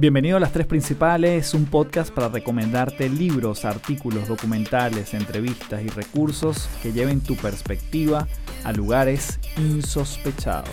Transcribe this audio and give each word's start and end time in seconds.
Bienvenido 0.00 0.38
a 0.38 0.40
Las 0.40 0.54
Tres 0.54 0.66
Principales, 0.66 1.52
un 1.52 1.66
podcast 1.66 2.10
para 2.10 2.30
recomendarte 2.30 3.06
libros, 3.10 3.66
artículos, 3.66 4.28
documentales, 4.28 5.12
entrevistas 5.12 5.82
y 5.82 5.88
recursos 5.88 6.70
que 6.82 6.90
lleven 6.90 7.20
tu 7.20 7.36
perspectiva 7.36 8.26
a 8.64 8.72
lugares 8.72 9.38
insospechados. 9.58 10.70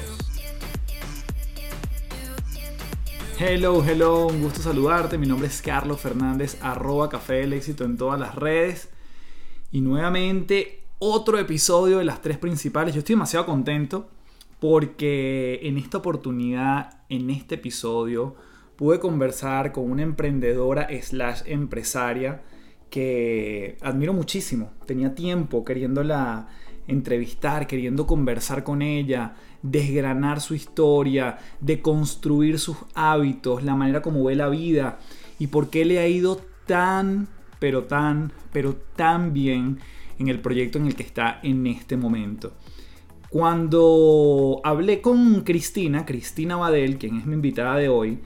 Hello, 3.38 3.84
hello, 3.86 4.28
un 4.28 4.44
gusto 4.44 4.62
saludarte. 4.62 5.18
Mi 5.18 5.28
nombre 5.28 5.50
es 5.50 5.62
Carlos 5.62 6.00
Fernández, 6.00 6.58
arroba 6.62 7.10
Café 7.10 7.34
del 7.34 7.52
Éxito 7.52 7.84
en 7.84 7.98
todas 7.98 8.18
las 8.18 8.34
redes. 8.34 8.90
Y 9.74 9.82
nuevamente 9.82 10.86
otro 11.00 11.38
episodio 11.38 11.98
de 11.98 12.06
Las 12.06 12.22
Tres 12.22 12.38
Principales. 12.38 12.96
Yo 12.96 13.00
estoy 13.00 13.16
demasiado 13.16 13.46
contento 13.46 14.08
porque 14.62 15.60
en 15.64 15.78
esta 15.78 15.98
oportunidad, 15.98 17.02
en 17.10 17.30
este 17.30 17.56
episodio, 17.56 18.38
pude 18.78 19.00
conversar 19.00 19.72
con 19.72 19.92
una 19.92 20.04
emprendedora 20.04 20.88
slash 21.02 21.42
empresaria 21.46 22.42
que 22.90 23.78
admiro 23.82 24.14
muchísimo. 24.14 24.72
Tenía 24.86 25.14
tiempo 25.14 25.66
queriéndola 25.66 26.48
entrevistar, 26.88 27.68
queriendo 27.68 28.08
conversar 28.08 28.64
con 28.64 28.82
ella, 28.82 29.36
desgranar 29.62 30.40
su 30.40 30.56
historia, 30.56 31.38
de 31.60 31.82
construir 31.82 32.60
sus 32.60 32.78
hábitos, 32.94 33.64
la 33.64 33.76
manera 33.76 34.02
como 34.02 34.24
ve 34.24 34.36
la 34.36 34.48
vida 34.48 35.00
y 35.40 35.48
por 35.48 35.70
qué 35.70 35.84
le 35.84 36.00
ha 36.00 36.08
ido 36.08 36.40
tan, 36.66 37.28
pero 37.60 37.84
tan, 37.84 38.32
pero 38.54 38.76
tan 38.96 39.34
bien 39.34 39.80
en 40.20 40.30
el 40.30 40.40
proyecto 40.40 40.78
en 40.78 40.88
el 40.88 40.96
que 40.96 41.04
está 41.04 41.40
en 41.44 41.68
este 41.68 41.98
momento. 41.98 42.54
Cuando 43.30 44.62
hablé 44.64 45.02
con 45.02 45.42
Cristina, 45.42 46.06
Cristina 46.06 46.56
Badel, 46.56 46.98
quien 46.98 47.18
es 47.18 47.26
mi 47.26 47.34
invitada 47.34 47.76
de 47.76 47.90
hoy, 47.90 48.20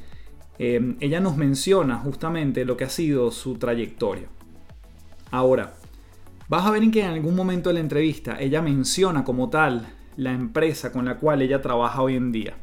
em, 0.64 0.96
ella 1.00 1.20
nos 1.20 1.38
menciona 1.38 1.98
justamente 1.98 2.66
lo 2.66 2.78
que 2.78 2.84
ha 2.84 2.90
sido 2.90 3.32
su 3.32 3.56
trayectoria. 3.56 4.28
Ahora, 5.32 5.74
vas 6.50 6.68
a 6.68 6.70
ver 6.70 6.84
en 6.84 6.92
que 6.92 7.02
en 7.02 7.10
algún 7.10 7.36
momento 7.36 7.70
de 7.70 7.74
la 7.74 7.80
entrevista 7.80 8.40
ella 8.40 8.62
menciona 8.62 9.24
como 9.24 9.50
tal 9.50 9.88
la 10.18 10.32
empresa 10.34 10.92
con 10.92 11.06
la 11.06 11.18
cual 11.18 11.42
ella 11.42 11.64
trabaja 11.64 12.04
hoy 12.04 12.16
en 12.16 12.32
día. 12.32 12.58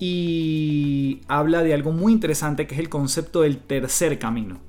Y 0.00 1.20
habla 1.28 1.62
de 1.62 1.74
algo 1.74 1.92
muy 1.92 2.10
interesante 2.10 2.66
que 2.66 2.74
es 2.74 2.80
el 2.80 2.88
concepto 2.88 3.42
del 3.42 3.58
tercer 3.58 4.18
camino. 4.18 4.60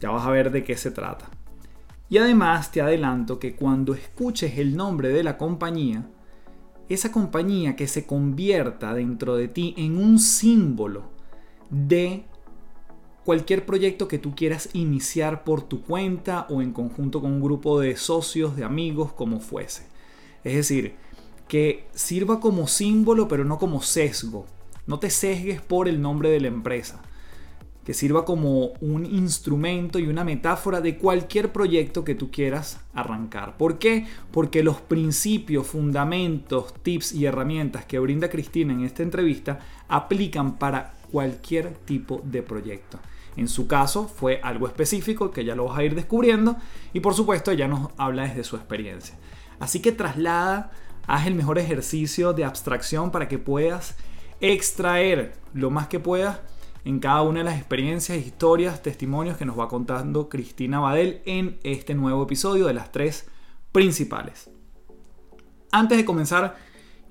Ya 0.00 0.10
vas 0.10 0.26
a 0.26 0.30
ver 0.30 0.50
de 0.50 0.62
qué 0.62 0.76
se 0.76 0.90
trata. 0.90 1.30
Y 2.10 2.18
además 2.18 2.70
te 2.70 2.82
adelanto 2.82 3.38
que 3.38 3.56
cuando 3.56 3.94
escuches 3.94 4.58
el 4.58 4.76
nombre 4.76 5.08
de 5.08 5.24
la 5.24 5.38
compañía, 5.38 6.06
esa 6.90 7.10
compañía 7.10 7.76
que 7.76 7.88
se 7.88 8.04
convierta 8.04 8.92
dentro 8.92 9.36
de 9.36 9.48
ti 9.48 9.74
en 9.78 9.96
un 9.96 10.18
símbolo 10.18 11.13
de 11.74 12.24
cualquier 13.24 13.66
proyecto 13.66 14.06
que 14.06 14.18
tú 14.18 14.34
quieras 14.34 14.68
iniciar 14.74 15.44
por 15.44 15.62
tu 15.62 15.82
cuenta 15.82 16.46
o 16.50 16.62
en 16.62 16.72
conjunto 16.72 17.20
con 17.20 17.32
un 17.32 17.40
grupo 17.42 17.80
de 17.80 17.96
socios, 17.96 18.56
de 18.56 18.64
amigos, 18.64 19.12
como 19.12 19.40
fuese. 19.40 19.86
Es 20.44 20.54
decir, 20.54 20.94
que 21.48 21.86
sirva 21.94 22.40
como 22.40 22.68
símbolo 22.68 23.28
pero 23.28 23.44
no 23.44 23.58
como 23.58 23.82
sesgo. 23.82 24.46
No 24.86 24.98
te 24.98 25.10
sesgues 25.10 25.60
por 25.60 25.88
el 25.88 26.00
nombre 26.00 26.30
de 26.30 26.40
la 26.40 26.48
empresa 26.48 27.02
que 27.84 27.94
sirva 27.94 28.24
como 28.24 28.72
un 28.80 29.04
instrumento 29.04 29.98
y 29.98 30.06
una 30.06 30.24
metáfora 30.24 30.80
de 30.80 30.96
cualquier 30.96 31.52
proyecto 31.52 32.02
que 32.02 32.14
tú 32.14 32.30
quieras 32.30 32.80
arrancar. 32.94 33.58
¿Por 33.58 33.78
qué? 33.78 34.06
Porque 34.30 34.62
los 34.62 34.80
principios, 34.80 35.66
fundamentos, 35.66 36.72
tips 36.82 37.12
y 37.12 37.26
herramientas 37.26 37.84
que 37.84 37.98
brinda 37.98 38.30
Cristina 38.30 38.72
en 38.72 38.84
esta 38.84 39.02
entrevista 39.02 39.60
aplican 39.88 40.58
para 40.58 40.94
cualquier 41.14 41.74
tipo 41.84 42.20
de 42.24 42.42
proyecto. 42.42 42.98
En 43.36 43.46
su 43.46 43.68
caso 43.68 44.08
fue 44.08 44.40
algo 44.42 44.66
específico 44.66 45.30
que 45.30 45.44
ya 45.44 45.54
lo 45.54 45.66
vas 45.66 45.78
a 45.78 45.84
ir 45.84 45.94
descubriendo 45.94 46.56
y 46.92 46.98
por 46.98 47.14
supuesto 47.14 47.52
ella 47.52 47.68
nos 47.68 47.92
habla 47.96 48.24
desde 48.24 48.42
su 48.42 48.56
experiencia. 48.56 49.14
Así 49.60 49.78
que 49.78 49.92
traslada, 49.92 50.72
haz 51.06 51.28
el 51.28 51.36
mejor 51.36 51.60
ejercicio 51.60 52.32
de 52.32 52.44
abstracción 52.44 53.12
para 53.12 53.28
que 53.28 53.38
puedas 53.38 53.94
extraer 54.40 55.34
lo 55.52 55.70
más 55.70 55.86
que 55.86 56.00
puedas 56.00 56.40
en 56.84 56.98
cada 56.98 57.22
una 57.22 57.38
de 57.38 57.44
las 57.44 57.58
experiencias, 57.58 58.18
historias, 58.18 58.82
testimonios 58.82 59.36
que 59.36 59.44
nos 59.44 59.56
va 59.56 59.68
contando 59.68 60.28
Cristina 60.28 60.80
Badel 60.80 61.22
en 61.26 61.60
este 61.62 61.94
nuevo 61.94 62.24
episodio 62.24 62.66
de 62.66 62.74
las 62.74 62.90
tres 62.90 63.28
principales. 63.70 64.50
Antes 65.70 65.96
de 65.96 66.04
comenzar, 66.04 66.56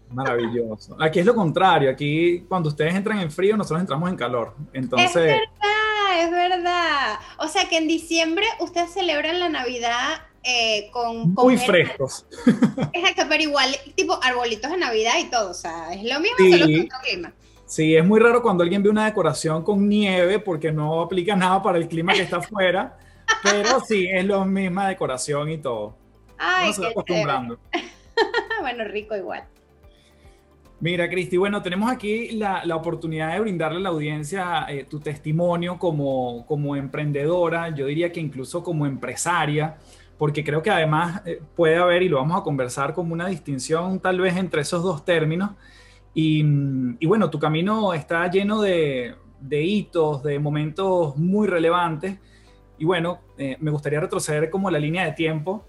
Maravilloso. 0.10 0.96
Aquí 1.00 1.20
es 1.20 1.26
lo 1.26 1.36
contrario. 1.36 1.90
Aquí, 1.90 2.42
cuando 2.48 2.70
ustedes 2.70 2.94
entran 2.96 3.20
en 3.20 3.32
frío, 3.32 3.56
nosotros 3.56 3.80
entramos 3.80 4.10
en 4.10 4.18
calor. 4.18 4.56
Entonces. 4.74 5.08
Es 5.08 5.14
verdad, 5.16 6.24
es 6.24 6.32
verdad. 6.32 7.20
O 7.38 7.48
sea 7.48 7.70
que 7.70 7.78
en 7.78 7.88
diciembre 7.88 8.46
ustedes 8.60 8.92
celebran 8.92 9.40
la 9.40 9.48
Navidad 9.48 10.22
eh, 10.44 10.90
con, 10.92 11.34
Muy 11.34 11.58
frescos. 11.58 12.26
Exacto, 12.94 13.24
pero 13.30 13.44
igual, 13.44 13.76
tipo 13.96 14.20
arbolitos 14.24 14.72
de 14.72 14.78
Navidad 14.78 15.14
y 15.20 15.30
todo. 15.30 15.52
O 15.52 15.54
sea, 15.54 15.94
es 15.94 16.04
lo 16.04 16.20
mismo, 16.20 16.38
sí. 16.38 16.52
solo 16.52 16.66
que 16.68 16.82
otro 16.82 16.98
clima. 17.04 17.34
Sí, 17.66 17.96
es 17.96 18.06
muy 18.06 18.20
raro 18.20 18.42
cuando 18.42 18.64
alguien 18.64 18.84
ve 18.84 18.90
una 18.90 19.06
decoración 19.06 19.64
con 19.64 19.88
nieve 19.88 20.40
porque 20.40 20.72
no 20.72 21.02
aplica 21.02 21.36
nada 21.36 21.62
para 21.62 21.78
el 21.78 21.88
clima 21.88 22.14
que 22.14 22.22
está 22.22 22.38
afuera. 22.38 22.98
pero 23.44 23.80
sí, 23.80 24.08
es 24.12 24.26
la 24.26 24.44
misma 24.44 24.90
decoración 24.90 25.50
y 25.50 25.58
todo. 25.58 25.96
Ay, 26.38 26.74
se 26.74 26.86
acostumbrando. 26.86 27.60
bueno, 28.62 28.84
rico 28.86 29.16
igual. 29.16 29.44
Mira, 30.82 31.08
Cristi, 31.08 31.38
bueno, 31.38 31.62
tenemos 31.62 31.92
aquí 31.92 32.32
la, 32.32 32.64
oportunidad 32.76 33.34
de 33.34 33.40
brindarle 33.40 33.78
a 33.78 33.82
la 33.82 33.90
audiencia 33.90 34.66
eh, 34.68 34.86
tu 34.86 35.00
testimonio 35.00 35.78
como, 35.78 36.44
como 36.48 36.76
emprendedora, 36.76 37.70
yo 37.70 37.86
diría 37.86 38.12
que 38.12 38.20
incluso 38.20 38.64
como 38.64 38.88
empresaria, 38.88 39.78
porque 40.22 40.44
creo 40.44 40.62
que 40.62 40.70
además 40.70 41.24
eh, 41.26 41.42
puede 41.56 41.78
haber, 41.78 42.04
y 42.04 42.08
lo 42.08 42.18
vamos 42.18 42.40
a 42.40 42.44
conversar 42.44 42.94
como 42.94 43.12
una 43.12 43.26
distinción 43.26 44.00
tal 44.00 44.22
vez 44.22 44.38
entre 44.38 44.62
esos 44.62 44.84
dos 44.84 45.04
términos. 45.04 45.50
Y, 46.14 46.46
y 47.00 47.08
bueno, 47.08 47.32
tu 47.32 47.40
camino 47.40 47.92
está 47.96 48.30
lleno 48.30 48.62
de, 48.62 49.16
de 49.40 49.64
hitos, 49.64 50.22
de 50.22 50.38
momentos 50.38 51.18
muy 51.18 51.48
relevantes. 51.48 52.20
Y 52.78 52.86
bueno, 52.86 53.22
eh, 53.36 53.58
me 53.62 53.72
gustaría 53.72 54.00
retroceder 54.00 54.52
como 54.52 54.70
la 54.70 54.78
línea 54.78 55.06
de 55.06 55.14
tiempo 55.14 55.66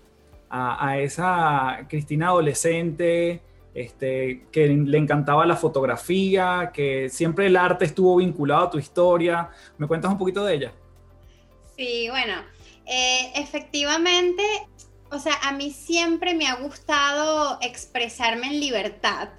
a, 0.50 0.98
esa 0.98 1.86
Cristina 1.88 2.26
adolescente, 2.28 3.40
este, 3.72 4.44
que 4.52 4.68
le 4.68 4.98
encantaba 4.98 5.46
la 5.46 5.56
fotografía, 5.56 6.72
que 6.74 7.08
siempre 7.08 7.46
el 7.46 7.56
arte 7.56 7.86
estuvo 7.86 8.16
vinculado 8.16 8.66
a 8.66 8.70
tu 8.70 8.76
historia. 8.76 9.48
¿Me 9.78 9.86
cuentas 9.86 10.12
un 10.12 10.18
poquito 10.18 10.44
de 10.44 10.54
ella? 10.56 10.72
Sí, 11.74 12.06
bueno, 12.10 12.34
eh, 12.86 13.32
efectivamente, 13.36 14.42
o 15.10 15.18
sea, 15.18 15.34
a 15.42 15.52
mí 15.52 15.70
siempre 15.70 16.34
me 16.34 16.46
ha 16.46 16.54
gustado 16.56 17.58
expresarme 17.60 18.48
en 18.48 18.60
libertad. 18.60 19.30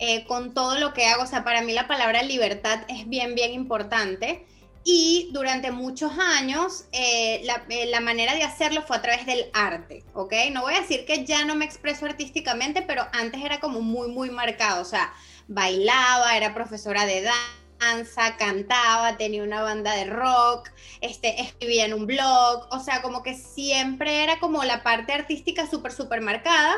Eh, 0.00 0.24
con 0.26 0.54
todo 0.54 0.76
lo 0.80 0.92
que 0.92 1.06
hago, 1.06 1.22
o 1.22 1.26
sea, 1.26 1.44
para 1.44 1.62
mí 1.62 1.72
la 1.72 1.86
palabra 1.86 2.22
libertad 2.24 2.80
es 2.88 3.08
bien, 3.08 3.36
bien 3.36 3.52
importante. 3.52 4.44
Y 4.82 5.30
durante 5.32 5.70
muchos 5.70 6.12
años 6.18 6.84
eh, 6.92 7.42
la, 7.44 8.00
manera 8.00 8.34
de 8.34 8.42
hacerlo 8.42 8.82
fue 8.82 8.96
a 8.96 9.02
través 9.02 9.24
del 9.24 9.46
arte, 9.54 10.04
¿ok? 10.12 10.34
No 10.52 10.62
voy 10.62 10.74
a 10.74 10.80
decir 10.80 11.06
que 11.06 11.24
ya 11.24 11.44
no 11.46 11.54
me 11.54 11.64
expreso 11.64 12.04
artísticamente, 12.04 12.82
pero 12.82 13.06
antes 13.12 13.42
era 13.42 13.60
como 13.60 13.80
muy, 13.80 14.08
muy 14.08 14.30
marcado, 14.30 14.82
o 14.82 14.84
sea, 14.84 15.14
bailaba, 15.48 16.36
era 16.36 16.52
profesora 16.52 17.06
de 17.06 17.22
danza 17.22 17.63
cantaba, 18.38 19.16
tenía 19.16 19.42
una 19.42 19.62
banda 19.62 19.94
de 19.94 20.06
rock, 20.06 20.70
este, 21.00 21.40
escribía 21.40 21.84
en 21.84 21.94
un 21.94 22.06
blog, 22.06 22.66
o 22.70 22.80
sea, 22.80 23.02
como 23.02 23.22
que 23.22 23.34
siempre 23.34 24.22
era 24.22 24.38
como 24.38 24.64
la 24.64 24.82
parte 24.82 25.12
artística 25.12 25.68
súper, 25.68 25.92
súper 25.92 26.20
marcada. 26.20 26.74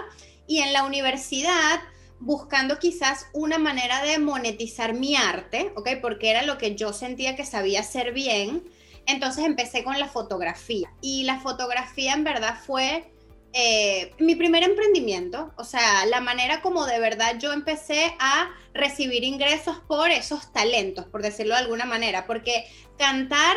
Y 0.46 0.60
en 0.60 0.72
la 0.72 0.84
universidad, 0.84 1.80
buscando 2.20 2.78
quizás 2.78 3.26
una 3.32 3.58
manera 3.58 4.02
de 4.02 4.18
monetizar 4.18 4.94
mi 4.94 5.16
arte, 5.16 5.72
¿ok? 5.76 5.88
Porque 6.00 6.30
era 6.30 6.42
lo 6.42 6.58
que 6.58 6.74
yo 6.74 6.92
sentía 6.92 7.36
que 7.36 7.44
sabía 7.44 7.80
hacer 7.80 8.12
bien. 8.12 8.64
Entonces 9.06 9.44
empecé 9.44 9.84
con 9.84 9.98
la 9.98 10.08
fotografía. 10.08 10.92
Y 11.00 11.24
la 11.24 11.40
fotografía 11.40 12.14
en 12.14 12.24
verdad 12.24 12.58
fue 12.64 13.10
eh, 13.58 14.12
mi 14.18 14.34
primer 14.34 14.62
emprendimiento, 14.64 15.50
o 15.56 15.64
sea, 15.64 16.04
la 16.04 16.20
manera 16.20 16.60
como 16.60 16.84
de 16.84 17.00
verdad 17.00 17.38
yo 17.38 17.54
empecé 17.54 18.14
a 18.18 18.50
recibir 18.74 19.24
ingresos 19.24 19.78
por 19.88 20.10
esos 20.10 20.52
talentos, 20.52 21.06
por 21.06 21.22
decirlo 21.22 21.54
de 21.54 21.62
alguna 21.62 21.86
manera, 21.86 22.26
porque 22.26 22.66
cantar 22.98 23.56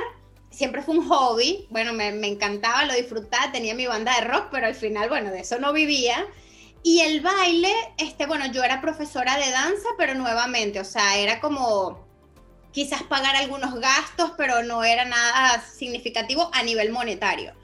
siempre 0.52 0.84
fue 0.84 0.98
un 0.98 1.10
hobby, 1.10 1.68
bueno, 1.70 1.92
me, 1.92 2.08
encantaba, 2.26 2.86
lo 2.86 2.94
disfrutaba, 2.94 3.52
tenía 3.52 3.76
mi 3.76 3.88
banda 3.88 4.16
de 4.16 4.22
rock, 4.22 4.48
pero 4.52 4.68
al 4.68 4.76
final, 4.76 5.10
bueno, 5.10 5.32
de 5.32 5.42
eso 5.42 5.60
no 5.60 5.74
vivía. 5.74 6.26
Y 6.82 7.02
el 7.02 7.20
baile, 7.20 7.74
este, 7.98 8.26
bueno, 8.26 8.46
yo 8.54 8.64
era 8.64 8.80
profesora 8.80 9.36
de 9.36 9.52
danza, 9.52 9.90
pero 9.98 10.16
nuevamente, 10.16 10.80
o 10.80 10.86
sea, 10.86 11.18
era 11.18 11.42
como 11.42 12.08
quizás 12.72 13.04
pagar 13.04 13.36
algunos 13.36 13.76
gastos, 13.82 14.32
pero 14.38 14.64
no 14.64 14.86
era 14.86 15.04
nada 15.04 15.62
significativo 15.62 16.50
a 16.54 16.64
nivel 16.64 16.90
monetario. 16.94 17.59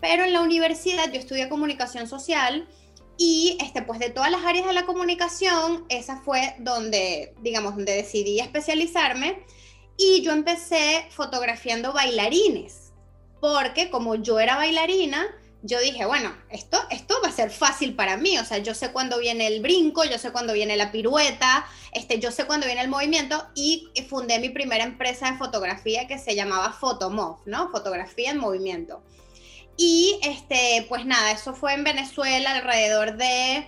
Pero 0.00 0.24
en 0.24 0.32
la 0.32 0.40
universidad 0.40 1.10
yo 1.12 1.18
estudié 1.18 1.48
comunicación 1.48 2.08
social 2.08 2.68
y 3.22 3.58
este, 3.60 3.82
pues 3.82 3.98
de 3.98 4.08
todas 4.08 4.30
las 4.30 4.44
áreas 4.44 4.66
de 4.66 4.72
la 4.72 4.86
comunicación, 4.86 5.84
esa 5.90 6.22
fue 6.22 6.54
donde, 6.58 7.34
digamos, 7.42 7.76
donde 7.76 7.94
decidí 7.94 8.40
especializarme 8.40 9.44
y 9.98 10.22
yo 10.22 10.32
empecé 10.32 11.06
fotografiando 11.10 11.92
bailarines, 11.92 12.92
porque 13.38 13.90
como 13.90 14.14
yo 14.14 14.40
era 14.40 14.56
bailarina, 14.56 15.26
yo 15.62 15.78
dije, 15.80 16.06
bueno, 16.06 16.34
esto, 16.48 16.78
esto 16.88 17.14
va 17.22 17.28
a 17.28 17.32
ser 17.32 17.50
fácil 17.50 17.94
para 17.94 18.16
mí, 18.16 18.38
o 18.38 18.44
sea, 18.46 18.56
yo 18.58 18.74
sé 18.74 18.92
cuándo 18.92 19.18
viene 19.18 19.46
el 19.46 19.60
brinco, 19.60 20.04
yo 20.04 20.16
sé 20.16 20.32
cuándo 20.32 20.54
viene 20.54 20.78
la 20.78 20.90
pirueta, 20.90 21.66
este, 21.92 22.18
yo 22.18 22.30
sé 22.30 22.46
cuándo 22.46 22.66
viene 22.66 22.80
el 22.80 22.88
movimiento 22.88 23.46
y 23.54 23.90
fundé 24.08 24.38
mi 24.38 24.48
primera 24.48 24.84
empresa 24.84 25.30
de 25.30 25.36
fotografía 25.36 26.06
que 26.06 26.18
se 26.18 26.34
llamaba 26.34 26.72
Photomov, 26.72 27.40
¿no? 27.44 27.68
Fotografía 27.70 28.30
en 28.30 28.38
movimiento. 28.38 29.02
Y 29.76 30.18
este, 30.22 30.86
pues 30.88 31.06
nada, 31.06 31.30
eso 31.32 31.54
fue 31.54 31.74
en 31.74 31.84
Venezuela 31.84 32.52
alrededor 32.52 33.16
de 33.16 33.66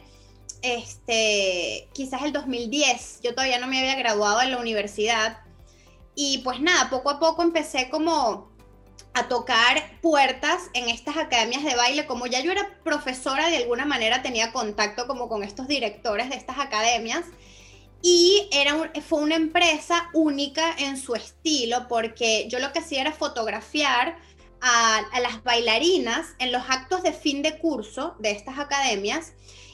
este, 0.62 1.88
quizás 1.92 2.22
el 2.22 2.32
2010. 2.32 3.20
Yo 3.22 3.34
todavía 3.34 3.58
no 3.58 3.66
me 3.66 3.78
había 3.78 3.96
graduado 3.96 4.40
en 4.40 4.52
la 4.52 4.58
universidad. 4.58 5.40
Y 6.14 6.38
pues 6.38 6.60
nada, 6.60 6.90
poco 6.90 7.10
a 7.10 7.18
poco 7.18 7.42
empecé 7.42 7.88
como 7.90 8.52
a 9.14 9.28
tocar 9.28 10.00
puertas 10.00 10.70
en 10.74 10.88
estas 10.88 11.16
academias 11.16 11.64
de 11.64 11.74
baile. 11.74 12.06
Como 12.06 12.26
ya 12.26 12.40
yo 12.40 12.52
era 12.52 12.78
profesora, 12.84 13.48
de 13.48 13.58
alguna 13.58 13.84
manera 13.84 14.22
tenía 14.22 14.52
contacto 14.52 15.06
como 15.06 15.28
con 15.28 15.42
estos 15.42 15.68
directores 15.68 16.30
de 16.30 16.36
estas 16.36 16.58
academias. 16.58 17.24
Y 18.04 18.48
era 18.50 18.90
fue 19.06 19.20
una 19.20 19.36
empresa 19.36 20.10
única 20.12 20.74
en 20.76 20.96
su 20.96 21.14
estilo, 21.14 21.86
porque 21.88 22.48
yo 22.48 22.58
lo 22.58 22.72
que 22.72 22.80
hacía 22.80 23.00
era 23.00 23.12
fotografiar 23.12 24.18
a, 24.62 25.20
las 25.20 25.42
bailarinas 25.42 26.34
en 26.38 26.52
los 26.52 26.62
actos 26.68 27.02
de 27.02 27.12
fin 27.12 27.42
de 27.42 27.58
curso 27.58 28.14
de 28.20 28.30
estas 28.30 28.58
academias 28.58 29.32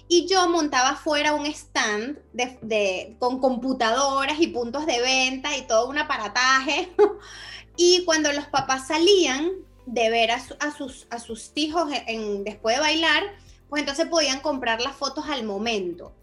y 0.09 0.27
yo 0.27 0.49
montaba 0.49 0.97
fuera 0.97 1.35
un 1.35 1.45
stand 1.45 2.19
de, 2.33 3.15
con 3.19 3.39
computadoras 3.39 4.41
y 4.41 4.47
puntos 4.47 4.87
de 4.87 5.01
venta 5.03 5.55
y 5.57 5.67
todo 5.67 5.89
un 5.89 5.99
aparataje. 5.99 6.91
y 7.77 8.05
cuando 8.07 8.33
los 8.33 8.47
papás 8.47 8.89
salían 8.89 9.51
de 9.85 10.09
ver 10.09 10.31
a, 10.31 10.41
sus, 10.75 11.07
a 11.11 11.19
sus 11.19 11.53
hijos 11.55 11.91
en, 12.07 12.43
después 12.45 12.77
de 12.77 12.81
bailar, 12.81 13.23
pues 13.69 13.81
entonces 13.81 14.07
podían 14.07 14.41
comprar 14.41 14.81
las 14.81 14.97
fotos 14.97 15.27
al 15.29 15.45
momento 15.45 16.15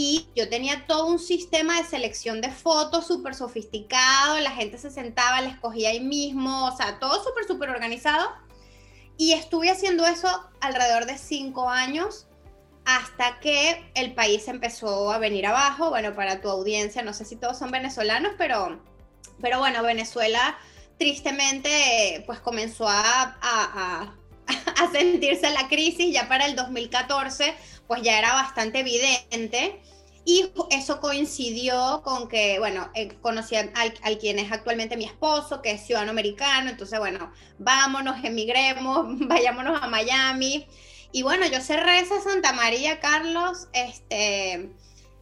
y 0.00 0.28
yo 0.36 0.48
tenía 0.48 0.86
todo 0.86 1.06
un 1.06 1.18
sistema 1.18 1.76
de 1.76 1.82
selección 1.82 2.40
de 2.40 2.52
fotos 2.52 3.04
súper 3.04 3.34
sofisticado, 3.34 4.38
la 4.38 4.52
gente 4.52 4.78
se 4.78 4.92
sentaba, 4.92 5.40
la 5.40 5.48
escogía 5.48 5.88
ahí 5.88 5.98
mismo, 5.98 6.66
o 6.66 6.76
sea, 6.76 7.00
todo 7.00 7.20
súper, 7.24 7.48
súper 7.48 7.70
organizado. 7.70 8.30
Y 9.16 9.32
estuve 9.32 9.72
haciendo 9.72 10.06
eso 10.06 10.28
alrededor 10.60 11.06
de 11.06 11.18
cinco 11.18 11.68
años 11.68 12.28
hasta 12.84 13.40
que 13.40 13.90
el 13.96 14.14
país 14.14 14.46
empezó 14.46 15.10
a 15.10 15.18
venir 15.18 15.46
abajo. 15.46 15.90
Bueno, 15.90 16.14
para 16.14 16.40
tu 16.40 16.48
audiencia, 16.48 17.02
no 17.02 17.12
sé 17.12 17.24
si 17.24 17.34
todos 17.34 17.58
son 17.58 17.72
venezolanos, 17.72 18.34
pero, 18.38 18.80
pero 19.40 19.58
bueno, 19.58 19.82
Venezuela 19.82 20.56
tristemente 20.96 22.22
pues 22.24 22.38
comenzó 22.38 22.86
a, 22.86 23.36
a, 23.42 24.14
a 24.46 24.90
sentirse 24.92 25.50
la 25.50 25.66
crisis 25.66 26.14
ya 26.14 26.28
para 26.28 26.46
el 26.46 26.54
2014 26.54 27.52
pues 27.88 28.02
ya 28.02 28.18
era 28.18 28.34
bastante 28.34 28.80
evidente. 28.80 29.82
Y 30.24 30.52
eso 30.70 31.00
coincidió 31.00 32.02
con 32.04 32.28
que, 32.28 32.58
bueno, 32.58 32.90
eh, 32.94 33.08
conocí 33.22 33.56
al, 33.56 34.18
quien 34.20 34.38
es 34.38 34.52
actualmente 34.52 34.98
mi 34.98 35.06
esposo, 35.06 35.62
que 35.62 35.70
es 35.70 35.86
ciudadano 35.86 36.10
americano, 36.10 36.68
entonces, 36.68 36.98
bueno, 36.98 37.32
vámonos, 37.58 38.22
emigremos, 38.22 39.06
vayámonos 39.26 39.82
a 39.82 39.88
Miami. 39.88 40.66
Y 41.12 41.22
bueno, 41.22 41.46
yo 41.46 41.62
cerré 41.62 42.00
esa 42.00 42.20
Santa 42.20 42.52
María, 42.52 43.00
Carlos, 43.00 43.68
este, 43.72 44.70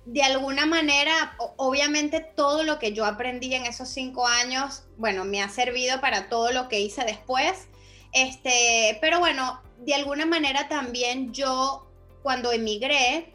de 0.07 0.23
alguna 0.25 0.67
manera, 0.67 1.37
obviamente 1.57 2.21
todo 2.21 2.65
lo 2.65 2.81
que 2.81 2.93
yo 2.93 3.05
aprendí 3.05 3.55
en 3.55 3.65
esos 3.65 3.89
cinco 3.89 4.27
años, 4.27 4.83
bueno, 4.97 5.25
me 5.25 5.41
ha 5.41 5.49
servido 5.49 6.01
para 6.01 6.29
todo 6.29 6.51
lo 6.51 6.69
que 6.69 6.81
hice 6.81 7.05
después. 7.05 7.69
Este, 8.13 8.99
pero 9.01 9.21
bueno, 9.21 9.61
de 9.79 9.95
alguna 9.95 10.27
manera 10.27 10.69
también 10.69 11.33
yo 11.33 11.86
cuando 12.27 12.51
emigré, 12.51 13.33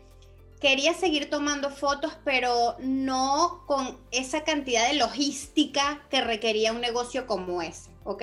quería 0.60 0.94
seguir 0.94 1.30
tomando 1.30 1.70
fotos, 1.70 2.12
pero 2.26 2.76
no 2.80 3.64
con 3.66 3.98
esa 4.12 4.44
cantidad 4.44 4.86
de 4.86 4.96
logística 4.96 6.06
que 6.10 6.20
requería 6.20 6.74
un 6.74 6.82
negocio 6.82 7.26
como 7.26 7.62
ese, 7.62 7.90
¿ok? 8.04 8.22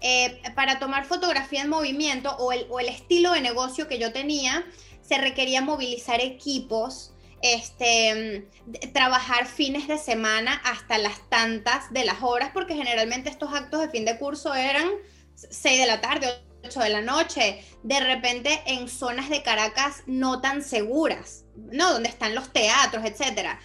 Eh, 0.00 0.40
para 0.54 0.78
tomar 0.78 1.04
fotografía 1.04 1.60
en 1.60 1.68
movimiento 1.68 2.34
o 2.38 2.52
el, 2.52 2.66
o 2.70 2.80
el, 2.80 2.88
estilo 2.88 3.32
de 3.32 3.42
negocio 3.42 3.86
que 3.86 3.98
yo 3.98 4.10
tenía, 4.10 4.64
se 5.02 5.18
requería 5.18 5.60
movilizar 5.60 6.22
equipos, 6.22 7.12
este, 7.42 8.48
trabajar 8.94 9.44
fines 9.44 9.88
de 9.88 9.98
semana 9.98 10.54
hasta 10.64 10.96
las 10.96 11.20
tantas 11.28 11.92
de 11.92 12.06
las 12.06 12.22
horas, 12.22 12.52
porque 12.54 12.74
generalmente 12.76 13.28
estos 13.28 13.52
actos 13.52 13.82
de 13.82 13.90
fin 13.90 14.06
de 14.06 14.16
curso 14.16 14.54
eran 14.54 14.88
6 15.34 15.78
de 15.78 15.86
la 15.86 16.00
tarde, 16.00 16.47
8 16.68 16.80
de 16.80 16.88
la 16.90 17.00
noche, 17.00 17.64
de 17.82 18.00
repente 18.00 18.62
en 18.66 18.88
zonas 18.88 19.30
de 19.30 19.42
Caracas 19.42 20.02
no 20.06 20.40
tan 20.40 20.62
seguras, 20.62 21.44
¿no? 21.56 21.92
Donde 21.92 22.08
están 22.08 22.34
los 22.34 22.52
teatros, 22.52 23.04
etcétera. 23.04 23.58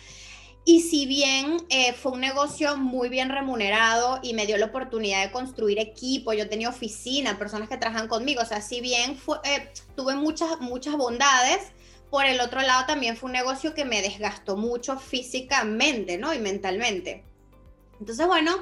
Y 0.65 0.81
si 0.81 1.05
bien 1.05 1.57
eh, 1.69 1.91
fue 1.91 2.13
un 2.13 2.21
negocio 2.21 2.77
muy 2.77 3.09
bien 3.09 3.29
remunerado 3.29 4.19
y 4.23 4.33
me 4.33 4.45
dio 4.45 4.57
la 4.57 4.67
oportunidad 4.67 5.25
de 5.25 5.31
construir 5.31 5.77
equipo, 5.77 6.31
yo 6.31 6.47
tenía 6.47 6.69
oficina, 6.69 7.37
personas 7.37 7.67
que 7.67 7.77
trabajan 7.77 8.07
conmigo, 8.07 8.41
o 8.41 8.45
sea, 8.45 8.61
si 8.61 8.79
bien 8.79 9.19
eh, 9.43 9.69
tuve 9.97 10.15
muchas, 10.15 10.61
muchas 10.61 10.95
bondades, 10.95 11.73
por 12.09 12.25
el 12.25 12.39
otro 12.39 12.61
lado 12.61 12.85
también 12.85 13.17
fue 13.17 13.27
un 13.27 13.33
negocio 13.33 13.73
que 13.73 13.83
me 13.83 14.01
desgastó 14.01 14.55
mucho 14.55 14.97
físicamente, 14.97 16.17
¿no? 16.17 16.33
Y 16.33 16.39
mentalmente. 16.39 17.25
Entonces, 17.99 18.25
bueno, 18.27 18.55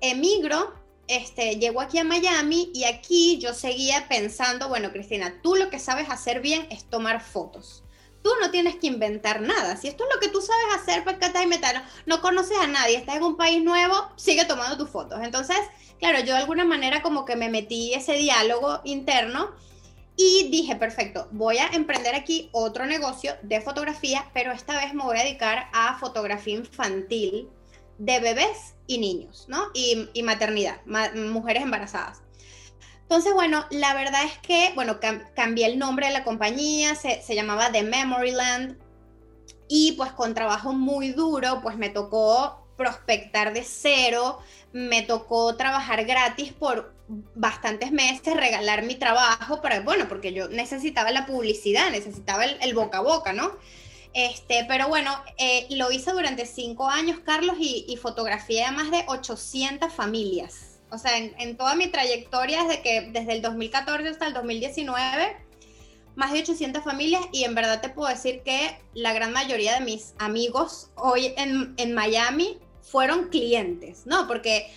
emigro 0.00 0.74
este, 1.08 1.56
llego 1.56 1.80
aquí 1.80 1.98
a 1.98 2.04
Miami 2.04 2.70
y 2.74 2.84
aquí 2.84 3.38
yo 3.38 3.52
seguía 3.54 4.08
pensando, 4.08 4.68
bueno, 4.68 4.90
Cristina, 4.92 5.40
tú 5.42 5.56
lo 5.56 5.70
que 5.70 5.78
sabes 5.78 6.08
hacer 6.10 6.40
bien 6.40 6.66
es 6.70 6.84
tomar 6.84 7.20
fotos. 7.20 7.82
tú 8.22 8.30
no 8.40 8.50
tienes 8.50 8.76
que 8.76 8.86
inventar 8.86 9.42
nada. 9.42 9.76
Si 9.76 9.86
esto 9.86 10.04
es 10.04 10.14
lo 10.14 10.18
que 10.18 10.28
tú 10.28 10.40
sabes 10.40 10.64
hacer, 10.74 11.04
pues 11.04 11.16
y 11.42 11.46
metal, 11.46 11.84
no 12.06 12.22
conoces 12.22 12.56
a 12.58 12.66
nadie, 12.66 12.96
estás 12.96 13.16
en 13.16 13.22
un 13.22 13.36
país 13.36 13.62
nuevo, 13.62 13.94
sigue 14.16 14.46
tomando 14.46 14.78
tus 14.78 14.88
fotos. 14.88 15.20
Entonces, 15.22 15.58
claro, 15.98 16.20
yo 16.20 16.32
de 16.32 16.40
alguna 16.40 16.64
manera 16.64 17.02
como 17.02 17.26
que 17.26 17.36
me 17.36 17.50
metí 17.50 17.92
ese 17.92 18.14
diálogo 18.14 18.80
interno 18.84 19.50
y 20.16 20.48
dije, 20.48 20.76
perfecto, 20.76 21.28
voy 21.32 21.58
a 21.58 21.66
emprender 21.68 22.14
aquí 22.14 22.48
otro 22.52 22.86
negocio 22.86 23.34
de 23.42 23.60
fotografía, 23.60 24.30
pero 24.32 24.52
esta 24.52 24.78
vez 24.80 24.94
me 24.94 25.02
voy 25.02 25.18
a 25.18 25.24
dedicar 25.24 25.68
a 25.74 25.98
fotografía 25.98 26.54
infantil 26.54 27.50
de 27.98 28.20
bebés 28.20 28.74
y 28.86 28.98
niños, 28.98 29.46
¿no? 29.48 29.68
Y, 29.74 30.22
maternidad, 30.22 30.80
mujeres 31.14 31.62
embarazadas. 31.62 32.22
Entonces, 33.02 33.34
bueno, 33.34 33.66
la 33.70 33.94
verdad 33.94 34.24
es 34.24 34.38
que, 34.38 34.72
bueno, 34.74 34.98
cambié 35.34 35.66
el 35.66 35.78
nombre 35.78 36.06
de 36.06 36.12
la 36.12 36.24
compañía, 36.24 36.94
se, 36.94 37.22
se 37.22 37.34
llamaba 37.34 37.70
The 37.70 37.82
Memoryland 37.82 38.78
y 39.68 39.92
pues 39.92 40.12
con 40.12 40.34
trabajo 40.34 40.72
muy 40.72 41.10
duro, 41.10 41.60
pues 41.62 41.76
me 41.76 41.90
tocó 41.90 42.66
prospectar 42.76 43.52
de 43.52 43.62
cero, 43.62 44.38
me 44.72 45.02
tocó 45.02 45.56
trabajar 45.56 46.04
gratis 46.04 46.52
por 46.52 46.94
bastantes 47.34 47.92
meses, 47.92 48.34
regalar 48.34 48.82
mi 48.82 48.94
trabajo, 48.94 49.60
para, 49.60 49.80
bueno, 49.80 50.08
porque 50.08 50.32
yo 50.32 50.48
necesitaba 50.48 51.10
la 51.10 51.26
publicidad, 51.26 51.90
necesitaba 51.90 52.44
el, 52.44 52.74
boca 52.74 52.98
a 52.98 53.02
boca, 53.02 53.32
¿no? 53.32 53.52
Este, 54.14 54.64
pero 54.68 54.88
bueno, 54.88 55.10
eh, 55.38 55.66
lo 55.70 55.90
hice 55.90 56.12
durante 56.12 56.46
cinco 56.46 56.88
años, 56.88 57.18
Carlos, 57.24 57.56
y, 57.58 57.84
y 57.88 57.96
fotografié 57.96 58.64
a 58.64 58.72
más 58.72 58.90
de 58.90 59.04
800 59.08 59.92
familias. 59.92 60.74
O 60.94 60.98
sea, 60.98 61.18
en, 61.18 61.56
toda 61.56 61.74
mi 61.74 61.88
trayectoria, 61.88 62.62
desde, 62.62 62.82
que, 62.82 63.10
desde 63.12 63.32
el 63.32 63.42
2014 63.42 64.08
hasta 64.08 64.28
el 64.28 64.34
2019, 64.34 65.36
más 66.14 66.32
de 66.32 66.40
800 66.40 66.84
familias 66.84 67.22
y 67.32 67.42
en 67.42 67.56
verdad 67.56 67.80
te 67.80 67.88
puedo 67.88 68.08
decir 68.08 68.42
que 68.44 68.78
la 68.94 69.12
gran 69.12 69.32
mayoría 69.32 69.74
de 69.74 69.84
mis 69.84 70.14
amigos 70.18 70.90
hoy 70.94 71.34
en, 71.36 71.74
en 71.76 71.94
Miami 71.94 72.60
fueron 72.82 73.28
clientes, 73.28 74.06
¿no? 74.06 74.28
Porque 74.28 74.72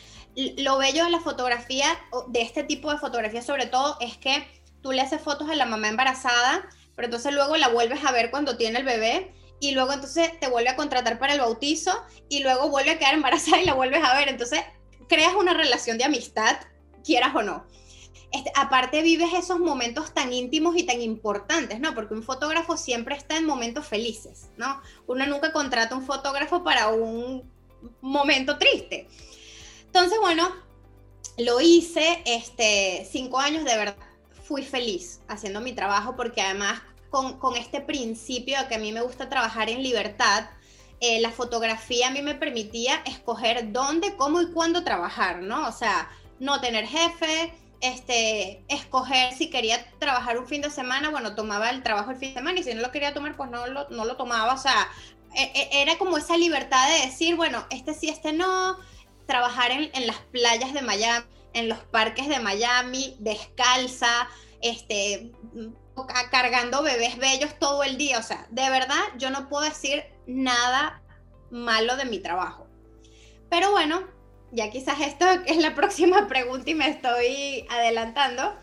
lo 0.58 0.80
bello 0.80 1.04
de 1.04 1.12
la 1.12 1.20
fotografía, 1.20 1.86
de 2.30 2.42
este 2.42 2.64
tipo 2.64 2.92
de 2.92 2.98
fotografía 2.98 3.44
sobre 3.44 3.68
todo, 3.68 3.98
es 4.00 4.18
que 4.18 4.48
tú 4.82 4.92
le 4.92 5.02
haces 5.02 5.22
fotos 5.22 5.48
a 5.50 5.56
la 5.56 5.68
mamá 5.68 5.90
embarazada, 5.90 6.68
pero 6.98 7.06
entonces 7.06 7.32
luego 7.32 7.56
la 7.58 7.70
vuelves 7.70 8.04
a 8.04 8.12
ver 8.12 8.32
cuando 8.32 8.58
tiene 8.58 8.80
el 8.80 8.84
bebé 8.84 9.32
y 9.60 9.72
luego 9.72 9.94
entonces 9.94 10.32
te 10.40 10.50
vuelve 10.50 10.70
a 10.70 10.76
contratar 10.76 11.20
para 11.20 11.34
el 11.34 11.40
bautizo 11.40 11.92
y 12.28 12.42
luego 12.42 12.70
vuelve 12.70 12.90
a 12.90 12.98
quedar 12.98 13.14
embarazada 13.14 13.62
y 13.62 13.66
la 13.66 13.76
vuelves 13.76 14.04
a 14.04 14.18
ver. 14.18 14.30
Entonces 14.30 14.62
creas 15.08 15.36
una 15.36 15.54
relación 15.54 16.00
de 16.00 16.06
amistad, 16.06 16.58
quieras 17.06 17.36
o 17.36 17.44
no. 17.44 17.66
Este, 18.32 18.52
aparte 18.56 19.04
vives 19.04 19.30
esos 19.36 19.60
momentos 19.60 20.12
tan 20.12 20.34
íntimos 20.34 20.76
y 20.76 20.84
tan 20.84 21.00
importantes, 21.00 21.80
¿no? 21.80 21.94
Porque 21.94 22.16
un 22.16 22.24
fotógrafo 22.24 22.78
siempre 22.78 23.16
está 23.16 23.38
en 23.38 23.46
momentos 23.46 23.86
felices, 23.86 24.50
¿no? 24.58 24.82
Uno 25.06 25.28
nunca 25.28 25.54
contrata 25.54 25.96
un 25.96 26.04
fotógrafo 26.04 26.64
para 26.64 26.88
un 26.90 27.48
momento 28.02 28.58
triste. 28.58 29.08
Entonces, 29.86 30.18
bueno, 30.20 30.50
lo 31.38 31.62
hice, 31.62 32.24
este, 32.26 33.08
cinco 33.10 33.40
años 33.40 33.64
de 33.64 33.78
verdad, 33.78 34.07
fui 34.48 34.64
feliz 34.64 35.22
haciendo 35.28 35.62
mi 35.62 35.74
trabajo 35.74 36.16
porque 36.16 36.42
además 36.42 36.82
con, 37.10 37.38
con 37.38 37.56
este 37.56 37.82
principio 37.82 38.60
de 38.60 38.68
que 38.68 38.76
a 38.76 38.80
mí 38.80 38.92
me 38.92 39.02
gusta 39.02 39.30
trabajar 39.30 39.70
en 39.70 39.84
libertad, 39.84 40.50
eh, 41.00 41.20
la 41.22 41.32
fotografía 41.32 42.08
a 42.08 42.12
mí 42.12 42.22
me 42.22 42.36
permitía 42.36 42.96
escoger 43.06 43.72
dónde, 43.72 44.16
cómo 44.16 44.42
y 44.42 44.52
cuándo 44.52 44.84
trabajar, 44.84 45.42
¿no? 45.44 45.68
O 45.68 45.72
sea, 45.72 46.10
no 46.40 46.60
tener 46.60 46.88
jefe, 46.88 47.54
este, 47.82 48.64
escoger 48.68 49.34
si 49.34 49.50
quería 49.50 49.86
trabajar 50.00 50.40
un 50.40 50.48
fin 50.48 50.62
de 50.62 50.72
semana, 50.72 51.10
bueno, 51.10 51.36
tomaba 51.36 51.70
el 51.70 51.84
trabajo 51.84 52.12
el 52.12 52.18
fin 52.18 52.30
de 52.30 52.36
semana 52.36 52.60
y 52.60 52.64
si 52.64 52.74
no 52.74 52.82
lo 52.82 52.92
quería 52.92 53.14
tomar, 53.14 53.36
pues 53.38 53.52
no 53.52 53.68
lo, 53.68 53.88
no 53.90 54.06
lo 54.06 54.16
tomaba, 54.16 54.54
o 54.54 54.58
sea, 54.58 54.90
e, 55.36 55.44
e, 55.44 55.82
era 55.82 55.98
como 55.98 56.18
esa 56.18 56.36
libertad 56.38 56.88
de 56.90 57.06
decir, 57.06 57.36
bueno, 57.36 57.66
este 57.70 57.94
sí, 57.94 58.10
este 58.10 58.34
no, 58.34 58.78
trabajar 59.28 59.72
en, 59.72 59.92
en, 59.94 60.08
las 60.08 60.18
playas 60.32 60.74
de 60.74 60.82
Miami, 60.82 61.26
en 61.54 61.70
los 61.70 61.80
parques 61.80 62.28
de 62.28 62.40
Miami, 62.40 63.16
descalza, 63.20 64.30
este, 64.62 65.32
cargando 66.32 66.84
bebés 66.84 67.18
bellos 67.18 67.58
todo 67.60 67.84
el 67.84 67.98
día. 67.98 68.20
O 68.20 68.24
sea, 68.24 68.48
de 68.50 68.70
verdad 68.70 69.02
yo 69.18 69.30
no 69.30 69.50
puedo 69.50 69.64
decir 69.64 70.04
nada 70.26 71.02
malo 71.50 71.96
de 71.96 72.06
mi 72.06 72.20
trabajo. 72.20 72.68
Pero 73.50 73.72
bueno, 73.72 74.08
ya 74.52 74.70
quizás 74.70 75.00
esto 75.02 75.26
es 75.46 75.58
la 75.58 75.76
próxima 75.76 76.28
pregunta 76.28 76.70
y 76.70 76.76
me 76.76 76.90
estoy 76.90 77.66
adelantando. 77.70 78.56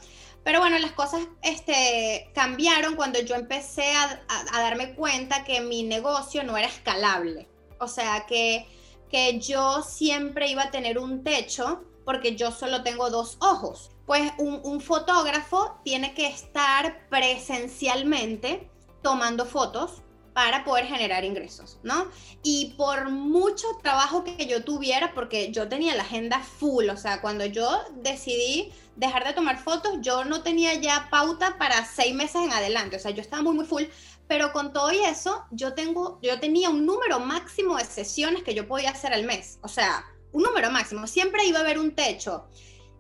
Pero 0.44 0.60
bueno, 0.60 0.78
las 0.78 0.92
cosas 0.92 1.22
este, 1.42 2.30
cambiaron 2.34 2.96
cuando 2.96 3.18
yo 3.20 3.34
empecé 3.34 3.94
a, 3.96 4.20
a 4.52 4.60
darme 4.60 4.94
cuenta 4.94 5.42
que 5.42 5.62
mi 5.62 5.82
negocio 5.82 6.44
no 6.44 6.56
era 6.58 6.68
escalable. 6.68 7.48
O 7.80 7.88
sea, 7.88 8.26
que 8.26 8.66
que 9.14 9.38
yo 9.38 9.80
siempre 9.82 10.50
iba 10.50 10.64
a 10.64 10.70
tener 10.72 10.98
un 10.98 11.22
techo 11.22 11.84
porque 12.04 12.36
yo 12.36 12.50
solo 12.50 12.82
tengo 12.82 13.10
dos 13.10 13.36
ojos. 13.40 13.90
Pues 14.06 14.32
un, 14.38 14.80
fotógrafo 14.80 15.78
tiene 15.82 16.14
que 16.14 16.26
estar 16.26 17.08
presencialmente 17.08 18.70
tomando 19.02 19.46
fotos 19.46 20.02
para 20.34 20.64
poder 20.64 20.86
generar 20.86 21.24
ingresos, 21.24 21.78
¿no? 21.84 22.08
Y 22.42 22.74
por 22.76 23.08
mucho 23.08 23.66
trabajo 23.82 24.24
que 24.24 24.46
yo 24.46 24.64
tuviera, 24.64 25.14
porque 25.14 25.52
yo 25.52 25.68
tenía 25.68 25.94
la 25.94 26.02
agenda 26.02 26.40
full, 26.40 26.88
o 26.88 26.96
sea, 26.96 27.20
cuando 27.20 27.46
yo 27.46 27.70
decidí 28.02 28.72
dejar 28.96 29.24
de 29.24 29.32
tomar 29.32 29.58
fotos, 29.58 29.92
yo 30.00 30.24
no 30.24 30.42
tenía 30.42 30.74
ya 30.74 31.08
pauta 31.08 31.56
para 31.56 31.84
seis 31.86 32.14
meses 32.14 32.42
en 32.42 32.52
adelante, 32.52 32.96
o 32.96 32.98
sea, 32.98 33.12
yo 33.12 33.22
estaba 33.22 33.42
muy, 33.42 33.54
muy 33.54 33.64
full, 33.64 33.84
pero 34.26 34.52
con 34.52 34.72
todo 34.72 34.92
y 34.92 34.98
eso, 34.98 35.44
yo, 35.50 35.74
tengo, 35.74 36.18
yo 36.22 36.40
tenía 36.40 36.70
un 36.70 36.86
número 36.86 37.20
máximo 37.20 37.76
de 37.76 37.84
sesiones 37.84 38.42
que 38.42 38.54
yo 38.54 38.66
podía 38.66 38.90
hacer 38.90 39.12
al 39.12 39.24
mes. 39.24 39.58
O 39.62 39.68
sea, 39.68 40.04
un 40.34 40.42
número 40.42 40.70
máximo. 40.70 41.06
Siempre 41.06 41.46
iba 41.46 41.60
a 41.60 41.62
haber 41.62 41.78
un 41.78 41.94
techo. 41.94 42.44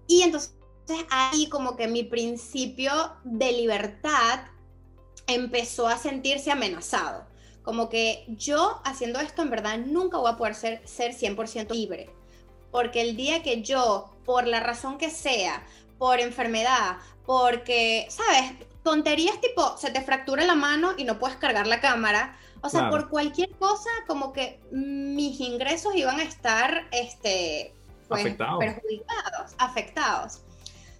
Y 0.06 0.22
entonces 0.22 0.54
ahí 1.10 1.48
como 1.50 1.76
que 1.76 1.88
mi 1.88 2.04
principio 2.04 2.92
de 3.24 3.52
libertad 3.52 4.40
empezó 5.26 5.88
a 5.88 5.98
sentirse 5.98 6.50
amenazado. 6.50 7.26
Como 7.62 7.90
que 7.90 8.24
yo 8.28 8.80
haciendo 8.84 9.20
esto 9.20 9.42
en 9.42 9.50
verdad 9.50 9.78
nunca 9.78 10.18
voy 10.18 10.30
a 10.30 10.36
poder 10.36 10.54
ser, 10.54 10.86
ser 10.86 11.14
100% 11.14 11.70
libre. 11.70 12.08
Porque 12.70 13.02
el 13.02 13.16
día 13.16 13.42
que 13.42 13.62
yo, 13.62 14.14
por 14.24 14.46
la 14.46 14.60
razón 14.60 14.96
que 14.96 15.10
sea, 15.10 15.66
por 15.98 16.20
enfermedad, 16.20 16.98
porque, 17.26 18.06
¿sabes? 18.10 18.52
tonterías 18.84 19.40
tipo, 19.40 19.76
se 19.76 19.90
te 19.90 20.02
fractura 20.02 20.44
la 20.44 20.54
mano 20.54 20.92
y 20.96 21.04
no 21.04 21.18
puedes 21.18 21.36
cargar 21.38 21.66
la 21.66 21.80
cámara. 21.80 22.38
O 22.64 22.70
sea, 22.70 22.88
por 22.88 23.10
cualquier 23.10 23.50
cosa, 23.50 23.90
como 24.06 24.32
que 24.32 24.58
mis 24.70 25.38
ingresos 25.38 25.94
iban 25.94 26.18
a 26.18 26.22
estar 26.22 26.88
este, 26.92 27.74
pues, 28.08 28.22
afectados. 28.22 28.58
perjudicados, 28.58 29.54
afectados. 29.58 30.40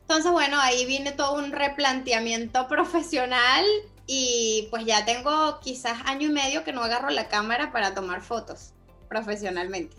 Entonces, 0.02 0.30
bueno, 0.30 0.61
ahí 0.61 0.85
viene 0.85 1.12
todo 1.12 1.38
un 1.42 1.52
replanteamiento 1.52 2.68
profesional 2.68 3.64
y 4.06 4.68
pues 4.71 4.85
ya 4.85 5.06
tengo 5.06 5.59
quizás 5.61 6.02
año 6.04 6.28
y 6.28 6.33
medio 6.33 6.64
que 6.64 6.75
no 6.75 6.83
agarro 6.83 7.09
la 7.09 7.28
cámara 7.28 7.73
para 7.73 7.94
tomar 7.94 8.21
fotos 8.21 8.75
profesionalmente. 9.09 9.97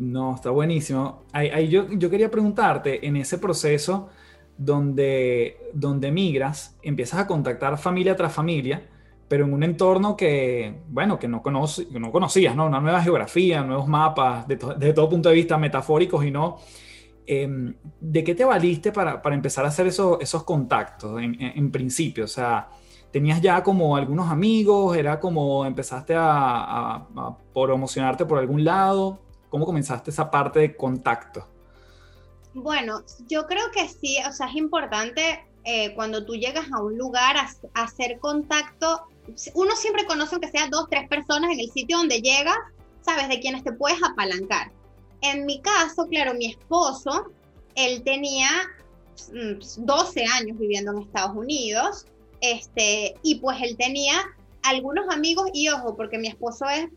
No, 0.00 0.34
está 0.34 0.50
buenísimo. 0.50 1.22
Ahí, 1.32 1.68
yo, 1.68 1.86
yo 1.92 2.10
quería 2.10 2.28
preguntarte, 2.28 3.06
en 3.06 3.14
ese 3.14 3.38
proceso, 3.38 4.10
donde, 4.58 5.70
donde 5.74 6.10
migras, 6.10 6.76
empiezas 6.82 7.20
a 7.20 7.26
contactar 7.28 7.78
familia 7.78 8.16
tras 8.16 8.32
familia, 8.32 8.88
pero 9.32 9.46
en 9.46 9.54
un 9.54 9.62
entorno 9.62 10.14
que, 10.14 10.82
bueno, 10.88 11.18
que 11.18 11.26
no, 11.26 11.40
conoce, 11.40 11.86
no 11.92 12.12
conocías, 12.12 12.54
¿no? 12.54 12.66
Una 12.66 12.80
nueva 12.80 13.00
geografía, 13.00 13.62
nuevos 13.62 13.88
mapas, 13.88 14.46
de 14.46 14.56
desde 14.56 14.92
todo 14.92 15.08
punto 15.08 15.30
de 15.30 15.36
vista 15.36 15.56
metafóricos 15.56 16.22
y 16.26 16.30
no. 16.30 16.58
Em, 17.26 17.74
¿De 17.98 18.22
qué 18.22 18.34
te 18.34 18.44
valiste 18.44 18.92
para, 18.92 19.22
para 19.22 19.34
empezar 19.34 19.64
a 19.64 19.68
hacer 19.68 19.86
esos, 19.86 20.18
esos 20.20 20.44
contactos 20.44 21.18
en, 21.22 21.40
en, 21.40 21.72
principio? 21.72 22.24
O 22.24 22.28
sea, 22.28 22.68
¿tenías 23.10 23.40
ya 23.40 23.62
como 23.62 23.96
algunos 23.96 24.30
amigos? 24.30 24.94
¿Era 24.98 25.18
como 25.18 25.64
empezaste 25.64 26.14
a, 26.14 26.26
a, 26.26 26.94
a 27.16 27.38
promocionarte 27.54 28.26
por 28.26 28.38
algún 28.38 28.62
lado? 28.62 29.18
¿Cómo 29.48 29.64
comenzaste 29.64 30.10
esa 30.10 30.30
parte 30.30 30.58
de 30.58 30.76
contacto? 30.76 31.48
Bueno, 32.52 33.00
yo 33.30 33.46
creo 33.46 33.70
que 33.72 33.88
sí, 33.88 34.18
o 34.28 34.32
sea, 34.32 34.48
es 34.48 34.56
importante 34.56 35.40
eh, 35.64 35.94
cuando 35.94 36.24
tú 36.24 36.34
llegas 36.34 36.66
a 36.72 36.82
un 36.82 36.98
lugar 36.98 37.36
a, 37.36 37.48
hacer 37.74 38.18
contacto. 38.18 39.06
Uno 39.54 39.76
siempre 39.76 40.04
conoce 40.06 40.34
aunque 40.34 40.50
sea 40.50 40.68
dos, 40.68 40.86
tres 40.90 41.08
personas 41.08 41.52
en 41.52 41.60
el 41.60 41.70
sitio 41.70 41.98
donde 41.98 42.20
llegas, 42.20 42.56
sabes, 43.02 43.28
de 43.28 43.40
quienes 43.40 43.62
te 43.64 43.72
puedes 43.72 44.02
apalancar. 44.02 44.72
En 45.20 45.46
mi 45.46 45.60
caso, 45.60 46.06
claro, 46.08 46.34
mi 46.34 46.46
esposo, 46.46 47.32
él 47.76 48.02
tenía 48.02 48.48
12 49.32 50.24
mm, 50.24 50.32
años 50.32 50.58
viviendo 50.58 50.92
en 50.92 51.02
Estados 51.02 51.36
Unidos, 51.36 52.06
este, 52.40 53.14
y 53.22 53.36
pues 53.36 53.58
él 53.62 53.76
tenía 53.76 54.14
algunos 54.62 55.08
amigos, 55.08 55.48
y 55.54 55.68
ojo, 55.68 55.96
porque 55.96 56.18
mi 56.18 56.28
esposo 56.28 56.66
es 56.66 56.88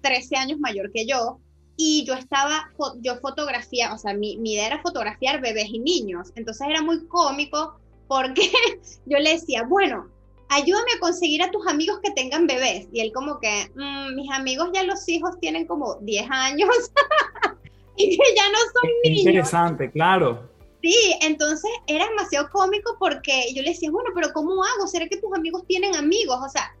13 0.00 0.36
años 0.36 0.58
mayor 0.58 0.90
que 0.92 1.06
yo, 1.06 1.38
y 1.76 2.04
yo 2.06 2.14
estaba, 2.14 2.70
yo 3.00 3.16
fotografía, 3.16 3.92
o 3.92 3.98
sea, 3.98 4.14
mi, 4.14 4.38
mi, 4.38 4.54
idea 4.54 4.68
era 4.68 4.82
fotografiar 4.82 5.42
bebés 5.42 5.68
y 5.68 5.78
niños, 5.78 6.32
entonces 6.34 6.66
era 6.68 6.80
muy 6.80 7.06
cómico 7.06 7.78
porque 8.08 8.50
yo 9.06 9.18
le 9.18 9.34
decía, 9.34 9.64
bueno, 9.64 10.08
ayúdame 10.48 10.92
a 10.96 11.00
conseguir 11.00 11.42
a 11.42 11.50
tus 11.50 11.66
amigos 11.66 12.00
que 12.02 12.10
tengan 12.12 12.46
bebés. 12.46 12.88
Y 12.92 13.00
él 13.00 13.12
como 13.12 13.38
que, 13.40 13.70
mm, 13.74 14.14
mis 14.14 14.30
amigos 14.30 14.70
ya 14.72 14.82
los 14.84 15.08
hijos 15.08 15.38
tienen 15.40 15.66
como 15.66 15.96
10 15.96 16.26
años 16.30 16.68
y 17.96 18.16
que 18.16 18.34
ya 18.36 18.48
no 18.50 18.58
son 18.72 18.90
niños. 19.04 19.20
Interesante, 19.20 19.90
claro. 19.90 20.48
Sí, 20.82 21.16
entonces 21.22 21.70
era 21.86 22.06
demasiado 22.06 22.48
cómico 22.50 22.96
porque 22.98 23.52
yo 23.54 23.62
le 23.62 23.70
decía, 23.70 23.90
bueno, 23.90 24.10
pero 24.14 24.32
¿cómo 24.32 24.62
hago? 24.62 24.86
¿Será 24.86 25.08
que 25.08 25.16
tus 25.16 25.32
amigos 25.34 25.64
tienen 25.66 25.96
amigos? 25.96 26.38
O 26.44 26.48
sea, 26.48 26.74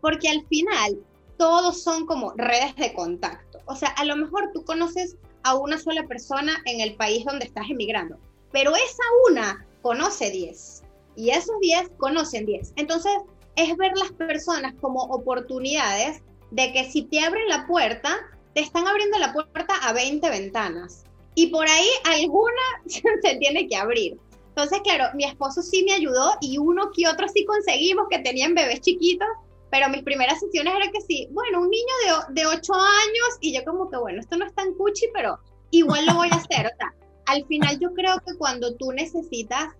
porque 0.00 0.28
al 0.28 0.44
final 0.48 0.98
todos 1.36 1.82
son 1.82 2.06
como 2.06 2.32
redes 2.36 2.74
de 2.76 2.92
contacto. 2.94 3.60
O 3.66 3.76
sea, 3.76 3.90
a 3.90 4.04
lo 4.04 4.16
mejor 4.16 4.50
tú 4.52 4.64
conoces 4.64 5.16
a 5.44 5.54
una 5.54 5.78
sola 5.78 6.06
persona 6.08 6.60
en 6.66 6.80
el 6.80 6.96
país 6.96 7.24
donde 7.24 7.44
estás 7.44 7.70
emigrando, 7.70 8.18
pero 8.50 8.74
esa 8.74 9.02
una 9.30 9.66
conoce 9.82 10.30
10 10.30 10.81
y 11.16 11.30
esos 11.30 11.58
10 11.60 11.90
conocen 11.98 12.46
10. 12.46 12.74
Entonces, 12.76 13.12
es 13.56 13.76
ver 13.76 13.92
las 13.96 14.12
personas 14.12 14.74
como 14.80 15.02
oportunidades 15.02 16.22
de 16.50 16.72
que 16.72 16.84
si 16.84 17.02
te 17.02 17.20
abren 17.20 17.48
la 17.48 17.66
puerta, 17.66 18.18
te 18.54 18.60
están 18.60 18.86
abriendo 18.86 19.18
la 19.18 19.32
puerta 19.32 19.74
a 19.82 19.92
20 19.92 20.28
ventanas 20.30 21.04
y 21.34 21.48
por 21.48 21.68
ahí 21.68 21.88
alguna 22.04 22.62
se 22.86 23.36
tiene 23.36 23.66
que 23.68 23.76
abrir. 23.76 24.18
Entonces, 24.48 24.80
claro, 24.84 25.04
mi 25.14 25.24
esposo 25.24 25.62
sí 25.62 25.82
me 25.84 25.94
ayudó 25.94 26.32
y 26.40 26.58
uno 26.58 26.90
que 26.94 27.08
otro 27.08 27.26
sí 27.28 27.44
conseguimos 27.46 28.06
que 28.10 28.18
tenían 28.18 28.54
bebés 28.54 28.82
chiquitos, 28.82 29.28
pero 29.70 29.88
mis 29.88 30.02
primeras 30.02 30.40
sesiones 30.40 30.74
era 30.74 30.90
que 30.92 31.00
sí, 31.00 31.26
bueno, 31.30 31.62
un 31.62 31.70
niño 31.70 32.26
de, 32.28 32.42
de 32.42 32.46
8 32.46 32.74
años 32.74 33.38
y 33.40 33.54
yo 33.54 33.64
como 33.64 33.90
que, 33.90 33.96
bueno, 33.96 34.20
esto 34.20 34.36
no 34.36 34.44
es 34.44 34.54
tan 34.54 34.74
cuchi, 34.74 35.06
pero 35.14 35.38
igual 35.70 36.04
lo 36.04 36.14
voy 36.16 36.28
a 36.30 36.36
hacer. 36.36 36.66
O 36.66 36.76
sea, 36.76 36.94
al 37.26 37.46
final 37.46 37.78
yo 37.80 37.94
creo 37.94 38.16
que 38.26 38.36
cuando 38.36 38.74
tú 38.76 38.92
necesitas 38.92 39.74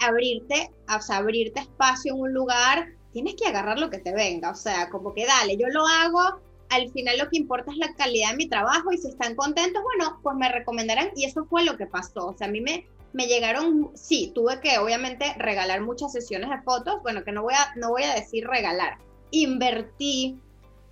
abrirte, 0.00 0.70
o 0.94 1.00
sea, 1.00 1.18
abrirte 1.18 1.60
espacio 1.60 2.14
en 2.14 2.20
un 2.20 2.32
lugar, 2.32 2.88
tienes 3.12 3.34
que 3.34 3.46
agarrar 3.46 3.78
lo 3.78 3.90
que 3.90 3.98
te 3.98 4.12
venga, 4.12 4.50
o 4.50 4.54
sea, 4.54 4.90
como 4.90 5.14
que 5.14 5.26
dale, 5.26 5.56
yo 5.56 5.68
lo 5.68 5.86
hago, 5.86 6.40
al 6.70 6.90
final 6.90 7.18
lo 7.18 7.28
que 7.28 7.38
importa 7.38 7.70
es 7.70 7.78
la 7.78 7.94
calidad 7.94 8.30
de 8.30 8.36
mi 8.36 8.48
trabajo 8.48 8.92
y 8.92 8.98
si 8.98 9.08
están 9.08 9.34
contentos, 9.34 9.82
bueno, 9.82 10.18
pues 10.22 10.36
me 10.36 10.50
recomendarán 10.50 11.10
y 11.16 11.24
eso 11.24 11.46
fue 11.46 11.64
lo 11.64 11.76
que 11.76 11.86
pasó. 11.86 12.28
O 12.28 12.36
sea, 12.36 12.46
a 12.46 12.50
mí 12.50 12.60
me, 12.60 12.86
me 13.12 13.26
llegaron, 13.26 13.90
sí, 13.94 14.32
tuve 14.34 14.60
que 14.60 14.78
obviamente 14.78 15.34
regalar 15.38 15.80
muchas 15.80 16.12
sesiones 16.12 16.50
de 16.50 16.60
fotos, 16.62 17.02
bueno, 17.02 17.24
que 17.24 17.32
no 17.32 17.42
voy 17.42 17.54
a, 17.54 17.74
no 17.76 17.90
voy 17.90 18.02
a 18.02 18.14
decir 18.14 18.46
regalar, 18.46 18.98
invertí 19.30 20.38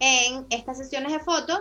en 0.00 0.46
estas 0.50 0.78
sesiones 0.78 1.12
de 1.12 1.20
fotos 1.20 1.60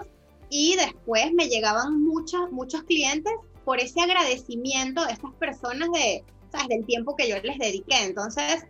y 0.50 0.75
después 0.75 1.34
me 1.34 1.48
llegaban 1.48 2.02
muchos, 2.04 2.52
muchos 2.52 2.84
clientes 2.84 3.34
por 3.64 3.80
ese 3.80 4.02
agradecimiento 4.02 5.04
de 5.06 5.14
estas 5.14 5.34
personas 5.34 5.90
de, 5.92 6.24
¿sabes? 6.56 6.70
del 6.70 6.86
tiempo 6.86 7.16
que 7.16 7.30
yo 7.30 7.36
les 7.44 7.58
dediqué. 7.58 8.06
Entonces, 8.06 8.66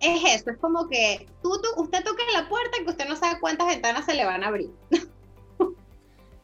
es 0.00 0.20
eso, 0.24 0.50
es 0.50 0.58
como 0.58 0.88
que 0.88 1.26
tú, 1.42 1.52
usted 1.76 2.04
toca 2.04 2.22
la 2.32 2.48
puerta 2.48 2.78
y 2.80 2.84
que 2.84 2.90
usted 2.90 3.08
no 3.08 3.16
sabe 3.16 3.40
cuántas 3.40 3.66
ventanas 3.68 4.04
se 4.04 4.14
le 4.14 4.24
van 4.24 4.44
a 4.44 4.48
abrir. 4.48 4.70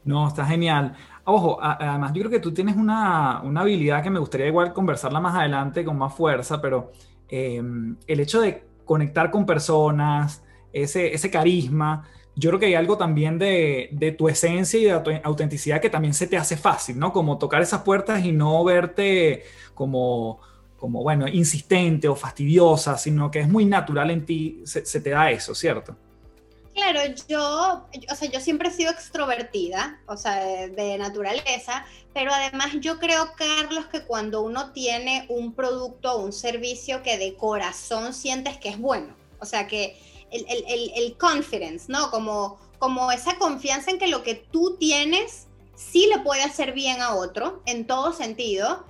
No, 0.06 0.28
está 0.28 0.44
genial. 0.44 0.94
Ojo, 1.24 1.58
además 1.62 2.12
yo 2.12 2.20
creo 2.20 2.30
que 2.30 2.38
tú 2.38 2.52
tienes 2.52 2.76
una, 2.76 3.38
habilidad 3.38 4.02
que 4.02 4.10
me 4.10 4.18
gustaría 4.18 4.48
igual 4.48 4.74
conversarla 4.74 5.18
más 5.18 5.34
adelante 5.34 5.82
con 5.82 5.96
más 5.96 6.14
fuerza, 6.14 6.60
pero 6.60 6.92
em, 7.28 7.96
el 8.06 8.20
hecho 8.20 8.42
de 8.42 8.66
conectar 8.84 9.30
con 9.30 9.46
personas, 9.46 10.44
ese, 10.74 11.14
ese 11.14 11.30
carisma, 11.30 12.06
yo 12.36 12.50
creo 12.50 12.60
que 12.60 12.66
hay 12.66 12.74
algo 12.74 12.98
también 12.98 13.38
de, 13.38 13.88
de, 13.92 14.12
tu 14.12 14.28
esencia 14.28 14.78
y 14.78 14.84
de 14.84 14.98
tu 15.00 15.10
autenticidad 15.22 15.80
que 15.80 15.88
también 15.88 16.12
se 16.12 16.26
te 16.26 16.36
hace 16.36 16.58
fácil, 16.58 16.98
¿no? 16.98 17.12
Como 17.12 17.38
tocar 17.38 17.62
esas 17.62 17.82
puertas 17.82 18.24
y 18.26 18.32
no 18.32 18.62
verte 18.62 19.44
como 19.72 20.40
como, 20.78 21.02
bueno, 21.02 21.26
insistente 21.28 22.08
o 22.08 22.16
fastidiosa, 22.16 22.98
sino 22.98 23.30
que 23.30 23.40
es 23.40 23.48
muy 23.48 23.64
natural 23.64 24.10
en 24.10 24.26
ti, 24.26 24.62
se, 24.64 24.82
te 24.82 25.10
da 25.10 25.30
eso, 25.30 25.54
¿cierto? 25.54 25.96
Claro, 26.74 27.00
yo, 27.28 27.86
o 28.10 28.14
sea, 28.16 28.30
yo 28.30 28.40
siempre 28.40 28.68
he 28.68 28.72
sido 28.72 28.90
extrovertida, 28.90 30.00
o 30.06 30.16
sea, 30.16 30.44
de, 30.44 30.98
naturaleza, 30.98 31.86
pero 32.12 32.34
además 32.34 32.72
yo 32.80 32.98
creo, 32.98 33.30
Carlos, 33.36 33.86
que 33.86 34.02
cuando 34.04 34.42
uno 34.42 34.72
tiene 34.72 35.26
un 35.28 35.54
producto 35.54 36.14
o 36.14 36.24
un 36.24 36.32
servicio 36.32 37.02
que 37.02 37.16
de 37.16 37.34
corazón 37.36 38.12
sientes 38.12 38.58
que 38.58 38.70
es 38.70 38.78
bueno, 38.78 39.14
o 39.38 39.46
sea, 39.46 39.68
que 39.68 39.96
el, 40.32 40.44
el, 40.48 40.92
el, 40.96 41.16
confidence, 41.16 41.90
¿no? 41.90 42.10
Como, 42.10 42.58
como 42.78 43.12
esa 43.12 43.38
confianza 43.38 43.92
en 43.92 43.98
que 43.98 44.08
lo 44.08 44.24
que 44.24 44.34
tú 44.34 44.76
tienes 44.78 45.46
sí 45.76 46.08
le 46.12 46.18
puede 46.20 46.42
hacer 46.42 46.72
bien 46.72 47.00
a 47.00 47.14
otro, 47.14 47.62
en 47.66 47.86
todo 47.86 48.12
sentido, 48.12 48.84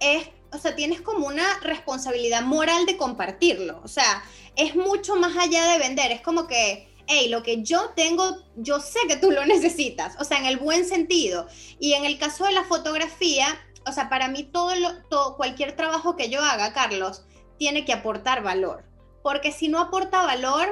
es 0.00 0.28
o 0.52 0.58
sea, 0.58 0.74
tienes 0.74 1.00
como 1.00 1.26
una 1.26 1.58
responsabilidad 1.60 2.42
moral 2.42 2.86
de 2.86 2.96
compartirlo. 2.96 3.80
O 3.84 3.88
sea, 3.88 4.22
es 4.56 4.74
mucho 4.74 5.16
más 5.16 5.36
allá 5.36 5.66
de 5.72 5.78
vender. 5.78 6.12
Es 6.12 6.20
como 6.20 6.46
que, 6.46 6.88
hey, 7.06 7.28
lo 7.28 7.42
que 7.42 7.62
yo 7.62 7.90
tengo, 7.96 8.38
yo 8.56 8.80
sé 8.80 9.00
que 9.08 9.16
tú 9.16 9.30
lo 9.30 9.44
necesitas. 9.46 10.14
O 10.18 10.24
sea, 10.24 10.38
en 10.38 10.46
el 10.46 10.56
buen 10.56 10.84
sentido. 10.86 11.46
Y 11.78 11.94
en 11.94 12.04
el 12.04 12.18
caso 12.18 12.44
de 12.44 12.52
la 12.52 12.64
fotografía, 12.64 13.46
o 13.86 13.92
sea, 13.92 14.08
para 14.08 14.28
mí 14.28 14.44
todo, 14.44 14.72
todo 15.08 15.36
cualquier 15.36 15.76
trabajo 15.76 16.16
que 16.16 16.28
yo 16.28 16.42
haga, 16.42 16.72
Carlos, 16.72 17.24
tiene 17.58 17.84
que 17.84 17.92
aportar 17.92 18.42
valor. 18.42 18.84
Porque 19.22 19.52
si 19.52 19.68
no 19.68 19.80
aporta 19.80 20.22
valor, 20.22 20.68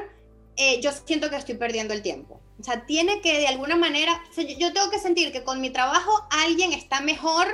eh, 0.56 0.80
yo 0.80 0.90
siento 0.92 1.30
que 1.30 1.36
estoy 1.36 1.56
perdiendo 1.56 1.94
el 1.94 2.02
tiempo. 2.02 2.40
O 2.60 2.62
sea, 2.62 2.86
tiene 2.86 3.20
que 3.20 3.40
de 3.40 3.48
alguna 3.48 3.76
manera, 3.76 4.22
yo 4.36 4.72
tengo 4.72 4.90
que 4.90 5.00
sentir 5.00 5.32
que 5.32 5.42
con 5.42 5.60
mi 5.60 5.70
trabajo 5.70 6.12
alguien 6.30 6.72
está 6.72 7.00
mejor 7.00 7.48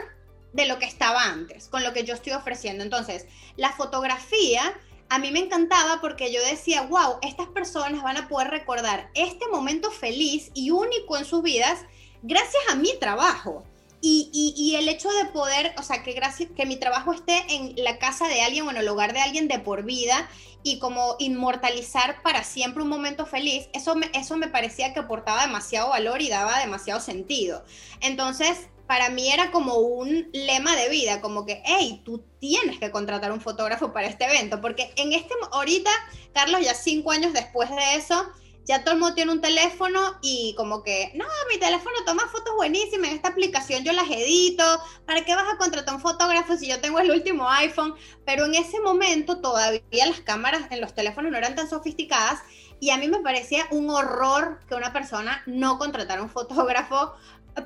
de 0.53 0.67
lo 0.67 0.79
que 0.79 0.87
estaba 0.87 1.25
antes, 1.25 1.69
con 1.69 1.83
lo 1.83 1.93
que 1.93 2.05
yo 2.05 2.15
estoy 2.15 2.33
ofreciendo. 2.33 2.83
Entonces, 2.83 3.27
la 3.57 3.73
fotografía 3.73 4.75
a 5.11 5.19
mí 5.19 5.33
me 5.33 5.41
encantaba 5.41 6.01
porque 6.01 6.33
yo 6.33 6.41
decía, 6.45 6.83
wow, 6.83 7.19
estas 7.23 7.49
personas 7.49 8.03
van 8.03 8.17
a 8.17 8.29
poder 8.29 8.49
recordar 8.49 9.11
este 9.15 9.49
momento 9.49 9.91
feliz 9.91 10.51
y 10.55 10.71
único 10.71 11.17
en 11.17 11.25
sus 11.25 11.43
vidas 11.43 11.81
gracias 12.23 12.63
a 12.71 12.77
mi 12.77 12.97
trabajo. 12.99 13.65
Y, 14.03 14.77
el 14.79 14.89
hecho 14.89 15.11
de 15.11 15.27
poder, 15.27 15.75
o 15.77 15.83
sea, 15.83 16.03
que, 16.03 16.15
gracias, 16.15 16.49
que 16.57 16.65
mi 16.65 16.77
trabajo 16.77 17.13
esté 17.13 17.45
en 17.51 17.75
la 17.77 17.99
casa 17.99 18.29
de 18.29 18.41
alguien 18.41 18.67
o 18.67 18.71
en 18.71 18.79
el 18.79 18.89
hogar 18.89 19.13
de 19.13 19.21
alguien 19.21 19.47
de 19.47 19.59
por 19.59 19.85
vida 19.85 20.27
y 20.63 20.79
como 20.79 21.17
inmortalizar 21.19 22.23
para 22.23 22.43
siempre 22.43 22.83
un 22.83 22.89
momento 22.89 23.27
feliz, 23.27 23.69
eso 23.75 23.97
me, 23.97 24.11
eso 24.15 24.39
me 24.39 24.49
parecía 24.49 24.95
que 24.95 25.01
aportaba 25.01 25.43
demasiado 25.43 25.91
valor 25.91 26.23
y 26.23 26.31
daba 26.31 26.59
demasiado 26.61 26.99
sentido. 26.99 27.63
Entonces, 28.01 28.69
para 28.91 29.09
mí 29.09 29.31
era 29.31 29.53
como 29.53 29.77
un 29.77 30.31
lema 30.33 30.75
de 30.75 30.89
vida, 30.89 31.21
como 31.21 31.47
que, 31.47 31.63
hey, 31.65 32.03
tú 32.05 32.25
tienes 32.41 32.81
que 32.81 32.91
contratar 32.91 33.31
un 33.31 33.41
fotógrafo 33.41 33.93
para 33.93 34.09
este 34.09 34.25
evento, 34.25 34.61
porque 34.61 34.93
en 34.97 35.13
este, 35.13 35.33
ahorita, 35.53 35.93
Carlos, 36.35 36.61
ya 36.61 36.75
cinco 36.75 37.13
años 37.13 37.33
después 37.33 37.71
de 37.71 37.95
eso, 37.95 38.27
ya 38.65 38.83
todo 38.83 38.95
el 38.95 39.01
mundo 39.01 39.15
tiene 39.15 39.31
un 39.31 39.41
teléfono 39.41 40.01
y 40.23 40.57
como 40.57 40.83
que, 40.83 41.13
no, 41.15 41.25
mi 41.53 41.61
teléfono 41.61 41.95
toma 42.05 42.27
fotos 42.33 42.53
buenísimas, 42.57 43.11
en 43.11 43.15
esta 43.15 43.29
aplicación 43.29 43.85
yo 43.85 43.93
las 43.93 44.11
edito, 44.11 44.65
¿para 45.07 45.25
qué 45.25 45.37
vas 45.37 45.55
a 45.55 45.57
contratar 45.57 45.95
un 45.95 46.01
fotógrafo 46.01 46.57
si 46.57 46.67
yo 46.67 46.81
tengo 46.81 46.99
el 46.99 47.13
último 47.13 47.49
iPhone? 47.49 47.95
Pero 48.27 48.47
en 48.47 48.57
ese 48.57 48.81
momento 48.81 49.41
todavía 49.41 50.07
las 50.09 50.21
cámaras 50.23 50.63
en 50.73 50.81
los 50.81 50.97
teléfonos 50.97 51.31
no 51.31 51.39
eran 51.39 51.55
tan 51.55 51.71
sofisticadas 51.71 52.41
y 52.81 52.91
a 52.91 52.97
mí 52.97 53.09
me 53.09 53.21
parecía 53.21 53.67
un 53.71 53.91
horror 53.91 54.59
que 54.67 54.75
una 54.75 54.93
persona 54.93 55.43
no 55.47 55.79
contratara 55.79 56.23
un 56.23 56.31
fotógrafo 56.31 57.15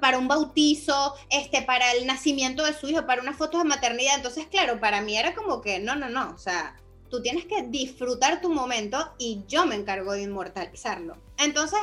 para 0.01 0.19
un 0.19 0.29
bautizo, 0.29 1.15
este, 1.31 1.63
para 1.63 1.93
el 1.93 2.07
nacimiento 2.07 2.65
de 2.65 2.75
su 2.75 2.89
hijo, 2.89 3.07
para 3.07 3.23
una 3.23 3.33
foto 3.35 3.59
de 3.59 3.65
maternidad. 3.65 4.17
Entonces, 4.17 4.47
claro, 4.47 4.81
para 4.81 5.01
mí 5.01 5.17
era 5.17 5.35
como 5.35 5.61
que, 5.61 5.79
no, 5.79 5.97
no, 5.97 6.09
no, 6.09 6.31
o 6.31 6.39
sea, 6.39 6.77
tú 7.11 7.23
tienes 7.23 7.45
que 7.47 7.63
disfrutar 7.63 8.41
tu 8.41 8.51
momento 8.51 9.13
y 9.19 9.43
yo 9.49 9.67
me 9.67 9.77
encargo 9.77 10.13
de 10.13 10.23
inmortalizarlo. 10.23 11.17
Entonces, 11.39 11.79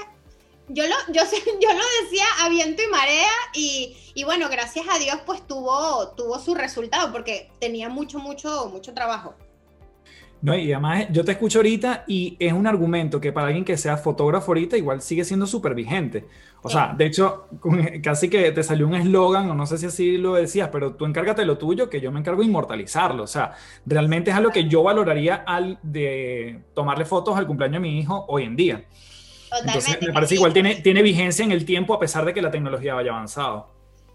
yo 0.67 0.85
lo, 0.87 0.95
yo, 1.09 1.21
yo 1.61 1.69
lo 1.73 1.83
decía 2.03 2.25
a 2.41 2.49
viento 2.49 2.81
y 2.81 2.87
marea 2.87 3.31
y, 3.53 3.97
y, 4.13 4.23
bueno, 4.23 4.49
gracias 4.49 4.85
a 4.89 4.99
Dios 4.99 5.19
pues 5.25 5.45
tuvo, 5.47 6.09
tuvo 6.09 6.39
su 6.39 6.55
resultado 6.55 7.11
porque 7.11 7.49
tenía 7.59 7.89
mucho, 7.89 8.19
mucho, 8.19 8.69
mucho 8.69 8.93
trabajo. 8.93 9.35
No, 10.41 10.55
y 10.55 10.73
además 10.73 11.05
yo 11.11 11.23
te 11.23 11.33
escucho 11.33 11.59
ahorita 11.59 12.03
y 12.07 12.35
es 12.39 12.51
un 12.51 12.65
argumento 12.65 13.21
que 13.21 13.31
para 13.31 13.47
alguien 13.47 13.63
que 13.63 13.77
sea 13.77 13.97
fotógrafo 13.97 14.47
ahorita 14.51 14.75
igual 14.75 15.01
sigue 15.01 15.23
siendo 15.23 15.45
súper 15.45 15.75
vigente. 15.75 16.25
O 16.63 16.69
sea, 16.69 16.93
de 16.95 17.05
hecho, 17.05 17.47
casi 18.03 18.29
que 18.29 18.51
te 18.51 18.63
salió 18.63 18.87
un 18.87 18.95
eslogan, 18.95 19.49
o 19.49 19.55
no 19.55 19.65
sé 19.65 19.77
si 19.77 19.85
así 19.87 20.17
lo 20.17 20.35
decías, 20.35 20.69
pero 20.71 20.95
tú 20.95 21.05
encárgate 21.05 21.41
de 21.41 21.47
lo 21.47 21.57
tuyo, 21.57 21.89
que 21.89 22.01
yo 22.01 22.11
me 22.11 22.19
encargo 22.19 22.41
de 22.41 22.47
inmortalizarlo. 22.47 23.23
O 23.23 23.27
sea, 23.27 23.53
realmente 23.85 24.31
es 24.31 24.37
algo 24.37 24.51
que 24.51 24.67
yo 24.67 24.83
valoraría 24.83 25.35
al 25.35 25.79
de 25.83 26.63
tomarle 26.73 27.05
fotos 27.05 27.37
al 27.37 27.45
cumpleaños 27.47 27.81
de 27.81 27.87
mi 27.87 27.99
hijo 27.99 28.25
hoy 28.27 28.43
en 28.43 28.55
día. 28.55 28.85
Entonces, 29.59 29.97
me 30.01 30.13
parece 30.13 30.35
igual 30.35 30.53
tiene, 30.53 30.75
tiene 30.75 31.01
vigencia 31.01 31.43
en 31.43 31.51
el 31.51 31.65
tiempo 31.65 31.93
a 31.93 31.99
pesar 31.99 32.25
de 32.25 32.33
que 32.33 32.41
la 32.41 32.51
tecnología 32.51 32.93
vaya 32.93 33.11
avanzado. 33.11 33.69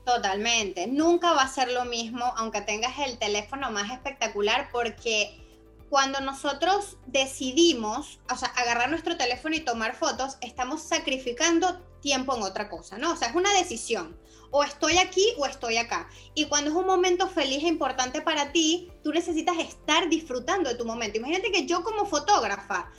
Totalmente. 0.05 0.87
Nunca 0.87 1.33
va 1.33 1.43
a 1.43 1.49
ser 1.49 1.73
lo 1.73 1.85
mismo, 1.85 2.25
aunque 2.37 2.61
tengas 2.61 2.97
el 3.01 3.19
teléfono 3.19 3.71
más 3.73 3.91
espectacular, 3.91 4.69
porque 4.73 5.46
cuando 5.89 6.21
nosotros 6.21 6.97
decidimos, 7.07 8.19
o 8.31 8.37
sea, 8.37 8.49
agarrar 8.49 8.91
nuestro 8.91 9.17
teléfono 9.17 9.55
y 9.55 9.61
tomar 9.61 9.95
fotos, 9.95 10.37
estamos 10.41 10.83
sacrificando 10.83 11.81
tiempo 12.01 12.37
en 12.37 12.43
otra 12.43 12.69
cosa, 12.69 12.99
¿no? 12.99 13.13
O 13.13 13.17
sea, 13.17 13.29
es 13.29 13.35
una 13.35 13.53
decisión. 13.53 14.19
o 14.53 14.63
estoy 14.63 14.97
aquí 14.99 15.27
o 15.39 15.45
estoy 15.47 15.77
acá. 15.77 16.09
Y 16.35 16.47
cuando 16.47 16.71
es 16.71 16.77
un 16.77 16.87
momento 16.87 17.29
feliz 17.29 17.65
e 17.65 17.69
importante 17.69 18.23
para 18.23 18.53
ti, 18.53 18.91
tú 19.03 19.13
necesitas 19.13 19.59
estar 19.59 20.09
disfrutando 20.09 20.71
de 20.71 20.77
tu 20.77 20.85
momento. 20.85 21.19
Imagínate 21.19 21.51
que 21.51 21.67
yo 21.67 21.83
como 21.83 22.07
fotógrafa, 22.07 22.91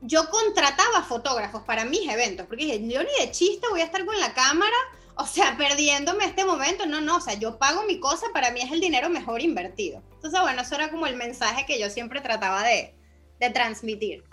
yo 0.00 0.28
contrataba 0.30 1.02
fotógrafos 1.02 1.62
para 1.62 1.84
mis 1.84 2.08
eventos, 2.08 2.46
porque 2.46 2.64
dije, 2.64 2.88
yo 2.88 3.02
ni 3.02 3.26
de 3.26 3.30
chiste 3.30 3.66
voy 3.68 3.82
a 3.82 3.84
estar 3.84 4.04
con 4.04 4.18
la 4.18 4.32
cámara, 4.34 4.76
o 5.16 5.26
sea, 5.26 5.56
perdiéndome 5.56 6.24
este 6.24 6.44
momento. 6.44 6.86
No, 6.86 7.00
no, 7.00 7.16
o 7.16 7.20
sea, 7.20 7.34
yo 7.34 7.58
pago 7.58 7.82
mi 7.86 7.98
cosa, 7.98 8.26
para 8.32 8.50
mí 8.50 8.60
es 8.60 8.70
el 8.70 8.80
dinero 8.80 9.08
mejor 9.10 9.40
invertido. 9.40 10.02
Entonces, 10.14 10.40
bueno, 10.40 10.62
eso 10.62 10.74
era 10.74 10.90
como 10.90 11.06
el 11.06 11.16
mensaje 11.16 11.64
que 11.66 11.80
yo 11.80 11.90
siempre 11.90 12.20
trataba 12.20 12.62
de, 12.62 12.94
de 13.40 13.50
transmitir. 13.50 14.24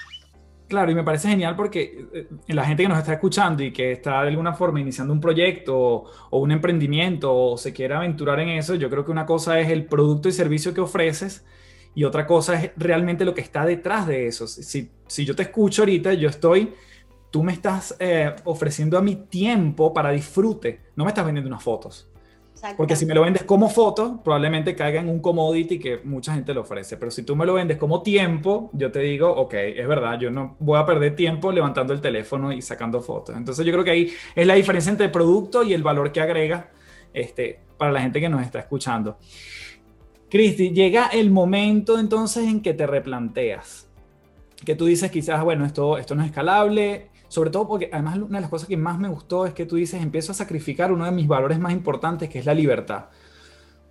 Claro, 0.67 0.91
y 0.91 0.95
me 0.95 1.03
parece 1.03 1.29
genial 1.29 1.55
porque 1.55 2.07
eh, 2.13 2.27
la 2.47 2.65
gente 2.65 2.83
que 2.83 2.89
nos 2.89 2.97
está 2.97 3.13
escuchando 3.13 3.61
y 3.61 3.71
que 3.71 3.91
está 3.91 4.23
de 4.23 4.29
alguna 4.29 4.53
forma 4.53 4.79
iniciando 4.79 5.13
un 5.13 5.19
proyecto 5.19 5.75
o, 5.77 6.39
un 6.39 6.51
emprendimiento 6.51 7.35
o 7.35 7.57
se 7.57 7.73
quiere 7.73 7.93
aventurar 7.93 8.39
en 8.39 8.49
eso, 8.49 8.75
yo 8.75 8.89
creo 8.89 9.05
que 9.05 9.11
una 9.11 9.25
cosa 9.25 9.59
es 9.59 9.69
el 9.69 9.85
producto 9.85 10.29
y 10.29 10.31
servicio 10.31 10.73
que 10.73 10.81
ofreces 10.81 11.45
y 11.95 12.05
otra 12.05 12.25
cosa 12.25 12.55
es 12.55 12.71
realmente 12.75 13.23
lo 13.23 13.35
que 13.35 13.41
está 13.41 13.65
detrás 13.65 14.07
de 14.07 14.27
eso. 14.27 14.47
Si, 14.47 14.89
si 15.05 15.25
yo 15.25 15.35
te 15.35 15.43
escucho 15.43 15.83
ahorita, 15.83 16.13
yo 16.13 16.29
estoy, 16.29 16.73
tú 17.33 17.41
me 17.41 17.51
estás 17.51 17.95
eh, 17.97 18.35
ofreciendo 18.43 18.95
a 18.95 19.01
mi 19.01 19.15
tiempo 19.15 19.91
para 19.91 20.11
disfrute, 20.11 20.81
no 20.95 21.03
me 21.03 21.09
estás 21.09 21.25
vendiendo 21.25 21.47
unas 21.49 21.63
fotos. 21.63 22.07
Porque 22.77 22.95
si 22.95 23.07
me 23.07 23.15
lo 23.15 23.23
vendes 23.23 23.43
como 23.43 23.69
foto, 23.69 24.21
probablemente 24.23 24.75
caiga 24.75 25.01
en 25.01 25.09
un 25.09 25.19
commodity 25.19 25.79
que 25.79 25.97
mucha 26.03 26.35
gente 26.35 26.53
lo 26.53 26.61
ofrece. 26.61 26.95
Pero 26.95 27.09
si 27.09 27.23
tú 27.23 27.35
me 27.35 27.47
lo 27.47 27.55
vendes 27.55 27.77
como 27.77 28.03
tiempo, 28.03 28.69
yo 28.71 28.91
te 28.91 28.99
digo, 28.99 29.31
ok, 29.31 29.53
es 29.55 29.87
verdad, 29.87 30.19
yo 30.19 30.29
no 30.29 30.55
voy 30.59 30.79
a 30.79 30.85
perder 30.85 31.15
tiempo 31.15 31.51
levantando 31.51 31.91
el 31.91 32.01
teléfono 32.01 32.53
y 32.53 32.61
sacando 32.61 33.01
fotos. 33.01 33.35
Entonces 33.35 33.65
yo 33.65 33.73
creo 33.73 33.83
que 33.83 33.91
ahí 33.91 34.13
es 34.35 34.45
la 34.45 34.53
diferencia 34.53 34.91
entre 34.91 35.07
el 35.07 35.11
producto 35.11 35.63
y 35.63 35.73
el 35.73 35.81
valor 35.81 36.11
que 36.11 36.21
agrega 36.21 36.69
este, 37.13 37.61
para 37.79 37.91
la 37.91 37.99
gente 37.99 38.21
que 38.21 38.29
nos 38.29 38.43
está 38.43 38.59
escuchando. 38.59 39.17
Cristi, 40.29 40.69
llega 40.69 41.07
el 41.07 41.31
momento 41.31 41.97
entonces 41.97 42.47
en 42.47 42.61
que 42.61 42.75
te 42.75 42.85
replanteas. 42.85 43.89
Que 44.63 44.75
tú 44.75 44.85
dices 44.85 45.09
quizás, 45.09 45.43
bueno, 45.43 45.65
esto, 45.65 45.97
esto 45.97 46.13
no 46.13 46.21
es 46.21 46.29
escalable, 46.29 47.09
sobre 47.33 47.49
todo 47.49 47.67
porque 47.67 47.89
además 47.91 48.17
una 48.17 48.37
de 48.37 48.41
las 48.41 48.49
cosas 48.51 48.67
que 48.67 48.77
más 48.77 48.99
me 48.99 49.09
gustó 49.09 49.47
es 49.47 49.55
que 49.55 49.65
tú 49.65 49.75
dices, 49.75 49.99
empiezo 49.99 50.33
a 50.33 50.35
sacrificar 50.35 50.91
uno 50.91 51.03
de 51.03 51.11
mis 51.11 51.27
valores 51.27 51.57
más 51.57 51.73
importantes, 51.73 52.29
que 52.29 52.37
es 52.37 52.45
la 52.45 52.53
libertad. 52.53 53.05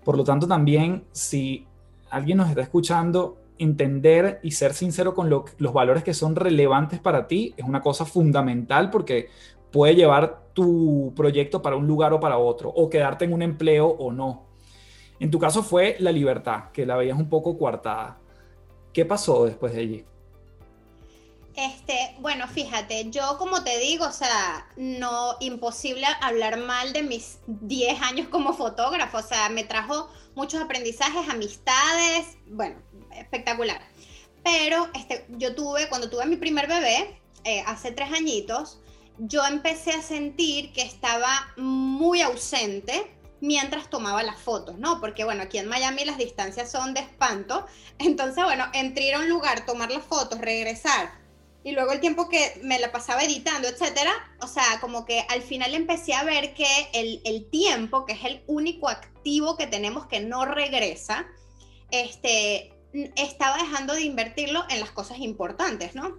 Por 0.05 0.17
lo 0.17 0.23
tanto, 0.23 0.47
también 0.47 1.03
si 1.11 1.67
alguien 2.09 2.39
nos 2.39 2.49
está 2.51 2.63
escuchando, 2.63 3.39
entender 3.59 4.39
y 4.45 4.53
ser 4.53 4.75
sincero 4.75 5.13
con 5.13 5.29
los 5.29 5.73
valores 5.73 6.05
que 6.05 6.15
son 6.15 6.37
relevantes 6.37 7.01
para 7.01 7.27
ti 7.27 7.53
es 7.57 7.65
una 7.65 7.81
cosa 7.81 8.05
fundamental 8.05 8.91
porque 8.91 9.29
puede 9.73 9.97
llevar 9.97 10.45
tu 10.53 11.13
proyecto 11.17 11.63
para 11.63 11.75
un 11.75 11.89
lugar 11.89 12.13
o 12.13 12.21
para 12.21 12.39
otro, 12.39 12.69
o 12.69 12.89
quedarte 12.89 13.25
en 13.25 13.33
un 13.33 13.43
empleo 13.43 13.89
o 13.89 14.13
no. 14.13 14.45
En 15.19 15.33
tu 15.33 15.41
caso 15.41 15.65
fue 15.65 15.97
la 15.99 16.13
libertad, 16.13 16.71
que 16.73 16.87
la 16.87 16.97
veías 16.97 17.19
un 17.19 17.29
poco 17.29 17.59
coartada. 17.59 18.19
¿Qué 18.93 19.05
pasó 19.05 19.47
después 19.47 19.75
de 19.75 19.81
allí? 19.81 20.05
Este, 21.55 22.17
bueno, 22.21 22.49
fíjate, 22.49 23.11
yo 23.11 23.37
como 23.39 23.63
te 23.63 23.79
digo, 23.79 24.07
o 24.07 24.13
sea, 24.13 24.67
no 24.77 25.37
imposible 25.41 26.07
hablar 26.23 26.57
mal 26.57 26.95
de 26.95 27.03
mis 27.03 27.39
10 27.47 28.01
años 28.01 28.29
como 28.29 28.55
fotógrafo, 28.55 29.19
o 29.19 29.23
sea, 29.23 29.51
me 29.51 29.65
trajo 29.65 30.09
muchos 30.35 30.63
aprendizajes, 30.63 31.29
amistades, 31.29 32.39
bueno, 32.47 32.77
espectacular. 33.15 33.83
Pero 34.43 34.89
este, 34.95 35.27
yo 35.29 35.55
tuve, 35.55 35.89
cuando 35.89 36.09
tuve 36.09 36.25
mi 36.27 36.37
primer 36.37 36.69
bebé, 36.69 37.21
eh, 37.45 37.63
hace 37.67 37.93
tres 37.93 38.13
añitos, 38.13 38.81
yo 39.19 39.45
empecé 39.45 39.93
a 39.93 40.03
sentir 40.03 40.73
que 40.73 40.83
estaba 40.83 41.53
muy 41.57 42.23
ausente 42.23 43.15
mientras 43.41 43.91
tomaba 43.91 44.23
las 44.23 44.41
fotos, 44.41 44.79
¿no? 44.79 45.01
Porque 45.01 45.25
bueno, 45.25 45.43
aquí 45.43 45.59
en 45.59 45.69
Miami 45.69 46.05
las 46.05 46.17
distancias 46.17 46.71
son 46.71 46.95
de 46.95 47.01
espanto. 47.01 47.67
Entonces, 47.99 48.43
bueno, 48.43 48.65
entre 48.73 49.09
ir 49.09 49.15
a 49.15 49.19
un 49.19 49.29
lugar, 49.29 49.67
tomar 49.67 49.91
las 49.91 50.05
fotos, 50.05 50.41
regresar, 50.41 51.22
y 51.65 51.73
luego 51.73 51.93
el 51.93 52.01
tiempo 52.01 52.29
que 52.29 52.61
me 52.63 52.79
la 52.79 52.91
pasaba 52.91 53.23
editando, 53.23 53.69
etcétera, 53.69 54.13
o 54.41 54.47
sea, 54.47 54.81
como 54.81 55.05
que 55.05 55.25
al 55.29 55.43
final 55.43 55.75
empecé 55.75 56.15
a 56.15 56.25
ver 56.25 56.55
que 56.55 56.67
el, 56.93 57.21
el, 57.25 57.49
tiempo, 57.51 58.05
que 58.05 58.15
es 58.15 58.25
el 58.25 58.43
único 58.47 58.89
activo 58.89 59.57
que 59.57 59.67
tenemos 59.67 60.07
que 60.07 60.21
no 60.21 60.45
regresa, 60.45 61.27
este, 61.91 62.75
estaba 63.17 63.59
dejando 63.59 63.95
de 63.95 64.03
invertirlo 64.03 64.65
en 64.71 64.81
las 64.81 64.91
cosas 64.91 65.19
importantes, 65.19 65.95
¿no? 65.95 66.19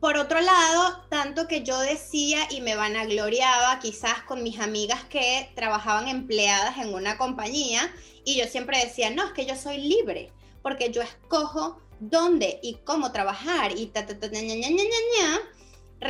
Por 0.00 0.16
otro 0.16 0.40
lado, 0.40 1.04
tanto 1.10 1.46
que 1.46 1.62
yo 1.62 1.78
decía 1.78 2.38
y 2.50 2.62
me 2.62 2.74
vanagloriaba 2.74 3.78
quizás 3.80 4.22
con 4.22 4.42
mis 4.42 4.58
amigas 4.58 5.04
que 5.04 5.50
trabajaban 5.54 6.08
empleadas 6.08 6.78
en 6.78 6.94
una 6.94 7.18
compañía 7.18 7.92
y 8.24 8.38
yo 8.38 8.46
siempre 8.46 8.78
decía, 8.78 9.10
no, 9.10 9.24
es 9.26 9.32
que 9.32 9.44
yo 9.44 9.56
soy 9.56 9.78
libre, 9.78 10.32
porque 10.62 10.90
yo 10.90 11.02
escojo 11.02 11.82
dónde 12.00 12.58
y 12.62 12.78
cómo 12.84 13.12
trabajar 13.12 13.78
y 13.78 13.86
ta, 13.86 14.06
ta, 14.06 14.18
ta, 14.18 14.28
ña, 14.28 14.40
ña, 14.40 14.68
ña, 14.68 15.38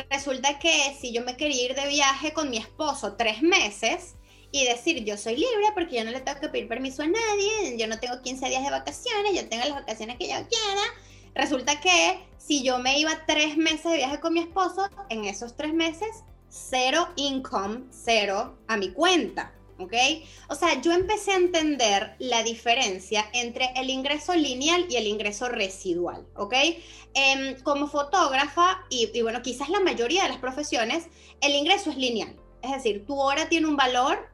resulta 0.09 0.57
que 0.57 0.95
si 0.99 1.13
yo 1.13 1.23
me 1.23 1.37
quería 1.37 1.65
ir 1.65 1.75
de 1.75 1.87
viaje 1.87 2.33
con 2.33 2.49
mi 2.49 2.57
esposo 2.57 3.13
tres 3.17 3.41
meses 3.41 4.15
y 4.51 4.65
decir 4.65 5.03
yo 5.03 5.17
soy 5.17 5.35
libre 5.35 5.67
porque 5.73 5.97
yo 5.97 6.03
no 6.03 6.11
le 6.11 6.21
tengo 6.21 6.39
que 6.39 6.49
pedir 6.49 6.67
permiso 6.67 7.03
a 7.03 7.07
nadie, 7.07 7.77
yo 7.77 7.87
no 7.87 7.99
tengo 7.99 8.21
15 8.21 8.47
días 8.49 8.63
de 8.63 8.71
vacaciones, 8.71 9.33
yo 9.33 9.47
tengo 9.47 9.65
las 9.65 9.75
vacaciones 9.81 10.17
que 10.17 10.29
yo 10.29 10.35
quiera, 10.47 10.81
resulta 11.35 11.79
que 11.79 12.19
si 12.37 12.63
yo 12.63 12.79
me 12.79 12.99
iba 12.99 13.25
tres 13.27 13.57
meses 13.57 13.91
de 13.91 13.97
viaje 13.97 14.19
con 14.19 14.33
mi 14.33 14.39
esposo, 14.39 14.89
en 15.09 15.25
esos 15.25 15.55
tres 15.55 15.73
meses, 15.73 16.23
cero 16.49 17.07
income, 17.15 17.83
cero 17.91 18.57
a 18.67 18.77
mi 18.77 18.91
cuenta. 18.91 19.53
¿Ok? 19.81 19.93
O 20.49 20.55
sea, 20.55 20.81
yo 20.81 20.91
empecé 20.91 21.31
a 21.31 21.37
entender 21.37 22.15
la 22.19 22.43
diferencia 22.43 23.25
entre 23.33 23.71
el 23.75 23.89
ingreso 23.89 24.33
lineal 24.33 24.85
y 24.89 24.95
el 24.95 25.07
ingreso 25.07 25.49
residual, 25.49 26.25
¿ok? 26.35 26.53
Em, 27.13 27.59
como 27.61 27.87
fotógrafa, 27.87 28.85
y, 28.89 29.09
y, 29.13 29.21
bueno, 29.21 29.41
quizás 29.41 29.69
la 29.69 29.79
mayoría 29.79 30.23
de 30.23 30.29
las 30.29 30.37
profesiones, 30.37 31.07
el 31.41 31.55
ingreso 31.55 31.89
es 31.89 31.97
lineal. 31.97 32.35
Es 32.61 32.71
decir, 32.71 33.05
tu 33.05 33.19
hora 33.19 33.49
tiene 33.49 33.67
un 33.67 33.75
valor, 33.75 34.29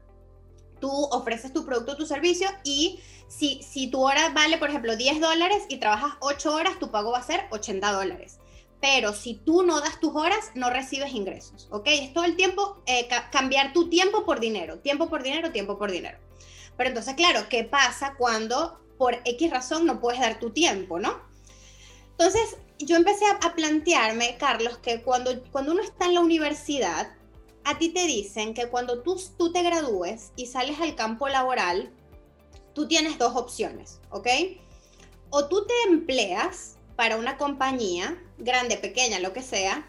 tú 0.80 0.90
ofreces 1.12 1.54
tu 1.54 1.66
producto 1.66 1.94
o 1.94 1.98
tu 1.98 2.06
servicio 2.06 2.48
y 2.64 3.00
si, 3.28 3.62
si 3.64 3.88
tu 3.88 4.06
hora 4.06 4.30
vale, 4.30 4.58
por 4.58 4.70
ejemplo, 4.70 4.96
10 4.96 5.20
dólares 5.20 5.64
y 5.70 5.78
trabajas 5.78 6.14
8 6.22 6.54
horas, 6.54 6.80
tu 6.80 6.92
pago 6.92 7.12
va 7.12 7.20
a 7.20 7.24
ser 7.24 7.46
80 7.52 7.92
dólares 7.92 8.40
pero 8.80 9.14
si 9.14 9.36
tú 9.36 9.64
no 9.64 9.80
das 9.82 10.00
tus 10.00 10.16
horas, 10.16 10.52
no 10.54 10.70
recibes 10.70 11.14
ingresos, 11.14 11.68
¿ok? 11.72 11.88
Es 11.88 12.14
todo 12.14 12.26
el 12.26 12.36
tiempo 12.36 12.82
eh, 12.86 13.08
cambiar 13.32 13.74
tu 13.74 13.90
tiempo 13.90 14.26
por 14.26 14.40
dinero, 14.40 14.80
tiempo 14.80 15.10
por 15.10 15.24
dinero, 15.24 15.52
tiempo 15.52 15.78
por 15.78 15.92
dinero. 15.92 16.20
Pero 16.76 16.90
entonces, 16.90 17.16
claro, 17.16 17.48
¿qué 17.50 17.64
pasa 17.64 18.16
cuando 18.18 18.80
por 18.98 19.20
X 19.26 19.50
razón 19.50 19.86
no 19.86 20.00
puedes 20.00 20.22
dar 20.22 20.40
tu 20.40 20.52
tiempo, 20.52 21.00
¿no? 21.00 21.22
Entonces, 22.12 22.58
yo 22.80 22.96
empecé 22.96 23.26
a, 23.26 23.56
plantearme, 23.56 24.38
Carlos, 24.38 24.78
que 24.78 25.02
cuando, 25.02 25.44
cuando 25.52 25.72
uno 25.72 25.82
está 25.82 26.06
en 26.06 26.14
la 26.14 26.22
universidad, 26.22 27.14
a 27.64 27.78
ti 27.78 27.90
te 27.90 28.06
dicen 28.06 28.54
que 28.54 28.70
cuando 28.70 29.02
tú, 29.02 29.20
tú 29.38 29.52
te 29.52 29.64
gradúes 29.64 30.32
y 30.36 30.46
sales 30.46 30.80
al 30.80 30.96
campo 30.96 31.28
laboral, 31.28 31.92
tú 32.74 32.88
tienes 32.88 33.18
dos 33.18 33.36
opciones, 33.36 34.00
¿ok? 34.12 34.28
O 35.32 35.48
tú 35.48 35.66
te 35.66 35.74
empleas 35.90 36.77
para 36.98 37.16
una 37.16 37.38
compañía, 37.38 38.22
grande, 38.38 38.76
pequeña, 38.76 39.20
lo 39.20 39.32
que 39.32 39.44
sea, 39.44 39.88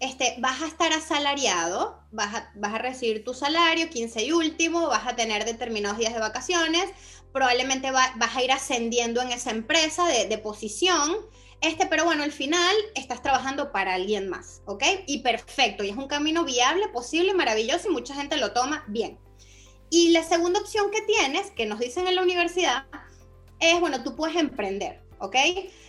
este, 0.00 0.34
vas 0.38 0.62
a 0.62 0.66
estar 0.66 0.92
asalariado, 0.92 2.00
vas 2.10 2.34
a, 2.34 2.78
recibir 2.78 3.24
tu 3.24 3.34
salario, 3.34 3.88
15 3.88 4.24
y 4.24 4.32
último, 4.32 4.88
vas 4.88 5.06
a 5.06 5.14
tener 5.14 5.44
determinados 5.44 5.98
días 5.98 6.14
de 6.14 6.20
vacaciones, 6.20 6.86
probablemente 7.32 7.90
vas 7.90 8.36
a 8.36 8.42
ir 8.42 8.50
ascendiendo 8.50 9.20
en 9.22 9.30
esa 9.30 9.50
empresa 9.50 10.06
de, 10.08 10.26
de, 10.26 10.38
posición, 10.38 11.14
este, 11.60 11.86
pero 11.86 12.04
bueno, 12.04 12.22
al 12.22 12.32
final 12.32 12.74
estás 12.94 13.22
trabajando 13.22 13.70
para 13.70 13.94
alguien 13.94 14.28
más, 14.28 14.62
¿ok? 14.64 14.82
Y 15.06 15.18
perfecto, 15.18 15.84
y 15.84 15.90
es 15.90 15.96
un 15.96 16.08
camino 16.08 16.44
viable, 16.44 16.88
posible, 16.88 17.34
maravilloso 17.34 17.88
y 17.88 17.92
mucha 17.92 18.14
gente 18.14 18.38
lo 18.38 18.52
toma 18.52 18.84
bien. 18.88 19.18
Y 19.90 20.08
la 20.10 20.22
segunda 20.22 20.60
opción 20.60 20.90
que 20.90 21.02
tienes, 21.02 21.50
que 21.50 21.66
nos 21.66 21.78
dicen 21.78 22.06
en 22.08 22.16
la 22.16 22.22
universidad, 22.22 22.86
es, 23.60 23.78
bueno, 23.80 24.02
tú 24.02 24.16
puedes 24.16 24.36
emprender, 24.36 25.05
¿ok? 25.18 25.36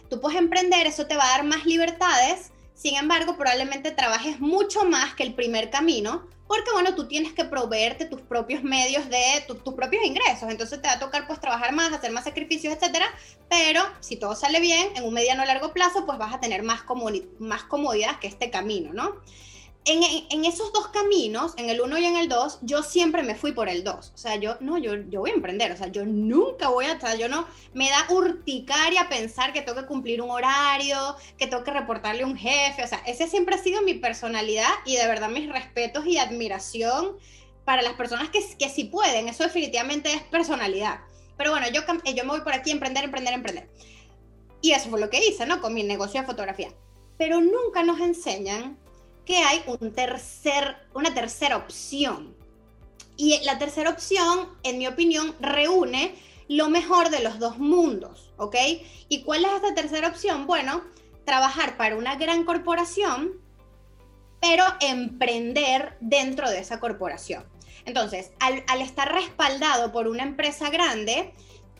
Tú 0.09 0.19
puedes 0.21 0.39
emprender, 0.39 0.87
eso 0.87 1.07
te 1.07 1.15
va 1.15 1.25
a 1.25 1.37
dar 1.37 1.43
más 1.43 1.65
libertades, 1.65 2.51
sin 2.73 2.95
embargo, 2.95 3.37
probablemente 3.37 3.91
trabajes 3.91 4.39
mucho 4.39 4.85
más 4.85 5.15
que 5.15 5.23
el 5.23 5.33
primer 5.33 5.71
camino, 5.71 6.27
porque 6.47 6.71
bueno, 6.71 6.95
tú 6.95 7.07
tienes 7.07 7.33
que 7.33 7.43
proveerte 7.43 8.05
tus 8.05 8.21
propios 8.21 8.63
medios 8.63 9.09
de 9.09 9.43
tus 9.47 9.73
propios 9.73 10.03
ingresos, 10.05 10.49
entonces 10.49 10.81
te 10.81 10.87
va 10.87 10.93
a 10.93 10.99
tocar 10.99 11.27
pues 11.27 11.41
trabajar 11.41 11.73
más, 11.73 11.91
hacer 11.91 12.11
más 12.11 12.23
sacrificios, 12.23 12.73
etcétera, 12.73 13.07
pero 13.49 13.81
si 13.99 14.15
todo 14.15 14.35
sale 14.35 14.59
bien, 14.59 14.89
en 14.95 15.03
un 15.03 15.13
mediano 15.13 15.43
o 15.43 15.45
largo 15.45 15.73
plazo, 15.73 16.05
pues 16.05 16.17
vas 16.17 16.33
a 16.33 16.39
tener 16.39 16.63
más, 16.63 16.81
más 17.39 17.63
comodidad 17.63 18.19
que 18.19 18.27
este 18.27 18.49
camino, 18.49 18.93
¿no? 18.93 19.15
En, 19.87 20.45
esos 20.45 20.73
dos 20.73 20.89
caminos, 20.89 21.53
en 21.57 21.69
el 21.69 21.81
uno 21.81 21.97
y 21.97 22.05
en 22.05 22.17
el 22.17 22.27
dos, 22.27 22.59
yo 22.61 22.83
siempre 22.83 23.23
me 23.23 23.35
fui 23.35 23.53
por 23.53 23.69
el 23.69 23.83
dos. 23.83 24.11
O 24.13 24.17
sea, 24.17 24.35
yo, 24.35 24.57
no, 24.59 24.77
yo, 24.77 24.95
yo 25.09 25.21
voy 25.21 25.31
a 25.31 25.33
emprender. 25.33 25.71
O 25.71 25.77
sea, 25.77 25.87
yo 25.87 26.05
nunca 26.05 26.69
voy 26.69 26.85
a, 26.85 26.93
o 27.01 27.17
yo 27.17 27.29
no, 27.29 27.47
me 27.73 27.89
da 27.89 28.05
urticaria 28.09 29.07
pensar 29.09 29.53
que 29.53 29.61
tengo 29.61 29.79
que 29.79 29.87
cumplir 29.87 30.21
un 30.21 30.29
horario, 30.29 31.15
que 31.37 31.47
tengo 31.47 31.63
que 31.63 31.71
reportarle 31.71 32.23
a 32.23 32.27
un 32.27 32.37
jefe. 32.37 32.83
O 32.83 32.87
sea, 32.87 33.01
ese 33.05 33.27
siempre 33.27 33.55
ha 33.55 33.59
sido 33.59 33.81
mi 33.81 33.93
personalidad 33.93 34.69
y 34.85 34.95
de 34.95 35.07
verdad 35.07 35.29
mis 35.29 35.49
respetos 35.51 36.05
y 36.05 36.17
admiración 36.17 37.17
para 37.63 37.81
las 37.81 37.93
personas 37.93 38.29
que, 38.29 38.39
que 38.57 38.69
sí 38.69 38.85
pueden, 38.85 39.27
eso 39.27 39.43
definitivamente 39.43 40.09
es 40.13 40.23
personalidad. 40.23 41.01
Pero 41.37 41.51
bueno, 41.51 41.67
yo, 41.69 41.81
yo 42.13 42.23
me 42.23 42.29
voy 42.29 42.41
por 42.41 42.53
aquí, 42.53 42.71
emprender, 42.71 43.03
emprender, 43.03 43.33
emprender. 43.33 43.69
Y 44.61 44.71
eso 44.71 44.89
fue 44.89 44.99
lo 44.99 45.09
que 45.09 45.25
hice, 45.25 45.45
¿no? 45.45 45.61
Con 45.61 45.73
mi 45.73 45.83
negocio 45.83 46.21
de 46.21 46.25
fotografía. 46.25 46.69
Pero 47.17 47.41
nunca 47.41 47.83
nos 47.83 47.99
enseñan 47.99 48.77
que 49.27 49.37
hay 49.39 49.61
un 49.67 49.91
tercer, 49.93 50.77
una 50.93 51.13
tercera 51.13 51.57
opción. 51.57 52.33
Y 53.17 53.43
la 53.43 53.59
tercera 53.59 53.89
opción, 53.89 54.47
en 54.63 54.77
mi 54.77 54.87
opinión, 54.87 55.35
reúne 55.41 56.15
lo 56.47 56.69
mejor 56.69 57.09
de 57.09 57.19
los 57.19 57.37
dos 57.37 57.59
mundos, 57.59 58.31
¿ok? 58.37 58.55
¿Y 59.09 59.23
cuál 59.23 59.43
es 59.43 59.51
esta 59.51 59.75
tercera 59.75 60.07
opción? 60.07 60.47
Bueno, 60.47 60.81
trabajar 61.25 61.75
para 61.75 61.97
una 61.97 62.15
gran 62.15 62.45
corporación, 62.45 63.33
pero 64.39 64.63
emprender 64.79 65.97
dentro 65.99 66.49
de 66.49 66.59
esa 66.59 66.79
corporación. 66.79 67.43
Entonces, 67.83 68.31
al, 68.39 68.63
al, 68.67 68.81
estar 68.81 69.11
respaldado 69.13 69.91
por 69.91 70.07
una 70.07 70.23
empresa 70.23 70.69
grande, 70.69 71.33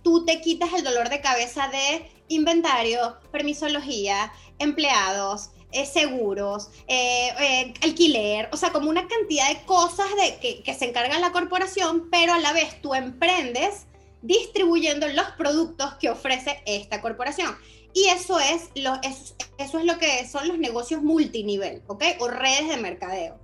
tú 0.03 0.25
te 0.25 0.41
quitas 0.41 0.73
el 0.73 0.83
dolor 0.83 1.07
de 1.07 1.21
cabeza 1.21 1.69
de 1.69 2.11
inventario, 2.27 3.17
permisología, 3.31 4.33
empleados, 4.59 5.51
eh, 5.73 5.85
seguros, 5.85 6.69
eh, 6.87 7.29
eh, 7.39 7.73
alquiler, 7.83 8.47
o 8.53 8.57
sea, 8.57 8.71
como 8.71 8.89
una 8.89 9.05
cantidad 9.05 9.49
de 9.49 9.65
cosas 9.65 10.07
de, 10.15 10.61
que, 10.63 10.73
se 10.73 10.85
encarga 10.85 11.19
la 11.19 11.33
corporación, 11.33 12.07
pero 12.09 12.33
a 12.33 12.39
la 12.39 12.53
vez 12.53 12.81
tú 12.81 12.95
emprendes 12.95 13.85
distribuyendo 14.21 15.07
los 15.09 15.25
productos 15.37 15.95
que 15.95 16.09
ofrece 16.09 16.61
esta 16.65 17.01
corporación. 17.01 17.57
Y 17.93 18.05
eso 18.07 18.39
es 18.39 18.69
lo, 18.75 18.93
eso 19.03 19.79
es 19.79 19.85
lo 19.85 19.97
que 19.97 20.25
son 20.27 20.47
los 20.47 20.57
negocios 20.57 21.03
multinivel, 21.03 21.81
¿ok? 21.87 22.03
O 22.19 22.29
redes 22.29 22.69
de 22.69 22.77
mercadeo. 22.77 23.37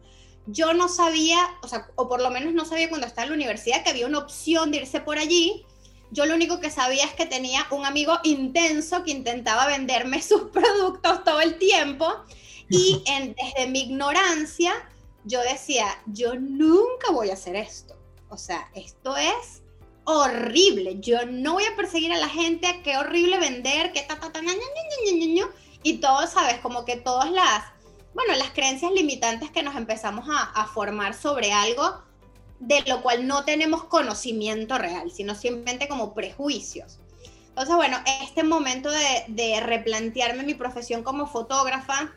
Yo 0.46 0.74
no 0.74 0.88
sabía, 0.88 1.40
o 1.62 1.68
sea, 1.68 1.88
o 1.96 2.08
por 2.08 2.22
lo 2.22 2.30
menos 2.30 2.54
no 2.54 2.64
sabía 2.64 2.88
cuando 2.88 3.08
estaba 3.08 3.24
en 3.24 3.32
la 3.32 3.36
universidad 3.36 3.84
que 3.84 3.90
había 3.90 4.08
una 4.08 4.20
opción 4.20 4.72
de 4.72 4.78
irse 4.78 5.02
por 5.02 5.18
allí. 5.18 5.66
Yo 6.14 6.28
lo 6.28 6.36
único 6.36 6.60
que 6.60 6.70
sabía 6.70 7.06
es 7.06 7.14
que 7.14 7.26
tenía 7.26 7.66
un 7.72 7.86
amigo 7.86 8.20
intenso 8.24 9.04
que 9.04 9.12
intentaba 9.12 9.66
venderme 9.66 10.22
sus 10.22 10.44
productos 10.44 11.24
todo 11.24 11.42
el 11.42 11.58
tiempo 11.58 12.08
y 12.70 13.02
en, 13.08 13.36
desde 13.36 13.68
mi 13.68 13.82
ignorancia 13.82 14.74
yo 15.26 15.42
decía, 15.42 15.88
yo 16.06 16.36
nunca 16.36 17.12
voy 17.12 17.30
a 17.32 17.34
hacer 17.34 17.56
esto. 17.56 17.96
O 18.30 18.38
sea, 18.38 18.70
esto 18.76 19.16
es 19.18 19.64
horrible. 20.04 21.00
Yo 21.00 21.26
no 21.26 21.54
voy 21.54 21.64
a 21.64 21.76
perseguir 21.76 22.12
a 22.12 22.18
la 22.18 22.30
gente, 22.30 22.82
qué 22.84 22.98
horrible 22.98 23.40
vender, 23.40 23.92
qué 23.92 24.02
ta, 24.02 24.20
ta, 24.20 24.32
ta, 24.32 24.42
y 25.84 25.98
todo, 25.98 26.28
¿sabes? 26.28 26.60
Como 26.60 26.86
que 26.86 26.98
todas 26.98 27.32
las, 27.32 27.64
bueno, 28.14 28.36
las 28.36 28.52
creencias 28.52 28.92
limitantes 28.92 29.50
que 29.52 29.64
nos 29.64 29.76
empezamos 29.76 30.28
a, 30.30 30.44
a, 30.44 30.68
formar 30.68 31.14
sobre 31.14 31.52
algo 31.52 32.02
de 32.68 32.82
lo 32.88 33.02
cual 33.02 33.28
no 33.28 33.44
tenemos 33.44 33.84
conocimiento 33.86 34.78
real, 34.78 35.12
sino 35.12 35.36
simplemente 35.36 35.88
como 35.88 36.14
prejuicios. 36.14 37.00
Entonces, 37.50 37.76
bueno, 37.76 37.98
este 38.24 38.44
momento 38.44 38.90
de, 38.90 39.26
de 39.28 39.60
replantearme 39.60 40.44
mi 40.44 40.54
profesión 40.54 41.04
como 41.04 41.28
fotógrafa 41.28 42.14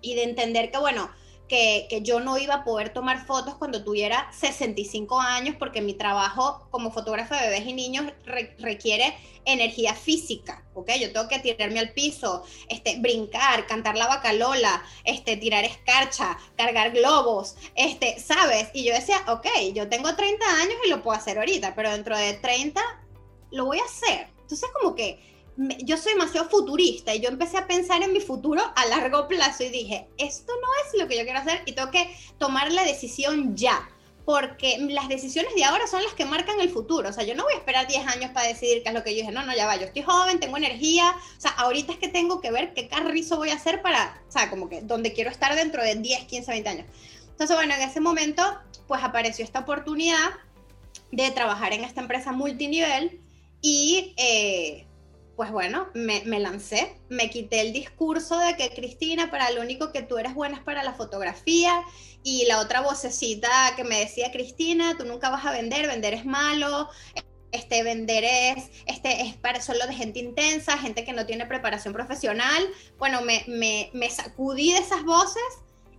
y 0.00 0.14
de 0.14 0.24
entender 0.24 0.70
que, 0.70 0.78
bueno, 0.78 1.10
que, 1.48 1.88
yo 2.02 2.20
no 2.20 2.38
iba 2.38 2.54
a 2.54 2.64
poder 2.64 2.90
tomar 2.90 3.24
fotos 3.24 3.54
cuando 3.54 3.82
tuviera 3.82 4.30
65 4.32 5.20
años 5.20 5.56
porque 5.58 5.80
mi 5.80 5.94
trabajo 5.94 6.68
como 6.70 6.92
fotógrafa 6.92 7.36
de 7.36 7.48
bebés 7.48 7.66
y 7.66 7.72
niños 7.72 8.06
re, 8.24 8.54
requiere 8.58 9.16
energía 9.44 9.94
física, 9.94 10.62
¿ok? 10.74 10.90
Yo 11.00 11.12
tengo 11.12 11.26
que 11.26 11.38
tirarme 11.38 11.80
al 11.80 11.92
piso, 11.92 12.44
este, 12.68 12.98
brincar, 13.00 13.66
cantar 13.66 13.96
la 13.96 14.06
bacalola, 14.06 14.82
este, 15.04 15.36
tirar 15.36 15.64
escarcha, 15.64 16.38
cargar 16.56 16.92
globos, 16.92 17.56
este, 17.74 18.20
¿sabes? 18.20 18.68
Y 18.74 18.84
yo 18.84 18.92
decía, 18.92 19.16
ok, 19.28 19.46
yo 19.74 19.88
tengo 19.88 20.14
30 20.14 20.44
años 20.46 20.74
y 20.84 20.90
lo 20.90 21.02
puedo 21.02 21.16
hacer 21.16 21.38
ahorita, 21.38 21.74
pero 21.74 21.90
dentro 21.90 22.16
de 22.16 22.34
30 22.34 22.80
lo 23.50 23.64
voy 23.64 23.78
a 23.78 23.84
hacer. 23.84 24.28
Entonces 24.42 24.68
como 24.80 24.94
que 24.94 25.37
yo 25.58 25.96
soy 25.96 26.12
demasiado 26.12 26.48
futurista 26.48 27.14
y 27.14 27.20
yo 27.20 27.28
empecé 27.28 27.58
a 27.58 27.66
pensar 27.66 28.02
en 28.02 28.12
mi 28.12 28.20
futuro 28.20 28.62
a 28.76 28.86
largo 28.86 29.26
plazo 29.26 29.64
y 29.64 29.70
dije, 29.70 30.08
esto 30.16 30.52
no 30.52 30.68
es 30.84 31.00
lo 31.00 31.08
que 31.08 31.18
yo 31.18 31.24
quiero 31.24 31.40
hacer 31.40 31.62
y 31.66 31.72
tengo 31.72 31.90
que 31.90 32.14
tomar 32.38 32.70
la 32.72 32.84
decisión 32.84 33.56
ya, 33.56 33.88
porque 34.24 34.78
las 34.78 35.08
decisiones 35.08 35.52
de 35.56 35.64
ahora 35.64 35.88
son 35.88 36.04
las 36.04 36.14
que 36.14 36.24
marcan 36.24 36.60
el 36.60 36.70
futuro. 36.70 37.08
O 37.08 37.12
sea, 37.12 37.24
yo 37.24 37.34
no 37.34 37.42
voy 37.42 37.54
a 37.54 37.56
esperar 37.56 37.88
10 37.88 38.06
años 38.06 38.30
para 38.30 38.46
decidir 38.46 38.84
qué 38.84 38.90
es 38.90 38.94
lo 38.94 39.02
que 39.02 39.10
yo 39.10 39.22
dije, 39.22 39.32
no, 39.32 39.44
no, 39.44 39.54
ya 39.54 39.66
va, 39.66 39.76
yo 39.76 39.86
estoy 39.86 40.02
joven, 40.02 40.38
tengo 40.38 40.56
energía, 40.56 41.12
o 41.36 41.40
sea, 41.40 41.50
ahorita 41.52 41.92
es 41.92 41.98
que 41.98 42.08
tengo 42.08 42.40
que 42.40 42.52
ver 42.52 42.72
qué 42.72 42.86
carrizo 42.86 43.36
voy 43.36 43.50
a 43.50 43.54
hacer 43.54 43.82
para, 43.82 44.22
o 44.28 44.30
sea, 44.30 44.50
como 44.50 44.68
que 44.68 44.82
donde 44.82 45.12
quiero 45.12 45.30
estar 45.30 45.56
dentro 45.56 45.82
de 45.82 45.96
10, 45.96 46.24
15, 46.26 46.50
20 46.52 46.68
años. 46.68 46.86
Entonces, 47.30 47.56
bueno, 47.56 47.74
en 47.74 47.82
ese 47.82 48.00
momento, 48.00 48.42
pues 48.86 49.02
apareció 49.02 49.44
esta 49.44 49.60
oportunidad 49.60 50.30
de 51.10 51.30
trabajar 51.32 51.72
en 51.72 51.82
esta 51.82 52.00
empresa 52.00 52.30
multinivel 52.30 53.20
y... 53.60 54.14
Eh, 54.18 54.87
pues 55.38 55.52
bueno, 55.52 55.86
me, 55.94 56.40
lancé, 56.40 57.00
me 57.08 57.30
quité 57.30 57.60
el 57.60 57.72
discurso 57.72 58.36
de 58.40 58.56
que 58.56 58.70
Cristina, 58.70 59.30
para 59.30 59.52
lo 59.52 59.60
único 59.60 59.92
que 59.92 60.02
tú 60.02 60.18
eres 60.18 60.34
buena 60.34 60.56
es 60.56 60.64
para 60.64 60.82
la 60.82 60.94
fotografía 60.94 61.80
y 62.24 62.46
la 62.46 62.58
otra 62.58 62.80
vocecita 62.80 63.48
que 63.76 63.84
me 63.84 64.00
decía, 64.00 64.32
Cristina, 64.32 64.96
tú 64.98 65.04
nunca 65.04 65.30
vas 65.30 65.46
a 65.46 65.52
vender, 65.52 65.86
vender 65.86 66.12
es 66.12 66.24
malo, 66.24 66.88
este, 67.52 67.84
vender 67.84 68.24
es, 68.24 68.68
este, 68.86 69.20
es 69.28 69.36
para 69.36 69.60
solo 69.60 69.86
de 69.86 69.94
gente 69.94 70.18
intensa, 70.18 70.76
gente 70.76 71.04
que 71.04 71.12
no 71.12 71.24
tiene 71.24 71.46
preparación 71.46 71.94
profesional. 71.94 72.68
Bueno, 72.98 73.20
me, 73.22 73.44
me 73.46 74.10
sacudí 74.10 74.72
de 74.72 74.80
esas 74.80 75.04
voces 75.04 75.40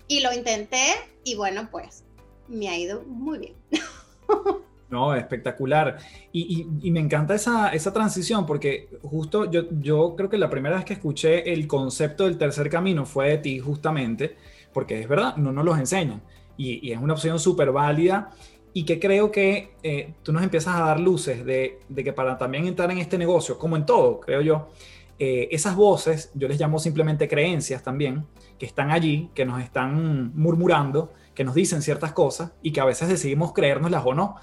y 0.10 0.19
lo 0.19 0.34
intenté 0.34 0.84
y 1.23 1.36
bueno, 1.36 1.69
pues 1.71 2.04
me 2.49 2.67
ha 2.67 2.78
ido 2.78 3.04
muy 3.04 3.38
bien. 3.38 3.56
No, 4.89 5.13
espectacular. 5.13 5.97
Y, 6.32 6.65
me 6.91 6.99
encanta 6.99 7.36
esa, 7.36 7.69
esa 7.69 7.93
transición 7.93 8.45
porque 8.45 8.89
justo 9.04 9.49
yo, 9.49 9.63
yo 9.80 10.15
creo 10.15 10.30
que 10.30 10.38
la 10.38 10.49
primera 10.49 10.78
vez 10.78 10.86
que 10.86 10.93
escuché 10.93 11.54
el 11.54 11.67
concepto 11.67 12.25
del 12.25 12.38
tercer 12.38 12.69
camino 12.69 13.06
fue 13.06 13.30
de 13.30 13.38
ti 13.38 13.60
justamente, 13.60 14.36
porque 14.73 14.99
es 14.99 15.08
verdad, 15.08 15.36
no 15.38 15.52
nos 15.52 15.63
los 15.63 15.78
enseñan. 15.78 16.21
Y, 16.58 16.88
y 16.88 16.91
es 16.91 16.99
una 16.99 17.13
opción 17.13 17.39
súper 17.39 17.71
válida 17.71 18.32
y 18.73 18.84
que 18.84 18.99
creo 18.99 19.32
que 19.32 19.73
eh, 19.84 20.13
tú 20.23 20.32
nos 20.32 20.43
empiezas 20.43 20.75
a 20.75 20.82
dar 20.82 20.99
luces 20.99 21.45
de, 21.45 21.80
de, 21.88 22.04
que 22.04 22.13
para 22.13 22.38
también 22.38 22.67
entrar 22.67 22.91
en 22.91 22.97
este 22.99 23.17
negocio, 23.17 23.58
como 23.58 23.75
en 23.75 23.86
todo, 23.86 24.19
creo 24.19 24.41
yo, 24.41 24.69
eh, 25.17 25.49
esas 25.52 25.75
voces, 25.75 26.32
yo 26.34 26.47
les 26.47 26.60
llamo 26.60 26.80
simplemente 26.80 27.28
creencias 27.28 27.84
también, 27.84 28.25
que 28.58 28.65
están 28.65 28.91
allí, 28.91 29.30
que 29.34 29.45
nos 29.45 29.62
están 29.62 30.32
murmurando, 30.36 31.12
que 31.34 31.43
nos 31.43 31.56
dicen 31.56 31.82
ciertas 31.82 32.13
cosas 32.13 32.54
y 32.62 32.71
que 32.71 32.80
a 32.80 32.86
veces 32.86 33.10
decidimos 33.10 33.54
creérnoslas 33.54 34.04
o 34.06 34.13
no. 34.13 34.36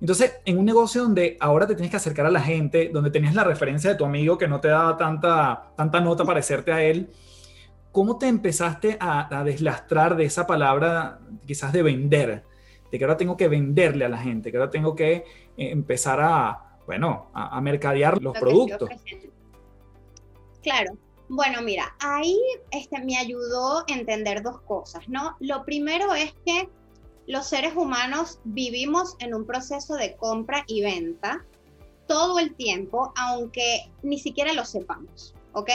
Entonces, 0.00 0.40
en 0.44 0.58
un 0.58 0.64
negocio 0.64 1.02
donde 1.02 1.36
ahora 1.40 1.66
te 1.66 1.74
tienes 1.74 1.90
que 1.90 1.96
acercar 1.96 2.26
a 2.26 2.30
la 2.30 2.40
gente, 2.40 2.90
donde 2.92 3.10
tenías 3.10 3.34
la 3.34 3.44
referencia 3.44 3.90
de 3.90 3.96
tu 3.96 4.04
amigo 4.04 4.38
que 4.38 4.46
no 4.46 4.60
te 4.60 4.68
daba 4.68 4.96
tanta, 4.96 5.72
tanta 5.76 6.00
nota 6.00 6.24
parecerte 6.24 6.72
a 6.72 6.82
él, 6.82 7.10
¿cómo 7.90 8.16
te 8.16 8.28
empezaste 8.28 8.96
a, 9.00 9.38
a, 9.40 9.42
deslastrar 9.42 10.16
de 10.16 10.24
esa 10.24 10.46
palabra 10.46 11.18
quizás 11.46 11.72
de 11.72 11.82
vender? 11.82 12.44
De 12.92 12.98
que 12.98 13.04
ahora 13.04 13.16
tengo 13.16 13.36
que 13.36 13.48
venderle 13.48 14.04
a 14.04 14.08
la 14.08 14.18
gente, 14.18 14.52
que 14.52 14.56
ahora 14.56 14.70
tengo 14.70 14.94
que 14.94 15.12
eh, 15.12 15.24
empezar 15.56 16.20
a, 16.20 16.78
bueno, 16.86 17.30
a, 17.34 17.56
a 17.56 17.60
mercadear 17.60 18.22
los 18.22 18.34
Lo 18.34 18.40
productos. 18.40 18.90
Claro. 20.62 20.92
Bueno, 21.30 21.60
mira, 21.60 21.94
ahí 22.00 22.38
este, 22.70 23.04
me 23.04 23.18
ayudó 23.18 23.80
a 23.80 23.84
entender 23.88 24.42
dos 24.42 24.60
cosas, 24.62 25.06
¿no? 25.08 25.36
Lo 25.40 25.62
primero 25.64 26.14
es 26.14 26.32
que 26.46 26.70
los 27.28 27.46
seres 27.46 27.76
humanos 27.76 28.40
vivimos 28.44 29.14
en 29.20 29.34
un 29.34 29.44
proceso 29.44 29.94
de 29.94 30.16
compra 30.16 30.64
y 30.66 30.80
venta 30.80 31.44
todo 32.06 32.38
el 32.38 32.54
tiempo, 32.54 33.12
aunque 33.16 33.90
ni 34.02 34.18
siquiera 34.18 34.54
lo 34.54 34.64
sepamos, 34.64 35.34
¿ok? 35.52 35.70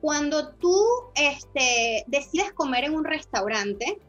Cuando 0.00 0.50
tú 0.54 0.76
este, 1.14 2.04
decides 2.08 2.52
comer 2.54 2.84
en 2.84 2.96
un 2.96 3.04
restaurante, 3.04 4.00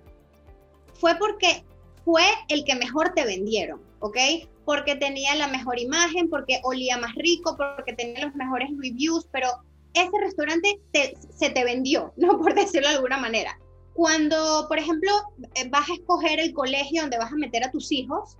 fue 0.96 1.15
porque 1.20 1.63
fue 2.04 2.24
el 2.50 2.65
que 2.65 2.74
mejor 2.74 3.13
te 3.13 3.26
vendieron, 3.26 3.80
¿ok? 4.00 4.17
Porque 4.65 4.96
tenía 4.96 5.36
la 5.36 5.48
mejor 5.50 5.80
imagen, 5.80 6.32
porque 6.32 6.62
olía 6.63 6.98
más 6.98 7.13
rico, 7.13 7.58
porque 7.58 7.94
tenía 7.94 8.26
los 8.26 8.36
mejores 8.36 8.70
reviews, 8.82 9.28
pero 9.32 9.50
ese 9.94 10.17
restaurante 10.20 10.80
te, 10.91 11.13
se 11.30 11.52
te 11.52 11.63
vendió, 11.63 12.12
¿no? 12.17 12.39
Por 12.39 12.56
decirlo 12.56 12.89
de 12.89 12.96
alguna 12.96 13.17
manera. 13.17 13.60
Cuando, 14.02 14.66
por 14.68 14.80
ejemplo, 14.80 15.12
eh, 15.54 15.70
vas 15.70 15.88
a 15.88 15.94
escoger 15.94 16.40
el 16.40 16.54
colegio 16.54 17.04
donde 17.04 17.20
vas 17.20 17.32
a 17.32 17.36
meter 17.36 17.64
a 17.64 17.70
tus 17.70 17.92
hijos, 17.92 18.36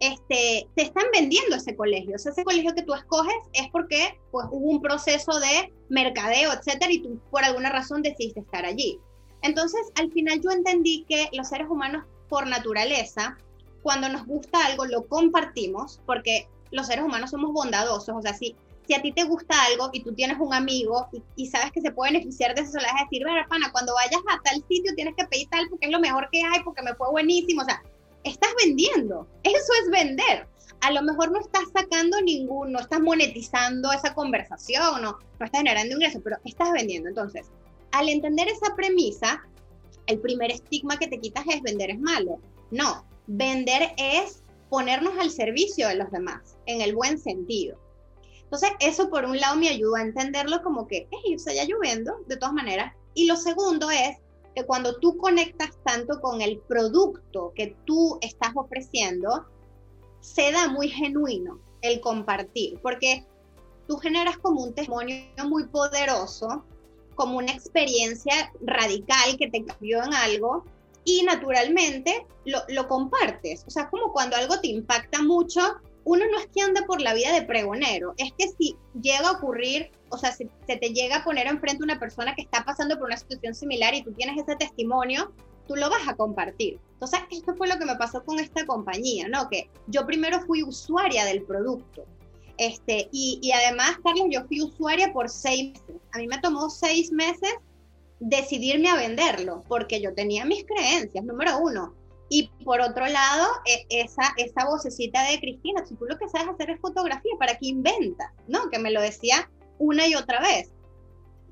este, 0.00 0.66
te 0.74 0.82
están 0.82 1.04
vendiendo 1.12 1.54
ese 1.54 1.76
colegio. 1.76 2.16
O 2.16 2.18
sea, 2.18 2.32
ese 2.32 2.42
colegio 2.42 2.74
que 2.74 2.82
tú 2.82 2.94
escoges 2.94 3.36
es 3.52 3.68
porque 3.70 4.18
pues, 4.32 4.46
hubo 4.50 4.70
un 4.72 4.82
proceso 4.82 5.38
de 5.38 5.72
mercadeo, 5.88 6.52
etcétera, 6.52 6.90
y 6.90 6.98
tú 6.98 7.20
por 7.30 7.44
alguna 7.44 7.70
razón 7.70 8.02
decidiste 8.02 8.40
estar 8.40 8.64
allí. 8.64 8.98
Entonces, 9.42 9.82
al 9.94 10.10
final 10.10 10.40
yo 10.40 10.50
entendí 10.50 11.04
que 11.08 11.28
los 11.32 11.46
seres 11.46 11.68
humanos, 11.70 12.04
por 12.28 12.48
naturaleza, 12.48 13.38
cuando 13.82 14.08
nos 14.08 14.26
gusta 14.26 14.66
algo, 14.66 14.84
lo 14.84 15.06
compartimos, 15.06 16.00
porque 16.06 16.48
los 16.72 16.88
seres 16.88 17.04
humanos 17.04 17.30
somos 17.30 17.52
bondadosos. 17.52 18.16
O 18.16 18.20
sea, 18.20 18.34
si 18.34 18.56
si 18.88 18.94
a 18.94 19.02
ti 19.02 19.12
te 19.12 19.24
gusta 19.24 19.54
algo 19.66 19.90
y 19.92 20.02
tú 20.02 20.14
tienes 20.14 20.38
un 20.40 20.54
amigo 20.54 21.08
y, 21.36 21.46
sabes 21.46 21.70
que 21.72 21.82
se 21.82 21.92
puede 21.92 22.12
beneficiar 22.12 22.54
de 22.54 22.62
eso, 22.62 22.78
le 22.78 22.86
vas 22.86 23.02
a 23.02 23.04
decir, 23.04 23.22
bueno, 23.22 23.46
pana, 23.46 23.70
cuando 23.70 23.92
vayas 23.94 24.22
a 24.30 24.40
tal 24.42 24.64
sitio 24.66 24.94
tienes 24.96 25.14
que 25.14 25.26
pedir 25.26 25.46
tal 25.50 25.68
porque 25.68 25.86
es 25.86 25.92
lo 25.92 26.00
mejor 26.00 26.28
que 26.32 26.42
hay, 26.42 26.62
porque 26.64 26.82
me 26.82 26.94
fue 26.94 27.10
buenísimo. 27.10 27.60
O 27.60 27.64
sea, 27.66 27.82
estás 28.24 28.48
vendiendo. 28.64 29.28
Eso 29.42 29.72
es 29.82 29.90
vender. 29.90 30.48
A 30.80 30.90
lo 30.90 31.02
mejor 31.02 31.30
no 31.30 31.38
estás 31.38 31.64
sacando 31.74 32.18
ningún, 32.22 32.72
no 32.72 32.80
estás 32.80 33.00
monetizando 33.00 33.92
esa 33.92 34.14
conversación, 34.14 35.02
no, 35.02 35.18
no 35.38 35.44
estás 35.44 35.60
generando 35.60 35.94
ingresos, 35.94 36.22
pero 36.24 36.38
estás 36.46 36.72
vendiendo. 36.72 37.10
Entonces, 37.10 37.46
al 37.92 38.08
entender 38.08 38.48
esa 38.48 38.74
premisa, 38.74 39.42
el 40.06 40.18
primer 40.18 40.50
estigma 40.50 40.98
que 40.98 41.08
te 41.08 41.20
quitas 41.20 41.44
es 41.46 41.60
vender 41.60 41.90
es 41.90 42.00
malo. 42.00 42.40
No, 42.70 43.04
vender 43.26 43.90
es 43.98 44.42
ponernos 44.70 45.18
al 45.18 45.30
servicio 45.30 45.88
de 45.88 45.96
los 45.96 46.10
demás, 46.10 46.56
en 46.64 46.80
el 46.80 46.94
buen 46.94 47.18
sentido. 47.18 47.78
Entonces, 48.48 48.70
eso 48.80 49.10
por 49.10 49.26
un 49.26 49.38
lado 49.38 49.56
me 49.56 49.68
ayudó 49.68 49.96
a 49.96 50.02
entenderlo 50.02 50.62
como 50.62 50.86
que, 50.86 51.06
hey, 51.10 51.36
o 51.36 51.38
sea, 51.38 51.52
ya 51.52 51.64
lloviendo, 51.64 52.16
de 52.28 52.38
todas 52.38 52.54
maneras. 52.54 52.94
Y 53.12 53.26
lo 53.26 53.36
segundo 53.36 53.90
es 53.90 54.16
que 54.54 54.64
cuando 54.64 54.98
tú 55.00 55.18
conectas 55.18 55.70
tanto 55.84 56.18
con 56.22 56.40
el 56.40 56.58
producto 56.60 57.52
que 57.54 57.76
tú 57.84 58.18
estás 58.22 58.52
ofreciendo, 58.54 59.44
se 60.20 60.50
da 60.50 60.68
muy 60.68 60.88
genuino 60.88 61.60
el 61.82 62.00
compartir, 62.00 62.78
porque 62.82 63.26
tú 63.86 63.98
generas 63.98 64.38
como 64.38 64.62
un 64.62 64.74
testimonio 64.74 65.26
muy 65.44 65.66
poderoso, 65.66 66.64
como 67.16 67.36
una 67.36 67.52
experiencia 67.52 68.50
radical 68.62 69.36
que 69.38 69.50
te 69.50 69.62
cambió 69.62 70.02
en 70.02 70.14
algo 70.14 70.64
y 71.04 71.22
naturalmente 71.22 72.26
lo, 72.46 72.60
lo 72.68 72.88
compartes. 72.88 73.64
O 73.66 73.70
sea, 73.70 73.90
como 73.90 74.10
cuando 74.10 74.36
algo 74.36 74.58
te 74.60 74.68
impacta 74.68 75.22
mucho, 75.22 75.60
uno 76.08 76.24
no 76.32 76.38
es 76.38 76.46
que 76.46 76.62
anda 76.62 76.86
por 76.86 77.02
la 77.02 77.12
vida 77.12 77.34
de 77.34 77.42
pregonero, 77.42 78.14
es 78.16 78.32
que 78.38 78.48
si 78.48 78.74
llega 78.98 79.28
a 79.28 79.32
ocurrir, 79.32 79.90
o 80.08 80.16
sea, 80.16 80.32
si 80.32 80.48
se 80.66 80.76
te 80.78 80.88
llega 80.88 81.16
a 81.16 81.24
poner 81.24 81.46
enfrente 81.46 81.84
una 81.84 82.00
persona 82.00 82.34
que 82.34 82.40
está 82.40 82.64
pasando 82.64 82.96
por 82.96 83.08
una 83.08 83.18
situación 83.18 83.54
similar 83.54 83.94
y 83.94 84.02
tú 84.02 84.12
tienes 84.12 84.42
ese 84.42 84.56
testimonio, 84.56 85.34
tú 85.66 85.76
lo 85.76 85.90
vas 85.90 86.08
a 86.08 86.16
compartir. 86.16 86.80
Entonces, 86.94 87.20
esto 87.30 87.54
fue 87.56 87.68
lo 87.68 87.78
que 87.78 87.84
me 87.84 87.94
pasó 87.96 88.24
con 88.24 88.38
esta 88.38 88.64
compañía, 88.64 89.28
¿no? 89.28 89.50
Que 89.50 89.68
yo 89.86 90.06
primero 90.06 90.40
fui 90.46 90.62
usuaria 90.62 91.26
del 91.26 91.42
producto. 91.42 92.06
Este, 92.56 93.10
y, 93.12 93.38
y 93.42 93.52
además, 93.52 93.98
Carlos, 94.02 94.28
yo 94.30 94.46
fui 94.46 94.62
usuaria 94.62 95.12
por 95.12 95.28
seis 95.28 95.72
meses. 95.72 95.96
A 96.12 96.18
mí 96.18 96.26
me 96.26 96.38
tomó 96.38 96.70
seis 96.70 97.12
meses 97.12 97.52
decidirme 98.18 98.88
a 98.88 98.96
venderlo, 98.96 99.62
porque 99.68 100.00
yo 100.00 100.14
tenía 100.14 100.46
mis 100.46 100.64
creencias, 100.64 101.22
número 101.22 101.58
uno. 101.58 101.92
Y 102.30 102.50
por 102.64 102.80
otro 102.80 103.06
lado, 103.06 103.46
e, 103.64 103.86
esa, 103.88 104.34
esa 104.36 104.66
vocecita 104.66 105.22
de 105.30 105.40
Cristina, 105.40 105.84
si 105.86 105.94
tú 105.94 106.04
lo 106.04 106.18
que 106.18 106.28
sabes 106.28 106.48
hacer 106.48 106.70
es 106.70 106.80
fotografía, 106.80 107.32
¿para 107.38 107.56
qué 107.56 107.68
inventas? 107.68 108.30
¿No? 108.46 108.68
Que 108.70 108.78
me 108.78 108.90
lo 108.90 109.00
decía 109.00 109.50
una 109.78 110.06
y 110.06 110.14
otra 110.14 110.40
vez. 110.40 110.70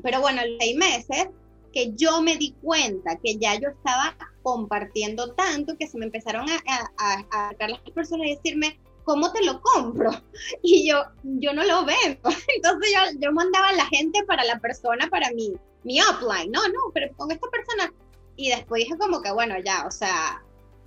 Pero 0.02 0.20
bueno, 0.20 0.42
en 0.42 0.58
seis 0.58 0.76
meses 0.76 1.28
que 1.72 1.92
yo 1.94 2.22
me 2.22 2.36
di 2.36 2.54
cuenta 2.62 3.16
que 3.22 3.36
ya 3.36 3.54
yo 3.60 3.68
estaba 3.68 4.16
compartiendo 4.42 5.34
tanto 5.34 5.76
que 5.76 5.86
se 5.86 5.98
me 5.98 6.06
empezaron 6.06 6.46
a, 6.48 6.58
a, 6.96 7.50
a, 7.58 7.68
las 7.68 7.80
personas 7.94 8.28
y 8.28 8.36
decirme, 8.36 8.80
¿cómo 9.04 9.32
te 9.32 9.44
lo 9.44 9.60
compro? 9.60 10.10
Y 10.62 10.88
yo, 10.88 11.02
yo 11.22 11.52
no 11.52 11.64
lo 11.64 11.84
veo. 11.84 11.96
Entonces 12.56 12.92
yo, 12.92 13.18
yo 13.20 13.32
mandaba 13.32 13.68
a 13.68 13.74
la 13.74 13.86
gente 13.86 14.24
para 14.24 14.44
la 14.44 14.58
persona, 14.58 15.08
para 15.08 15.30
mi, 15.32 15.52
mi 15.84 16.00
upline. 16.00 16.50
No, 16.50 16.66
no, 16.68 16.80
pero 16.94 17.14
con 17.16 17.30
esta 17.30 17.48
persona. 17.48 17.92
Y 18.36 18.50
después 18.50 18.84
dije 18.84 18.96
como 18.98 19.20
que, 19.20 19.32
bueno, 19.32 19.56
ya, 19.64 19.84
o 19.86 19.90
sea, 19.90 20.42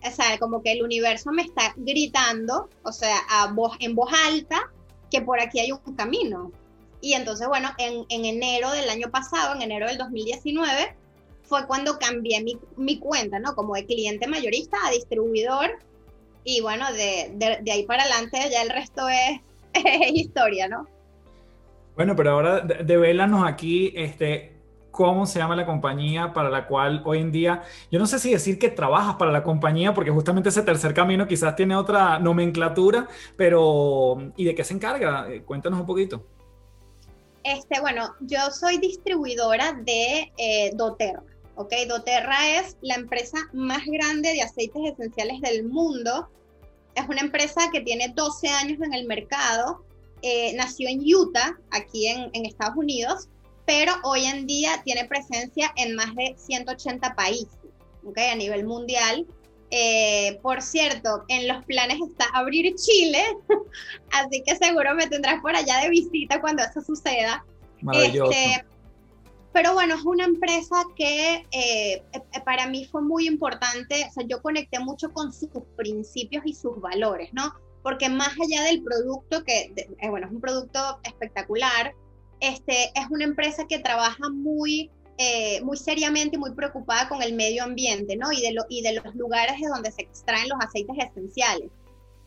o 0.06 0.12
sea, 0.12 0.38
como 0.40 0.62
que 0.62 0.72
el 0.72 0.84
universo 0.84 1.32
me 1.32 1.44
está 1.44 1.74
gritando, 1.76 2.70
o 2.84 2.92
sea, 2.92 3.18
a 3.30 3.52
voz, 3.52 3.76
en 3.80 3.96
voz 3.96 4.12
alta, 4.28 4.72
que 5.12 5.22
por 5.22 5.40
aquí 5.40 5.60
hay 5.60 5.72
un 5.72 5.96
camino. 5.96 6.52
Y 7.02 7.14
entonces, 7.14 7.48
bueno, 7.48 7.70
en, 7.78 8.06
en 8.10 8.26
enero 8.26 8.72
del 8.72 8.90
año 8.90 9.10
pasado, 9.10 9.56
en 9.56 9.62
enero 9.62 9.88
del 9.88 9.98
2019, 9.98 10.96
fue 11.44 11.66
cuando 11.66 11.98
cambié 11.98 12.44
mi, 12.44 12.58
mi, 12.78 13.00
cuenta, 13.00 13.40
¿no? 13.40 13.56
Como 13.56 13.74
de 13.76 13.86
cliente 13.86 14.28
mayorista 14.28 14.78
a 14.86 14.92
distribuidor. 14.92 15.80
Y 16.44 16.62
bueno, 16.62 16.92
de, 16.94 17.32
de, 17.36 17.60
de 17.62 17.72
ahí 17.72 17.84
para 17.84 18.04
adelante 18.04 18.38
ya 18.52 18.62
el 18.62 18.70
resto 18.70 19.08
es, 19.10 19.42
es, 19.74 20.12
historia, 20.14 20.68
¿no? 20.68 20.88
Bueno, 21.96 22.16
pero 22.16 22.32
ahora 22.32 22.62
devélanos 22.62 23.46
aquí, 23.46 23.92
este, 23.96 24.54
cómo 24.92 25.26
se 25.26 25.40
llama 25.40 25.56
la 25.56 25.66
compañía 25.66 26.34
para 26.34 26.50
la 26.50 26.68
cual 26.68 27.02
hoy 27.06 27.20
en 27.20 27.32
día, 27.32 27.64
yo 27.92 28.00
no 28.00 28.08
sé 28.08 28.20
si 28.20 28.32
decir 28.32 28.60
que 28.60 28.70
trabajas 28.70 29.16
para 29.16 29.32
la 29.32 29.44
compañía, 29.44 29.94
porque 29.94 30.12
justamente 30.12 30.50
ese 30.50 30.62
tercer 30.62 30.94
camino 30.94 31.28
quizás 31.28 31.56
tiene 31.56 31.76
otra 31.76 32.20
nomenclatura, 32.20 33.08
pero 33.36 34.18
¿y 34.36 34.46
de 34.46 34.56
qué 34.56 34.64
se 34.64 34.74
encarga? 34.74 35.28
Eh, 35.30 35.44
cuéntanos 35.44 35.80
un 35.80 35.86
poquito. 35.86 36.26
Este, 37.44 37.80
bueno, 37.80 38.16
yo 38.20 38.40
soy 38.52 38.78
distribuidora 38.78 39.74
de 39.74 40.32
eh, 40.38 40.72
doTERRA, 40.76 41.24
¿ok? 41.56 41.74
doTERRA 41.88 42.60
es 42.60 42.78
la 42.82 42.96
empresa 42.96 43.38
más 43.54 43.86
grande 43.86 44.34
de 44.34 44.42
aceites 44.42 44.94
esenciales 44.94 45.40
del 45.42 45.64
mundo. 45.64 46.30
Es 46.96 47.08
una 47.08 47.22
empresa 47.22 47.70
que 47.72 47.82
tiene 47.82 48.12
12 48.14 48.50
años 48.50 48.82
en 48.82 48.94
el 48.94 49.06
mercado. 49.06 49.84
Eh, 50.22 50.54
nació 50.58 50.90
en 50.90 51.00
Utah, 51.00 51.58
aquí 51.72 52.08
en, 52.08 52.30
en 52.34 52.46
Estados 52.46 52.76
Unidos, 52.76 53.30
pero 53.70 53.94
hoy 54.02 54.26
en 54.26 54.48
día 54.48 54.82
tiene 54.84 55.06
presencia 55.06 55.72
en 55.76 55.94
más 55.94 56.16
de 56.16 56.34
180 56.36 57.14
países, 57.14 57.60
¿okay? 58.04 58.30
A 58.30 58.36
nivel 58.36 58.66
mundial. 58.66 59.28
Eh, 59.70 60.40
por 60.42 60.64
cierto, 60.64 61.24
en 61.28 61.48
los 61.48 61.64
planes 61.66 62.00
está 62.02 62.26
abrir 62.34 62.74
Chile, 62.74 63.24
así 64.12 64.42
que 64.44 64.56
seguro 64.56 64.96
me 64.96 65.06
tendrás 65.06 65.40
por 65.42 65.56
allá 65.56 65.82
de 65.82 65.90
visita 65.90 66.42
cuando 66.42 66.64
eso 66.64 66.82
suceda. 66.82 67.46
Maravilloso. 67.82 68.32
Este, 68.32 68.66
pero 69.54 69.76
bueno, 69.76 69.94
es 69.94 70.04
una 70.04 70.26
empresa 70.26 70.84
que 70.96 71.46
eh, 71.52 72.02
para 72.46 72.66
mí 72.66 72.86
fue 72.86 73.04
muy 73.04 73.28
importante, 73.28 74.04
o 74.10 74.12
sea, 74.12 74.26
yo 74.28 74.42
conecté 74.42 74.80
mucho 74.80 75.14
con 75.14 75.32
sus 75.32 75.50
principios 75.76 76.42
y 76.44 76.56
sus 76.56 76.82
valores, 76.82 77.30
¿no? 77.34 77.54
Porque 77.84 78.10
más 78.10 78.30
allá 78.30 78.64
del 78.64 78.82
producto, 78.82 79.44
que 79.44 79.72
eh, 79.76 80.10
bueno, 80.10 80.26
es 80.26 80.34
un 80.34 80.42
producto 80.42 81.00
espectacular, 81.04 81.94
este, 82.40 82.92
es 82.96 83.10
una 83.10 83.24
empresa 83.24 83.66
que 83.68 83.80
trabaja 83.80 84.30
muy, 84.30 84.90
eh, 85.18 85.62
muy 85.62 85.78
seriamente 85.78 86.36
y 86.38 86.40
muy 86.40 86.52
preocupada 86.52 87.10
con 87.10 87.22
el 87.22 87.34
medio 87.34 87.64
ambiente, 87.64 88.16
¿no? 88.16 88.32
Y 88.32 88.42
de, 88.42 88.54
lo, 88.54 88.64
y 88.70 88.82
de 88.82 88.94
los 88.94 89.16
lugares 89.16 89.60
de 89.60 89.68
donde 89.68 89.92
se 89.92 90.02
extraen 90.02 90.50
los 90.50 90.60
aceites 90.62 90.96
esenciales. 90.98 91.70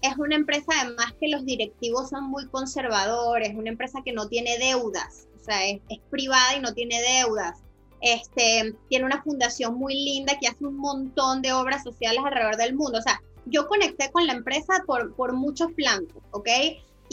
Es 0.03 0.17
una 0.19 0.35
empresa 0.35 0.73
además 0.81 1.15
que 1.21 1.29
los 1.29 1.45
directivos 1.45 2.11
son 2.11 2.25
muy 2.25 2.47
conservadores, 2.49 3.55
una 3.55 3.71
empresa 3.71 4.01
que 4.05 4.13
no 4.13 4.29
tiene 4.29 4.59
deudas, 4.59 5.29
o 5.41 5.45
sea, 5.45 5.65
es, 5.67 5.81
es 5.89 5.99
privada 6.11 6.57
y 6.57 6.61
no 6.61 6.75
tiene 6.75 7.01
deudas. 7.01 7.61
Este, 8.01 8.75
tiene 8.89 9.05
una 9.05 9.23
fundación 9.23 9.77
muy 9.77 9.95
linda 9.95 10.37
que 10.41 10.49
hace 10.49 10.67
un 10.67 10.77
montón 10.77 11.41
de 11.41 11.53
obras 11.53 11.85
sociales 11.85 12.21
alrededor 12.25 12.57
del 12.57 12.75
mundo. 12.75 12.99
O 12.99 13.03
sea, 13.03 13.23
yo 13.47 13.69
conecté 13.69 14.11
con 14.11 14.27
la 14.27 14.33
empresa 14.33 14.83
por, 14.87 15.15
por 15.15 15.35
muchos 15.35 15.73
flancos, 15.75 16.23
¿ok? 16.33 16.49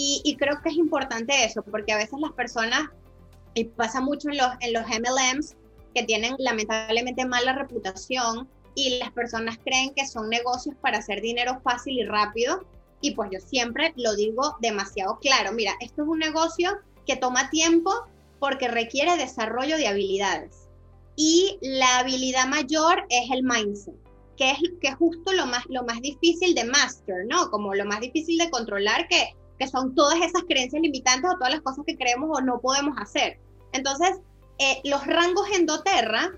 Y, 0.01 0.37
creo 0.39 0.61
que 0.61 0.69
es 0.69 0.77
importante 0.77 1.43
eso, 1.43 1.61
porque 1.61 1.91
a 1.91 1.97
veces 1.97 2.21
las 2.21 2.31
personas, 2.31 2.87
y 3.53 3.65
pasa 3.65 3.99
mucho 3.99 4.29
en 4.29 4.37
los, 4.37 4.47
en 4.61 4.71
los 4.71 4.83
MLMs, 4.87 5.57
que 5.93 6.03
tienen 6.03 6.35
lamentablemente 6.39 7.25
mala 7.25 7.51
reputación 7.51 8.47
y 8.75 8.97
las 8.99 9.11
personas 9.11 9.57
creen 9.57 9.93
que 9.93 10.07
son 10.07 10.29
negocios 10.29 10.73
para 10.79 10.99
hacer 10.99 11.19
dinero 11.19 11.59
fácil 11.65 11.99
y 11.99 12.05
rápido. 12.05 12.65
Y 13.01 13.11
pues 13.11 13.29
yo 13.33 13.41
siempre 13.41 13.91
lo 13.97 14.15
digo 14.15 14.55
demasiado 14.61 15.19
claro, 15.19 15.51
mira, 15.51 15.73
esto 15.81 16.03
es 16.03 16.07
un 16.07 16.19
negocio 16.19 16.77
que 17.05 17.17
toma 17.17 17.49
tiempo 17.49 17.91
porque 18.39 18.69
requiere 18.69 19.17
desarrollo 19.17 19.75
de 19.75 19.89
habilidades. 19.89 20.69
Y 21.17 21.57
la 21.61 21.99
habilidad 21.99 22.47
mayor 22.47 23.05
es 23.09 23.29
el 23.31 23.43
mindset, 23.43 23.95
que 24.37 24.51
es, 24.51 24.59
que 24.79 24.87
es 24.87 24.95
justo 24.95 25.33
lo 25.33 25.45
más, 25.45 25.65
lo 25.67 25.83
más 25.83 25.99
difícil 25.99 26.55
de 26.55 26.63
master, 26.63 27.25
¿no? 27.27 27.51
Como 27.51 27.75
lo 27.75 27.83
más 27.83 27.99
difícil 27.99 28.37
de 28.37 28.49
controlar, 28.49 29.09
que 29.09 29.35
que 29.59 29.67
son 29.67 29.93
todas 29.93 30.19
esas 30.21 30.43
creencias 30.47 30.81
limitantes 30.81 31.29
o 31.29 31.35
todas 31.35 31.51
las 31.51 31.61
cosas 31.61 31.85
que 31.85 31.97
creemos 31.97 32.29
o 32.31 32.41
no 32.41 32.59
podemos 32.59 32.97
hacer. 32.97 33.37
Entonces, 33.73 34.19
eh, 34.57 34.81
los 34.85 35.05
rangos 35.05 35.47
en 35.53 35.65
doTERRA, 35.65 36.31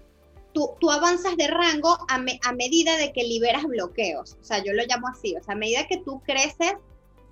tú, 0.53 0.71
tú 0.79 0.91
avanzas 0.91 1.37
de 1.37 1.47
rango 1.47 1.97
a, 2.09 2.15
a, 2.15 2.53
medida 2.53 2.97
de 2.97 3.13
que 3.13 3.23
liberas 3.23 3.63
bloqueos. 3.63 4.37
O 4.41 4.43
sea, 4.43 4.63
yo 4.63 4.73
lo 4.73 4.83
llamo 4.85 5.07
así. 5.07 5.35
O 5.35 5.43
sea, 5.43 5.53
a 5.53 5.57
medida 5.57 5.87
que 5.87 5.97
tú 5.97 6.21
creces 6.25 6.73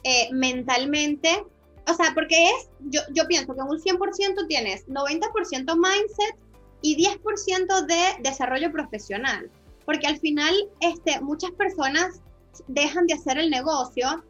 eh, 0.04 0.30
mentalmente, 0.32 1.44
o 1.88 1.94
sea, 1.94 2.12
porque 2.14 2.46
es, 2.46 2.70
yo, 2.82 3.02
yo 3.12 3.28
pienso 3.28 3.54
que 3.54 3.62
en 3.62 3.68
un 3.68 3.80
100% 3.80 4.48
tienes 4.48 4.88
90% 4.88 5.76
mindset 5.76 6.36
y 6.82 7.04
10% 7.04 7.86
de 7.86 8.22
desarrollo 8.22 8.72
profesional. 8.72 9.50
Porque 9.86 10.08
al 10.08 10.20
final, 10.20 10.54
este, 10.82 11.20
muchas 11.20 11.52
personas 11.52 12.22
dejan 12.68 13.08
de 13.08 13.16
hacer 13.16 13.38
el 13.38 13.50
negocio 13.50 14.24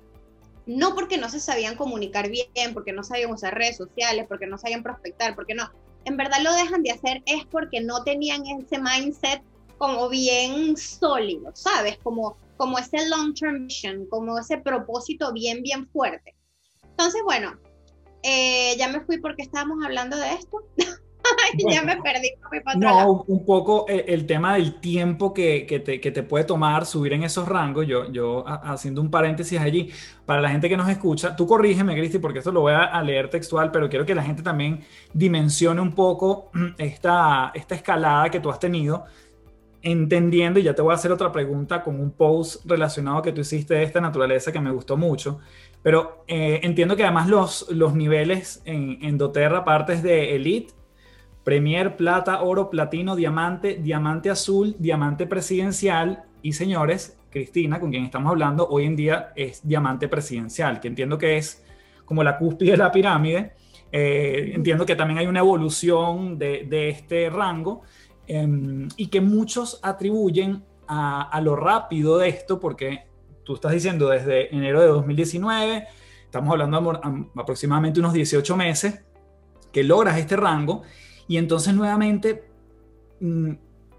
no 0.69 0.93
porque 0.93 1.17
no 1.17 1.29
se 1.29 1.39
sabían 1.39 1.75
comunicar 1.75 2.29
bien, 2.29 2.75
porque 2.75 2.93
no 2.93 3.03
sabían 3.03 3.31
usar 3.31 3.55
redes 3.55 3.77
sociales, 3.77 4.25
porque 4.27 4.45
no 4.45 4.59
sabían 4.59 4.83
prospectar, 4.83 5.33
porque 5.33 5.55
no, 5.55 5.67
en 6.05 6.15
verdad 6.15 6.43
lo 6.43 6.53
dejan 6.53 6.83
de 6.83 6.91
hacer 6.91 7.23
es 7.25 7.43
porque 7.47 7.81
no 7.81 8.03
tenían 8.03 8.43
ese 8.45 8.79
mindset 8.79 9.41
como 9.79 10.09
bien 10.09 10.77
sólido, 10.77 11.55
¿sabes? 11.55 11.97
Como, 12.03 12.37
como 12.55 12.77
ese 12.77 13.09
long 13.09 13.33
term 13.33 13.65
vision, 13.65 14.05
como 14.11 14.37
ese 14.37 14.59
propósito 14.59 15.33
bien, 15.33 15.63
bien 15.63 15.89
fuerte. 15.89 16.35
Entonces, 16.83 17.23
bueno, 17.25 17.59
eh, 18.21 18.75
ya 18.77 18.89
me 18.89 19.01
fui 19.01 19.19
porque 19.19 19.41
estábamos 19.41 19.83
hablando 19.83 20.17
de 20.17 20.33
esto. 20.33 20.59
ya 21.69 21.81
me 21.83 22.01
perdí. 22.01 22.31
No, 22.77 23.23
un 23.27 23.45
poco 23.45 23.85
eh, 23.87 24.05
el, 24.07 24.25
tema 24.25 24.55
del 24.55 24.79
tiempo 24.79 25.33
que, 25.33 25.65
que, 25.65 25.79
te, 25.79 25.99
que, 25.99 26.11
te, 26.11 26.23
puede 26.23 26.43
tomar 26.43 26.85
subir 26.85 27.13
en 27.13 27.23
esos 27.23 27.47
rangos. 27.47 27.87
Yo, 27.87 28.11
yo 28.11 28.43
haciendo 28.47 29.01
un 29.01 29.09
paréntesis 29.09 29.59
allí, 29.59 29.91
para 30.25 30.41
la 30.41 30.49
gente 30.49 30.69
que 30.69 30.77
nos 30.77 30.89
escucha, 30.89 31.35
tú 31.35 31.47
corrígeme, 31.47 31.95
Cristi, 31.95 32.19
porque 32.19 32.39
esto 32.39 32.51
lo 32.51 32.61
voy 32.61 32.73
a, 32.73 33.01
leer 33.01 33.29
textual, 33.29 33.71
pero 33.71 33.89
quiero 33.89 34.05
que 34.05 34.15
la 34.15 34.23
gente 34.23 34.43
también 34.43 34.81
dimensione 35.13 35.81
un 35.81 35.93
poco 35.93 36.51
esta, 36.77 37.51
esta 37.53 37.75
escalada 37.75 38.29
que 38.29 38.39
tú 38.39 38.49
has 38.49 38.59
tenido 38.59 39.05
entendiendo, 39.81 40.59
y 40.59 40.63
ya 40.63 40.73
te 40.73 40.81
voy 40.81 40.91
a 40.91 40.95
hacer 40.95 41.11
otra 41.11 41.31
pregunta 41.31 41.83
con 41.83 41.99
un 41.99 42.11
post 42.11 42.65
relacionado 42.65 43.21
que 43.21 43.31
tú 43.31 43.41
hiciste 43.41 43.75
de 43.75 43.83
esta 43.83 44.01
naturaleza 44.01 44.51
que 44.51 44.59
me 44.59 44.71
gustó 44.71 44.97
mucho, 44.97 45.39
pero 45.81 46.25
eh, 46.27 46.59
entiendo 46.63 46.95
que 46.95 47.03
además 47.03 47.29
los, 47.29 47.69
los 47.71 47.95
niveles 47.95 48.61
en, 48.65 48.99
en 49.01 49.17
doTERRA 49.17 49.63
partes 49.63 50.03
de 50.03 50.35
Elite, 50.35 50.73
Premier, 51.43 51.95
Plata, 51.95 52.41
Oro, 52.41 52.69
Platino, 52.69 53.15
Diamante, 53.15 53.79
Diamante 53.81 54.29
Azul, 54.29 54.75
Diamante 54.79 55.25
Presidencial 55.25 56.23
y 56.41 56.53
señores, 56.53 57.17
Cristina, 57.29 57.79
con 57.79 57.91
quien 57.91 58.05
estamos 58.05 58.31
hablando, 58.31 58.67
hoy 58.67 58.85
en 58.85 58.95
día 58.95 59.33
es 59.35 59.67
Diamante 59.67 60.07
Presidencial, 60.07 60.79
que 60.79 60.87
entiendo 60.87 61.17
que 61.17 61.37
es 61.37 61.63
como 62.05 62.23
la 62.23 62.37
cúspide 62.37 62.71
de 62.71 62.77
la 62.77 62.91
pirámide. 62.91 63.53
Eh, 63.91 64.51
entiendo 64.53 64.85
que 64.85 64.95
también 64.95 65.19
hay 65.19 65.27
una 65.27 65.39
evolución 65.39 66.37
de, 66.37 66.89
este 66.89 67.29
rango 67.29 67.83
Em, 68.31 68.87
y 68.95 69.07
que 69.07 69.21
muchos 69.21 69.79
atribuyen 69.81 70.63
a, 70.87 71.39
lo 71.41 71.55
rápido 71.55 72.19
de 72.19 72.29
esto, 72.29 72.59
porque 72.59 73.05
tú 73.43 73.55
estás 73.55 73.71
diciendo 73.71 74.07
desde 74.07 74.55
enero 74.55 74.81
de 74.81 74.87
2019, 74.87 75.87
estamos 76.25 76.51
hablando 76.51 76.93
de 76.93 77.25
aproximadamente 77.41 77.99
unos 77.99 78.13
18 78.13 78.55
meses, 78.55 79.03
que 79.71 79.83
logras 79.83 80.19
este 80.19 80.35
rango, 80.35 80.83
y 81.29 81.37
entonces 81.37 81.75
nuevamente 81.75 82.43
mm, 83.19 83.51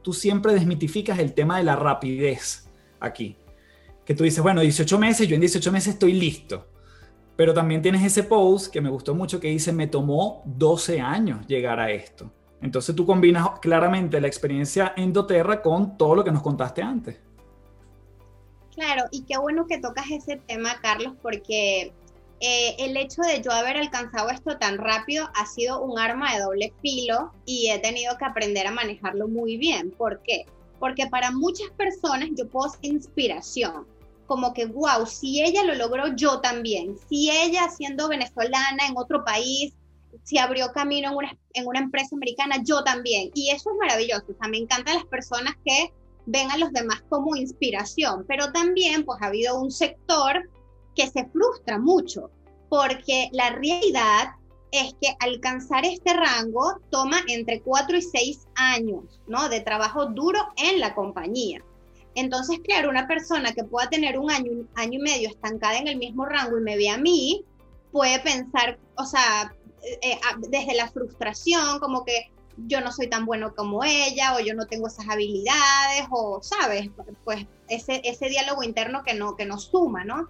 tú 0.02 0.12
siempre 0.12 0.52
desmitificas 0.52 1.20
el 1.20 1.32
tema 1.32 1.58
de 1.58 1.64
la 1.64 1.76
rapidez 1.76 2.68
aquí. 2.98 3.36
Que 4.04 4.16
tú 4.16 4.24
dices, 4.24 4.42
bueno, 4.42 4.60
18 4.60 4.98
meses, 4.98 5.28
yo 5.28 5.36
en 5.36 5.40
18 5.40 5.70
meses 5.70 5.94
estoy 5.94 6.12
listo. 6.12 6.66
Pero 7.36 7.54
también 7.54 7.82
tienes 7.82 8.02
ese 8.02 8.24
post 8.24 8.72
que 8.72 8.80
me 8.80 8.90
gustó 8.90 9.14
mucho 9.14 9.38
que 9.38 9.46
dice, 9.46 9.72
me 9.72 9.86
tomó 9.86 10.42
12 10.44 11.00
años 11.00 11.46
llegar 11.46 11.78
a 11.78 11.92
esto. 11.92 12.32
Entonces 12.60 12.96
tú 12.96 13.06
combinas 13.06 13.48
claramente 13.60 14.20
la 14.20 14.26
experiencia 14.26 14.92
en 14.96 15.12
doTERRA 15.12 15.62
con 15.62 15.96
todo 15.96 16.16
lo 16.16 16.24
que 16.24 16.32
nos 16.32 16.42
contaste 16.42 16.82
antes. 16.82 17.20
Claro, 18.74 19.04
y 19.12 19.22
qué 19.22 19.38
bueno 19.38 19.68
que 19.68 19.78
tocas 19.78 20.10
ese 20.10 20.36
tema, 20.36 20.80
Carlos, 20.82 21.14
porque 21.22 21.92
eh, 22.40 22.76
el 22.78 22.96
hecho 22.96 23.22
de 23.22 23.42
yo 23.42 23.52
haber 23.52 23.76
alcanzado 23.76 24.30
esto 24.30 24.56
tan 24.58 24.78
rápido 24.78 25.28
ha 25.34 25.46
sido 25.46 25.82
un 25.82 25.98
arma 25.98 26.34
de 26.34 26.40
doble 26.40 26.72
filo 26.80 27.32
y 27.44 27.68
he 27.68 27.78
tenido 27.78 28.16
que 28.18 28.24
aprender 28.24 28.66
a 28.66 28.72
manejarlo 28.72 29.28
muy 29.28 29.56
bien. 29.56 29.90
¿Por 29.90 30.22
qué? 30.22 30.46
Porque 30.78 31.06
para 31.06 31.30
muchas 31.30 31.70
personas 31.72 32.30
yo 32.36 32.48
puedo 32.48 32.70
ser 32.70 32.80
inspiración, 32.82 33.86
como 34.26 34.54
que, 34.54 34.66
wow, 34.66 35.06
si 35.06 35.42
ella 35.42 35.64
lo 35.64 35.74
logró, 35.74 36.14
yo 36.16 36.40
también. 36.40 36.96
Si 37.08 37.30
ella 37.30 37.68
siendo 37.68 38.08
venezolana 38.08 38.86
en 38.88 38.96
otro 38.96 39.24
país 39.24 39.74
si 40.24 40.38
abrió 40.38 40.72
camino 40.72 41.10
en 41.10 41.16
una, 41.16 41.38
en 41.54 41.66
una 41.66 41.80
empresa 41.80 42.16
americana, 42.16 42.56
yo 42.64 42.82
también. 42.84 43.30
Y 43.34 43.50
eso 43.50 43.70
es 43.70 43.76
maravilloso. 43.78 44.26
O 44.28 44.34
sea, 44.34 44.48
me 44.48 44.58
encantan 44.58 44.96
las 44.96 45.06
personas 45.06 45.54
que 45.64 45.92
ven 46.26 46.50
a 46.50 46.58
los 46.58 46.72
demás 46.72 47.02
como 47.08 47.36
inspiración, 47.36 48.24
pero 48.28 48.52
también 48.52 49.04
pues 49.04 49.20
ha 49.22 49.26
habido 49.26 49.60
un 49.60 49.70
sector 49.70 50.48
que 50.94 51.06
se 51.06 51.26
frustra 51.26 51.78
mucho, 51.78 52.30
porque 52.68 53.28
la 53.32 53.50
realidad 53.50 54.34
es 54.72 54.94
que 55.00 55.14
alcanzar 55.18 55.84
este 55.84 56.12
rango 56.14 56.80
toma 56.90 57.18
entre 57.26 57.60
4 57.60 57.96
y 57.96 58.02
6 58.02 58.46
años, 58.54 59.20
¿no? 59.26 59.48
De 59.48 59.60
trabajo 59.60 60.06
duro 60.06 60.38
en 60.56 60.80
la 60.80 60.94
compañía. 60.94 61.62
Entonces, 62.14 62.58
claro, 62.60 62.90
una 62.90 63.06
persona 63.06 63.52
que 63.52 63.64
pueda 63.64 63.88
tener 63.88 64.18
un 64.18 64.30
año, 64.30 64.66
año 64.74 64.98
y 64.98 65.02
medio 65.02 65.28
estancada 65.28 65.78
en 65.78 65.88
el 65.88 65.96
mismo 65.96 66.26
rango 66.26 66.58
y 66.58 66.62
me 66.62 66.76
ve 66.76 66.88
a 66.88 66.98
mí, 66.98 67.44
puede 67.92 68.20
pensar, 68.20 68.78
o 68.96 69.04
sea, 69.04 69.54
eh, 70.02 70.18
desde 70.48 70.74
la 70.74 70.88
frustración, 70.88 71.78
como 71.78 72.04
que 72.04 72.30
yo 72.66 72.80
no 72.80 72.92
soy 72.92 73.08
tan 73.08 73.26
bueno 73.26 73.54
como 73.54 73.84
ella 73.84 74.34
o 74.34 74.40
yo 74.40 74.54
no 74.54 74.66
tengo 74.66 74.88
esas 74.88 75.08
habilidades 75.08 76.06
o, 76.10 76.42
¿sabes? 76.42 76.90
Pues 77.24 77.46
ese, 77.68 78.00
ese 78.04 78.28
diálogo 78.28 78.62
interno 78.62 79.02
que, 79.02 79.14
no, 79.14 79.36
que 79.36 79.46
nos 79.46 79.64
suma, 79.64 80.04
¿no? 80.04 80.28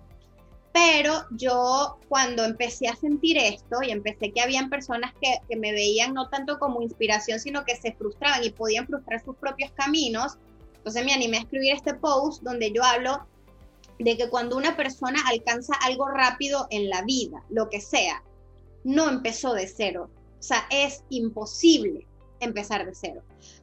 Pero 0.72 1.24
yo 1.32 1.98
cuando 2.08 2.44
empecé 2.44 2.86
a 2.86 2.94
sentir 2.94 3.36
esto 3.38 3.78
y 3.82 3.90
empecé 3.90 4.32
que 4.32 4.40
habían 4.40 4.70
personas 4.70 5.12
que, 5.20 5.38
que, 5.48 5.56
me 5.56 5.72
veían 5.72 6.14
no 6.14 6.28
tanto 6.28 6.58
como 6.58 6.80
inspiración, 6.80 7.40
sino 7.40 7.64
que 7.64 7.76
se 7.76 7.92
frustraban 7.92 8.44
y 8.44 8.50
podían 8.50 8.86
frustrar 8.86 9.22
sus 9.24 9.36
propios 9.36 9.72
caminos, 9.72 10.38
entonces 10.76 11.04
me 11.04 11.12
animé 11.12 11.38
a 11.38 11.40
escribir 11.40 11.74
este 11.74 11.94
post 11.94 12.42
donde 12.42 12.72
yo 12.72 12.82
hablo 12.84 13.26
de 13.98 14.16
que 14.16 14.30
cuando 14.30 14.56
una 14.56 14.76
persona 14.76 15.20
alcanza 15.28 15.74
algo 15.82 16.08
rápido 16.08 16.66
en 16.70 16.88
la 16.88 17.02
vida, 17.02 17.44
lo 17.50 17.68
que 17.68 17.80
sea, 17.80 18.22
no 18.82 19.08
empezó 19.08 19.52
de 19.52 19.66
cero. 19.66 20.08
O 20.38 20.42
sea, 20.42 20.66
es 20.70 21.04
imposible 21.10 22.06
empezar 22.40 22.86
de 22.86 22.94
cero. 22.94 23.22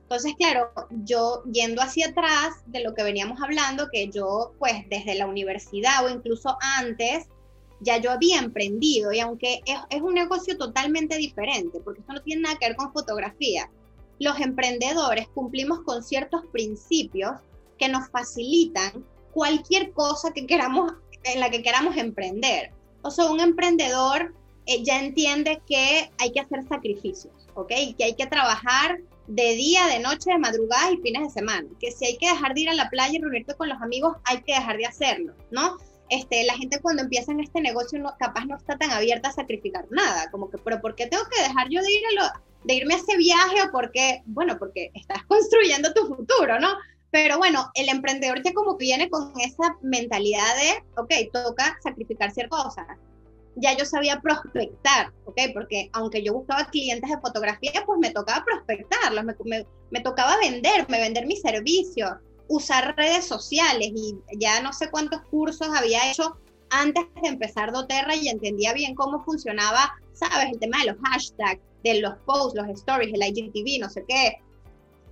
Entonces, 0.10 0.36
claro, 0.38 0.72
yo 1.04 1.44
yendo 1.52 1.82
hacia 1.82 2.08
atrás 2.08 2.54
de 2.66 2.80
lo 2.82 2.94
que 2.94 3.04
veníamos 3.04 3.42
hablando, 3.42 3.90
que 3.92 4.08
yo 4.08 4.54
pues 4.58 4.88
desde 4.90 5.16
la 5.16 5.28
universidad 5.28 6.06
o 6.06 6.10
incluso 6.10 6.58
antes, 6.78 7.28
ya 7.82 7.98
yo 7.98 8.12
había 8.12 8.40
emprendido 8.40 9.12
y 9.12 9.20
aunque 9.20 9.62
es, 9.66 10.02
un 10.02 10.14
negocio 10.14 10.58
totalmente 10.58 11.18
diferente, 11.18 11.82
porque 11.84 12.00
esto 12.00 12.14
no 12.14 12.22
tiene 12.22 12.44
nada 12.44 12.58
que 12.58 12.70
ver 12.70 12.78
con 12.78 12.94
fotografía, 12.94 13.70
los 14.18 14.40
emprendedores 14.40 15.28
cumplimos 15.34 15.82
con 15.82 16.02
ciertos 16.02 16.46
principios 16.54 17.34
que 17.78 17.90
nos 17.90 18.08
facilitan 18.08 19.06
cualquier 19.34 19.92
cosa 19.92 20.32
que 20.32 20.48
queramos, 20.48 20.94
en 21.26 21.42
la 21.42 21.50
que 21.50 21.62
queramos 21.62 21.98
emprender. 21.98 22.72
O 23.02 23.12
sea, 23.12 23.26
un 23.26 23.42
emprendedor 23.42 24.34
ya 24.84 25.02
entiende 25.02 25.62
que 25.68 26.10
hay 26.18 26.32
que 26.32 26.40
hacer 26.40 26.66
sacrificios, 26.70 27.34
¿ok? 27.56 27.74
Que 27.98 28.06
hay 28.06 28.14
que 28.14 28.26
trabajar 28.26 29.02
de 29.28 29.56
día, 29.56 29.86
de 29.88 30.00
noche, 30.00 30.32
de 30.32 30.38
madrugada 30.38 30.92
y 30.92 30.98
fines 30.98 31.24
de 31.24 31.30
semana. 31.30 31.68
Que 31.80 31.92
si 31.92 32.06
hay 32.06 32.18
que 32.18 32.30
dejar 32.30 32.54
de 32.54 32.62
ir 32.62 32.70
a 32.70 32.74
la 32.74 32.90
playa 32.90 33.18
y 33.18 33.22
reunirte 33.22 33.56
con 33.56 33.70
los 33.70 33.82
amigos, 33.82 34.18
hay 34.24 34.42
que 34.42 34.54
dejar 34.54 34.78
de 34.78 34.86
hacerlo, 34.86 35.34
¿no? 35.52 35.78
Este, 36.10 36.46
la 36.46 36.54
gente 36.54 36.80
cuando 36.82 37.04
empieza 37.04 37.34
en 37.34 37.42
este 37.42 37.60
negocio 37.60 38.00
no, 38.00 38.16
capaz 38.18 38.46
no 38.46 38.56
está 38.56 38.78
tan 38.78 38.92
abierta 38.92 39.30
a 39.30 39.34
sacrificar 39.34 39.86
nada, 39.90 40.32
como 40.32 40.50
que, 40.50 40.58
pero 40.58 40.80
¿por 40.80 40.96
qué 40.96 41.08
tengo 41.08 41.24
que 41.30 41.44
dejar 41.44 41.68
yo 41.70 41.82
de 41.82 41.92
ir 41.92 42.02
de 42.64 42.74
irme 42.74 42.94
a 42.94 42.98
ese 42.98 43.18
viaje 43.18 43.62
o 43.62 43.72
por 43.72 43.92
qué? 43.92 44.22
Bueno, 44.26 44.58
porque 44.58 44.92
estás 44.94 45.24
construyendo 45.28 45.94
tu 45.94 46.08
futuro, 46.08 46.60
¿no? 46.60 46.70
Pero 47.12 47.38
bueno, 47.38 47.70
el 47.74 47.90
emprendedor 47.90 48.42
ya 48.44 48.54
como 48.54 48.78
que 48.78 48.86
viene 48.86 49.10
con 49.10 49.34
esa 49.40 49.78
mentalidad 49.82 50.56
de, 50.56 51.02
ok, 51.02 51.32
toca 51.34 51.78
sacrificar 51.82 52.32
ciertas 52.32 52.64
cosas 52.64 52.88
ya 53.58 53.76
yo 53.76 53.86
sabía 53.86 54.20
prospectar, 54.22 55.12
¿ok? 55.26 55.38
Porque 55.54 55.90
aunque 55.94 56.24
yo 56.24 56.34
buscaba 56.34 56.66
clientes 56.66 57.10
de 57.10 57.20
fotografía, 57.20 57.84
pues 57.86 58.00
me 58.00 58.12
tocaba 58.12 58.46
prospectarlos, 58.46 59.24
me, 59.24 59.66
me, 59.92 60.02
tocaba 60.02 60.38
venderme, 60.38 61.00
vender 61.00 61.26
mi 61.26 61.36
servicio, 61.36 62.20
usar 62.48 62.96
redes 62.96 63.26
sociales 63.26 63.92
y 63.94 64.16
ya 64.38 64.62
no 64.62 64.74
sé 64.74 64.90
cuántos 64.90 65.22
cursos 65.24 65.68
había 65.76 66.12
hecho 66.12 66.38
antes 66.70 67.06
de 67.22 67.30
empezar 67.30 67.72
doTERRA 67.72 68.16
y 68.16 68.30
entendía 68.30 68.74
bien 68.74 68.94
cómo 68.96 69.24
funcionaba, 69.24 69.94
¿sabes? 70.14 70.52
El 70.52 70.60
tema 70.60 70.80
de 70.80 70.92
los 70.92 70.98
hashtags, 71.04 71.62
de 71.84 72.02
los 72.02 72.16
posts, 72.26 72.56
los 72.56 72.70
stories, 72.70 73.14
el 73.14 73.24
IGTV, 73.24 73.82
no 73.82 73.90
sé 73.90 74.04
qué. 74.08 74.38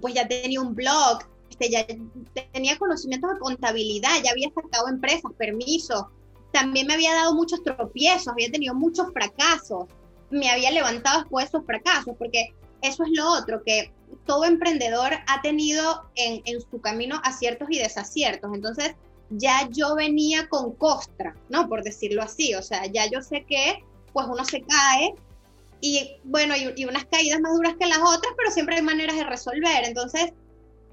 Pues 0.01 0.13
ya 0.13 0.27
tenía 0.27 0.61
un 0.61 0.75
blog, 0.75 1.19
este, 1.49 1.69
ya 1.69 1.85
tenía 2.51 2.77
conocimientos 2.77 3.33
de 3.33 3.39
contabilidad, 3.39 4.21
ya 4.23 4.31
había 4.31 4.49
sacado 4.53 4.89
empresas, 4.89 5.31
permisos, 5.37 6.03
también 6.55 6.87
me 6.87 6.93
había 6.93 7.13
dado 7.13 7.35
muchos 7.35 7.61
tropiezos, 7.63 8.29
había 8.29 8.49
tenido 8.49 8.73
muchos 8.73 9.11
fracasos, 9.11 9.87
me 10.29 10.49
había 10.49 10.71
levantado 10.71 11.19
después 11.19 11.43
de 11.43 11.49
esos 11.49 11.65
fracasos, 11.65 12.15
porque 12.17 12.53
eso 12.81 13.03
es 13.03 13.09
lo 13.11 13.29
otro, 13.29 13.61
que 13.61 13.91
todo 14.25 14.45
emprendedor 14.45 15.11
ha 15.27 15.41
tenido 15.41 16.09
en, 16.15 16.41
en 16.45 16.61
su 16.61 16.79
camino 16.79 17.19
aciertos 17.25 17.67
y 17.71 17.79
desaciertos. 17.79 18.51
Entonces, 18.53 18.95
ya 19.31 19.67
yo 19.69 19.95
venía 19.95 20.47
con 20.47 20.73
costra, 20.75 21.35
¿no? 21.49 21.67
Por 21.67 21.83
decirlo 21.83 22.23
así, 22.23 22.55
o 22.55 22.61
sea, 22.61 22.85
ya 22.85 23.05
yo 23.11 23.21
sé 23.21 23.43
que 23.43 23.83
pues 24.13 24.25
uno 24.25 24.45
se 24.45 24.61
cae 24.61 25.13
y 25.81 26.15
bueno, 26.23 26.55
y, 26.55 26.71
y, 26.81 26.85
unas 26.85 27.03
caídas 27.03 27.41
más 27.41 27.53
duras 27.53 27.75
que 27.77 27.85
las 27.85 27.99
otras, 27.99 28.33
pero 28.37 28.49
siempre 28.49 28.77
hay 28.77 28.81
maneras 28.81 29.17
de 29.17 29.25
resolver. 29.25 29.83
Entonces, 29.83 30.31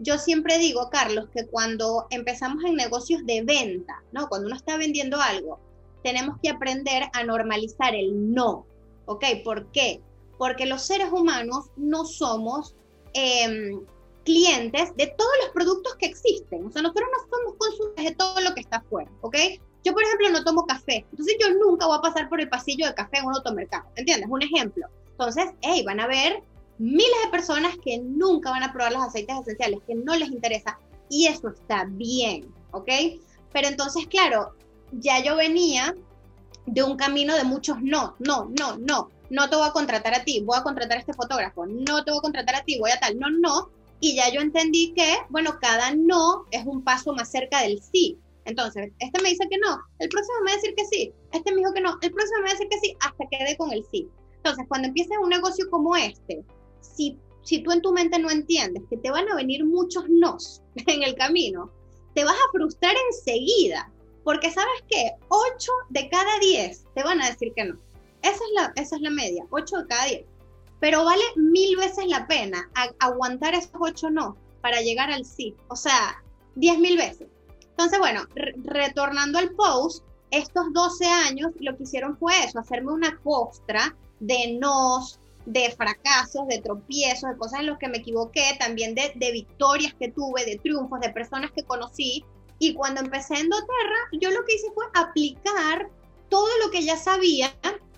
yo 0.02 0.18
siempre 0.18 0.58
digo, 0.58 0.90
Carlos, 0.90 1.28
que 1.32 1.46
cuando 1.46 2.06
empezamos 2.10 2.64
en 2.64 2.74
negocios 2.74 3.24
de 3.24 3.42
venta, 3.42 4.02
¿no? 4.10 4.28
Cuando 4.28 4.48
uno 4.48 4.56
está 4.56 4.76
vendiendo 4.76 5.20
algo, 5.20 5.60
tenemos 6.02 6.38
que 6.42 6.50
aprender 6.50 7.04
a 7.12 7.22
normalizar 7.22 7.94
el 7.94 8.34
no, 8.34 8.66
¿ok? 9.06 9.24
¿Por 9.44 9.70
qué? 9.70 10.00
Porque 10.38 10.66
los 10.66 10.82
seres 10.82 11.12
humanos 11.12 11.66
no 11.76 12.04
somos 12.04 12.74
em, 13.14 13.80
clientes 14.24 14.94
de 14.96 15.06
todos 15.06 15.32
los 15.44 15.50
productos 15.50 15.94
que 15.96 16.06
existen. 16.06 16.66
O 16.66 16.72
sea, 16.72 16.82
nosotros 16.82 17.08
no 17.12 17.36
somos 17.36 17.54
consumidores 17.56 18.04
de 18.04 18.14
todo 18.16 18.40
lo 18.40 18.54
que 18.54 18.60
está 18.60 18.78
afuera, 18.78 19.10
¿ok? 19.20 19.36
Yo, 19.84 19.92
por 19.92 20.02
ejemplo, 20.02 20.30
no 20.30 20.44
tomo 20.44 20.66
café. 20.66 21.04
Entonces, 21.10 21.36
yo 21.40 21.54
nunca 21.54 21.86
voy 21.86 21.98
a 21.98 22.02
pasar 22.02 22.28
por 22.28 22.40
el 22.40 22.48
pasillo 22.48 22.86
de 22.86 22.94
café 22.94 23.18
en 23.18 23.26
un 23.26 23.34
automercado. 23.34 23.84
¿Entiendes? 23.96 24.28
Un 24.30 24.42
ejemplo. 24.42 24.86
Entonces, 25.10 25.50
hey, 25.60 25.82
van 25.84 26.00
a 26.00 26.06
ver 26.06 26.42
miles 26.82 27.16
de 27.24 27.30
personas 27.30 27.76
que 27.78 27.98
nunca 27.98 28.50
van 28.50 28.64
a 28.64 28.72
probar 28.72 28.92
los 28.92 29.02
aceites 29.02 29.36
esenciales, 29.40 29.78
que 29.86 29.94
no 29.94 30.16
les 30.16 30.30
interesa, 30.30 30.78
y 31.08 31.28
eso 31.28 31.48
está 31.48 31.86
bien, 31.88 32.52
¿ok? 32.72 32.88
Pero 33.52 33.68
entonces, 33.68 34.06
claro, 34.08 34.56
ya 34.90 35.22
yo 35.22 35.36
venía 35.36 35.94
de 36.66 36.82
un 36.82 36.96
camino 36.96 37.36
de 37.36 37.44
muchos 37.44 37.80
no, 37.80 38.16
no, 38.18 38.50
no, 38.58 38.78
no, 38.78 39.10
no 39.30 39.48
te 39.48 39.56
voy 39.56 39.68
a 39.68 39.72
contratar 39.72 40.14
a 40.14 40.24
ti, 40.24 40.42
voy 40.44 40.58
a 40.58 40.64
contratar 40.64 40.96
a 40.96 41.00
este 41.00 41.14
fotógrafo, 41.14 41.66
no 41.66 42.04
te 42.04 42.10
voy 42.10 42.18
a 42.18 42.22
contratar 42.22 42.56
a 42.56 42.64
ti, 42.64 42.80
voy 42.80 42.90
a 42.90 42.98
tal, 42.98 43.16
no, 43.16 43.30
no, 43.30 43.70
y 44.00 44.16
ya 44.16 44.32
yo 44.32 44.40
entendí 44.40 44.92
que, 44.96 45.18
bueno, 45.28 45.58
cada 45.60 45.94
no 45.94 46.46
es 46.50 46.66
un 46.66 46.82
paso 46.82 47.12
más 47.14 47.30
cerca 47.30 47.62
del 47.62 47.80
sí. 47.80 48.18
Entonces, 48.44 48.90
este 48.98 49.22
me 49.22 49.28
dice 49.28 49.46
que 49.48 49.58
no, 49.58 49.78
el 50.00 50.08
próximo 50.08 50.38
me 50.40 50.50
va 50.50 50.52
a 50.54 50.56
decir 50.56 50.74
que 50.74 50.84
sí, 50.86 51.12
este 51.30 51.52
me 51.52 51.58
dijo 51.58 51.72
que 51.72 51.80
no, 51.80 51.96
el 52.00 52.10
próximo 52.10 52.38
me 52.38 52.46
va 52.46 52.50
a 52.50 52.54
decir 52.54 52.68
que 52.68 52.80
sí, 52.80 52.96
hasta 52.98 53.24
que 53.30 53.38
quede 53.38 53.56
con 53.56 53.72
el 53.72 53.84
sí. 53.92 54.08
Entonces, 54.38 54.64
cuando 54.66 54.88
empieces 54.88 55.16
un 55.22 55.28
negocio 55.28 55.70
como 55.70 55.94
este, 55.94 56.44
si, 56.82 57.18
si 57.42 57.62
tú 57.62 57.72
en 57.72 57.80
tu 57.80 57.92
mente 57.92 58.18
no 58.18 58.30
entiendes 58.30 58.82
que 58.90 58.98
te 58.98 59.10
van 59.10 59.28
a 59.28 59.36
venir 59.36 59.64
muchos 59.64 60.08
nos 60.08 60.62
en 60.86 61.02
el 61.02 61.14
camino, 61.14 61.70
te 62.14 62.24
vas 62.24 62.34
a 62.34 62.52
frustrar 62.52 62.94
enseguida, 63.08 63.90
porque 64.24 64.50
sabes 64.50 64.84
que 64.88 65.12
8 65.28 65.72
de 65.88 66.08
cada 66.10 66.38
10 66.40 66.84
te 66.94 67.02
van 67.02 67.22
a 67.22 67.30
decir 67.30 67.52
que 67.54 67.64
no. 67.64 67.78
Esa 68.22 68.34
es 68.34 68.52
la, 68.54 68.72
esa 68.76 68.96
es 68.96 69.02
la 69.02 69.10
media, 69.10 69.46
8 69.50 69.78
de 69.78 69.86
cada 69.86 70.04
10. 70.04 70.24
Pero 70.80 71.04
vale 71.04 71.22
mil 71.36 71.76
veces 71.76 72.06
la 72.06 72.26
pena 72.26 72.70
aguantar 72.98 73.54
esos 73.54 73.72
8 73.78 74.10
no 74.10 74.36
para 74.60 74.80
llegar 74.80 75.10
al 75.10 75.24
sí. 75.24 75.54
O 75.68 75.76
sea, 75.76 76.22
10 76.56 76.78
mil 76.78 76.96
veces. 76.96 77.28
Entonces, 77.70 77.98
bueno, 77.98 78.22
retornando 78.34 79.38
al 79.38 79.50
post, 79.54 80.04
estos 80.30 80.72
12 80.72 81.06
años 81.06 81.52
lo 81.60 81.76
que 81.76 81.82
hicieron 81.82 82.16
fue 82.16 82.32
eso, 82.44 82.58
hacerme 82.58 82.92
una 82.92 83.18
costra 83.18 83.96
de 84.20 84.56
nos, 84.58 85.18
de 85.46 85.70
fracasos, 85.72 86.46
de 86.48 86.60
tropiezos, 86.60 87.30
de 87.30 87.36
cosas 87.36 87.60
en 87.60 87.66
las 87.66 87.78
que 87.78 87.88
me 87.88 87.98
equivoqué, 87.98 88.56
también 88.58 88.94
de, 88.94 89.32
victorias 89.32 89.94
que 89.94 90.10
tuve, 90.10 90.44
de 90.44 90.58
triunfos, 90.58 91.00
de 91.00 91.10
personas 91.10 91.50
que 91.52 91.64
conocí. 91.64 92.24
Y 92.58 92.74
cuando 92.74 93.00
empecé 93.00 93.34
en 93.34 93.48
doTERRA, 93.48 94.20
yo 94.20 94.30
lo 94.30 94.44
que 94.44 94.54
hice 94.54 94.70
fue 94.74 94.84
aplicar 94.94 95.88
todo 96.28 96.48
lo 96.64 96.70
que 96.70 96.82
ya 96.82 96.96
sabía 96.96 97.54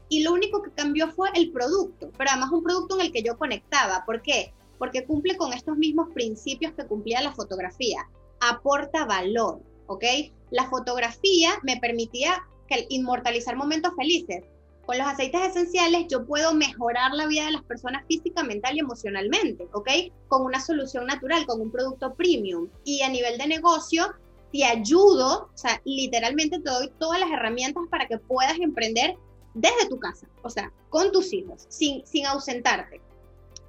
y 0.08 0.22
lo 0.22 0.32
único 0.32 0.62
que 0.62 0.70
cambió 0.70 1.10
fue 1.10 1.28
el 1.34 1.50
producto, 1.50 2.10
pero 2.16 2.30
además 2.30 2.50
un 2.52 2.62
producto 2.62 2.98
en 2.98 3.06
el 3.06 3.12
que 3.12 3.22
yo 3.22 3.36
conectaba. 3.36 4.04
¿Por 4.06 4.22
qué? 4.22 4.52
Porque 4.78 5.04
cumple 5.04 5.36
con 5.36 5.52
estos 5.52 5.76
mismos 5.76 6.08
principios 6.14 6.72
que 6.74 6.86
cumplía 6.86 7.20
la 7.20 7.32
fotografía. 7.32 8.08
Aporta 8.40 9.04
valor, 9.04 9.60
¿ok? 9.86 10.04
La 10.50 10.68
fotografía 10.68 11.50
me 11.62 11.76
permitía 11.78 12.42
inmortalizar 12.88 13.56
momentos 13.56 13.92
felices 13.94 14.44
con 14.86 14.98
los 14.98 15.06
aceites 15.06 15.40
esenciales 15.40 16.06
yo 16.08 16.26
puedo 16.26 16.54
mejorar 16.54 17.12
la 17.12 17.26
vida 17.26 17.46
de 17.46 17.52
las 17.52 17.62
personas 17.64 18.04
física, 18.06 18.42
mental 18.42 18.76
y 18.76 18.80
emocionalmente, 18.80 19.66
¿ok? 19.72 19.88
Con 20.28 20.42
una 20.42 20.60
solución 20.60 21.06
natural, 21.06 21.46
con 21.46 21.60
un 21.60 21.70
producto 21.70 22.14
premium. 22.14 22.68
Y 22.84 23.02
a 23.02 23.08
nivel 23.08 23.38
de 23.38 23.46
negocio, 23.46 24.14
te 24.52 24.64
ayudo, 24.64 25.50
o 25.52 25.56
sea, 25.56 25.80
literalmente 25.84 26.60
te 26.60 26.70
doy 26.70 26.92
todas 26.98 27.18
las 27.20 27.30
herramientas 27.30 27.82
para 27.90 28.06
que 28.06 28.18
puedas 28.18 28.58
emprender 28.58 29.16
desde 29.54 29.88
tu 29.88 29.98
casa, 29.98 30.26
o 30.42 30.50
sea, 30.50 30.72
con 30.90 31.12
tus 31.12 31.32
hijos, 31.32 31.66
sin, 31.68 32.06
sin 32.06 32.26
ausentarte. 32.26 33.00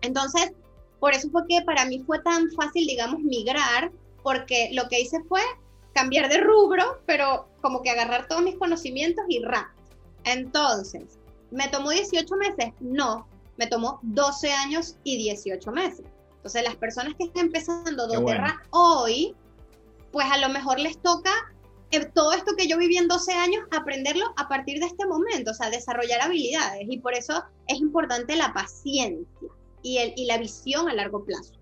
Entonces, 0.02 0.52
por 1.00 1.14
eso 1.14 1.30
fue 1.30 1.48
que 1.48 1.62
para 1.62 1.86
mí 1.86 2.04
fue 2.06 2.20
tan 2.20 2.52
fácil, 2.52 2.88
digamos, 2.88 3.22
migrar, 3.22 3.92
porque 4.24 4.70
lo 4.74 4.88
que 4.88 5.02
hice 5.02 5.24
fue 5.30 5.42
cambiar 5.94 6.30
de 6.30 6.40
rubro, 6.40 7.02
pero 7.06 7.48
como 7.62 7.82
que 7.82 7.90
agarrar 7.90 8.28
todos 8.28 8.42
mis 8.42 8.58
conocimientos 8.58 9.24
y 9.30 9.44
rap 9.44 9.75
entonces, 10.26 11.18
¿me 11.52 11.68
tomó 11.70 11.92
18 11.92 12.36
meses? 12.36 12.74
No, 12.80 13.28
me 13.58 13.68
tomó 13.68 14.00
12 14.04 14.52
años 14.52 14.98
y 15.04 15.18
18 15.18 15.72
meses. 15.72 16.06
Entonces, 16.38 16.64
las 16.64 16.76
personas 16.76 17.14
que 17.16 17.26
están 17.26 17.46
empezando 17.46 18.08
doTERRA 18.08 18.62
hoy, 18.72 19.36
pues 20.12 20.28
a 20.30 20.38
lo 20.38 20.50
mejor 20.50 20.80
les 20.80 20.98
toca 21.02 21.32
eh, 21.92 22.06
todo 22.14 22.34
esto 22.34 22.56
que 22.58 22.68
yo 22.68 22.78
viví 22.78 22.98
en 22.98 23.08
12 23.08 23.34
años, 23.34 23.64
aprenderlo 23.72 24.26
a 24.38 24.48
partir 24.48 24.80
de 24.80 24.88
este 24.88 25.06
momento, 25.06 25.52
o 25.52 25.54
sea, 25.54 25.70
desarrollar 25.70 26.22
habilidades. 26.22 26.86
Y 26.90 27.00
por 27.00 27.14
eso 27.14 27.44
es 27.68 27.80
importante 27.80 28.36
la 28.36 28.54
paciencia 28.54 29.26
y, 29.82 29.98
el, 29.98 30.14
y 30.16 30.26
la 30.26 30.38
visión 30.38 30.90
a 30.90 30.94
largo 30.94 31.24
plazo. 31.24 31.54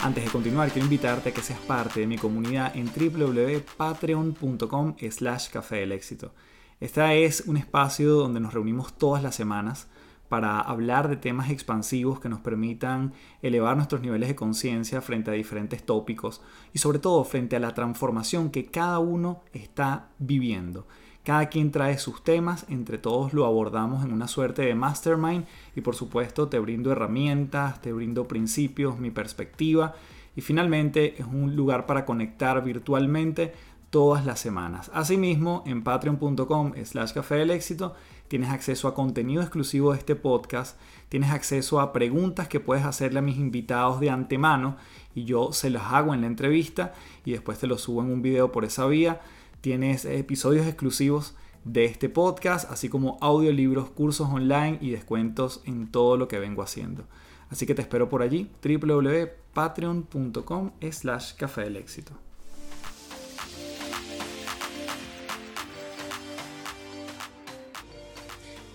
Antes 0.00 0.24
de 0.24 0.30
continuar, 0.30 0.70
quiero 0.70 0.84
invitarte 0.84 1.30
a 1.30 1.32
que 1.32 1.42
seas 1.42 1.58
parte 1.60 2.00
de 2.00 2.06
mi 2.06 2.18
comunidad 2.18 2.76
en 2.76 2.86
www.patreon.com 2.86 4.94
slash 5.10 5.48
café 5.48 5.76
del 5.76 5.92
éxito. 5.92 6.34
Este 6.78 7.24
es 7.24 7.44
un 7.46 7.56
espacio 7.56 8.14
donde 8.14 8.38
nos 8.38 8.52
reunimos 8.54 8.98
todas 8.98 9.22
las 9.22 9.34
semanas 9.34 9.88
para 10.28 10.60
hablar 10.60 11.08
de 11.08 11.16
temas 11.16 11.50
expansivos 11.50 12.20
que 12.20 12.28
nos 12.28 12.40
permitan 12.40 13.12
elevar 13.42 13.76
nuestros 13.76 14.02
niveles 14.02 14.28
de 14.28 14.36
conciencia 14.36 15.00
frente 15.00 15.30
a 15.30 15.34
diferentes 15.34 15.84
tópicos 15.84 16.42
y 16.72 16.78
sobre 16.78 16.98
todo 16.98 17.24
frente 17.24 17.56
a 17.56 17.60
la 17.60 17.74
transformación 17.74 18.50
que 18.50 18.66
cada 18.66 18.98
uno 18.98 19.42
está 19.52 20.10
viviendo. 20.18 20.86
Cada 21.26 21.48
quien 21.48 21.72
trae 21.72 21.98
sus 21.98 22.22
temas, 22.22 22.66
entre 22.68 22.98
todos 22.98 23.32
lo 23.32 23.46
abordamos 23.46 24.04
en 24.04 24.12
una 24.12 24.28
suerte 24.28 24.62
de 24.62 24.76
mastermind 24.76 25.44
y 25.74 25.80
por 25.80 25.96
supuesto 25.96 26.46
te 26.46 26.60
brindo 26.60 26.92
herramientas, 26.92 27.82
te 27.82 27.92
brindo 27.92 28.28
principios, 28.28 29.00
mi 29.00 29.10
perspectiva 29.10 29.96
y 30.36 30.40
finalmente 30.40 31.20
es 31.20 31.26
un 31.26 31.56
lugar 31.56 31.84
para 31.84 32.04
conectar 32.04 32.62
virtualmente 32.62 33.52
todas 33.90 34.24
las 34.24 34.38
semanas. 34.38 34.88
Asimismo, 34.94 35.64
en 35.66 35.82
patreon.com 35.82 36.74
slash 36.84 37.12
café 37.12 37.34
del 37.34 37.50
éxito 37.50 37.96
tienes 38.28 38.50
acceso 38.50 38.86
a 38.86 38.94
contenido 38.94 39.42
exclusivo 39.42 39.90
de 39.90 39.98
este 39.98 40.14
podcast, 40.14 40.78
tienes 41.08 41.30
acceso 41.30 41.80
a 41.80 41.92
preguntas 41.92 42.46
que 42.46 42.60
puedes 42.60 42.84
hacerle 42.84 43.18
a 43.18 43.22
mis 43.22 43.36
invitados 43.36 43.98
de 43.98 44.10
antemano 44.10 44.76
y 45.12 45.24
yo 45.24 45.52
se 45.52 45.70
las 45.70 45.92
hago 45.92 46.14
en 46.14 46.20
la 46.20 46.28
entrevista 46.28 46.94
y 47.24 47.32
después 47.32 47.58
te 47.58 47.66
lo 47.66 47.78
subo 47.78 48.02
en 48.02 48.12
un 48.12 48.22
video 48.22 48.52
por 48.52 48.64
esa 48.64 48.86
vía 48.86 49.20
Tienes 49.60 50.04
episodios 50.04 50.66
exclusivos 50.66 51.34
de 51.64 51.84
este 51.84 52.08
podcast, 52.08 52.70
así 52.70 52.88
como 52.88 53.18
audiolibros, 53.20 53.90
cursos 53.90 54.28
online 54.30 54.78
y 54.80 54.90
descuentos 54.90 55.62
en 55.64 55.90
todo 55.90 56.16
lo 56.16 56.28
que 56.28 56.38
vengo 56.38 56.62
haciendo. 56.62 57.08
Así 57.50 57.66
que 57.66 57.74
te 57.74 57.82
espero 57.82 58.08
por 58.08 58.22
allí, 58.22 58.50
www.patreon.com 58.62 60.70
slash 60.90 61.34
café 61.34 61.62
del 61.62 61.76
éxito. 61.76 62.12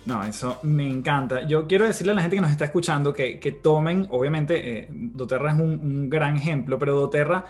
No, 0.03 0.23
eso 0.23 0.59
me 0.63 0.89
encanta. 0.89 1.47
Yo 1.47 1.67
quiero 1.67 1.85
decirle 1.85 2.13
a 2.13 2.15
la 2.15 2.21
gente 2.21 2.35
que 2.35 2.41
nos 2.41 2.51
está 2.51 2.65
escuchando 2.65 3.13
que, 3.13 3.59
tomen, 3.61 4.07
obviamente, 4.09 4.79
eh, 4.79 4.87
doTERRA 4.89 5.53
es 5.53 5.59
un, 5.59 5.79
un, 5.79 6.09
gran 6.09 6.35
ejemplo, 6.35 6.79
pero 6.79 6.95
doTERRA 6.95 7.45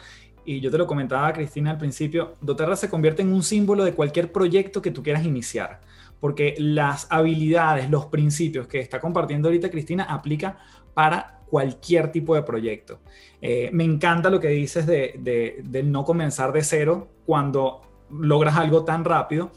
y 0.46 0.60
yo 0.60 0.72
te 0.72 0.78
lo 0.78 0.88
comentaba, 0.88 1.32
Cristina, 1.34 1.72
al 1.72 1.78
principio, 1.78 2.36
doTERRA 2.42 2.76
se 2.76 2.90
convierte 2.90 3.22
en 3.22 3.32
un 3.32 3.44
símbolo 3.44 3.84
de 3.84 3.94
cualquier 3.94 4.32
proyecto 4.32 4.82
que 4.82 4.92
tú 4.92 5.04
quieras 5.04 5.26
iniciar, 5.26 5.82
porque 6.20 6.56
las 6.58 7.08
habilidades, 7.10 7.90
los 7.90 8.06
principios 8.06 8.68
que 8.68 8.80
está 8.80 9.00
compartiendo 9.00 9.48
ahorita 9.48 9.70
Cristina 9.70 10.04
aplica 10.04 10.58
para 10.94 11.42
cualquier 11.52 12.12
tipo 12.12 12.34
de 12.34 12.44
proyecto. 12.44 13.00
Eh, 13.42 13.70
me 13.74 13.84
encanta 13.84 14.30
lo 14.30 14.40
que 14.40 14.48
dices 14.48 14.86
de, 14.88 15.84
no 15.84 16.06
comenzar 16.06 16.54
de 16.54 16.64
cero 16.64 17.10
cuando 17.26 17.82
logras 18.10 18.56
algo 18.56 18.86
tan 18.86 19.04
rápido. 19.04 19.52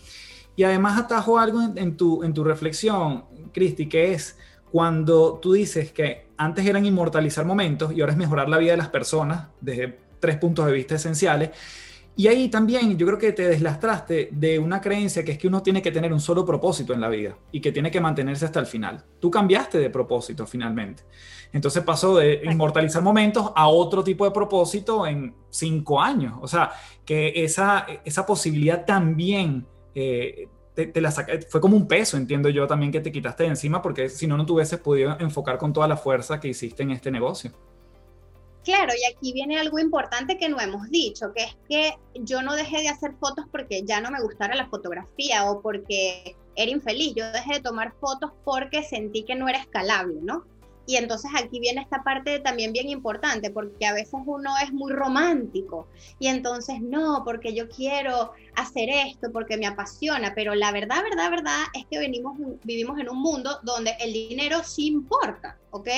Y 0.57 0.65
además 0.65 0.99
atajo 0.99 1.39
algo 1.39 1.61
en, 1.77 1.97
tu, 1.97 2.23
en 2.23 2.35
tu 2.35 2.45
reflexión, 2.45 3.25
Cristi, 3.53 3.89
que 3.89 4.13
es 4.13 4.39
cuando 4.71 5.39
tú 5.41 5.53
dices 5.53 5.93
que 5.93 6.27
antes 6.37 6.67
eran 6.67 6.85
inmortalizar 6.85 7.45
momentos 7.45 7.93
y 7.93 8.01
ahora 8.01 8.13
es 8.13 8.19
mejorar 8.19 8.49
la 8.49 8.59
vida 8.59 8.73
de 8.73 8.79
las 8.79 8.89
personas 8.89 9.47
desde 9.61 10.04
tres 10.25 10.39
puntos 10.39 10.65
de 10.65 10.73
vista 10.73 10.95
esenciales. 10.95 11.51
Y 12.17 12.29
ahí 12.29 12.49
también 12.49 12.97
yo 12.97 13.07
creo 13.07 13.19
que 13.19 13.33
te 13.33 13.47
deslastraste 13.47 14.31
de 14.33 14.59
una 14.59 14.81
creencia 14.81 15.23
que 15.23 15.33
es 15.33 15.39
que 15.39 15.49
uno 15.49 15.63
tiene 15.63 15.83
que 15.83 15.91
tener 15.91 16.13
un 16.13 16.21
solo 16.21 16.47
propósito 16.47 16.95
en 16.95 17.01
la 17.01 17.09
vida 17.09 17.37
y 17.53 17.61
que 17.61 17.73
tiene 17.73 17.91
que 17.91 18.01
mantenerse 18.01 18.47
hasta 18.47 18.61
el 18.61 18.67
final. 18.67 19.05
Tú 19.21 19.31
cambiaste 19.31 19.79
de 19.79 19.91
propósito 19.91 20.47
finalmente. 20.47 21.03
Entonces 21.53 21.83
pasó 21.83 22.17
de 22.17 22.41
inmortalizar 22.45 23.03
momentos 23.03 23.53
a 23.55 23.69
otro 23.69 24.03
tipo 24.03 24.25
de 24.25 24.31
propósito 24.31 25.07
en 25.07 25.35
cinco 25.51 26.01
años. 26.01 26.39
O 26.41 26.47
sea, 26.47 26.71
que 27.05 27.45
esa, 27.45 27.85
esa 28.05 28.25
posibilidad 28.25 28.87
también 28.87 29.67
eh, 29.95 30.49
te, 30.75 31.01
la 31.01 31.13
fue 31.49 31.61
como 31.61 31.77
un 31.77 31.87
peso, 31.87 32.17
entiendo 32.17 32.49
yo 32.49 32.67
también 32.67 32.91
que 32.91 33.01
te 33.01 33.13
quitaste 33.13 33.45
de 33.45 33.51
encima 33.51 33.81
porque 33.81 34.09
si 34.09 34.27
no, 34.27 34.37
no 34.37 34.45
te 34.47 34.53
hubieses 34.53 34.81
podido 34.81 35.17
enfocar 35.21 35.59
con 35.59 35.73
toda 35.73 35.87
la 35.87 35.97
fuerza 35.97 36.41
que 36.41 36.49
hiciste 36.49 36.83
en 36.83 36.91
este 36.91 37.11
negocio. 37.11 37.53
Claro, 38.65 38.93
y 38.99 39.13
aquí 39.13 39.33
viene 39.33 39.59
algo 39.59 39.79
importante 39.79 40.39
que 40.39 40.49
no 40.49 40.59
hemos 40.59 40.89
dicho, 40.91 41.33
que 41.35 41.45
es 41.45 41.57
que 41.69 41.99
yo 42.15 42.43
no 42.43 42.57
dejé 42.57 42.81
de 42.81 42.89
hacer 42.89 43.15
fotos 43.21 43.45
porque 43.53 43.83
ya 43.85 44.01
no 44.01 44.11
me 44.11 44.23
gustara 44.23 44.55
la 44.55 44.67
fotografía 44.69 45.51
o 45.51 45.61
porque 45.61 46.35
era 46.57 46.71
infeliz. 46.71 47.15
Yo 47.15 47.31
dejé 47.31 47.55
de 47.55 47.61
tomar 47.61 47.93
fotos 48.01 48.33
porque 48.45 48.83
sentí 48.83 49.25
que 49.25 49.35
no 49.35 49.49
era 49.49 49.59
escalable, 49.59 50.21
¿no? 50.23 50.45
y 50.87 50.97
entonces 50.97 51.31
aquí 51.35 51.61
viene 51.61 51.81
esta 51.81 52.03
parte 52.03 52.41
también 52.41 52.73
bien 52.73 52.89
importante, 52.89 53.51
porque 53.51 53.87
a 53.87 53.95
veces 53.95 54.21
uno 54.27 54.51
es 54.63 54.73
muy 54.73 54.93
romántico 54.93 55.89
y 56.19 56.27
entonces 56.27 56.81
no, 56.81 57.23
porque 57.25 57.55
yo 57.55 57.69
quiero 57.69 58.33
hacer 58.55 58.91
esto, 58.91 59.33
porque 59.33 59.57
me 59.57 59.67
apasiona, 59.67 60.35
pero 60.35 60.55
la 60.55 60.73
verdad, 60.73 61.03
verdad, 61.03 61.31
verdad 61.31 61.63
es 61.73 61.87
que 61.87 61.99
vivimos 61.99 62.99
en 62.99 63.09
un 63.09 63.19
mundo 63.19 63.59
donde 63.63 63.97
el 64.01 64.13
dinero 64.13 64.63
sí 64.63 64.89
importa, 64.89 65.59
¿ok? 65.71 65.89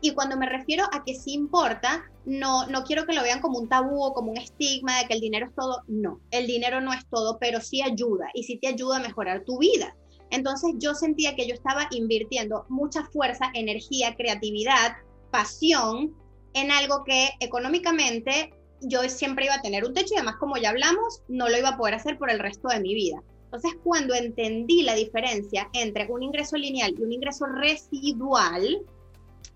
Y 0.00 0.12
cuando 0.12 0.36
me 0.36 0.48
refiero 0.48 0.84
a 0.92 1.04
que 1.04 1.14
sí 1.14 1.32
importa, 1.32 2.04
no, 2.24 2.66
no 2.66 2.84
quiero 2.84 3.06
que 3.06 3.14
lo 3.14 3.22
vean 3.22 3.40
como 3.40 3.58
un 3.58 3.68
tabú 3.68 4.04
o 4.04 4.12
como 4.12 4.30
un 4.30 4.36
estigma 4.36 4.98
de 4.98 5.06
que 5.06 5.14
el 5.14 5.20
dinero 5.20 5.46
es 5.46 5.54
todo. 5.54 5.82
No, 5.86 6.20
el 6.30 6.46
dinero 6.46 6.80
no 6.80 6.92
es 6.92 7.06
todo, 7.08 7.38
pero 7.38 7.60
sí 7.60 7.82
ayuda 7.82 8.28
y 8.34 8.42
sí 8.44 8.58
te 8.58 8.68
ayuda 8.68 8.96
a 8.96 9.00
mejorar 9.00 9.44
tu 9.44 9.58
vida. 9.58 9.96
Entonces 10.30 10.74
yo 10.78 10.94
sentía 10.94 11.36
que 11.36 11.46
yo 11.46 11.54
estaba 11.54 11.88
invirtiendo 11.90 12.66
mucha 12.68 13.04
fuerza, 13.04 13.50
energía, 13.54 14.14
creatividad, 14.16 14.96
pasión 15.30 16.14
en 16.54 16.70
algo 16.70 17.04
que 17.04 17.30
económicamente 17.40 18.52
yo 18.80 19.02
siempre 19.08 19.46
iba 19.46 19.54
a 19.54 19.62
tener 19.62 19.84
un 19.84 19.94
techo 19.94 20.14
y 20.14 20.16
además 20.16 20.36
como 20.38 20.56
ya 20.56 20.70
hablamos, 20.70 21.22
no 21.28 21.48
lo 21.48 21.56
iba 21.56 21.70
a 21.70 21.76
poder 21.76 21.94
hacer 21.94 22.18
por 22.18 22.30
el 22.30 22.38
resto 22.38 22.68
de 22.68 22.80
mi 22.80 22.94
vida. 22.94 23.22
Entonces 23.44 23.72
cuando 23.84 24.14
entendí 24.14 24.82
la 24.82 24.94
diferencia 24.94 25.68
entre 25.72 26.06
un 26.10 26.22
ingreso 26.22 26.56
lineal 26.56 26.94
y 26.98 27.02
un 27.02 27.12
ingreso 27.12 27.46
residual, 27.46 28.84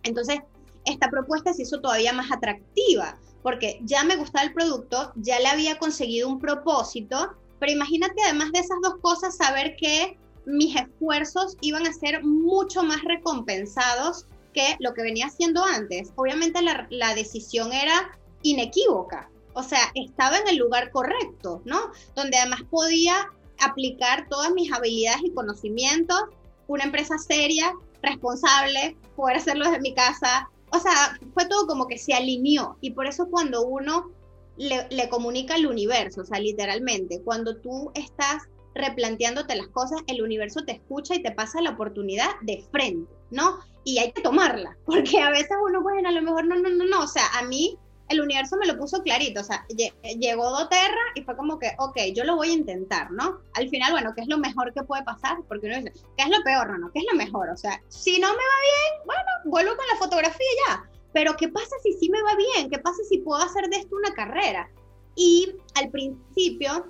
entonces 0.02 0.40
esta 0.84 1.10
propuesta 1.10 1.52
se 1.52 1.62
hizo 1.62 1.80
todavía 1.80 2.12
más 2.12 2.30
atractiva 2.32 3.18
porque 3.42 3.80
ya 3.82 4.04
me 4.04 4.16
gustaba 4.16 4.44
el 4.44 4.52
producto, 4.52 5.12
ya 5.16 5.38
le 5.40 5.48
había 5.48 5.78
conseguido 5.78 6.28
un 6.28 6.38
propósito, 6.38 7.32
pero 7.58 7.72
imagínate 7.72 8.22
además 8.22 8.52
de 8.52 8.60
esas 8.60 8.78
dos 8.82 8.96
cosas 9.00 9.36
saber 9.36 9.76
que 9.76 10.18
mis 10.46 10.76
esfuerzos 10.76 11.56
iban 11.60 11.86
a 11.86 11.92
ser 11.92 12.22
mucho 12.24 12.82
más 12.82 13.02
recompensados 13.04 14.26
que 14.52 14.76
lo 14.80 14.94
que 14.94 15.02
venía 15.02 15.26
haciendo 15.26 15.64
antes. 15.64 16.12
Obviamente 16.16 16.60
la, 16.62 17.14
decisión 17.14 17.72
era 17.72 18.18
inequívoca, 18.42 19.30
o 19.52 19.62
sea, 19.62 19.80
estaba 19.94 20.38
en 20.38 20.48
el 20.48 20.56
lugar 20.56 20.90
correcto, 20.90 21.62
¿no? 21.64 21.92
Donde 22.14 22.38
además 22.38 22.62
podía 22.70 23.28
aplicar 23.58 24.26
todas 24.28 24.50
mis 24.52 24.72
habilidades 24.72 25.22
y 25.24 25.32
conocimientos, 25.32 26.20
una 26.66 26.84
empresa 26.84 27.18
seria, 27.18 27.74
responsable, 28.02 28.96
poder 29.16 29.36
hacerlo 29.36 29.66
desde 29.66 29.80
mi 29.80 29.94
casa. 29.94 30.48
O 30.72 30.78
sea, 30.78 31.18
fue 31.34 31.46
todo 31.46 31.66
como 31.66 31.86
que 31.86 31.98
se 31.98 32.14
alineó 32.14 32.76
y 32.80 32.92
por 32.92 33.06
eso 33.06 33.28
cuando 33.28 33.62
uno 33.62 34.10
le, 34.56 34.86
le 34.90 35.08
comunica 35.08 35.54
al 35.54 35.66
universo, 35.66 36.20
o 36.20 36.24
sea, 36.24 36.38
literalmente, 36.38 37.22
cuando 37.22 37.56
tú 37.56 37.90
estás 37.94 38.42
replanteándote 38.74 39.56
las 39.56 39.68
cosas, 39.68 40.00
el 40.06 40.22
universo 40.22 40.64
te 40.64 40.72
escucha 40.72 41.14
y 41.14 41.22
te 41.22 41.32
pasa 41.32 41.60
la 41.60 41.70
oportunidad 41.70 42.28
de 42.42 42.64
frente, 42.70 43.12
¿no? 43.30 43.58
Y 43.84 43.98
hay 43.98 44.12
que 44.12 44.22
tomarla, 44.22 44.76
porque 44.86 45.20
a 45.20 45.30
veces 45.30 45.56
uno, 45.66 45.82
bueno, 45.82 46.08
a 46.08 46.12
lo 46.12 46.22
mejor 46.22 46.44
no, 46.46 46.56
no, 46.56 46.68
no, 46.68 46.84
no, 46.84 47.00
o 47.02 47.08
sea, 47.08 47.26
a 47.38 47.42
mí 47.42 47.78
el 48.10 48.20
universo 48.20 48.56
me 48.56 48.66
lo 48.66 48.76
puso 48.76 49.02
clarito, 49.02 49.40
o 49.40 49.44
sea, 49.44 49.64
llegó 50.18 50.50
Doterra 50.50 51.00
y 51.14 51.22
fue 51.22 51.36
como 51.36 51.58
que, 51.58 51.72
ok, 51.78 51.96
yo 52.14 52.24
lo 52.24 52.36
voy 52.36 52.50
a 52.50 52.54
intentar, 52.54 53.10
¿no? 53.12 53.38
Al 53.54 53.68
final, 53.68 53.92
bueno, 53.92 54.12
¿qué 54.14 54.22
es 54.22 54.28
lo 54.28 54.36
mejor 54.36 54.74
que 54.74 54.82
puede 54.82 55.04
pasar? 55.04 55.38
Porque 55.46 55.68
uno 55.68 55.76
dice, 55.76 55.92
¿qué 56.16 56.24
es 56.24 56.28
lo 56.28 56.42
peor, 56.42 56.70
no, 56.70 56.78
no? 56.78 56.92
¿Qué 56.92 56.98
es 56.98 57.06
lo 57.10 57.16
mejor? 57.16 57.48
O 57.50 57.56
sea, 57.56 57.80
si 57.88 58.18
no 58.18 58.26
me 58.28 58.34
va 58.34 58.60
bien, 58.62 59.06
bueno, 59.06 59.22
vuelvo 59.44 59.76
con 59.76 59.86
la 59.86 59.96
fotografía 59.96 60.46
ya, 60.68 60.90
pero 61.12 61.36
¿qué 61.36 61.48
pasa 61.48 61.76
si 61.84 61.92
sí 61.92 62.10
me 62.10 62.20
va 62.22 62.34
bien? 62.34 62.68
¿Qué 62.68 62.78
pasa 62.80 62.98
si 63.08 63.18
puedo 63.18 63.40
hacer 63.40 63.68
de 63.68 63.76
esto 63.76 63.94
una 63.94 64.12
carrera? 64.12 64.68
Y 65.14 65.54
al 65.76 65.88
principio 65.90 66.86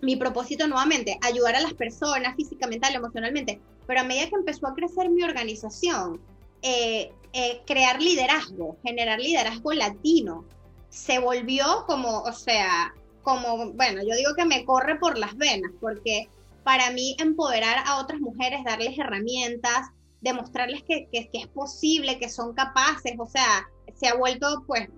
mi 0.00 0.16
propósito 0.16 0.66
nuevamente, 0.66 1.18
ayudar 1.22 1.56
a 1.56 1.60
las 1.60 1.74
personas 1.74 2.36
física, 2.36 2.66
mental, 2.66 2.94
emocionalmente, 2.94 3.60
pero 3.86 4.00
a 4.00 4.04
medida 4.04 4.28
que 4.28 4.36
empezó 4.36 4.66
a 4.66 4.74
crecer 4.74 5.10
mi 5.10 5.22
organización, 5.22 6.20
eh, 6.62 7.12
eh, 7.32 7.62
crear 7.66 8.00
liderazgo, 8.00 8.76
generar 8.82 9.20
liderazgo 9.20 9.72
latino, 9.72 10.44
se 10.88 11.18
volvió 11.18 11.84
como, 11.86 12.22
o 12.22 12.32
sea, 12.32 12.94
como, 13.22 13.72
bueno, 13.72 14.02
yo 14.02 14.16
digo 14.16 14.34
que 14.34 14.44
me 14.44 14.64
corre 14.64 14.98
por 14.98 15.18
las 15.18 15.36
venas, 15.36 15.70
porque 15.80 16.28
para 16.64 16.90
mí 16.90 17.16
empoderar 17.18 17.84
a 17.86 18.00
otras 18.00 18.20
mujeres, 18.20 18.64
darles 18.64 18.98
herramientas, 18.98 19.88
demostrarles 20.20 20.82
que, 20.82 21.08
que, 21.12 21.28
es 21.32 21.46
posible, 21.48 22.18
que 22.18 22.28
son 22.28 22.54
capaces, 22.54 23.14
o 23.18 23.26
sea, 23.26 23.68
se 23.94 24.08
ha 24.08 24.14
vuelto 24.14 24.64
pues 24.66 24.88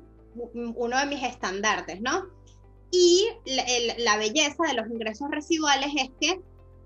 uno 0.54 0.98
de 0.98 1.06
mis 1.06 1.22
estandartes, 1.22 2.00
¿no? 2.00 2.26
Y 2.90 3.28
la, 3.98 4.16
belleza 4.16 4.64
de 4.64 4.74
los 4.74 4.88
ingresos 4.88 5.30
residuales 5.30 5.92
es 5.96 6.10
que, 6.20 6.40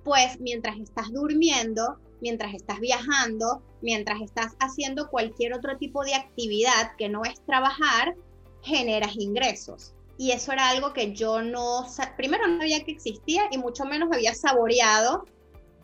pues, 0.04 0.38
mientras 0.40 0.78
estás 0.78 1.10
durmiendo, 1.12 1.98
mientras 2.20 2.54
estás 2.54 2.80
viajando, 2.80 3.62
mientras 3.82 4.20
estás 4.20 4.56
haciendo 4.60 5.08
cualquier 5.08 5.54
otro 5.54 5.76
tipo 5.78 6.04
de 6.04 6.14
actividad 6.14 6.92
que 6.96 7.08
no 7.08 7.24
es 7.24 7.40
trabajar, 7.44 8.14
generas 8.62 9.16
ingresos. 9.16 9.94
Y 10.16 10.30
eso 10.30 10.52
era 10.52 10.68
algo 10.68 10.92
que 10.92 11.12
yo 11.12 11.42
no, 11.42 11.86
primero 12.16 12.46
no 12.46 12.58
sabía 12.58 12.84
que 12.84 12.92
existía 12.92 13.42
y 13.50 13.58
mucho 13.58 13.84
menos 13.84 14.10
había 14.12 14.34
saboreado 14.34 15.24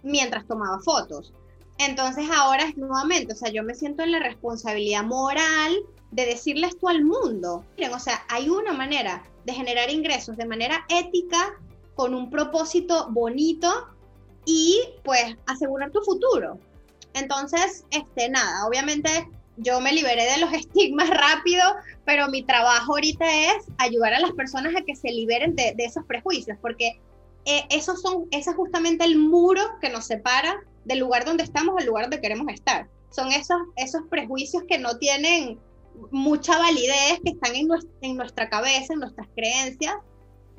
mientras 0.02 0.46
tomaba 0.46 0.80
fotos. 0.80 1.32
Entonces 1.78 2.26
ahora 2.30 2.64
es 2.64 2.76
nuevamente, 2.76 3.32
o 3.32 3.36
sea, 3.36 3.50
yo 3.50 3.62
me 3.62 3.74
siento 3.74 4.02
en 4.02 4.12
la 4.12 4.18
responsabilidad 4.18 5.02
moral 5.02 5.76
de 6.10 6.26
decirle 6.26 6.66
esto 6.66 6.88
al 6.88 7.04
mundo. 7.04 7.64
Miren, 7.76 7.94
o 7.94 7.98
sea, 7.98 8.24
hay 8.28 8.48
una 8.48 8.72
manera 8.72 9.24
de 9.44 9.52
generar 9.52 9.90
ingresos 9.90 10.36
de 10.36 10.44
manera 10.44 10.84
ética, 10.88 11.54
con 11.94 12.14
un 12.14 12.30
propósito 12.30 13.08
bonito 13.10 13.68
y 14.44 14.80
pues 15.04 15.36
asegurar 15.46 15.90
tu 15.90 16.00
futuro. 16.02 16.58
Entonces, 17.14 17.84
este, 17.90 18.28
nada, 18.28 18.66
obviamente 18.66 19.28
yo 19.56 19.80
me 19.80 19.92
liberé 19.92 20.24
de 20.24 20.38
los 20.38 20.52
estigmas 20.54 21.10
rápido, 21.10 21.62
pero 22.04 22.28
mi 22.28 22.42
trabajo 22.42 22.92
ahorita 22.92 23.26
es 23.26 23.66
ayudar 23.78 24.14
a 24.14 24.20
las 24.20 24.32
personas 24.32 24.74
a 24.76 24.82
que 24.82 24.96
se 24.96 25.10
liberen 25.10 25.54
de, 25.54 25.74
esos 25.78 26.04
prejuicios, 26.04 26.56
porque 26.60 27.00
eh, 27.44 27.64
esos 27.70 28.00
son, 28.02 28.26
ese 28.30 28.50
es 28.50 28.56
justamente 28.56 29.04
el 29.04 29.18
muro 29.18 29.62
que 29.80 29.90
nos 29.90 30.06
separa 30.06 30.60
del 30.84 30.98
lugar 30.98 31.24
donde 31.24 31.44
estamos 31.44 31.74
al 31.78 31.86
lugar 31.86 32.04
donde 32.04 32.20
queremos 32.20 32.48
estar. 32.52 32.88
Son 33.10 33.32
esos, 33.32 33.58
esos 33.76 34.02
prejuicios 34.08 34.62
que 34.68 34.78
no 34.78 34.98
tienen 34.98 35.58
mucha 36.10 36.56
validez 36.58 37.20
que 37.24 37.32
están 37.32 37.54
en 37.56 37.68
en 38.00 38.16
nuestra 38.16 38.48
cabeza, 38.48 38.92
en 38.92 39.00
nuestras 39.00 39.28
creencias, 39.34 39.94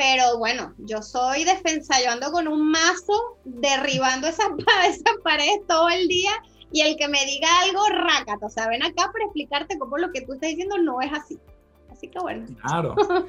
pero 0.02 0.40
bueno, 0.40 0.74
yo 0.80 1.04
soy 1.04 1.44
defensa, 1.44 1.94
yo 2.04 2.10
ando 2.10 2.32
con 2.32 2.48
un 2.48 2.72
mazo 2.72 3.38
derribando 3.46 4.28
esas, 4.28 4.48
esas 4.90 5.16
paredes 5.24 5.60
todo 5.68 5.90
el 5.90 6.08
día 6.08 6.32
y 6.72 6.82
el 6.82 6.98
que 6.98 7.08
me 7.08 7.24
diga 7.24 7.48
algo, 7.62 7.88
rácata, 7.88 8.48
o 8.48 8.50
sea, 8.50 8.68
ven 8.68 8.82
acá 8.82 9.12
para 9.14 9.26
explicarte 9.26 9.78
cómo 9.78 10.00
lo 10.00 10.12
que 10.12 10.22
tú 10.22 10.34
estás 10.34 10.50
diciendo 10.50 10.80
no 10.80 11.02
es 11.02 11.14
así. 11.14 11.38
Así 11.92 12.08
que 12.08 12.18
bueno. 12.20 12.48
Claro. 12.62 12.96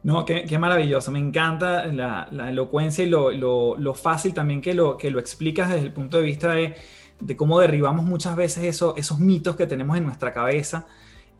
No, 0.00 0.24
qué, 0.24 0.44
qué 0.44 0.60
maravilloso, 0.60 1.10
me 1.10 1.18
encanta 1.18 1.86
la, 1.86 2.28
la 2.30 2.48
elocuencia 2.50 3.04
y 3.04 3.08
lo, 3.08 3.32
lo, 3.32 3.76
lo, 3.76 3.94
fácil 3.94 4.32
también 4.32 4.62
que 4.62 4.72
lo, 4.72 4.96
que 4.96 5.10
lo 5.10 5.18
explicas 5.18 5.68
desde 5.70 5.86
el 5.86 5.92
punto 5.92 6.18
de 6.18 6.22
vista 6.22 6.52
de, 6.52 6.76
de 7.18 7.36
cómo 7.36 7.58
derribamos 7.58 8.04
muchas 8.04 8.36
veces 8.36 8.62
eso, 8.62 8.94
esos 8.96 9.18
mitos 9.18 9.56
que 9.56 9.66
tenemos 9.66 9.98
en 9.98 10.06
nuestra 10.06 10.32
cabeza 10.32 10.86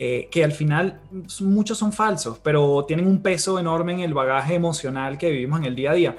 eh, 0.01 0.28
que 0.30 0.44
al 0.44 0.53
final 0.53 1.01
muchos 1.40 1.76
son 1.76 1.92
falsos, 1.92 2.38
pero 2.38 2.84
tienen 2.86 3.09
un 3.09 3.20
peso 3.20 3.59
enorme 3.59 3.94
en 3.94 4.01
el 4.01 4.14
bagaje 4.14 4.55
emocional 4.55 5.18
que 5.18 5.28
vivimos 5.28 5.59
en 5.59 5.66
el 5.66 5.74
día 5.74 5.90
a 5.90 5.94
día. 5.94 6.16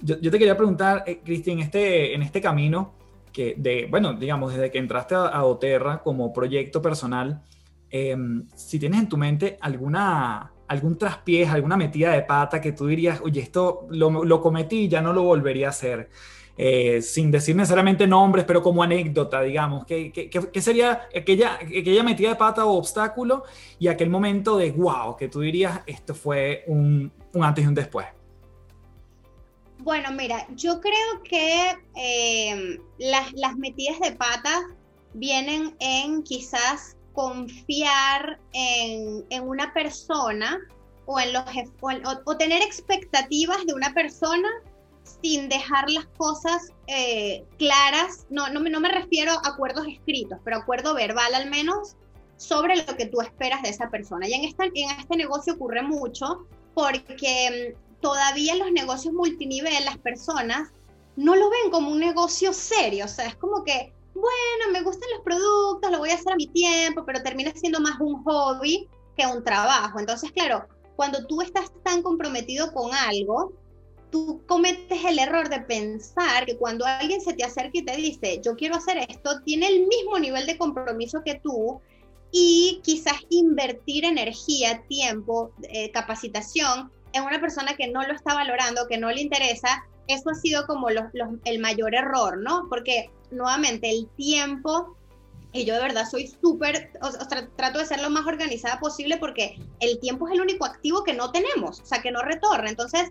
Yo, 0.00 0.18
te 0.18 0.38
quería 0.38 0.56
preguntar, 0.56 1.04
eh, 1.06 1.20
este, 1.26 2.14
en 2.14 2.22
este 2.22 2.40
camino, 2.40 2.94
que 3.30 3.54
de, 3.58 3.86
bueno, 3.90 4.14
digamos, 4.14 4.54
desde 4.54 4.70
que 4.70 4.78
entraste 4.78 5.14
a, 5.14 5.44
Oterra 5.44 6.02
como 6.02 6.32
proyecto 6.32 6.80
personal, 6.80 7.42
em, 7.90 8.46
si 8.54 8.78
tienes 8.78 9.00
en 9.00 9.08
tu 9.10 9.18
mente 9.18 9.58
alguna, 9.60 10.52
algún 10.66 10.96
traspiés, 10.96 11.50
alguna 11.50 11.76
metida 11.76 12.12
de 12.12 12.22
pata 12.22 12.60
que 12.62 12.72
tú 12.72 12.86
dirías, 12.86 13.20
oye, 13.22 13.42
esto 13.42 13.86
lo, 13.90 14.24
lo 14.24 14.40
cometí 14.40 14.84
y 14.84 14.88
ya 14.88 15.02
no 15.02 15.12
lo 15.12 15.22
volvería 15.24 15.66
a 15.66 15.70
hacer. 15.70 16.08
Eh, 16.60 17.02
sin 17.02 17.30
decir 17.30 17.54
necesariamente 17.54 18.04
nombres, 18.04 18.44
pero 18.44 18.60
como 18.60 18.82
anécdota, 18.82 19.42
digamos, 19.42 19.86
¿qué, 19.86 20.10
qué, 20.12 20.60
sería 20.60 21.08
aquella, 21.16 21.54
aquella 21.54 22.02
metida 22.02 22.30
de 22.30 22.34
pata 22.34 22.66
o 22.66 22.76
obstáculo 22.76 23.44
y 23.78 23.86
aquel 23.86 24.10
momento 24.10 24.56
de 24.56 24.72
wow, 24.72 25.16
que 25.16 25.28
tú 25.28 25.38
dirías, 25.38 25.82
esto 25.86 26.16
fue 26.16 26.64
un, 26.66 27.12
un 27.32 27.44
antes 27.44 27.64
y 27.64 27.68
un 27.68 27.74
después? 27.74 28.08
Bueno, 29.78 30.10
mira, 30.10 30.48
yo 30.56 30.80
creo 30.80 31.22
que 31.22 31.76
eh, 31.94 32.80
las, 32.98 33.32
las 33.34 33.56
metidas 33.56 34.00
de 34.00 34.16
pata 34.16 34.62
vienen 35.14 35.76
en 35.78 36.24
quizás 36.24 36.96
confiar 37.12 38.40
en, 38.52 39.24
en 39.30 39.48
una 39.48 39.72
persona 39.72 40.58
o 41.06 41.18
en 41.18 41.32
los 41.32 41.44
o, 42.26 42.36
tener 42.36 42.62
expectativas 42.62 43.64
de 43.64 43.72
una 43.74 43.94
persona 43.94 44.48
sin 45.22 45.48
dejar 45.48 45.90
las 45.90 46.06
cosas 46.16 46.72
eh, 46.86 47.44
claras, 47.58 48.26
no, 48.30 48.48
no, 48.48 48.80
me 48.80 48.88
refiero 48.88 49.32
a 49.32 49.48
acuerdos 49.48 49.86
escritos, 49.86 50.38
pero 50.44 50.58
acuerdo 50.58 50.94
verbal 50.94 51.34
al 51.34 51.50
menos, 51.50 51.96
sobre 52.36 52.76
lo 52.76 52.96
que 52.96 53.06
tú 53.06 53.20
esperas 53.20 53.62
de 53.62 53.70
esa 53.70 53.90
persona. 53.90 54.28
Y 54.28 54.34
en, 54.34 54.44
en 54.44 54.90
este 54.98 55.16
negocio 55.16 55.54
ocurre 55.54 55.82
mucho 55.82 56.46
porque 56.74 57.74
mm, 57.76 58.00
todavía 58.00 58.54
los 58.54 58.70
negocios 58.70 59.12
multinivel 59.12 59.84
las 59.84 59.98
personas 59.98 60.70
no 61.16 61.34
lo 61.34 61.50
ven 61.50 61.70
como 61.72 61.90
un 61.90 61.98
negocio 61.98 62.52
serio, 62.52 63.06
o 63.06 63.08
sea, 63.08 63.26
es 63.26 63.34
como 63.34 63.64
que, 63.64 63.92
bueno, 64.14 64.72
me 64.72 64.82
gustan 64.82 65.08
los 65.14 65.24
productos, 65.24 65.90
lo 65.90 65.98
voy 65.98 66.10
a 66.10 66.14
hacer 66.14 66.32
a 66.32 66.36
mi 66.36 66.46
tiempo, 66.46 67.04
pero 67.04 67.22
termina 67.22 67.50
siendo 67.56 67.80
más 67.80 67.98
un 67.98 68.22
hobby 68.22 68.88
que 69.16 69.26
un 69.26 69.42
trabajo. 69.42 69.98
Entonces, 69.98 70.30
claro, 70.30 70.68
cuando 70.94 71.26
tú 71.26 71.42
estás 71.42 71.72
tan 71.82 72.02
comprometido 72.02 72.72
con 72.72 72.94
algo, 72.94 73.52
tú 74.10 74.42
cometes 74.46 75.04
el 75.04 75.18
error 75.18 75.48
de 75.48 75.60
pensar 75.60 76.46
que 76.46 76.56
cuando 76.56 76.84
alguien 76.86 77.20
se 77.20 77.34
te 77.34 77.44
acerca 77.44 77.70
y 77.74 77.84
te 77.84 77.96
dice, 77.96 78.40
yo 78.44 78.56
quiero 78.56 78.76
hacer 78.76 78.98
esto, 79.08 79.40
tiene 79.42 79.68
el 79.68 79.86
mismo 79.86 80.18
nivel 80.18 80.46
de 80.46 80.58
compromiso 80.58 81.22
que 81.24 81.36
tú 81.36 81.80
y 82.30 82.80
quizás 82.82 83.16
invertir 83.30 84.04
energía, 84.04 84.82
tiempo, 84.88 85.52
eh, 85.62 85.90
capacitación 85.90 86.90
en 87.12 87.22
una 87.22 87.40
persona 87.40 87.74
que 87.74 87.88
no 87.88 88.06
lo 88.06 88.12
está 88.12 88.34
valorando, 88.34 88.86
que 88.86 88.98
no 88.98 89.10
le 89.10 89.22
interesa, 89.22 89.84
eso 90.08 90.30
ha 90.30 90.34
sido 90.34 90.66
como 90.66 90.88
el 90.88 91.58
mayor 91.58 91.94
error, 91.94 92.38
¿no? 92.38 92.66
Porque 92.68 93.10
nuevamente 93.30 93.90
el 93.90 94.08
tiempo, 94.16 94.96
y 95.52 95.64
yo 95.64 95.74
de 95.74 95.80
verdad 95.80 96.08
soy 96.10 96.26
súper, 96.26 96.92
trato 97.56 97.78
de 97.78 97.86
ser 97.86 98.00
lo 98.00 98.10
más 98.10 98.26
organizada 98.26 98.78
posible 98.78 99.16
porque 99.18 99.58
el 99.80 99.98
tiempo 100.00 100.28
es 100.28 100.34
el 100.34 100.40
único 100.40 100.64
activo 100.64 101.04
que 101.04 101.14
no 101.14 101.30
tenemos, 101.30 101.80
o 101.80 101.86
sea, 101.86 102.02
que 102.02 102.10
no 102.10 102.22
retorna. 102.22 102.68
Entonces, 102.68 103.10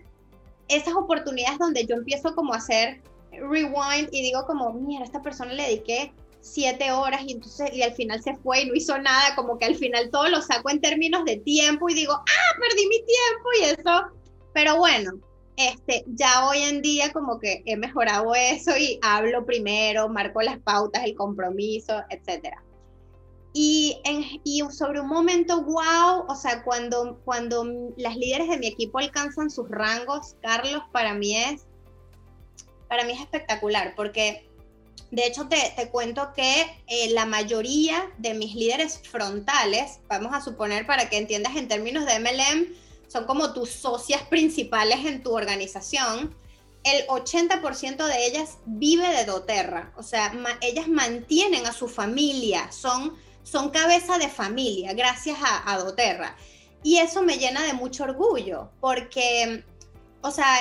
esas 0.68 0.94
oportunidades 0.94 1.58
donde 1.58 1.86
yo 1.86 1.96
empiezo 1.96 2.34
como 2.34 2.54
a 2.54 2.58
hacer 2.58 3.00
rewind 3.32 4.08
y 4.12 4.22
digo 4.22 4.46
como, 4.46 4.72
mira, 4.72 5.02
a 5.02 5.04
esta 5.04 5.22
persona 5.22 5.52
le 5.52 5.64
dediqué 5.64 6.12
siete 6.40 6.92
horas 6.92 7.22
y 7.26 7.32
entonces 7.32 7.72
y 7.74 7.82
al 7.82 7.92
final 7.92 8.22
se 8.22 8.34
fue 8.36 8.62
y 8.62 8.66
no 8.66 8.74
hizo 8.74 8.96
nada, 8.98 9.34
como 9.34 9.58
que 9.58 9.66
al 9.66 9.74
final 9.74 10.10
todo 10.10 10.28
lo 10.28 10.40
saco 10.40 10.70
en 10.70 10.80
términos 10.80 11.24
de 11.24 11.36
tiempo 11.38 11.88
y 11.88 11.94
digo, 11.94 12.12
ah, 12.12 12.58
perdí 12.60 12.86
mi 12.86 12.96
tiempo 12.96 13.48
y 13.60 13.64
eso, 13.64 14.06
pero 14.54 14.76
bueno, 14.76 15.12
este, 15.56 16.04
ya 16.06 16.46
hoy 16.48 16.58
en 16.62 16.82
día 16.82 17.12
como 17.12 17.38
que 17.38 17.62
he 17.66 17.76
mejorado 17.76 18.34
eso 18.34 18.76
y 18.76 18.98
hablo 19.02 19.44
primero, 19.44 20.08
marco 20.08 20.40
las 20.40 20.58
pautas, 20.60 21.04
el 21.04 21.14
compromiso, 21.14 22.02
etcétera. 22.10 22.62
Y, 23.52 24.00
en, 24.04 24.24
y 24.44 24.62
sobre 24.70 25.00
un 25.00 25.08
momento, 25.08 25.62
wow, 25.62 26.26
o 26.28 26.34
sea, 26.34 26.62
cuando, 26.62 27.20
cuando 27.24 27.66
las 27.96 28.16
líderes 28.16 28.48
de 28.48 28.58
mi 28.58 28.66
equipo 28.66 28.98
alcanzan 28.98 29.50
sus 29.50 29.68
rangos, 29.68 30.36
Carlos, 30.42 30.82
para 30.92 31.14
mí 31.14 31.36
es, 31.36 31.62
para 32.88 33.04
mí 33.04 33.12
es 33.12 33.20
espectacular, 33.20 33.94
porque 33.96 34.48
de 35.10 35.26
hecho 35.26 35.48
te, 35.48 35.72
te 35.76 35.88
cuento 35.88 36.32
que 36.34 36.62
eh, 36.86 37.10
la 37.10 37.24
mayoría 37.24 38.10
de 38.18 38.34
mis 38.34 38.54
líderes 38.54 39.00
frontales, 39.08 40.00
vamos 40.08 40.34
a 40.34 40.40
suponer 40.40 40.86
para 40.86 41.08
que 41.08 41.16
entiendas 41.16 41.56
en 41.56 41.68
términos 41.68 42.04
de 42.04 42.18
MLM, 42.20 42.74
son 43.08 43.24
como 43.24 43.54
tus 43.54 43.70
socias 43.70 44.22
principales 44.24 45.06
en 45.06 45.22
tu 45.22 45.34
organización, 45.34 46.36
el 46.84 47.06
80% 47.08 48.06
de 48.06 48.26
ellas 48.26 48.58
vive 48.64 49.08
de 49.08 49.24
doTERRA, 49.24 49.92
o 49.96 50.02
sea, 50.02 50.32
ellas 50.60 50.88
mantienen 50.88 51.66
a 51.66 51.72
su 51.72 51.88
familia, 51.88 52.70
son, 52.70 53.16
son 53.50 53.70
cabeza 53.70 54.18
de 54.18 54.28
familia 54.28 54.92
gracias 54.92 55.38
a, 55.42 55.72
a 55.72 55.78
doTERRA. 55.78 56.36
Y 56.82 56.98
eso 56.98 57.22
me 57.22 57.38
llena 57.38 57.62
de 57.64 57.72
mucho 57.72 58.04
orgullo, 58.04 58.70
porque, 58.80 59.64
o 60.22 60.30
sea, 60.30 60.58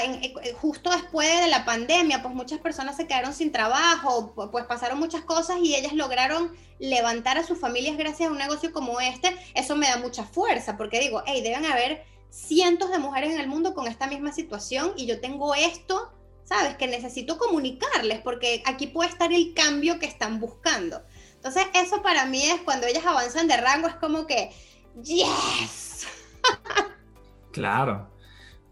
justo 0.59 0.89
después 0.89 1.41
de 1.41 1.47
la 1.47 1.63
pandemia, 1.63 2.23
pues 2.23 2.33
muchas 2.33 2.59
personas 2.59 2.97
se 2.97 3.05
quedaron 3.05 3.33
sin 3.33 3.51
trabajo, 3.51 4.33
pues 4.51 4.65
pasaron 4.65 4.99
muchas 4.99 5.21
cosas 5.21 5.57
y 5.61 5.75
ellas 5.75 5.93
lograron 5.93 6.55
levantar 6.79 7.37
a 7.37 7.45
sus 7.45 7.59
familias 7.59 7.97
gracias 7.97 8.29
a 8.29 8.31
un 8.31 8.39
negocio 8.39 8.71
como 8.71 8.99
este. 8.99 9.35
Eso 9.53 9.75
me 9.75 9.87
da 9.87 9.97
mucha 9.97 10.23
fuerza, 10.23 10.75
porque 10.75 10.99
digo, 10.99 11.21
hey, 11.27 11.41
deben 11.41 11.65
haber 11.65 12.03
cientos 12.29 12.91
de 12.91 12.99
mujeres 12.99 13.33
en 13.33 13.39
el 13.39 13.47
mundo 13.47 13.73
con 13.73 13.87
esta 13.87 14.07
misma 14.07 14.31
situación 14.31 14.93
y 14.97 15.05
yo 15.05 15.19
tengo 15.21 15.53
esto, 15.55 16.11
¿sabes? 16.43 16.75
Que 16.77 16.87
necesito 16.87 17.37
comunicarles 17.37 18.21
porque 18.21 18.63
aquí 18.65 18.87
puede 18.87 19.09
estar 19.09 19.31
el 19.31 19.53
cambio 19.53 19.99
que 19.99 20.07
están 20.07 20.39
buscando. 20.39 21.03
Entonces, 21.37 21.63
eso 21.73 22.01
para 22.01 22.25
mí 22.25 22.43
es 22.43 22.61
cuando 22.61 22.87
ellas 22.87 23.05
avanzan 23.05 23.47
de 23.47 23.57
rango, 23.57 23.87
es 23.87 23.95
como 23.95 24.27
que, 24.27 24.51
yes. 25.01 26.07
claro. 27.51 28.09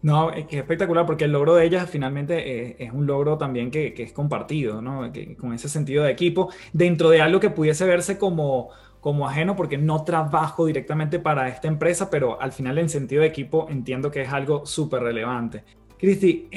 No, 0.02 0.30
es 0.30 0.46
que 0.46 0.58
espectacular 0.58 1.04
porque 1.06 1.24
el 1.24 1.32
logro 1.32 1.56
de 1.56 1.64
ellas 1.64 1.88
finalmente 1.90 2.84
es, 2.84 2.92
un 2.92 3.06
logro 3.06 3.38
también 3.38 3.70
que, 3.70 3.92
es 3.96 4.12
compartido, 4.12 4.80
¿no? 4.80 5.10
con 5.38 5.52
ese 5.52 5.68
sentido 5.68 6.04
de 6.04 6.12
equipo, 6.12 6.50
dentro 6.72 7.10
de 7.10 7.22
algo 7.22 7.40
que 7.40 7.50
pudiese 7.50 7.86
verse 7.86 8.16
como, 8.16 8.70
como 9.00 9.28
ajeno 9.28 9.56
porque 9.56 9.78
no 9.78 10.04
trabajo 10.04 10.66
directamente 10.66 11.18
para 11.18 11.48
esta 11.48 11.66
empresa, 11.66 12.08
pero 12.08 12.40
al 12.40 12.52
final 12.52 12.78
en 12.78 12.88
sentido 12.88 13.22
de 13.22 13.28
equipo 13.28 13.66
entiendo 13.68 14.10
que 14.10 14.22
es 14.22 14.32
algo 14.32 14.64
súper 14.64 15.02
relevante. 15.02 15.64
Cristi, 15.98 16.48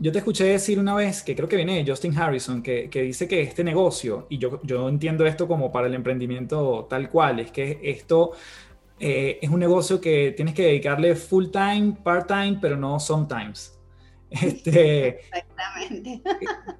yo 0.00 0.12
te 0.12 0.18
escuché 0.18 0.44
decir 0.44 0.80
una 0.80 0.94
vez, 0.94 1.22
que 1.22 1.36
creo 1.36 1.48
que 1.48 1.56
viene 1.56 1.82
de 1.82 1.88
Justin 1.88 2.16
Harrison, 2.18 2.62
que, 2.62 2.88
dice 2.92 3.28
que 3.28 3.40
este 3.42 3.62
negocio, 3.62 4.26
y 4.28 4.38
yo, 4.38 4.60
yo 4.64 4.88
entiendo 4.88 5.24
esto 5.26 5.46
como 5.46 5.70
para 5.70 5.86
el 5.86 5.94
emprendimiento 5.94 6.86
tal 6.90 7.08
cual, 7.08 7.38
es 7.38 7.52
que 7.52 7.78
esto 7.84 8.32
eh, 8.98 9.38
es 9.40 9.48
un 9.48 9.60
negocio 9.60 10.00
que 10.00 10.32
tienes 10.36 10.54
que 10.54 10.62
dedicarle 10.62 11.14
full 11.14 11.46
time, 11.50 11.96
part 12.02 12.26
time, 12.26 12.58
pero 12.60 12.76
no 12.76 12.98
sometimes. 12.98 13.72
Este, 14.28 15.20
Exactamente. 15.20 16.20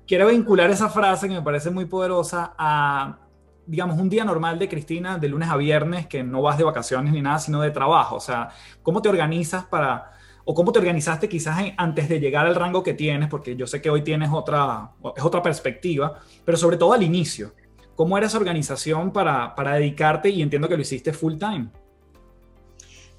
Quiero 0.05 0.27
vincular 0.27 0.69
esa 0.69 0.89
frase 0.89 1.29
que 1.29 1.35
me 1.35 1.43
parece 1.43 1.71
muy 1.71 1.85
poderosa 1.85 2.55
a, 2.59 3.21
digamos, 3.65 4.01
un 4.01 4.09
día 4.11 4.25
normal 4.25 4.59
de 4.59 4.69
Cristina, 4.69 5.17
de 5.17 5.29
lunes 5.29 5.49
a 5.49 5.57
viernes, 5.57 6.09
que 6.09 6.25
no 6.25 6.43
vas 6.43 6.59
de 6.59 6.65
vacaciones 6.65 7.13
ni 7.13 7.23
nada, 7.23 7.39
sino 7.39 7.63
de 7.63 7.71
trabajo? 7.71 8.17
O 8.17 8.21
sea, 8.21 8.49
¿cómo 8.83 9.01
te 9.01 9.09
organizas 9.09 9.65
para, 9.65 10.16
o 10.49 10.55
cómo 10.55 10.73
te 10.73 10.79
organizaste 10.79 11.29
quizás 11.29 11.61
antes 11.77 12.09
de 12.09 12.21
llegar 12.21 12.47
al 12.47 12.55
rango 12.55 12.83
que 12.83 12.95
tienes? 12.95 13.29
Porque 13.29 13.57
yo 13.57 13.67
sé 13.67 13.83
que 13.83 13.91
hoy 13.91 14.03
tienes 14.03 14.31
otra, 14.33 14.93
es 15.17 15.25
otra 15.25 15.43
perspectiva, 15.43 16.21
pero 16.45 16.57
sobre 16.57 16.77
todo 16.77 16.93
al 16.93 17.03
inicio. 17.03 17.53
¿Cómo 17.97 18.17
era 18.17 18.29
esa 18.29 18.39
organización 18.39 19.13
para, 19.13 19.55
para 19.55 19.75
dedicarte 19.75 20.31
y 20.31 20.41
entiendo 20.41 20.69
que 20.69 20.77
lo 20.77 20.83
hiciste 20.83 21.13
full 21.13 21.37
time? 21.37 21.69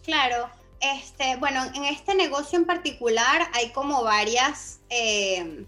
Claro, 0.04 0.50
este, 0.80 1.36
bueno, 1.36 1.62
en 1.76 1.84
este 1.84 2.16
negocio 2.16 2.58
en 2.58 2.66
particular 2.66 3.42
hay 3.54 3.72
como 3.72 4.04
varias, 4.04 4.80
eh, 4.90 5.66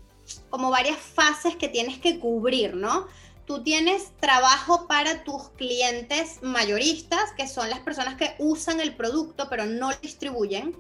como 0.50 0.72
varias 0.72 0.98
fases 0.98 1.58
que 1.58 1.68
tienes 1.68 1.98
que 1.98 2.20
cubrir, 2.20 2.74
¿no? 2.74 3.08
tú 3.50 3.64
tienes 3.64 4.12
trabajo 4.20 4.86
para 4.86 5.24
tus 5.24 5.50
clientes 5.58 6.38
mayoristas, 6.44 7.32
que 7.36 7.48
son 7.48 7.68
las 7.72 7.80
personas 7.80 8.14
que 8.14 8.36
usan 8.38 8.80
el 8.80 8.94
producto 8.94 9.48
pero 9.50 9.66
no 9.66 9.90
lo 9.90 9.98
distribuyen. 9.98 10.78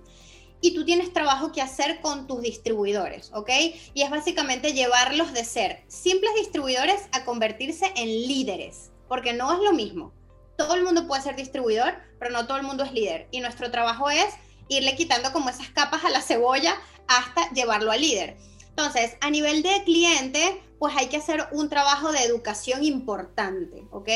Y 0.61 0.73
tú 0.73 0.85
tienes 0.85 1.13
trabajo 1.13 1.51
que 1.51 1.61
hacer 1.61 2.01
con 2.01 2.27
tus 2.27 2.41
distribuidores, 2.41 3.31
¿ok? 3.33 3.49
Y 3.93 4.01
es 4.01 4.09
básicamente 4.09 4.73
llevarlos 4.73 5.33
de 5.33 5.45
ser 5.45 5.83
simples 5.87 6.33
distribuidores 6.35 7.07
a 7.11 7.23
convertirse 7.23 7.91
en 7.95 8.07
líderes, 8.07 8.91
porque 9.07 9.33
no 9.33 9.53
es 9.53 9.59
lo 9.59 9.71
mismo. 9.71 10.13
Todo 10.57 10.75
el 10.75 10.83
mundo 10.83 11.07
puede 11.07 11.21
ser 11.21 11.35
distribuidor, 11.35 11.95
pero 12.19 12.31
no 12.31 12.45
todo 12.45 12.57
el 12.57 12.63
mundo 12.63 12.83
es 12.83 12.91
líder. 12.91 13.27
Y 13.31 13.39
nuestro 13.39 13.71
trabajo 13.71 14.09
es 14.09 14.27
irle 14.67 14.95
quitando 14.95 15.31
como 15.31 15.49
esas 15.49 15.69
capas 15.69 16.03
a 16.03 16.09
la 16.09 16.21
cebolla 16.21 16.75
hasta 17.07 17.49
llevarlo 17.51 17.91
a 17.91 17.97
líder. 17.97 18.37
Entonces, 18.67 19.17
a 19.21 19.29
nivel 19.29 19.63
de 19.63 19.83
cliente, 19.83 20.61
pues 20.79 20.95
hay 20.97 21.07
que 21.07 21.17
hacer 21.17 21.47
un 21.51 21.69
trabajo 21.69 22.11
de 22.11 22.23
educación 22.23 22.83
importante, 22.83 23.83
¿ok? 23.91 24.09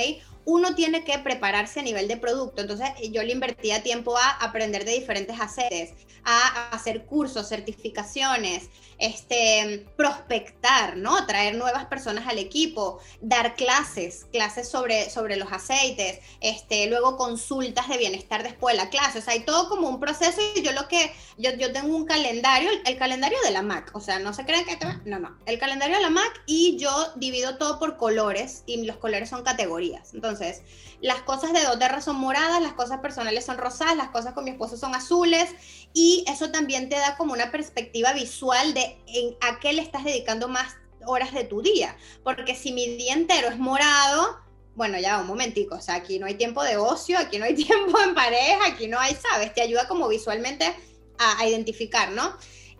Uno 0.45 0.75
tiene 0.75 1.03
que 1.03 1.19
prepararse 1.19 1.81
a 1.81 1.83
nivel 1.83 2.07
de 2.07 2.17
producto, 2.17 2.61
entonces 2.61 2.89
yo 3.11 3.21
le 3.21 3.33
invertía 3.33 3.83
tiempo 3.83 4.17
a 4.17 4.29
aprender 4.29 4.85
de 4.85 4.93
diferentes 4.93 5.39
aceres, 5.39 5.91
a 6.23 6.69
hacer 6.69 7.05
cursos, 7.05 7.47
certificaciones, 7.47 8.69
este, 8.97 9.85
prospectar, 9.97 10.95
¿no? 10.97 11.25
Traer 11.25 11.55
nuevas 11.55 11.85
personas 11.85 12.27
al 12.27 12.39
equipo, 12.39 12.99
dar 13.21 13.55
clases, 13.55 14.25
clases 14.31 14.69
sobre, 14.69 15.09
sobre 15.09 15.35
los 15.35 15.51
aceites, 15.51 16.19
este, 16.39 16.87
luego 16.87 17.17
consultas 17.17 17.89
de 17.89 17.97
bienestar 17.97 18.43
después 18.43 18.77
de 18.77 18.83
la 18.83 18.89
clase, 18.89 19.19
o 19.19 19.21
sea, 19.21 19.33
hay 19.33 19.41
todo 19.41 19.67
como 19.67 19.89
un 19.89 19.99
proceso 19.99 20.39
y 20.55 20.61
yo 20.61 20.71
lo 20.71 20.87
que, 20.87 21.13
yo, 21.37 21.51
yo 21.57 21.71
tengo 21.73 21.95
un 21.95 22.05
calendario, 22.05 22.69
el, 22.85 22.97
calendario 22.97 23.37
de 23.43 23.51
la 23.51 23.61
Mac, 23.61 23.91
o 23.93 23.99
sea, 23.99 24.19
no 24.19 24.33
se 24.33 24.45
creen 24.45 24.65
que, 24.65 24.77
no, 25.05 25.19
no, 25.19 25.37
el 25.45 25.59
calendario 25.59 25.97
de 25.97 26.01
la 26.03 26.09
Mac 26.09 26.41
yo 26.77 26.91
divido 27.15 27.57
todo 27.57 27.79
por 27.79 27.97
colores 27.97 28.63
y 28.65 28.83
los 28.85 28.97
colores 28.97 29.29
son 29.29 29.43
categorías, 29.43 30.13
entonces, 30.13 30.61
las 31.01 31.21
cosas 31.21 31.53
de 31.53 31.63
doTERRA 31.63 32.01
son 32.01 32.15
moradas, 32.15 32.61
las 32.61 32.73
cosas 32.73 32.99
personales 32.99 33.45
son 33.45 33.57
rosadas, 33.57 33.97
las 33.97 34.09
cosas 34.09 34.33
con 34.33 34.45
mi 34.45 34.51
esposo 34.51 34.77
son 34.77 34.95
azules 34.95 35.49
y 35.93 36.23
eso 36.27 36.49
también 36.51 36.89
te 36.89 36.95
da 36.95 37.17
como 37.17 37.33
una 37.33 37.51
perspectiva 37.51 38.13
visual 38.13 38.73
de 38.73 38.97
a 39.41 39.59
qué 39.59 39.73
le 39.73 39.81
estás 39.81 40.05
dedicando 40.05 40.47
más 40.47 40.75
horas 41.05 41.33
de 41.33 41.43
tu 41.43 41.61
día, 41.61 41.95
porque 42.23 42.55
si 42.55 42.71
mi 42.71 42.87
día 42.95 43.13
entero 43.13 43.49
es 43.49 43.57
morado, 43.57 44.43
bueno, 44.75 44.99
ya 44.99 45.19
un 45.19 45.27
momentico, 45.27 45.75
o 45.75 45.81
sea, 45.81 45.95
aquí 45.95 46.19
no 46.19 46.25
hay 46.25 46.35
tiempo 46.35 46.63
de 46.63 46.77
ocio, 46.77 47.17
aquí 47.19 47.37
no 47.37 47.45
hay 47.45 47.55
tiempo 47.65 47.99
en 47.99 48.15
pareja, 48.15 48.67
aquí 48.67 48.87
no 48.87 48.99
hay, 48.99 49.15
sabes, 49.15 49.53
te 49.53 49.61
ayuda 49.61 49.87
como 49.87 50.07
visualmente 50.07 50.73
a, 51.17 51.47
identificar, 51.47 52.11
¿no? 52.11 52.35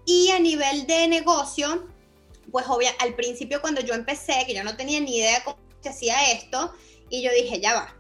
Y 0.05 0.31
a 0.31 0.39
nivel 0.39 0.85
de 0.87 1.07
negocio, 1.07 1.87
pues 2.51 2.65
obvio, 2.67 2.89
al 2.99 3.15
principio 3.15 3.61
cuando 3.61 3.81
yo 3.81 3.93
empecé, 3.93 4.43
que 4.45 4.53
yo 4.53 4.63
no 4.63 4.75
tenía 4.75 4.99
ni 4.99 5.17
idea 5.17 5.43
cómo 5.43 5.57
se 5.81 5.89
hacía 5.89 6.31
esto, 6.31 6.73
y 7.09 7.21
yo 7.21 7.31
dije, 7.31 7.59
ya 7.59 7.73
va, 7.73 7.95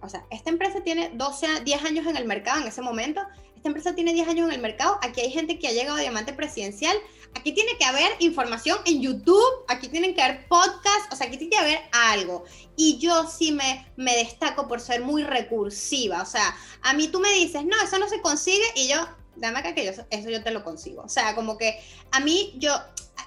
o 0.00 0.08
sea, 0.08 0.24
esta 0.30 0.50
empresa 0.50 0.82
tiene 0.82 1.10
12, 1.14 1.60
10 1.64 1.84
años 1.84 2.06
en 2.06 2.16
el 2.16 2.24
mercado 2.24 2.60
en 2.60 2.68
ese 2.68 2.82
momento, 2.82 3.20
esta 3.54 3.68
empresa 3.68 3.94
tiene 3.94 4.12
10 4.12 4.28
años 4.28 4.48
en 4.48 4.54
el 4.54 4.60
mercado, 4.60 4.98
aquí 5.02 5.20
hay 5.20 5.30
gente 5.30 5.58
que 5.58 5.68
ha 5.68 5.72
llegado 5.72 5.96
a 5.96 6.00
diamante 6.00 6.32
presidencial, 6.32 6.96
aquí 7.34 7.52
tiene 7.52 7.76
que 7.78 7.84
haber 7.84 8.10
información 8.20 8.78
en 8.84 9.00
YouTube, 9.00 9.64
aquí 9.68 9.88
tienen 9.88 10.14
que 10.14 10.22
haber 10.22 10.46
podcasts, 10.46 11.08
o 11.12 11.16
sea, 11.16 11.26
aquí 11.26 11.36
tiene 11.36 11.50
que 11.50 11.58
haber 11.58 11.78
algo. 11.92 12.44
Y 12.76 12.98
yo 12.98 13.28
sí 13.28 13.52
me, 13.52 13.86
me 13.96 14.16
destaco 14.16 14.68
por 14.68 14.80
ser 14.80 15.02
muy 15.02 15.24
recursiva, 15.24 16.22
o 16.22 16.26
sea, 16.26 16.56
a 16.82 16.94
mí 16.94 17.08
tú 17.08 17.18
me 17.18 17.32
dices, 17.32 17.64
no, 17.64 17.76
eso 17.82 17.98
no 17.98 18.08
se 18.08 18.20
consigue, 18.20 18.64
y 18.74 18.88
yo, 18.88 19.06
dame 19.36 19.58
acá 19.58 19.74
que 19.74 19.84
yo, 19.84 19.92
eso 20.10 20.30
yo 20.30 20.42
te 20.42 20.50
lo 20.50 20.64
consigo. 20.64 21.02
O 21.02 21.08
sea, 21.08 21.34
como 21.34 21.58
que 21.58 21.80
a 22.10 22.20
mí, 22.20 22.54
yo, 22.58 22.72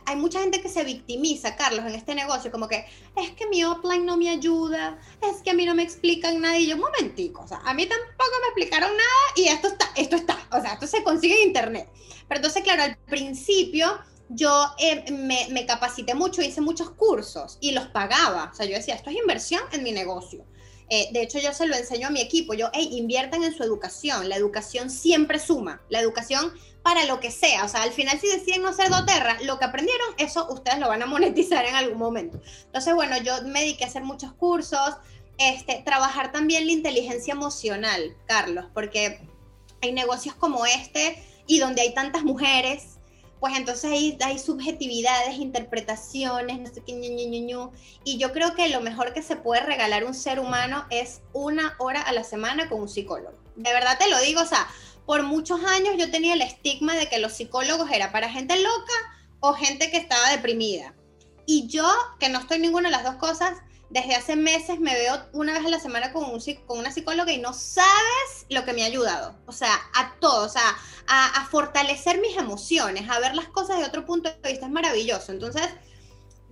hay 0.06 0.16
mucha 0.16 0.40
gente 0.40 0.62
que 0.62 0.70
se 0.70 0.84
victimiza, 0.84 1.56
Carlos, 1.56 1.86
en 1.86 1.96
este 1.96 2.16
negocio, 2.16 2.52
como 2.52 2.68
que 2.68 2.86
es 3.16 3.32
que 3.32 3.48
mi 3.48 3.64
offline 3.64 4.06
no 4.06 4.18
me 4.18 4.30
ayuda, 4.30 5.00
es 5.22 5.42
que 5.42 5.52
a 5.52 5.54
mí 5.54 5.66
no 5.66 5.76
me 5.76 5.84
explican 5.84 6.42
nada. 6.42 6.58
Y 6.58 6.68
yo, 6.68 6.76
un 6.76 6.82
momentico, 6.82 7.44
o 7.44 7.48
sea, 7.48 7.60
a 7.66 7.74
mí 7.74 7.86
tampoco 7.86 8.32
me 8.42 8.48
explicaron 8.48 8.92
nada 8.96 9.10
y 9.36 9.48
esto 9.48 9.68
está, 9.68 9.90
esto 9.96 10.16
está, 10.16 10.38
o 10.52 10.62
sea, 10.62 10.74
esto 10.74 10.88
se 10.88 11.04
consigue 11.04 11.42
en 11.42 11.48
internet. 11.48 11.90
Pero 12.28 12.40
entonces, 12.40 12.64
claro, 12.64 12.84
al 12.84 12.98
principio 12.98 14.00
yo 14.30 14.68
eh, 14.78 15.12
me, 15.12 15.48
me 15.52 15.66
capacité 15.66 16.14
mucho, 16.14 16.42
hice 16.42 16.62
muchos 16.62 16.92
cursos 16.92 17.58
y 17.60 17.72
los 17.72 17.88
pagaba. 17.88 18.50
O 18.52 18.56
sea, 18.56 18.66
yo 18.66 18.76
decía, 18.76 18.96
esto 18.96 19.10
es 19.10 19.18
inversión 19.18 19.62
en 19.72 19.84
mi 19.84 19.92
negocio. 19.92 20.46
Eh, 20.90 21.10
de 21.12 21.22
hecho, 21.22 21.40
yo 21.40 21.54
se 21.54 21.68
lo 21.68 21.76
enseño 21.76 22.08
a 22.08 22.12
mi 22.12 22.22
equipo. 22.22 22.54
Yo, 22.54 22.70
hey, 22.74 22.90
inviertan 22.92 23.44
en 23.44 23.54
su 23.54 23.64
educación. 23.64 24.28
La 24.28 24.36
educación 24.36 24.90
siempre 24.90 25.40
suma. 25.40 25.82
La 25.90 26.00
educación 26.00 26.54
para 26.84 27.06
lo 27.06 27.20
que 27.20 27.32
sea. 27.32 27.66
O 27.66 27.68
sea, 27.68 27.84
al 27.84 27.92
final, 27.92 28.20
si 28.20 28.28
deciden 28.28 28.62
no 28.62 28.74
ser 28.74 28.90
doterra, 28.90 29.38
lo 29.44 29.60
que 29.60 29.66
aprendieron, 29.66 30.08
eso 30.18 30.48
ustedes 30.50 30.80
lo 30.80 30.88
van 30.88 31.02
a 31.02 31.06
monetizar 31.06 31.66
en 31.66 31.76
algún 31.76 31.98
momento. 31.98 32.40
Entonces, 32.66 32.94
bueno, 32.94 33.18
yo 33.18 33.42
me 33.44 33.62
dediqué 33.62 33.84
a 33.84 33.88
hacer 33.88 34.04
muchos 34.04 34.34
cursos. 34.34 34.96
Este, 35.38 35.82
trabajar 35.86 36.34
también 36.34 36.66
la 36.66 36.74
inteligencia 36.74 37.32
emocional, 37.32 38.16
Carlos, 38.26 38.66
porque 38.74 39.22
hay 39.82 39.94
negocios 39.94 40.36
como 40.36 40.66
este 40.66 41.24
y 41.48 41.60
donde 41.60 41.82
hay 41.82 41.94
tantas 41.94 42.24
mujeres 42.24 43.00
pues 43.40 43.56
entonces 43.56 43.90
hay, 43.92 44.18
hay 44.22 44.38
subjetividades, 44.38 45.38
interpretaciones, 45.38 46.60
no 46.60 46.68
sé 46.68 46.82
qué, 46.86 46.94
ñu, 46.94 47.72
y 48.04 48.18
yo 48.18 48.34
creo 48.34 48.54
que 48.54 48.68
lo 48.68 48.82
mejor 48.82 49.14
que 49.14 49.22
se 49.22 49.38
puede 49.38 49.62
regalar 49.62 50.04
un 50.04 50.14
ser 50.14 50.40
humano 50.40 50.86
es 50.90 51.22
una 51.32 51.76
hora 51.80 52.02
a 52.02 52.12
la 52.12 52.24
semana 52.24 52.68
con 52.68 52.82
un 52.82 52.90
psicólogo. 52.90 53.38
De 53.56 53.72
verdad 53.72 53.98
te 53.98 54.10
lo 54.10 54.20
digo, 54.20 54.42
o 54.42 54.46
sea, 54.46 54.68
por 55.10 55.24
muchos 55.24 55.60
años 55.66 55.95
yo 55.97 56.12
tenía 56.12 56.36
el 56.36 56.41
estigma 56.43 56.93
de 56.93 57.10
que 57.10 57.18
los 57.18 57.34
psicólogos 57.34 57.89
era 57.89 58.12
para 58.12 58.30
gente 58.30 58.55
loca 58.62 58.93
o 59.39 59.53
gente 59.53 59.89
que 59.89 59.97
estaba 59.97 60.30
deprimida. 60.30 60.93
Y 61.47 61.66
yo, 61.66 61.91
que 62.20 62.30
no 62.30 62.38
estoy 62.38 62.60
ninguna 62.60 62.89
de 62.89 62.95
las 62.95 63.03
dos 63.03 63.16
cosas, 63.16 63.57
desde 63.89 64.14
hace 64.14 64.36
meses 64.36 64.80
me 64.80 64.93
veo 64.93 65.20
una 65.34 65.53
vez 65.53 65.66
a 65.66 65.70
la 65.70 65.80
semana 65.80 66.14
con, 66.14 66.26
un, 66.26 66.39
con 66.68 66.78
una 66.78 66.91
psicóloga 66.91 67.32
y 67.32 67.39
no 67.39 67.53
sabes 67.53 68.45
lo 68.51 68.64
que 68.66 68.74
me 68.74 68.84
ha 68.84 68.86
ayudado. 68.86 69.36
O 69.47 69.51
sea, 69.51 69.74
a 69.95 70.14
todo, 70.20 70.45
o 70.45 70.49
sea, 70.49 70.78
a, 71.07 71.47
fortalecer 71.49 72.22
mis 72.22 72.38
emociones, 72.38 73.10
a 73.10 73.18
ver 73.18 73.34
las 73.34 73.47
cosas 73.47 73.80
de 73.80 73.86
otro 73.86 74.05
punto 74.05 74.30
de 74.30 74.51
vista, 74.51 74.68
es 74.68 74.72
maravilloso. 74.72 75.32
Entonces, 75.32 75.68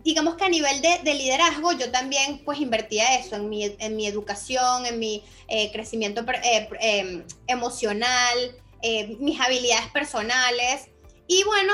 digamos 0.07 0.37
que 0.37 0.45
a 0.45 0.49
nivel 0.49 0.81
de, 0.81 1.13
liderazgo, 1.13 1.73
yo 1.73 1.91
también 1.91 2.41
pues 2.45 2.61
invertía 2.61 3.15
eso 3.19 3.35
en 3.35 3.49
mi, 3.49 3.75
en 3.77 3.97
mi 3.97 4.07
educación, 4.07 4.85
en 4.85 4.99
mi 4.99 5.21
eh, 5.49 5.69
crecimiento 5.73 6.23
eh, 6.45 6.69
em, 6.79 7.25
emocional, 7.45 8.55
eh, 8.81 9.17
mis 9.19 9.37
habilidades 9.37 9.91
personales. 9.91 10.87
Y 11.27 11.43
bueno, 11.43 11.73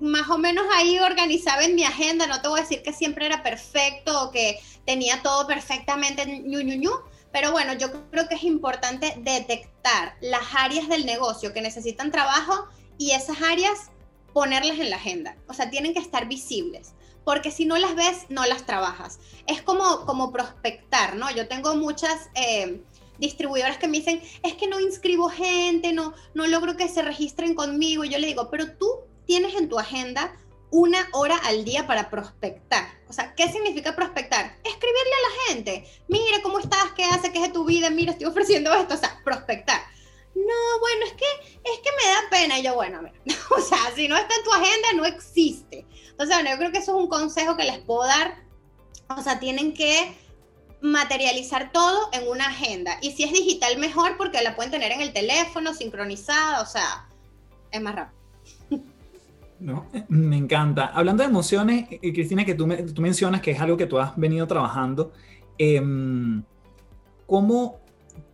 más 0.00 0.30
o 0.30 0.38
menos 0.38 0.64
ahí 0.72 0.98
organizaba 0.98 1.62
en 1.62 1.74
mi 1.74 1.84
agenda, 1.84 2.26
no 2.26 2.40
te 2.40 2.48
voy 2.48 2.60
a 2.60 2.62
decir 2.62 2.82
que 2.82 2.94
siempre 2.94 3.26
era 3.26 3.42
perfecto 3.42 4.22
o 4.22 4.30
que 4.30 4.58
tenía 4.86 5.20
todo 5.22 5.46
perfectamente 5.46 6.24
ñu, 6.24 6.62
ñu, 6.62 6.76
ñu, 6.76 6.90
pero 7.32 7.52
bueno, 7.52 7.74
yo 7.74 7.92
creo 8.08 8.30
que 8.30 8.36
es 8.36 8.44
importante 8.44 9.12
detectar 9.18 10.16
las 10.22 10.54
áreas 10.54 10.88
del 10.88 11.04
negocio 11.04 11.52
que 11.52 11.60
necesitan 11.60 12.10
trabajo 12.10 12.66
y 12.96 13.10
esas 13.10 13.42
áreas 13.42 13.90
ponerlas 14.32 14.78
en 14.78 14.88
la 14.88 14.96
agenda. 14.96 15.36
O 15.48 15.52
sea, 15.52 15.68
tienen 15.68 15.92
que 15.92 16.00
estar 16.00 16.26
visibles, 16.28 16.94
porque 17.26 17.50
si 17.50 17.64
no 17.64 17.76
las 17.76 17.96
ves, 17.96 18.26
no 18.28 18.46
las 18.46 18.66
trabajas. 18.66 19.18
Es 19.48 19.60
como, 19.60 20.06
como 20.06 20.32
prospectar, 20.32 21.16
¿no? 21.16 21.28
Yo 21.32 21.48
tengo 21.48 21.74
muchas... 21.74 22.30
Eh, 22.34 22.80
distribuidoras 23.18 23.78
que 23.78 23.88
me 23.88 23.96
dicen, 23.96 24.20
es 24.42 24.52
que 24.54 24.66
no 24.66 24.78
inscribo 24.78 25.30
gente, 25.30 25.94
no, 25.94 26.12
no 26.34 26.46
logro 26.46 26.76
que 26.76 26.86
se 26.86 27.00
registren 27.00 27.54
conmigo. 27.54 28.04
Y 28.04 28.10
yo 28.10 28.18
le 28.18 28.26
digo, 28.26 28.50
pero 28.50 28.76
tú 28.76 28.90
tienes 29.26 29.54
en 29.54 29.70
tu 29.70 29.78
agenda 29.78 30.36
una 30.70 31.08
hora 31.14 31.38
al 31.38 31.64
día 31.64 31.86
para 31.86 32.10
prospectar. 32.10 32.86
O 33.08 33.14
sea, 33.14 33.34
¿qué 33.34 33.50
significa 33.50 33.96
prospectar? 33.96 34.58
Escribirle 34.62 35.14
a 35.14 35.28
la 35.28 35.54
gente. 35.54 35.90
Mira 36.08 36.42
cómo 36.42 36.58
estás, 36.58 36.92
qué 36.94 37.04
hace, 37.04 37.32
qué 37.32 37.38
es 37.38 37.44
de 37.44 37.54
tu 37.54 37.64
vida, 37.64 37.88
mira, 37.88 38.12
estoy 38.12 38.26
ofreciendo 38.26 38.70
esto. 38.74 38.94
O 38.94 38.98
sea, 38.98 39.18
prospectar. 39.24 39.80
No, 40.34 40.80
bueno, 40.80 41.06
es 41.06 41.12
que, 41.12 41.58
es 41.64 41.78
que 41.78 41.90
me 41.90 42.10
da 42.10 42.30
pena. 42.30 42.58
Y 42.58 42.62
yo, 42.62 42.74
bueno, 42.74 43.00
mira, 43.02 43.38
o 43.56 43.60
sea, 43.60 43.78
si 43.94 44.08
no 44.08 44.16
está 44.16 44.34
en 44.34 44.44
tu 44.44 44.52
agenda, 44.52 44.92
no 44.94 45.06
existe. 45.06 45.86
Entonces, 46.16 46.34
bueno, 46.34 46.50
yo 46.50 46.56
creo 46.56 46.72
que 46.72 46.78
eso 46.78 46.96
es 46.96 47.02
un 47.02 47.08
consejo 47.08 47.56
que 47.56 47.64
les 47.64 47.78
puedo 47.80 48.04
dar. 48.04 48.42
O 49.14 49.20
sea, 49.20 49.38
tienen 49.38 49.74
que 49.74 50.16
materializar 50.80 51.72
todo 51.72 52.08
en 52.12 52.26
una 52.26 52.46
agenda. 52.46 52.96
Y 53.02 53.10
si 53.10 53.24
es 53.24 53.32
digital, 53.32 53.76
mejor 53.76 54.16
porque 54.16 54.42
la 54.42 54.56
pueden 54.56 54.70
tener 54.70 54.92
en 54.92 55.02
el 55.02 55.12
teléfono, 55.12 55.74
sincronizada, 55.74 56.62
o 56.62 56.66
sea, 56.66 57.06
es 57.70 57.82
más 57.82 57.94
rápido. 57.94 58.16
¿no? 59.60 59.86
Me 60.08 60.36
encanta. 60.36 60.86
Hablando 60.86 61.22
de 61.22 61.28
emociones, 61.28 61.86
eh, 61.90 62.12
Cristina, 62.12 62.44
que 62.44 62.54
tú, 62.54 62.66
tú, 62.94 63.02
mencionas 63.02 63.40
que 63.40 63.50
es 63.50 63.60
algo 63.60 63.76
que 63.76 63.86
tú 63.86 63.98
has 63.98 64.16
venido 64.16 64.46
trabajando, 64.46 65.12
em, 65.58 66.42
¿cómo, 67.26 67.80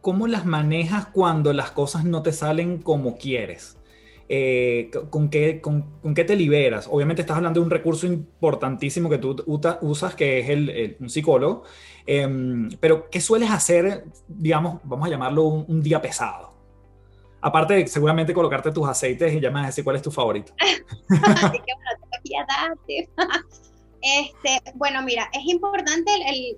¿cómo, 0.01 0.27
las 0.27 0.47
manejas 0.47 1.07
cuando 1.07 1.53
las 1.53 1.73
cosas 1.73 2.05
no 2.05 2.23
te 2.23 2.33
salen 2.33 2.79
como 2.79 3.19
quieres? 3.19 3.77
Eh, 4.35 4.91
¿con, 5.11 5.29
qué, 5.29 6.25
te 6.27 6.37
liberas? 6.37 6.89
Obviamente 6.91 7.21
estás 7.21 7.37
hablando 7.37 7.61
de 7.61 7.67
un 7.67 7.71
recurso 7.71 8.07
importantísimo 8.07 9.11
que 9.11 9.19
tú 9.19 9.37
usas, 9.83 10.15
que 10.15 10.39
es 10.39 10.49
el, 10.49 10.97
un 11.01 11.11
psicólogo, 11.11 11.65
em, 12.07 12.71
pero 12.81 13.11
¿qué 13.11 13.21
sueles 13.21 13.51
hacer, 13.51 14.07
digamos, 14.27 14.81
vamos 14.85 15.07
a 15.07 15.11
llamarlo 15.11 15.45
un 15.45 15.83
día 15.83 16.01
pesado? 16.01 16.53
Aparte 17.43 17.75
de 17.75 17.87
seguramente 17.89 18.33
colocarte 18.33 18.71
tus 18.71 18.89
aceites 18.89 19.35
y 19.35 19.41
ya 19.41 19.51
me 19.51 19.57
vas 19.57 19.65
a 19.65 19.67
decir 19.67 19.85
cuál 19.85 19.97
es 19.97 20.03
tu 20.03 20.13
favorito. 20.13 20.55
este, 24.01 24.63
bueno, 24.75 25.03
mira, 25.03 25.29
es 25.33 25.45
importante 25.45 26.11
el, 26.27 26.57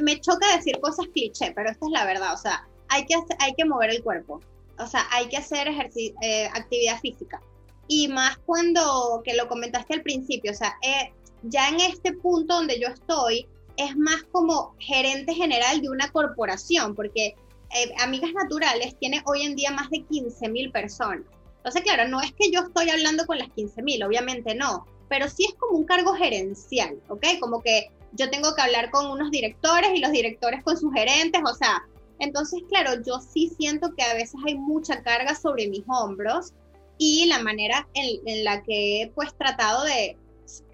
me, 0.00 0.20
choca 0.20 0.56
decir 0.56 0.80
cosas 0.80 1.06
cliché, 1.12 1.52
pero 1.54 1.68
esta 1.68 1.84
es 1.84 1.92
la 1.92 2.06
verdad, 2.06 2.32
o 2.32 2.38
sea, 2.38 2.66
hay 2.88 3.04
que, 3.04 3.14
hay 3.40 3.52
que 3.54 3.66
mover 3.66 3.90
el 3.90 4.02
cuerpo, 4.02 4.40
o 4.78 4.86
sea, 4.86 5.06
hay 5.10 5.28
que 5.28 5.36
hacer 5.36 5.68
eh, 5.68 6.46
actividad 6.52 7.00
física. 7.00 7.40
Y 7.86 8.08
más 8.08 8.38
cuando, 8.38 9.22
que 9.24 9.34
lo 9.34 9.48
comentaste 9.48 9.94
al 9.94 10.02
principio, 10.02 10.52
o 10.52 10.54
sea, 10.54 10.76
eh, 10.82 11.12
ya 11.42 11.68
en 11.68 11.80
este 11.80 12.12
punto 12.14 12.54
donde 12.54 12.80
yo 12.80 12.88
estoy, 12.88 13.46
es 13.76 13.96
más 13.96 14.22
como 14.32 14.74
gerente 14.78 15.34
general 15.34 15.80
de 15.82 15.90
una 15.90 16.10
corporación, 16.10 16.94
porque 16.94 17.34
eh, 17.74 17.94
Amigas 18.00 18.32
Naturales 18.32 18.96
tiene 18.98 19.22
hoy 19.26 19.42
en 19.42 19.56
día 19.56 19.70
más 19.70 19.90
de 19.90 20.02
15 20.02 20.48
mil 20.48 20.70
personas. 20.70 21.26
Entonces, 21.56 21.82
claro, 21.82 22.08
no 22.08 22.20
es 22.20 22.32
que 22.32 22.50
yo 22.50 22.60
estoy 22.60 22.90
hablando 22.90 23.26
con 23.26 23.38
las 23.38 23.50
15 23.50 23.82
mil, 23.82 24.02
obviamente 24.02 24.54
no, 24.54 24.86
pero 25.08 25.28
sí 25.28 25.46
es 25.46 25.54
como 25.54 25.78
un 25.78 25.84
cargo 25.84 26.14
gerencial, 26.14 27.00
¿ok? 27.08 27.24
Como 27.40 27.62
que 27.62 27.90
yo 28.12 28.30
tengo 28.30 28.54
que 28.54 28.62
hablar 28.62 28.90
con 28.90 29.10
unos 29.10 29.30
directores 29.30 29.90
y 29.94 30.00
los 30.00 30.12
directores 30.12 30.62
con 30.62 30.76
sus 30.76 30.92
gerentes, 30.92 31.40
o 31.44 31.54
sea, 31.54 31.82
entonces, 32.18 32.62
claro, 32.68 33.02
yo 33.02 33.20
sí 33.20 33.52
siento 33.58 33.94
que 33.96 34.04
a 34.04 34.14
veces 34.14 34.34
hay 34.46 34.56
mucha 34.56 35.02
carga 35.02 35.34
sobre 35.34 35.68
mis 35.68 35.84
hombros 35.88 36.52
y 36.98 37.26
la 37.26 37.40
manera 37.40 37.88
en, 37.94 38.44
la 38.44 38.62
que 38.62 39.02
he 39.02 39.10
pues 39.10 39.36
tratado 39.36 39.84
de 39.84 40.16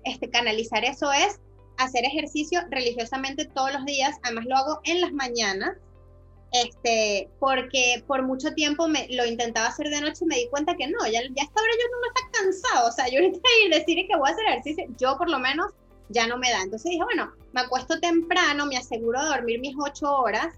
este, 0.04 0.28
canalizar 0.28 0.84
eso 0.84 1.10
es 1.12 1.40
hacer 1.78 2.04
ejercicio 2.04 2.60
religiosamente 2.70 3.46
todos 3.46 3.72
los 3.72 3.84
días, 3.86 4.16
además 4.22 4.44
lo 4.46 4.56
hago 4.56 4.80
en 4.84 5.00
las 5.00 5.12
mañanas, 5.12 5.76
este, 6.52 7.30
porque 7.38 8.04
por 8.06 8.22
mucho 8.22 8.52
tiempo 8.52 8.86
me, 8.86 9.06
lo 9.08 9.24
intentaba 9.24 9.68
hacer 9.68 9.88
de 9.88 10.00
noche 10.00 10.24
y 10.24 10.26
me 10.26 10.36
di 10.36 10.48
cuenta 10.48 10.76
que 10.76 10.88
no, 10.88 10.98
ya, 11.06 11.22
ya 11.22 11.42
esta 11.42 11.62
hora 11.62 11.72
yo 11.80 11.88
no 11.90 12.00
me 12.00 12.08
está 12.08 12.38
cansado, 12.38 12.88
o 12.88 12.92
sea, 12.92 13.08
yo 13.08 13.20
ahorita 13.20 13.48
ir 13.64 13.72
decir 13.72 14.06
que 14.06 14.16
voy 14.16 14.28
a 14.28 14.32
hacer 14.32 14.44
ejercicio, 14.46 14.84
yo 14.98 15.16
por 15.16 15.30
lo 15.30 15.38
menos 15.38 15.72
ya 16.10 16.26
no 16.26 16.36
me 16.36 16.50
da. 16.50 16.60
Entonces 16.62 16.90
dije, 16.90 17.04
bueno, 17.04 17.32
me 17.52 17.62
acuesto 17.62 17.98
temprano, 18.00 18.66
me 18.66 18.76
aseguro 18.76 19.22
de 19.22 19.28
dormir 19.28 19.60
mis 19.60 19.76
ocho 19.78 20.12
horas 20.12 20.54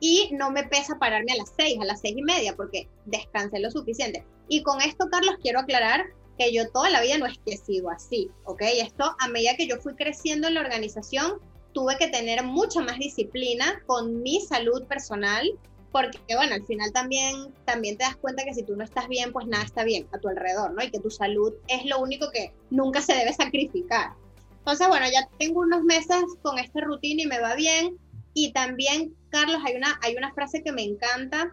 y 0.00 0.30
no 0.32 0.50
me 0.50 0.64
pesa 0.64 0.98
pararme 0.98 1.32
a 1.32 1.36
las 1.36 1.52
seis, 1.56 1.78
a 1.80 1.84
las 1.84 2.00
seis 2.00 2.14
y 2.16 2.22
media, 2.22 2.54
porque 2.56 2.88
descansé 3.06 3.58
lo 3.60 3.70
suficiente. 3.70 4.24
Y 4.48 4.62
con 4.62 4.80
esto, 4.80 5.08
Carlos, 5.10 5.36
quiero 5.42 5.60
aclarar 5.60 6.06
que 6.38 6.52
yo 6.52 6.70
toda 6.70 6.88
la 6.90 7.00
vida 7.00 7.18
no 7.18 7.26
es 7.26 7.38
que 7.44 7.54
he 7.54 7.56
sido 7.56 7.90
así, 7.90 8.30
¿ok? 8.44 8.62
Esto 8.62 9.16
a 9.18 9.28
medida 9.28 9.56
que 9.56 9.66
yo 9.66 9.76
fui 9.78 9.94
creciendo 9.94 10.48
en 10.48 10.54
la 10.54 10.60
organización, 10.60 11.40
tuve 11.72 11.96
que 11.98 12.08
tener 12.08 12.44
mucha 12.44 12.80
más 12.80 12.98
disciplina 12.98 13.82
con 13.86 14.22
mi 14.22 14.40
salud 14.40 14.84
personal, 14.86 15.50
porque 15.90 16.18
bueno, 16.36 16.54
al 16.54 16.64
final 16.64 16.92
también, 16.92 17.52
también 17.64 17.96
te 17.96 18.04
das 18.04 18.16
cuenta 18.16 18.44
que 18.44 18.54
si 18.54 18.62
tú 18.62 18.76
no 18.76 18.84
estás 18.84 19.08
bien, 19.08 19.32
pues 19.32 19.46
nada 19.46 19.64
está 19.64 19.84
bien 19.84 20.06
a 20.12 20.18
tu 20.18 20.28
alrededor, 20.28 20.72
¿no? 20.72 20.82
Y 20.82 20.90
que 20.90 21.00
tu 21.00 21.10
salud 21.10 21.52
es 21.66 21.84
lo 21.86 21.98
único 21.98 22.30
que 22.30 22.52
nunca 22.70 23.02
se 23.02 23.14
debe 23.14 23.32
sacrificar. 23.32 24.12
Entonces, 24.58 24.86
bueno, 24.88 25.06
ya 25.06 25.28
tengo 25.38 25.60
unos 25.60 25.82
meses 25.82 26.24
con 26.42 26.58
esta 26.58 26.82
rutina 26.82 27.22
y 27.22 27.26
me 27.26 27.40
va 27.40 27.54
bien. 27.54 27.96
Y 28.40 28.52
también, 28.52 29.16
Carlos, 29.30 29.60
hay 29.66 29.74
una, 29.74 29.98
hay 30.00 30.14
una 30.14 30.32
frase 30.32 30.62
que 30.62 30.70
me 30.70 30.84
encanta, 30.84 31.52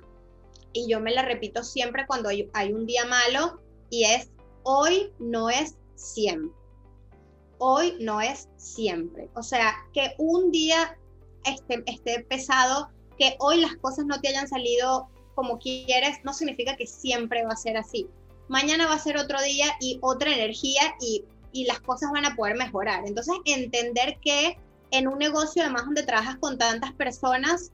y 0.71 0.87
yo 0.87 0.99
me 0.99 1.11
la 1.11 1.23
repito 1.23 1.63
siempre 1.63 2.05
cuando 2.05 2.29
hay, 2.29 2.73
un 2.73 2.85
día 2.85 3.05
malo, 3.05 3.59
y 3.89 4.03
es 4.03 4.29
hoy 4.61 5.11
no 5.17 5.49
es 5.49 5.77
siempre. 5.95 6.55
Hoy 7.57 7.97
no 7.99 8.21
es 8.21 8.49
siempre. 8.57 9.31
O 9.33 9.41
sea, 9.41 9.73
que 9.93 10.13
un 10.19 10.51
día 10.51 10.95
esté, 11.43 11.81
esté 11.87 12.23
pesado, 12.29 12.89
que 13.17 13.35
hoy 13.39 13.61
las 13.61 13.75
cosas 13.77 14.05
no 14.05 14.21
te 14.21 14.27
hayan 14.27 14.47
salido 14.47 15.09
como 15.33 15.57
quieres, 15.57 16.19
no 16.23 16.33
significa 16.33 16.75
que 16.75 16.85
siempre 16.85 17.43
va 17.45 17.53
a 17.53 17.57
ser 17.57 17.77
así. 17.77 18.07
Mañana 18.47 18.85
va 18.85 18.93
a 18.93 18.99
ser 18.99 19.17
otro 19.17 19.41
día 19.41 19.65
y 19.81 19.97
otra 20.03 20.31
energía 20.31 20.93
y, 21.01 21.25
y 21.51 21.65
las 21.65 21.79
cosas 21.79 22.11
van 22.11 22.25
a 22.25 22.35
poder 22.35 22.55
mejorar. 22.55 23.07
Entonces, 23.07 23.33
entender 23.45 24.19
que 24.21 24.59
en 24.97 25.07
un 25.07 25.19
negocio, 25.19 25.63
además 25.63 25.85
donde 25.85 26.03
trabajas 26.03 26.37
con 26.37 26.57
tantas 26.57 26.93
personas, 26.93 27.71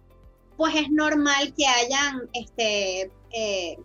pues 0.58 0.76
es 0.76 0.90
normal 0.90 1.54
que 1.56 1.66
hayan 1.66 2.30
este, 2.34 3.12
eh, 3.32 3.78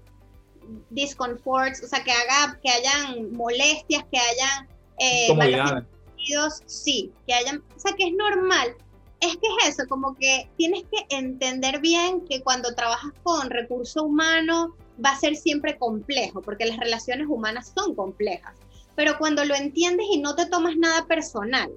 discomforts, 0.91 1.83
o 1.83 1.89
sea, 1.89 2.03
que, 2.03 2.13
haga, 2.13 2.59
que 2.63 2.71
hayan 2.71 3.33
molestias, 3.33 4.05
que 4.11 4.19
hayan 4.19 4.69
eh, 4.99 5.27
sí, 6.67 7.13
que 7.27 7.35
hayan, 7.35 7.63
o 7.75 7.79
sea, 7.79 7.93
que 7.93 8.09
es 8.09 8.15
normal. 8.15 8.75
Es 9.21 9.37
que 9.37 9.49
es 9.61 9.69
eso, 9.69 9.89
como 9.89 10.15
que 10.15 10.51
tienes 10.57 10.85
que 10.91 11.17
entender 11.17 11.81
bien 11.81 12.23
que 12.27 12.43
cuando 12.43 12.75
trabajas 12.75 13.13
con 13.23 13.49
recurso 13.49 14.03
humano 14.03 14.77
va 15.03 15.11
a 15.11 15.19
ser 15.19 15.37
siempre 15.37 15.79
complejo, 15.79 16.43
porque 16.43 16.67
las 16.67 16.79
relaciones 16.79 17.27
humanas 17.29 17.73
son 17.75 17.95
complejas. 17.95 18.55
Pero 18.95 19.17
cuando 19.19 19.45
lo 19.45 19.55
entiendes 19.55 20.07
y 20.11 20.19
no 20.19 20.35
te 20.35 20.47
tomas 20.47 20.77
nada 20.77 21.07
personal, 21.07 21.71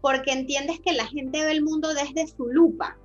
porque 0.00 0.32
entiendes 0.32 0.80
que 0.80 0.92
la 0.92 1.06
gente 1.06 1.44
ve 1.44 1.52
el 1.52 1.62
mundo 1.62 1.94
desde 1.94 2.26
su 2.26 2.46
lupa, 2.46 2.96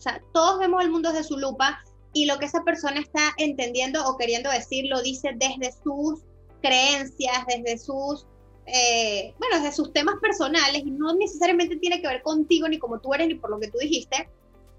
o 0.00 0.02
sea, 0.02 0.22
todos 0.32 0.58
vemos 0.58 0.82
el 0.82 0.90
mundo 0.90 1.12
desde 1.12 1.24
su 1.24 1.36
lupa 1.36 1.84
y 2.14 2.24
lo 2.24 2.38
que 2.38 2.46
esa 2.46 2.64
persona 2.64 3.00
está 3.00 3.34
entendiendo 3.36 4.02
o 4.08 4.16
queriendo 4.16 4.50
decir 4.50 4.86
lo 4.88 5.02
dice 5.02 5.36
desde 5.36 5.72
sus 5.84 6.20
creencias, 6.62 7.44
desde 7.46 7.76
sus, 7.76 8.26
eh, 8.64 9.34
bueno, 9.38 9.56
desde 9.56 9.72
sus 9.72 9.92
temas 9.92 10.14
personales 10.20 10.82
y 10.86 10.90
no 10.90 11.14
necesariamente 11.14 11.76
tiene 11.76 12.00
que 12.00 12.08
ver 12.08 12.22
contigo 12.22 12.66
ni 12.66 12.78
como 12.78 12.98
tú 12.98 13.12
eres 13.12 13.28
ni 13.28 13.34
por 13.34 13.50
lo 13.50 13.60
que 13.60 13.70
tú 13.70 13.76
dijiste. 13.78 14.26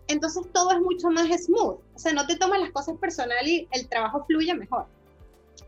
Entonces 0.07 0.43
todo 0.51 0.71
es 0.71 0.79
mucho 0.79 1.11
más 1.11 1.27
smooth. 1.43 1.79
O 1.95 1.99
sea, 1.99 2.13
no 2.13 2.25
te 2.25 2.35
tomas 2.35 2.59
las 2.59 2.71
cosas 2.71 2.97
personales 2.97 3.47
y 3.47 3.67
el 3.71 3.87
trabajo 3.87 4.25
fluye 4.25 4.53
mejor. 4.55 4.87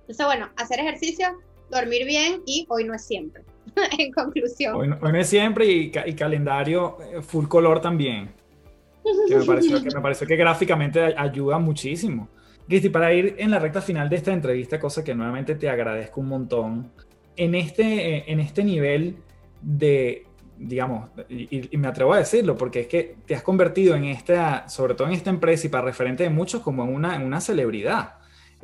Entonces, 0.01 0.25
bueno, 0.25 0.49
hacer 0.57 0.79
ejercicio, 0.79 1.39
dormir 1.69 2.05
bien 2.05 2.41
y 2.45 2.65
hoy 2.69 2.83
no 2.83 2.95
es 2.95 3.05
siempre. 3.05 3.43
en 3.97 4.11
conclusión. 4.11 4.75
Hoy 4.75 4.87
no, 4.87 5.17
es 5.17 5.27
siempre 5.27 5.65
y, 5.65 5.91
y 6.05 6.13
calendario 6.13 6.97
eh, 7.01 7.21
full 7.21 7.47
color 7.47 7.81
también 7.81 8.43
que 9.27 9.37
me 9.37 9.45
pareció 9.45 9.83
que, 9.83 9.89
me 9.95 10.01
pareció 10.01 10.27
que 10.27 10.35
gráficamente 10.35 11.01
ayuda 11.17 11.59
muchísimo. 11.59 12.29
Cristi, 12.67 12.89
para 12.89 13.13
ir 13.13 13.35
en 13.37 13.51
la 13.51 13.59
recta 13.59 13.81
final 13.81 14.09
de 14.09 14.15
esta 14.15 14.31
entrevista, 14.31 14.79
cosa 14.79 15.03
que 15.03 15.13
nuevamente 15.13 15.55
te 15.55 15.69
agradezco 15.69 16.21
un 16.21 16.29
montón, 16.29 16.91
en 17.35 17.55
este, 17.55 18.17
eh, 18.17 18.23
en 18.27 18.39
este 18.39 18.63
nivel 18.63 19.17
de, 19.61 20.25
digamos, 20.57 21.09
y, 21.29 21.75
me 21.77 21.87
atrevo 21.87 22.13
a 22.13 22.19
decirlo, 22.19 22.55
porque 22.55 22.81
es 22.81 22.87
que 22.87 23.15
te 23.25 23.35
has 23.35 23.43
convertido 23.43 23.95
en 23.95 24.05
esta, 24.05 24.67
sobre 24.69 24.95
todo 24.95 25.07
en 25.07 25.13
esta 25.13 25.29
empresa 25.29 25.67
y 25.67 25.69
para 25.69 25.83
referente 25.83 26.23
de 26.23 26.29
muchos, 26.29 26.61
como 26.61 26.83
en 26.83 26.93
una, 26.93 27.15
en 27.15 27.23
una 27.23 27.41
celebridad. 27.41 28.15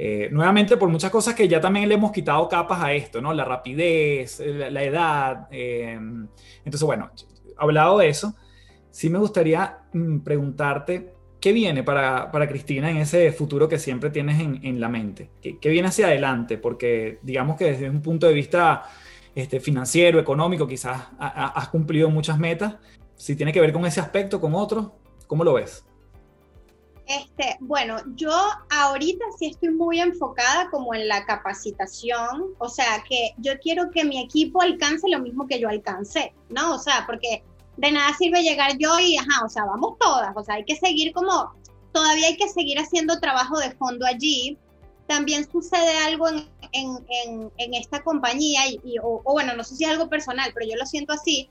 Eh, 0.02 0.30
nuevamente 0.32 0.78
por 0.78 0.88
muchas 0.88 1.12
cosas 1.12 1.36
que 1.36 1.50
ya 1.50 1.60
también 1.60 1.90
le 1.90 1.96
hemos 1.96 2.14
quitado 2.14 2.48
capas 2.48 2.82
a 2.82 2.94
esto, 2.94 3.20
¿no? 3.20 3.34
La 3.34 3.44
rapidez, 3.44 4.40
la, 4.40 4.82
edad. 4.82 5.50
Eh, 5.52 6.00
entonces, 6.64 6.84
bueno, 6.84 7.12
hablado 7.58 7.98
de 7.98 8.08
eso, 8.08 8.34
sí 8.92 9.10
me 9.10 9.20
gustaría 9.20 9.80
mm, 9.92 10.20
preguntarte 10.20 11.12
qué 11.42 11.52
viene 11.52 11.84
para, 11.84 12.32
Cristina 12.48 12.90
en 12.90 12.96
ese 12.96 13.34
futuro 13.34 13.68
que 13.68 13.78
siempre 13.78 14.10
tienes 14.10 14.40
en, 14.40 14.80
la 14.80 14.88
mente. 14.88 15.32
¿Qué, 15.42 15.70
viene 15.70 15.90
hacia 15.90 16.08
adelante? 16.08 16.58
Porque 16.58 17.20
digamos 17.22 17.58
que 17.58 17.66
desde 17.66 17.90
un 17.90 18.02
punto 18.02 18.26
de 18.26 18.34
vista 18.34 18.84
este, 19.36 19.60
financiero, 19.60 20.18
económico, 20.18 20.66
quizás 20.66 21.10
has 21.20 21.68
cumplido 21.68 22.10
muchas 22.10 22.40
metas. 22.40 22.76
Si 23.18 23.36
tiene 23.36 23.52
que 23.52 23.60
ver 23.60 23.74
con 23.74 23.86
ese 23.86 24.00
aspecto, 24.00 24.40
con 24.40 24.56
otros, 24.56 24.92
¿cómo 25.28 25.44
lo 25.44 25.56
ves? 25.56 25.84
Este, 27.10 27.58
bueno, 27.60 27.96
yo 28.14 28.32
ahorita 28.70 29.26
sí 29.40 29.48
estoy 29.48 29.70
muy 29.70 30.00
enfocada 30.00 30.70
como 30.70 30.94
en 30.94 31.08
la 31.08 31.26
capacitación, 31.26 32.54
o 32.60 32.70
sea, 32.70 33.04
que 33.10 33.34
yo 33.38 33.58
quiero 33.58 33.90
que 33.90 34.06
mi 34.06 34.22
equipo 34.22 34.62
alcance 34.62 35.10
lo 35.10 35.18
mismo 35.18 35.48
que 35.48 35.60
yo 35.60 35.70
alcancé, 35.70 36.36
¿no? 36.50 36.76
O 36.76 36.78
sea, 36.78 37.06
porque 37.08 37.44
de 37.78 37.92
nada 37.92 38.16
sirve 38.16 38.44
llegar 38.44 38.78
yo 38.78 39.00
y, 39.00 39.18
ajá, 39.18 39.44
o 39.44 39.50
sea, 39.50 39.66
vamos 39.66 39.98
todas, 40.00 40.38
o 40.38 40.44
sea, 40.44 40.56
hay 40.56 40.66
que 40.66 40.76
seguir 40.76 41.12
como, 41.12 41.52
todavía 41.94 42.28
hay 42.28 42.38
que 42.38 42.48
seguir 42.48 42.78
haciendo 42.78 43.20
trabajo 43.20 43.58
de 43.58 43.72
fondo 43.72 44.06
allí. 44.06 44.60
También 45.08 45.52
sucede 45.52 45.98
algo 46.06 46.30
en, 46.30 46.48
en, 46.74 47.52
en, 47.58 47.74
esta 47.74 48.04
compañía, 48.04 48.68
y, 48.68 48.98
o, 49.02 49.24
bueno, 49.24 49.56
no 49.56 49.64
sé 49.64 49.78
si 49.78 49.86
es 49.86 49.90
algo 49.90 50.10
personal, 50.10 50.52
pero 50.54 50.70
yo 50.70 50.76
lo 50.78 50.86
siento 50.86 51.14
así, 51.14 51.50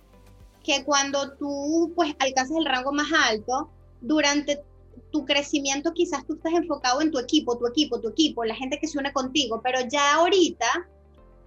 que 0.63 0.85
cuando 0.85 1.33
tú 1.33 1.93
pues 1.97 2.15
alcanzas 2.21 2.57
el 2.57 2.65
rango 2.65 2.93
más 2.93 3.09
alto, 3.13 3.71
durante 4.01 4.63
tu 5.11 5.25
crecimiento 5.25 5.93
quizás 5.95 6.27
tú 6.27 6.35
estás 6.35 6.53
enfocado 6.55 7.01
en 7.01 7.11
tu 7.11 7.19
equipo, 7.19 7.59
tu 7.59 7.67
equipo, 7.67 8.01
tu 8.01 8.09
equipo, 8.09 8.45
la 8.45 8.55
gente 8.55 8.79
que 8.81 8.87
se 8.87 8.99
une 8.99 9.13
contigo, 9.13 9.61
pero 9.63 9.81
ya 9.91 10.15
ahorita 10.15 10.67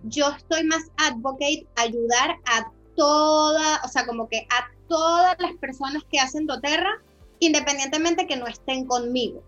yo 0.04 0.30
estoy 0.30 0.64
más 0.64 0.84
advocate 0.98 1.68
ayudar 1.76 2.38
a 2.46 2.72
toda, 2.96 3.82
o 3.84 3.88
sea, 3.88 4.06
como 4.06 4.28
que 4.28 4.48
a 4.50 4.70
todas 4.88 5.36
las 5.40 5.54
personas 5.58 6.04
que 6.12 6.20
hacen 6.20 6.48
doTERRA, 6.48 7.02
independientemente 7.40 8.28
que 8.28 8.36
no 8.36 8.48
estén 8.48 8.86
conmigo. 8.86 9.44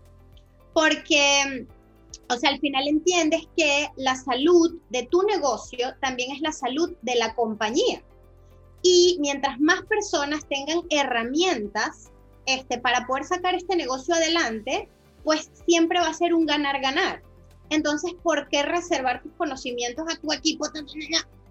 Porque, 0.72 1.66
o 2.28 2.36
sea, 2.36 2.50
al 2.50 2.60
final 2.60 2.88
entiendes 2.88 3.42
que 3.56 3.88
la 3.96 4.16
salud 4.16 4.78
de 4.90 5.04
tu 5.04 5.22
negocio 5.22 5.94
también 6.00 6.32
es 6.32 6.40
la 6.40 6.52
salud 6.52 6.92
de 7.02 7.14
la 7.16 7.34
compañía. 7.34 8.02
Y 8.82 9.16
mientras 9.20 9.60
más 9.60 9.82
personas 9.82 10.46
tengan 10.48 10.82
herramientas 10.90 12.10
este, 12.46 12.78
para 12.78 13.06
poder 13.06 13.24
sacar 13.24 13.54
este 13.54 13.76
negocio 13.76 14.14
adelante, 14.14 14.88
pues 15.22 15.50
siempre 15.66 16.00
va 16.00 16.08
a 16.08 16.14
ser 16.14 16.34
un 16.34 16.46
ganar-ganar. 16.46 17.22
Entonces, 17.70 18.12
¿por 18.22 18.48
qué 18.48 18.62
reservar 18.62 19.22
tus 19.22 19.32
conocimientos 19.32 20.04
a 20.12 20.20
tu 20.20 20.32
equipo? 20.32 20.66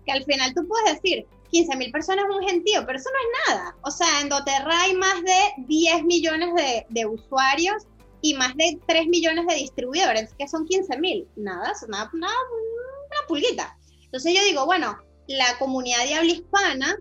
Que 0.06 0.12
al 0.12 0.24
final 0.26 0.54
tú 0.54 0.68
puedes 0.68 1.02
decir, 1.02 1.26
15 1.52 1.76
mil 1.78 1.92
personas 1.92 2.26
es 2.30 2.36
un 2.36 2.48
gentío, 2.48 2.84
pero 2.86 2.98
eso 2.98 3.10
no 3.10 3.18
es 3.20 3.56
nada. 3.56 3.76
O 3.84 3.92
sea, 3.92 4.22
en 4.22 4.30
doTERRA 4.30 4.82
hay 4.82 4.96
más 4.96 5.22
de 5.24 5.66
10 5.68 6.04
millones 6.04 6.50
de, 6.90 7.06
usuarios 7.06 7.84
y 8.22 8.34
más 8.36 8.56
de 8.56 8.80
3 8.88 9.08
millones 9.08 9.46
de 9.48 9.56
distribuidores, 9.56 10.34
que 10.38 10.48
son 10.48 10.66
15 10.66 10.98
mil. 10.98 11.28
Nada, 11.36 11.74
nada, 11.88 12.10
nada, 12.14 12.34
una 12.54 13.28
pulguita. 13.28 13.78
Entonces 14.06 14.34
yo 14.36 14.44
digo, 14.44 14.66
bueno, 14.66 14.98
la 15.28 15.58
comunidad 15.60 16.04
de 16.06 16.16
habla 16.16 16.32
hispana 16.32 16.98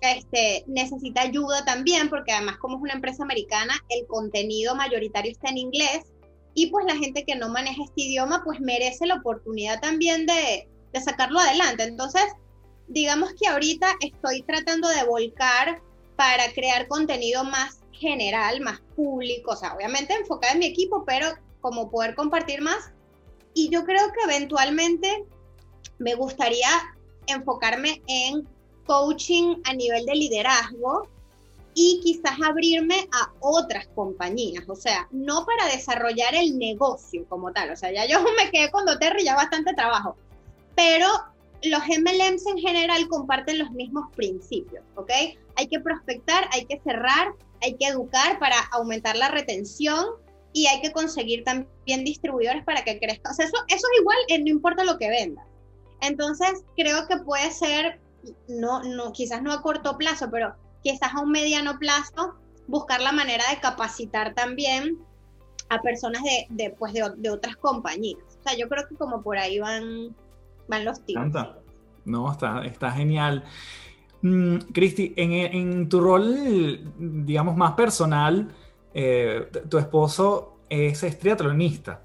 este, 0.00 0.64
necesita 0.66 1.22
ayuda 1.22 1.64
también, 1.64 2.08
porque 2.08 2.32
además 2.32 2.58
como 2.58 2.76
es 2.76 2.82
una 2.82 2.94
empresa 2.94 3.22
americana, 3.22 3.74
el 3.88 4.06
contenido 4.06 4.74
mayoritario 4.74 5.32
está 5.32 5.50
en 5.50 5.58
inglés 5.58 6.02
y 6.54 6.66
pues 6.66 6.84
la 6.86 6.96
gente 6.96 7.24
que 7.24 7.36
no 7.36 7.48
maneja 7.48 7.82
este 7.82 8.02
idioma 8.02 8.42
pues 8.44 8.60
merece 8.60 9.06
la 9.06 9.16
oportunidad 9.16 9.80
también 9.80 10.26
de, 10.26 10.68
de 10.92 11.00
sacarlo 11.00 11.40
adelante. 11.40 11.84
Entonces, 11.84 12.24
digamos 12.88 13.30
que 13.34 13.48
ahorita 13.48 13.88
estoy 14.00 14.42
tratando 14.42 14.88
de 14.88 15.04
volcar 15.04 15.82
para 16.16 16.52
crear 16.52 16.86
contenido 16.86 17.44
más 17.44 17.80
general, 17.92 18.60
más 18.60 18.80
público, 18.94 19.52
o 19.52 19.56
sea, 19.56 19.74
obviamente 19.74 20.14
enfocado 20.14 20.54
en 20.54 20.60
mi 20.60 20.66
equipo, 20.66 21.04
pero 21.04 21.28
como 21.60 21.90
poder 21.90 22.14
compartir 22.14 22.60
más. 22.60 22.92
Y 23.54 23.70
yo 23.70 23.84
creo 23.84 24.12
que 24.12 24.32
eventualmente 24.32 25.24
me 25.98 26.14
gustaría 26.14 26.68
enfocarme 27.26 28.02
en 28.06 28.46
coaching 28.86 29.56
a 29.64 29.74
nivel 29.74 30.04
de 30.06 30.14
liderazgo 30.14 31.08
y 31.74 32.00
quizás 32.02 32.38
abrirme 32.44 33.08
a 33.12 33.32
otras 33.40 33.86
compañías, 33.88 34.64
o 34.68 34.76
sea, 34.76 35.08
no 35.10 35.44
para 35.44 35.66
desarrollar 35.72 36.34
el 36.34 36.56
negocio 36.56 37.26
como 37.28 37.52
tal, 37.52 37.70
o 37.70 37.76
sea, 37.76 37.92
ya 37.92 38.06
yo 38.06 38.20
me 38.36 38.50
quedé 38.50 38.70
con 38.70 38.84
doTERRA 38.84 39.20
y 39.20 39.24
ya 39.24 39.34
bastante 39.34 39.74
trabajo, 39.74 40.16
pero 40.76 41.08
los 41.64 41.80
MLMs 41.80 42.46
en 42.46 42.58
general 42.58 43.08
comparten 43.08 43.58
los 43.58 43.70
mismos 43.72 44.06
principios, 44.14 44.84
¿ok? 44.96 45.10
Hay 45.56 45.66
que 45.68 45.80
prospectar, 45.80 46.48
hay 46.52 46.66
que 46.66 46.80
cerrar, 46.80 47.32
hay 47.62 47.74
que 47.74 47.86
educar 47.86 48.38
para 48.38 48.56
aumentar 48.72 49.16
la 49.16 49.28
retención 49.28 50.04
y 50.52 50.66
hay 50.66 50.80
que 50.80 50.92
conseguir 50.92 51.42
también 51.44 52.04
distribuidores 52.04 52.64
para 52.64 52.84
que 52.84 52.98
crezca. 52.98 53.30
O 53.30 53.34
sea, 53.34 53.46
eso, 53.46 53.56
eso 53.68 53.86
es 53.92 54.00
igual, 54.00 54.16
eh, 54.28 54.38
no 54.38 54.48
importa 54.48 54.84
lo 54.84 54.98
que 54.98 55.08
venda. 55.08 55.44
Entonces, 56.00 56.64
creo 56.76 57.08
que 57.08 57.16
puede 57.18 57.50
ser, 57.50 57.98
no, 58.48 58.82
no, 58.82 59.12
quizás 59.12 59.42
no 59.42 59.52
a 59.52 59.62
corto 59.62 59.96
plazo, 59.96 60.28
pero 60.30 60.54
quizás 60.82 61.14
a 61.14 61.20
un 61.20 61.30
mediano 61.30 61.78
plazo, 61.78 62.34
buscar 62.66 63.00
la 63.00 63.12
manera 63.12 63.44
de 63.50 63.60
capacitar 63.60 64.34
también 64.34 64.98
a 65.68 65.80
personas 65.80 66.22
de, 66.22 66.46
de, 66.50 66.70
pues 66.70 66.92
de, 66.92 67.10
de 67.16 67.30
otras 67.30 67.56
compañías. 67.56 68.20
O 68.40 68.42
sea, 68.42 68.56
yo 68.56 68.68
creo 68.68 68.86
que 68.88 68.94
como 68.96 69.22
por 69.22 69.38
ahí 69.38 69.58
van, 69.58 70.14
van 70.68 70.84
los 70.84 71.04
tips. 71.04 71.20
No, 72.04 72.30
está, 72.30 72.64
está 72.64 72.90
genial. 72.92 73.44
Mm, 74.22 74.56
Cristi, 74.72 75.14
en, 75.16 75.88
tu 75.88 76.00
rol, 76.00 76.92
digamos, 76.98 77.56
más 77.56 77.72
personal, 77.72 78.48
eh, 78.92 79.48
tu 79.68 79.78
esposo 79.78 80.58
es, 80.68 81.18
triatlonista. 81.18 82.02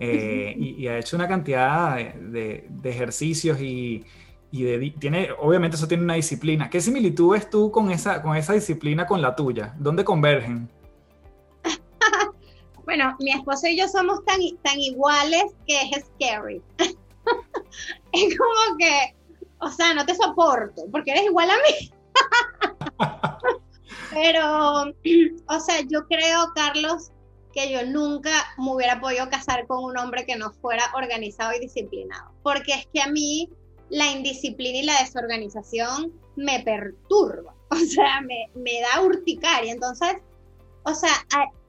eh, 0.00 0.54
y, 0.56 0.86
ha 0.86 0.98
hecho 0.98 1.16
una 1.16 1.26
cantidad 1.26 1.96
de, 1.96 2.68
ejercicios 2.84 3.60
y, 3.60 4.04
tiene, 4.50 5.30
obviamente 5.38 5.76
eso 5.76 5.88
tiene 5.88 6.04
una 6.04 6.14
disciplina. 6.14 6.70
¿Qué 6.70 6.80
similitud 6.80 7.32
ves 7.32 7.50
tú 7.50 7.70
con 7.70 7.90
esa, 7.90 8.22
con 8.22 8.36
esa 8.36 8.54
disciplina 8.54 9.06
con 9.06 9.20
la 9.20 9.36
tuya? 9.36 9.74
¿Dónde 9.78 10.04
convergen? 10.04 10.70
bueno, 12.84 13.14
mi 13.20 13.32
esposo 13.32 13.66
y 13.66 13.76
yo 13.76 13.88
somos 13.88 14.24
tan, 14.24 14.40
tan 14.62 14.78
iguales 14.78 15.44
que 15.66 15.80
es 15.82 16.06
scary. 16.06 16.62
es 18.12 18.38
como 18.38 18.76
que, 18.78 19.14
o 19.60 19.68
sea, 19.68 19.94
no 19.94 20.06
te 20.06 20.14
soporto 20.14 20.82
porque 20.90 21.10
eres 21.10 21.24
igual 21.24 21.50
a 21.50 21.56
mí. 21.56 21.90
Pero, 24.10 24.84
o 25.48 25.60
sea, 25.60 25.80
yo 25.86 26.06
creo, 26.06 26.52
Carlos, 26.54 27.10
que 27.52 27.70
yo 27.70 27.84
nunca 27.84 28.30
me 28.56 28.72
hubiera 28.72 29.00
podido 29.00 29.28
casar 29.28 29.66
con 29.66 29.84
un 29.84 29.98
hombre 29.98 30.24
que 30.24 30.36
no 30.36 30.52
fuera 30.52 30.84
organizado 30.94 31.52
y 31.54 31.60
disciplinado. 31.60 32.32
Porque 32.42 32.72
es 32.72 32.88
que 32.92 33.02
a 33.02 33.08
mí 33.08 33.50
la 33.90 34.10
indisciplina 34.10 34.78
y 34.78 34.82
la 34.82 35.00
desorganización 35.00 36.12
me 36.36 36.60
perturba. 36.60 37.54
O 37.70 37.76
sea, 37.76 38.22
me, 38.22 38.48
me 38.54 38.80
da 38.80 39.02
urticaria. 39.02 39.70
Entonces, 39.70 40.16
o 40.84 40.94
sea, 40.94 41.12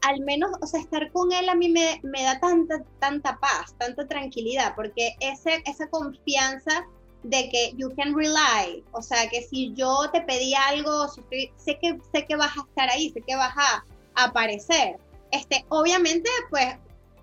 al 0.01 0.21
menos, 0.21 0.51
o 0.61 0.65
sea, 0.65 0.79
estar 0.79 1.11
con 1.11 1.29
él 1.33 1.49
a 1.49 1.55
mí 1.55 1.67
me, 1.67 1.99
me, 2.03 2.23
da 2.23 2.39
tanta, 2.39 2.81
tanta 2.99 3.37
paz, 3.37 3.75
tanta 3.77 4.07
tranquilidad, 4.07 4.75
porque 4.75 5.17
ese, 5.19 5.61
esa 5.65 5.89
confianza 5.89 6.87
de 7.23 7.49
que 7.49 7.73
you 7.75 7.93
can 7.97 8.15
rely, 8.15 8.81
o 8.93 9.01
sea, 9.01 9.27
que 9.29 9.41
si 9.41 9.73
yo 9.73 10.09
te 10.13 10.21
pedí 10.21 10.53
algo, 10.53 11.09
sé, 11.09 11.21
que, 11.81 11.99
sé 12.13 12.25
que 12.25 12.35
vas 12.37 12.57
a 12.57 12.61
estar 12.61 12.89
ahí, 12.89 13.09
sé 13.09 13.21
que 13.27 13.35
vas 13.35 13.53
a, 13.57 13.83
aparecer. 14.15 14.97
Este, 15.31 15.65
obviamente, 15.69 16.29
pues, 16.49 16.75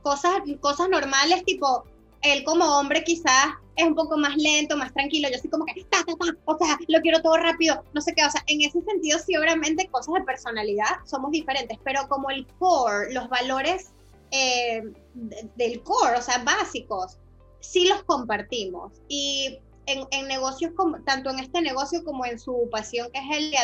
cosas, 0.03 0.35
cosas 0.61 0.89
normales, 0.89 1.45
tipo, 1.45 1.85
él 2.23 2.45
como 2.45 2.65
hombre 2.79 3.05
quizás 3.05 3.55
es 3.77 3.87
un 3.87 3.95
poco 3.95 4.17
más 4.17 4.37
lento, 4.37 4.77
más 4.77 4.93
tranquilo, 4.93 5.29
yo 5.31 5.39
soy 5.39 5.51
como 5.51 5.65
que, 5.67 5.85
ta, 5.85 5.99
ta, 6.05 6.15
ta, 6.15 6.37
o 6.47 6.59
sea, 6.59 6.79
lo 6.89 7.01
quiero 7.01 7.21
todo 7.21 7.37
rápido, 7.37 7.85
no 7.93 8.01
sé 8.01 8.15
qué, 8.15 8.25
o 8.25 8.31
sea, 8.31 8.43
en 8.47 8.63
ese 8.63 8.81
sentido 8.83 9.19
sí, 9.19 9.37
obviamente, 9.37 9.89
cosas 9.89 10.15
de 10.15 10.21
personalidad 10.23 10.87
somos 11.05 11.31
diferentes, 11.31 11.79
pero 11.85 12.09
como 12.09 12.31
el 12.31 12.47
core, 12.59 13.13
los 13.13 13.29
valores 13.29 13.93
eh, 14.31 14.83
del 15.15 15.83
core, 15.83 16.19
o 16.19 16.23
sea, 16.23 16.43
básicos, 16.43 17.19
sí 17.61 17.87
los 17.87 18.03
compartimos. 18.05 18.93
Y 19.09 19.59
en, 19.87 20.29
negocios, 20.29 20.73
como, 20.77 21.01
tanto 21.03 21.31
en 21.31 21.39
este 21.39 21.61
negocio 21.61 22.05
como 22.05 22.25
en 22.27 22.39
su 22.39 22.69
pasión 22.71 23.09
que 23.13 23.21
es 23.21 23.37
el 23.37 23.55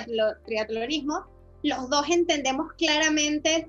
triatlonismo, 0.45 1.27
los 1.63 1.89
dos 1.91 2.09
entendemos 2.11 2.73
claramente 2.75 3.69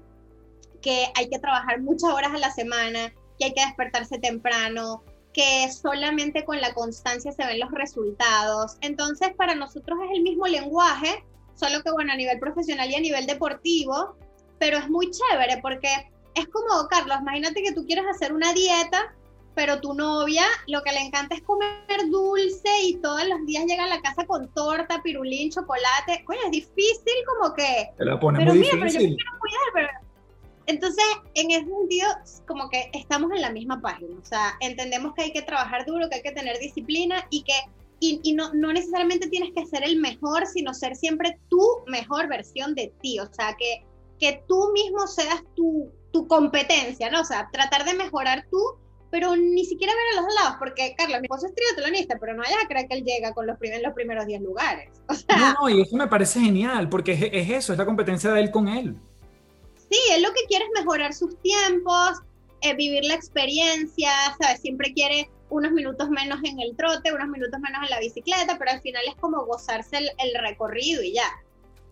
que 0.82 1.08
hay 1.16 1.30
que 1.30 1.40
trabajar 1.40 1.82
muchas 1.82 2.12
horas 2.12 2.34
a 2.34 2.38
la 2.38 2.52
semana, 2.52 3.14
que 3.40 3.46
hay 3.46 3.54
que 3.54 3.66
despertarse 3.66 4.20
temprano, 4.20 5.04
que 5.34 5.72
solamente 5.72 6.46
con 6.46 6.62
la 6.62 6.74
constancia 6.74 7.32
se 7.32 7.46
ven 7.46 7.60
los 7.60 7.72
resultados. 7.72 8.78
Entonces, 8.82 9.34
para 9.36 9.56
nosotros 9.56 10.00
es 10.06 10.12
el 10.18 10.24
mismo 10.24 10.48
lenguaje, 10.48 11.24
solo 11.56 11.82
que 11.84 11.92
bueno, 11.92 12.14
a 12.14 12.16
nivel 12.16 12.40
profesional 12.40 12.90
y 12.90 12.96
a 12.96 13.00
nivel 13.00 13.26
deportivo, 13.26 14.16
pero 14.60 14.78
es 14.78 14.90
muy 14.90 15.10
chévere 15.10 15.60
porque 15.62 15.90
es 16.36 16.48
como, 16.48 16.88
Carlos, 16.88 17.18
imagínate 17.22 17.62
que 17.64 17.74
tú 17.74 17.86
quieres 17.86 18.06
hacer 18.08 18.34
una 18.34 18.54
dieta 18.54 19.14
pero 19.56 19.80
tu 19.80 19.94
novia 19.94 20.44
lo 20.68 20.82
que 20.82 20.92
le 20.92 21.02
encanta 21.02 21.36
es 21.36 21.42
comer 21.42 21.78
dulce 22.10 22.70
y 22.84 22.96
todos 22.98 23.24
los 23.28 23.46
días 23.46 23.66
llega 23.66 23.86
a 23.86 23.88
la 23.88 24.02
casa 24.02 24.26
con 24.26 24.52
torta, 24.54 25.02
pirulín, 25.04 25.52
chocolate. 25.52 26.24
Coño, 26.26 26.40
es 26.46 26.52
difícil 26.52 27.14
como 27.28 27.54
que... 27.54 27.90
Te 27.98 28.06
la 28.06 28.20
pone 28.20 28.40
pero 28.40 28.52
muy 28.52 28.60
mira, 28.60 28.76
difícil. 28.76 29.00
pero 29.00 29.10
yo 29.10 29.16
quiero 29.16 29.40
cuidar, 29.40 29.60
pero... 29.74 29.88
Entonces, 30.66 31.04
en 31.34 31.52
ese 31.52 31.66
sentido, 31.66 32.08
como 32.48 32.70
que 32.70 32.90
estamos 32.94 33.32
en 33.32 33.42
la 33.42 33.52
misma 33.52 33.82
página. 33.82 34.16
O 34.22 34.26
sea, 34.26 34.56
entendemos 34.60 35.14
que 35.14 35.24
hay 35.24 35.34
que 35.34 35.42
trabajar 35.42 35.86
duro, 35.86 36.10
que 36.10 36.16
hay 36.16 36.22
que 36.22 36.32
tener 36.32 36.58
disciplina 36.60 37.26
y 37.30 37.44
que 37.44 37.54
y, 38.00 38.20
y 38.24 38.34
no, 38.34 38.54
no, 38.54 38.74
necesariamente 38.74 39.30
tienes 39.30 39.54
que 39.56 39.66
ser 39.66 39.84
el 39.84 39.98
mejor, 39.98 40.46
sino 40.46 40.74
ser 40.74 40.96
siempre 40.98 41.40
tu 41.48 41.62
mejor 41.88 42.28
versión 42.28 42.76
de 42.76 42.94
ti. 43.02 43.20
O 43.20 43.34
sea, 43.34 43.56
que, 43.58 43.86
que 44.20 44.44
tú 44.46 44.72
mismo 44.74 45.08
seas 45.08 45.42
tu, 45.56 45.90
tu 46.12 46.28
competencia, 46.28 47.10
¿no? 47.10 47.22
O 47.22 47.26
sea, 47.26 47.50
tratar 47.52 47.86
de 47.86 47.94
mejorar 47.94 48.46
tú 48.52 48.60
pero 49.14 49.36
ni 49.36 49.64
siquiera 49.64 49.94
ver 49.94 50.18
a 50.18 50.22
los 50.24 50.34
lados, 50.34 50.56
porque 50.58 50.96
Carlos, 50.98 51.20
mi 51.22 51.26
esposo 51.26 51.46
es 51.46 51.54
triatlonista, 51.54 52.18
pero 52.20 52.34
no 52.34 52.42
vayas 52.42 52.58
a 52.64 52.68
creer 52.68 52.88
que 52.88 52.98
él 52.98 53.04
llega 53.04 53.32
con 53.32 53.46
los, 53.46 53.60
primeros, 53.60 53.84
los 53.84 53.94
primeros 53.94 54.26
10 54.26 54.42
lugares. 54.42 54.90
no, 55.08 55.54
no, 55.54 55.70
y 55.70 55.82
eso 55.82 55.96
me 55.96 56.08
parece 56.08 56.40
genial, 56.40 56.90
porque 56.90 57.12
es, 57.32 57.48
eso, 57.52 57.74
es 57.74 57.78
la 57.78 57.86
competencia 57.86 58.32
de 58.32 58.42
él 58.42 58.50
con 58.50 58.68
él. 58.68 58.98
Sí, 59.94 60.00
él 60.12 60.24
lo 60.24 60.34
que 60.34 60.44
quiere 60.48 60.66
es 60.66 60.72
mejorar 60.74 61.14
sus 61.14 61.40
tiempos, 61.42 62.22
eh, 62.62 62.74
vivir 62.74 63.06
la 63.06 63.14
experiencia, 63.14 64.10
¿sabes? 64.42 64.60
Siempre 64.62 64.92
quiere 64.92 65.30
unos 65.52 65.72
minutos 65.72 66.10
menos 66.10 66.40
en 66.44 66.60
el 66.60 66.76
trote, 66.76 67.14
unos 67.14 67.28
minutos 67.28 67.60
menos 67.60 67.84
en 67.84 67.92
la 67.92 68.00
bicicleta, 68.00 68.58
pero 68.58 68.72
al 68.72 68.82
final 68.82 69.04
es 69.08 69.16
como 69.18 69.46
gozarse 69.46 69.98
el 70.00 70.34
recorrido 70.42 71.04
y 71.04 71.14
ya. 71.14 71.30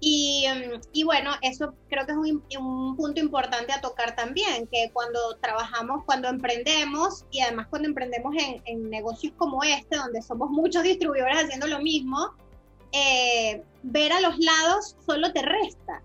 Mm, 0.02 0.82
y, 0.94 1.04
bueno, 1.04 1.30
eso 1.44 1.76
creo 1.88 2.08
que 2.08 2.14
es 2.14 2.58
un, 2.58 2.96
punto 2.96 3.20
importante 3.20 3.72
a 3.72 3.82
tocar 3.82 4.16
también, 4.16 4.68
que 4.72 4.90
cuando 4.94 5.38
trabajamos, 5.40 6.04
cuando 6.06 6.28
emprendemos, 6.28 7.26
y 7.30 7.42
además 7.42 7.68
cuando 7.70 7.88
emprendemos 7.88 8.34
en, 8.66 8.90
negocios 8.90 9.34
como 9.38 9.64
este, 9.64 9.98
donde 9.98 10.24
somos 10.24 10.50
muchos 10.50 10.82
distribuidores 10.82 11.44
haciendo 11.44 11.68
lo 11.68 11.80
mismo, 11.82 12.34
eh, 12.94 13.64
ver 13.84 14.12
a 14.12 14.22
los 14.22 14.40
lados 14.40 14.96
solo 15.06 15.32
te 15.34 15.44
resta. 15.44 16.02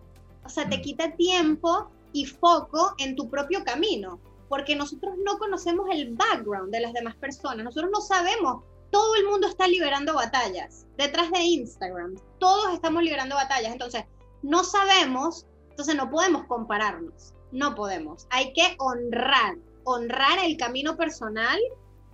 O 0.47 0.49
sea, 0.49 0.69
te 0.69 0.79
mm. 0.79 0.83
quita 0.83 1.17
tiempo 1.17 1.91
y 2.13 2.25
foco 2.25 2.95
en 2.99 3.17
tu 3.17 3.29
propio 3.29 3.65
camino, 3.65 4.21
porque 4.49 4.75
nosotros 4.75 5.15
no 5.25 5.39
conocemos 5.39 5.87
el 5.91 6.17
background 6.17 6.73
de 6.73 6.81
las 6.81 6.93
demás 6.93 7.17
personas, 7.17 7.65
nosotros 7.65 7.91
no 7.93 8.01
sabemos 8.01 8.63
todo 8.91 9.15
el 9.17 9.27
mundo 9.27 9.49
está 9.49 9.69
liberando 9.69 10.15
batallas 10.15 10.87
detrás 10.97 11.31
de 11.31 11.41
Instagram. 11.41 12.17
Todos 12.39 12.73
estamos 12.73 13.03
liberando 13.03 13.35
batallas. 13.35 13.73
Entonces, 13.73 14.05
no 14.43 14.65
sabemos, 14.65 15.47
entonces 15.71 15.95
no 15.97 16.11
podemos 16.11 16.47
compararnos. 16.47 17.35
No 17.53 17.75
podemos. 17.75 18.27
Hay 18.31 18.53
que 18.53 18.75
honrar, 18.79 19.57
honrar 19.85 20.39
el 20.43 20.57
camino 20.57 20.97
personal 20.97 21.59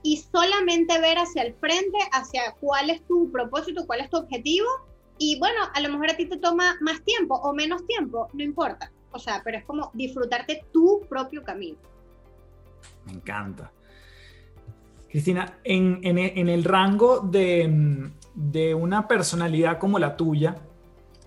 y 0.02 0.18
solamente 0.18 1.00
ver 1.00 1.18
hacia 1.18 1.42
el 1.42 1.54
frente, 1.54 1.98
hacia 2.12 2.52
cuál 2.60 2.90
es 2.90 3.06
tu 3.06 3.30
propósito, 3.30 3.86
cuál 3.86 4.00
es 4.00 4.10
tu 4.10 4.16
objetivo. 4.16 4.66
Y 5.24 5.38
bueno, 5.38 5.60
a 5.72 5.80
lo 5.80 5.88
mejor 5.88 6.10
a 6.10 6.16
ti 6.16 6.26
te 6.26 6.36
toma 6.36 6.76
más 6.80 7.00
tiempo 7.04 7.36
o 7.36 7.54
menos 7.54 7.86
tiempo, 7.86 8.28
no 8.32 8.42
importa. 8.42 8.90
O 9.12 9.20
sea, 9.20 9.40
pero 9.44 9.58
es 9.58 9.64
como 9.64 9.92
disfrutarte 9.94 10.64
tu 10.72 11.06
propio 11.08 11.44
camino. 11.44 11.78
Me 13.06 13.12
encanta. 13.12 13.70
Cristina, 15.08 15.58
en, 15.62 16.18
el 16.48 16.64
rango 16.64 17.20
de, 17.20 18.74
una 18.74 19.06
personalidad 19.06 19.78
como 19.78 20.00
la 20.00 20.16
tuya, 20.16 20.56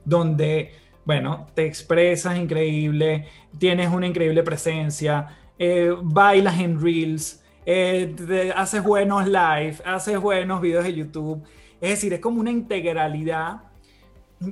donde, 0.04 0.74
bueno, 1.06 1.48
te 1.54 1.66
expresas 1.66 2.38
increíble, 2.38 3.30
tienes 3.58 3.94
una 3.94 4.08
increíble 4.08 4.44
presencia, 4.44 5.38
eh, 5.58 5.96
bailas 6.04 6.60
en 6.60 6.82
reels, 6.82 7.42
eh, 7.66 8.14
haces 8.58 8.84
buenos 8.84 9.26
live, 9.26 9.78
haces 9.86 10.20
buenos 10.20 10.60
videos 10.60 10.84
de 10.84 10.96
YouTube, 10.96 11.44
es 11.80 11.92
decir, 11.92 12.12
es 12.12 12.20
como 12.20 12.42
una 12.42 12.52
integralidad. 12.52 13.75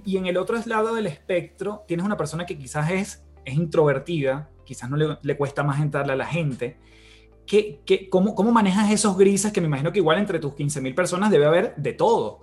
Y 0.05 0.17
en 0.17 0.27
el 0.27 0.37
otro 0.37 0.57
lado 0.65 0.95
del 0.95 1.07
espectro, 1.07 1.83
tienes 1.87 2.05
una 2.05 2.17
persona 2.17 2.45
que 2.45 2.57
quizás 2.57 2.89
es, 2.91 3.23
es 3.45 3.53
introvertida, 3.55 4.49
quizás 4.65 4.89
no 4.89 4.97
le, 4.97 5.17
le 5.21 5.37
cuesta 5.37 5.63
más 5.63 5.81
entrarle 5.81 6.13
a 6.13 6.15
la 6.15 6.25
gente, 6.25 6.77
¿Qué, 7.45 7.81
qué, 7.85 8.09
cómo, 8.09 8.35
cómo, 8.35 8.51
manejas 8.51 8.89
esos 8.89 9.17
grises 9.17 9.51
que 9.51 9.59
me 9.59 9.67
imagino 9.67 9.91
que 9.91 9.99
igual 9.99 10.17
entre 10.17 10.39
tus 10.39 10.53
15.000 10.53 10.95
personas 10.95 11.29
debe 11.29 11.45
haber 11.45 11.75
de 11.75 11.93
todo? 11.93 12.39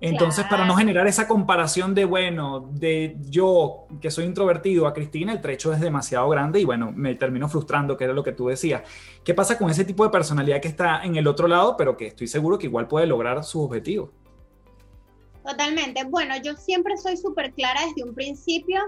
Entonces, 0.00 0.44
para 0.50 0.66
no 0.66 0.76
generar 0.76 1.06
esa 1.06 1.26
comparación 1.26 1.94
de, 1.94 2.04
bueno, 2.04 2.68
de 2.72 3.16
yo 3.30 3.86
que 4.00 4.10
soy 4.10 4.26
introvertido 4.26 4.86
a 4.86 4.92
Cristina, 4.92 5.32
el 5.32 5.40
trecho 5.40 5.72
es 5.72 5.80
demasiado 5.80 6.28
grande 6.28 6.60
y 6.60 6.64
bueno, 6.64 6.92
me 6.94 7.14
termino 7.14 7.48
frustrando, 7.48 7.96
que 7.96 8.04
era 8.04 8.12
lo 8.12 8.22
que 8.22 8.32
tú 8.32 8.48
decías. 8.48 8.82
¿Qué 9.24 9.32
pasa 9.32 9.56
con 9.56 9.70
ese 9.70 9.86
tipo 9.86 10.04
de 10.04 10.10
personalidad 10.10 10.60
que 10.60 10.68
está 10.68 11.02
en 11.02 11.16
el 11.16 11.26
otro 11.26 11.48
lado, 11.48 11.76
pero 11.78 11.96
que 11.96 12.08
estoy 12.08 12.26
seguro 12.26 12.58
que 12.58 12.66
igual 12.66 12.86
puede 12.88 13.06
lograr 13.06 13.42
sus 13.42 13.62
objetivos? 13.62 14.10
Totalmente. 15.46 16.02
Bueno, 16.04 16.34
yo 16.42 16.56
siempre 16.56 16.96
soy 16.96 17.16
súper 17.16 17.52
clara 17.52 17.80
desde 17.86 18.02
un 18.02 18.14
principio 18.14 18.80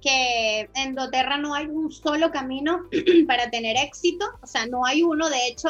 que 0.00 0.68
en 0.74 0.94
doTERRA 0.94 1.38
no 1.38 1.54
hay 1.54 1.66
un 1.66 1.90
solo 1.90 2.30
camino 2.30 2.88
para 3.26 3.50
tener 3.50 3.76
éxito, 3.76 4.26
o 4.42 4.46
sea, 4.46 4.66
no 4.66 4.84
hay 4.84 5.02
uno, 5.02 5.28
de 5.28 5.48
hecho, 5.48 5.68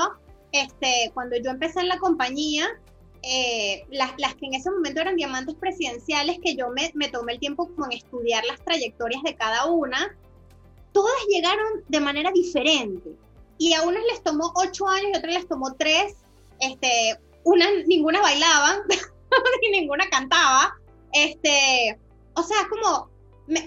este, 0.53 1.11
cuando 1.15 1.37
yo 1.37 1.51
empecé 1.51 1.81
en 1.81 1.89
la 1.89 1.99
compañía, 1.99 2.66
eh, 3.23 3.87
las, 3.91 4.12
las, 4.19 4.35
que 4.35 4.47
en 4.47 4.55
ese 4.55 4.71
momento 4.71 5.01
eran 5.01 5.16
diamantes 5.16 5.55
presidenciales, 5.55 6.39
que 6.43 6.57
yo 6.57 6.69
me, 6.71 6.91
me 6.95 7.09
tomé 7.09 7.35
el 7.35 7.39
tiempo 7.39 7.69
como 7.69 7.87
en 7.87 7.93
estudiar 7.93 8.45
las 8.45 8.62
trayectorias 8.65 9.23
de 9.23 9.37
cada 9.37 9.66
una, 9.66 10.15
todas 10.93 11.15
llegaron 11.31 11.85
de 11.89 12.01
manera 12.01 12.31
diferente. 12.33 13.16
Y 13.57 13.73
a 13.73 13.83
unas 13.83 14.03
les 14.11 14.23
tomó 14.23 14.53
ocho 14.57 14.89
años 14.89 15.11
y 15.12 15.15
a 15.15 15.19
otras 15.19 15.35
les 15.35 15.49
tomó 15.49 15.75
tres. 15.75 16.16
Este, 16.61 17.19
unas, 17.45 17.71
ninguna 17.87 18.21
bailaban, 18.21 18.81
y 19.62 19.70
ninguna 19.70 20.09
cantaba. 20.09 20.77
Este, 21.12 21.98
o 22.35 22.43
sea, 22.43 22.66
como 22.69 23.11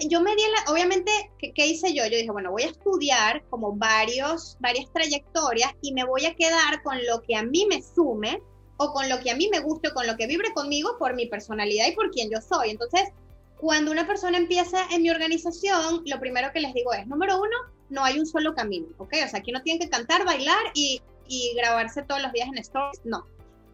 yo 0.08 0.20
me 0.20 0.34
di 0.34 0.42
la, 0.42 0.72
obviamente, 0.72 1.10
¿qué, 1.38 1.66
hice 1.66 1.94
yo? 1.94 2.04
Yo 2.04 2.16
dije, 2.16 2.30
bueno, 2.30 2.50
voy 2.50 2.64
a 2.64 2.68
estudiar 2.68 3.44
como 3.48 3.76
varios, 3.76 4.56
varias 4.60 4.90
trayectorias 4.92 5.72
y 5.82 5.92
me 5.92 6.04
voy 6.04 6.26
a 6.26 6.34
quedar 6.34 6.82
con 6.82 6.98
lo 7.06 7.22
que 7.22 7.36
a 7.36 7.42
mí 7.42 7.66
me 7.66 7.80
sume 7.82 8.42
o 8.76 8.92
con 8.92 9.08
lo 9.08 9.20
que 9.20 9.30
a 9.30 9.36
mí 9.36 9.48
me 9.50 9.60
guste 9.60 9.88
o 9.88 9.94
con 9.94 10.06
lo 10.06 10.16
que 10.16 10.26
vibre 10.26 10.52
conmigo 10.52 10.96
por 10.98 11.14
mi 11.14 11.26
personalidad 11.26 11.86
y 11.88 11.92
por 11.92 12.10
quien 12.10 12.30
yo 12.30 12.40
soy. 12.40 12.70
Entonces, 12.70 13.10
cuando 13.56 13.90
una 13.90 14.06
persona 14.06 14.38
empieza 14.38 14.84
en 14.90 15.02
mi 15.02 15.10
organización, 15.10 16.02
lo 16.06 16.20
primero 16.20 16.52
que 16.52 16.60
les 16.60 16.74
digo 16.74 16.92
es, 16.92 17.06
número 17.06 17.38
uno, 17.38 17.56
no 17.88 18.04
hay 18.04 18.18
un 18.18 18.26
solo 18.26 18.54
camino, 18.54 18.88
¿ok? 18.98 19.14
O 19.24 19.28
sea, 19.28 19.40
aquí 19.40 19.52
no 19.52 19.62
tienen 19.62 19.80
que 19.80 19.90
cantar, 19.90 20.24
bailar 20.24 20.72
y, 20.74 21.02
y 21.26 21.54
grabarse 21.56 22.02
todos 22.02 22.22
los 22.22 22.32
días 22.32 22.48
en 22.48 22.58
stories, 22.58 23.00
no. 23.04 23.26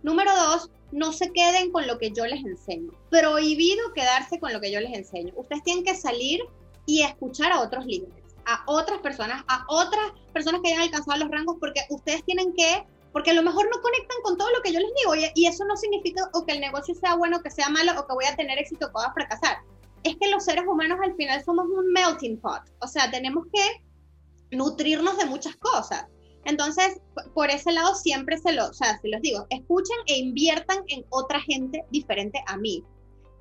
Número 0.03 0.35
dos, 0.37 0.71
no 0.95 1.13
se 1.13 1.33
queden 1.33 1.73
con 1.73 1.89
lo 1.89 1.99
que 1.99 2.13
yo 2.13 2.25
les 2.25 2.45
enseño. 2.45 2.93
Prohibido 3.11 3.93
quedarse 3.95 4.39
con 4.39 4.53
lo 4.53 4.61
que 4.61 4.71
yo 4.71 4.81
les 4.81 4.95
enseño. 4.97 5.33
Ustedes 5.37 5.65
tienen 5.65 5.85
que 5.85 5.97
salir 5.97 6.41
y 6.87 7.03
escuchar 7.03 7.51
a 7.51 7.61
otros 7.61 7.85
líderes, 7.85 8.15
a 8.47 8.63
otras 8.67 9.01
personas, 9.01 9.43
a 9.49 9.65
otras 9.69 10.13
personas 10.33 10.61
que 10.63 10.69
hayan 10.69 10.83
alcanzado 10.83 11.19
los 11.19 11.31
rangos, 11.31 11.57
porque 11.59 11.81
ustedes 11.91 12.25
tienen 12.25 12.55
que, 12.55 12.87
porque 13.13 13.33
a 13.33 13.35
lo 13.35 13.43
mejor 13.43 13.69
no 13.75 13.83
conectan 13.83 14.19
con 14.23 14.39
todo 14.39 14.49
lo 14.51 14.63
que 14.63 14.73
yo 14.73 14.79
les 14.79 14.91
digo, 14.95 15.31
y, 15.35 15.47
eso 15.47 15.65
no 15.65 15.77
significa 15.77 16.31
o 16.33 16.47
que 16.47 16.53
el 16.53 16.61
negocio 16.61 16.95
sea 16.95 17.17
bueno, 17.17 17.43
que 17.43 17.51
sea 17.51 17.69
malo, 17.69 17.93
o 17.99 18.07
que 18.07 18.15
voy 18.15 18.27
a 18.27 18.37
tener 18.37 18.57
éxito 18.59 18.87
o 18.87 18.89
que 18.91 18.95
voy 18.95 19.07
a 19.07 19.13
fracasar. 19.13 19.59
Es 20.05 20.17
que 20.17 20.31
los 20.31 20.45
seres 20.45 20.65
humanos 20.65 20.99
al 21.03 21.17
final 21.17 21.43
somos 21.45 21.67
un 21.67 21.93
melting 21.93 22.39
pot, 22.39 22.63
o 22.81 22.87
sea, 22.87 23.11
tenemos 23.11 23.47
que 23.53 24.57
nutrirnos 24.57 25.19
de 25.19 25.25
muchas 25.25 25.57
cosas. 25.57 26.07
Entonces, 26.45 27.01
por 27.35 27.51
ese 27.51 27.73
lado 27.73 27.95
siempre 27.95 28.39
se, 28.39 28.53
lo, 28.53 28.69
o 28.69 28.75
sea, 28.75 28.99
se 29.01 29.09
los 29.09 29.21
digo, 29.23 29.47
escuchen 29.51 29.97
e 30.07 30.19
inviertan 30.19 30.79
en 30.89 31.05
otra 31.11 31.41
gente 31.41 31.85
diferente 31.91 32.43
a 32.47 32.57
mí. 32.57 32.83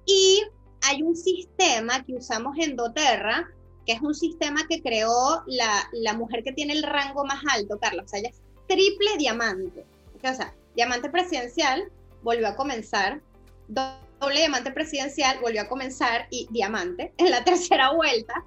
Y 0.05 0.43
hay 0.81 1.01
un 1.01 1.15
sistema 1.15 2.03
que 2.03 2.15
usamos 2.15 2.57
en 2.57 2.75
doTERRA, 2.75 3.49
que 3.85 3.93
es 3.93 4.01
un 4.01 4.15
sistema 4.15 4.61
que 4.67 4.81
creó 4.81 5.43
la, 5.45 5.89
la 5.93 6.13
mujer 6.13 6.43
que 6.43 6.53
tiene 6.53 6.73
el 6.73 6.84
rango 6.84 7.25
más 7.25 7.41
alto, 7.49 7.77
Carlos. 7.80 8.05
O 8.05 8.07
sea, 8.07 8.19
es 8.19 8.41
triple 8.67 9.17
diamante. 9.17 9.85
O 10.23 10.34
sea, 10.34 10.53
diamante 10.75 11.09
presidencial 11.09 11.91
volvió 12.21 12.47
a 12.47 12.55
comenzar, 12.55 13.21
doble 13.67 14.39
diamante 14.39 14.71
presidencial 14.71 15.39
volvió 15.41 15.61
a 15.61 15.67
comenzar 15.67 16.27
y 16.30 16.47
diamante 16.51 17.13
en 17.17 17.31
la 17.31 17.43
tercera 17.45 17.93
vuelta. 17.93 18.45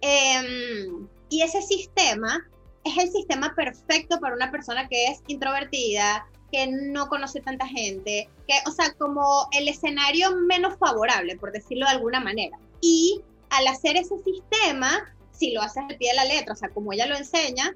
Em, 0.00 1.08
y 1.28 1.42
ese 1.42 1.62
sistema 1.62 2.48
es 2.84 2.98
el 2.98 3.10
sistema 3.10 3.54
perfecto 3.54 4.18
para 4.20 4.34
una 4.34 4.50
persona 4.50 4.88
que 4.88 5.06
es 5.06 5.22
introvertida, 5.26 6.26
que 6.50 6.66
no 6.66 7.08
conoce 7.08 7.40
tanta 7.40 7.66
gente, 7.66 8.28
que, 8.46 8.54
o 8.66 8.70
sea, 8.72 8.92
como 8.94 9.48
el 9.52 9.68
escenario 9.68 10.34
menos 10.36 10.76
favorable, 10.78 11.36
por 11.36 11.52
decirlo 11.52 11.86
de 11.86 11.92
alguna 11.92 12.20
manera. 12.20 12.58
Y 12.80 13.20
al 13.50 13.66
hacer 13.68 13.96
ese 13.96 14.18
sistema, 14.24 15.14
si 15.32 15.52
lo 15.52 15.62
haces 15.62 15.84
al 15.88 15.96
pie 15.96 16.10
de 16.10 16.16
la 16.16 16.24
letra, 16.24 16.54
o 16.54 16.56
sea, 16.56 16.70
como 16.70 16.92
ella 16.92 17.06
lo 17.06 17.16
enseña, 17.16 17.74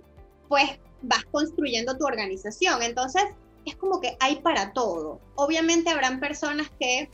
pues 0.49 0.79
vas 1.03 1.25
construyendo 1.31 1.97
tu 1.97 2.05
organización. 2.05 2.83
Entonces, 2.83 3.23
es 3.65 3.77
como 3.77 4.01
que 4.01 4.17
hay 4.21 4.37
para 4.37 4.73
todo. 4.73 5.21
Obviamente 5.37 5.91
habrán 5.91 6.21
personas 6.21 6.71
que 6.81 7.11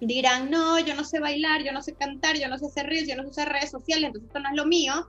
dirán, 0.00 0.50
no, 0.50 0.78
yo 0.78 0.94
no 0.94 1.04
sé 1.04 1.20
bailar, 1.20 1.62
yo 1.62 1.72
no 1.72 1.82
sé 1.82 1.94
cantar, 1.94 2.36
yo 2.36 2.48
no 2.48 2.58
sé 2.58 2.66
hacer 2.66 2.86
reels, 2.86 3.08
yo 3.08 3.16
no 3.16 3.22
sé 3.24 3.30
usar 3.30 3.52
redes 3.52 3.70
sociales, 3.70 4.06
entonces 4.06 4.28
esto 4.28 4.40
no 4.40 4.48
es 4.48 4.56
lo 4.56 4.66
mío 4.66 5.08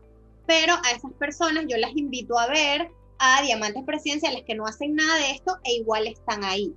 pero 0.52 0.73
a 0.84 0.91
esas 0.91 1.14
personas 1.14 1.64
yo 1.69 1.78
las 1.78 1.95
invito 1.95 2.38
a 2.38 2.48
ver 2.48 2.91
a 3.19 3.41
diamantes 3.41 3.86
presidenciales 3.86 4.44
que 4.45 4.53
no 4.53 4.65
hacen 4.65 4.95
nada 4.95 5.15
de 5.15 5.32
esto 5.32 5.57
e 5.64 5.76
igual 5.76 6.07
están 6.07 6.44
ahí. 6.44 6.76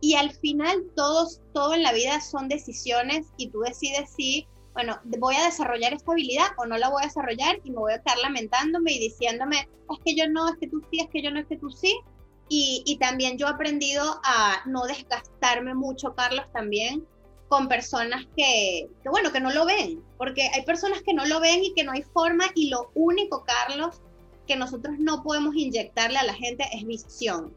Y 0.00 0.14
al 0.14 0.30
final 0.30 0.86
todos, 0.96 1.42
todo 1.52 1.74
en 1.74 1.82
la 1.82 1.92
vida 1.92 2.22
son 2.22 2.48
decisiones 2.48 3.26
y 3.36 3.50
tú 3.50 3.60
decides 3.60 4.08
si, 4.16 4.46
bueno, 4.72 4.98
voy 5.18 5.34
a 5.34 5.44
desarrollar 5.44 5.92
esta 5.92 6.12
habilidad 6.12 6.46
o 6.56 6.64
no 6.64 6.78
la 6.78 6.88
voy 6.88 7.02
a 7.02 7.08
desarrollar 7.08 7.60
y 7.62 7.72
me 7.72 7.76
voy 7.76 7.92
a 7.92 7.96
estar 7.96 8.16
lamentándome 8.16 8.92
y 8.92 9.00
diciéndome, 9.00 9.68
es 9.90 9.98
que 10.02 10.16
yo 10.16 10.26
no, 10.26 10.48
es 10.48 10.56
que 10.58 10.68
tú 10.68 10.80
sí, 10.90 11.00
es 11.00 11.10
que 11.10 11.22
yo 11.22 11.30
no, 11.30 11.40
es 11.40 11.46
que 11.46 11.58
tú 11.58 11.68
sí. 11.68 12.00
Y, 12.48 12.84
y 12.86 12.96
también 12.96 13.36
yo 13.36 13.48
he 13.48 13.50
aprendido 13.50 14.18
a 14.24 14.62
no 14.64 14.86
desgastarme 14.86 15.74
mucho, 15.74 16.14
Carlos, 16.14 16.46
también 16.54 17.06
con 17.54 17.68
personas 17.68 18.26
que, 18.36 18.90
bueno, 19.04 19.30
que 19.30 19.38
no 19.38 19.52
lo 19.52 19.64
ven, 19.64 20.02
porque 20.18 20.50
hay 20.52 20.64
personas 20.64 21.02
que 21.02 21.14
no 21.14 21.24
lo 21.24 21.38
ven 21.38 21.62
y 21.62 21.72
que 21.72 21.84
no 21.84 21.92
hay 21.92 22.02
forma 22.02 22.46
y 22.56 22.68
lo 22.68 22.90
único, 22.96 23.44
Carlos, 23.44 24.00
que 24.48 24.56
nosotros 24.56 24.96
no 24.98 25.22
podemos 25.22 25.54
inyectarle 25.54 26.18
a 26.18 26.24
la 26.24 26.34
gente 26.34 26.64
es 26.72 26.84
visión. 26.84 27.54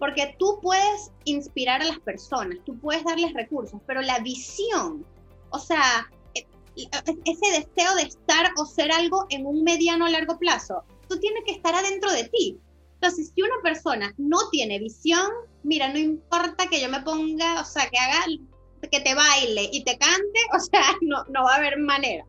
Porque 0.00 0.34
tú 0.40 0.58
puedes 0.60 1.12
inspirar 1.22 1.82
a 1.82 1.84
las 1.84 2.00
personas, 2.00 2.58
tú 2.66 2.76
puedes 2.80 3.04
darles 3.04 3.32
recursos, 3.32 3.80
pero 3.86 4.02
la 4.02 4.18
visión, 4.18 5.06
o 5.50 5.58
sea, 5.60 6.10
e, 6.34 6.40
e, 6.74 6.88
ese 7.24 7.60
deseo 7.60 7.94
de 7.94 8.02
estar 8.02 8.50
o 8.56 8.64
ser 8.66 8.90
algo 8.90 9.26
en 9.30 9.46
un 9.46 9.62
mediano 9.62 10.06
o 10.06 10.08
largo 10.08 10.36
plazo, 10.36 10.82
tú 11.08 11.16
tienes 11.20 11.44
que 11.46 11.52
estar 11.52 11.76
adentro 11.76 12.10
de 12.10 12.24
ti. 12.24 12.58
Entonces, 12.94 13.30
si 13.32 13.42
una 13.42 13.62
persona 13.62 14.12
no 14.16 14.50
tiene 14.50 14.80
visión, 14.80 15.30
mira, 15.62 15.92
no 15.92 15.98
importa 16.00 16.66
que 16.66 16.80
yo 16.80 16.88
me 16.88 17.02
ponga, 17.02 17.60
o 17.60 17.64
sea, 17.64 17.88
que 17.88 17.98
haga 17.98 18.24
que 18.80 19.00
te 19.00 19.14
baile 19.14 19.68
y 19.72 19.84
te 19.84 19.98
cante, 19.98 20.40
o 20.54 20.60
sea, 20.60 20.96
no, 21.00 21.24
no 21.28 21.44
va 21.44 21.54
a 21.54 21.56
haber 21.56 21.78
manera. 21.78 22.24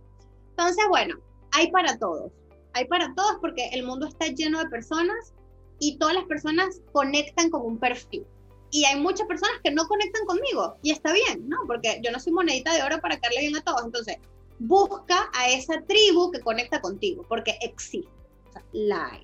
Entonces, 0.51 0.85
bueno, 0.89 1.15
hay 1.51 1.71
para 1.71 1.97
todos, 1.97 2.31
hay 2.73 2.85
para 2.85 3.13
todos 3.15 3.37
porque 3.41 3.69
el 3.73 3.83
mundo 3.83 4.07
está 4.07 4.27
lleno 4.27 4.59
de 4.59 4.69
personas 4.69 5.33
y 5.79 5.97
todas 5.97 6.15
las 6.15 6.25
personas 6.25 6.81
conectan 6.91 7.49
con 7.49 7.61
un 7.61 7.79
perfil. 7.79 8.25
Y 8.71 8.85
hay 8.85 8.99
muchas 8.99 9.25
personas 9.27 9.55
que 9.63 9.71
no 9.71 9.87
conectan 9.87 10.25
conmigo 10.25 10.75
y 10.83 10.91
está 10.91 11.11
bien, 11.11 11.49
¿no? 11.49 11.57
Porque 11.65 11.99
yo 12.03 12.11
no 12.11 12.19
soy 12.19 12.33
monedita 12.33 12.73
de 12.73 12.83
oro 12.83 12.99
para 13.01 13.17
darle 13.17 13.39
bien 13.39 13.55
a 13.55 13.61
todos. 13.61 13.83
Entonces, 13.83 14.17
busca 14.59 15.29
a 15.33 15.49
esa 15.49 15.81
tribu 15.81 16.31
que 16.31 16.41
conecta 16.41 16.79
contigo, 16.81 17.25
porque 17.27 17.57
existe, 17.61 18.11
o 18.49 18.51
sea, 18.51 18.63
la 18.73 19.07
hay. 19.11 19.23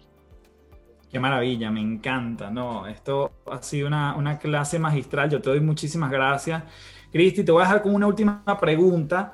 Qué 1.11 1.19
maravilla, 1.19 1.69
me 1.69 1.81
encanta, 1.81 2.49
¿no? 2.49 2.87
Esto 2.87 3.31
ha 3.45 3.61
sido 3.61 3.87
una, 3.87 4.15
una 4.15 4.39
clase 4.39 4.79
magistral, 4.79 5.29
yo 5.29 5.41
te 5.41 5.49
doy 5.49 5.59
muchísimas 5.59 6.09
gracias. 6.09 6.63
Cristi, 7.15 7.45
te 7.45 7.51
voy 7.53 7.61
a 7.61 7.65
dejar 7.65 7.81
con 7.81 7.95
una 7.95 8.07
última 8.07 8.43
pregunta. 8.59 9.33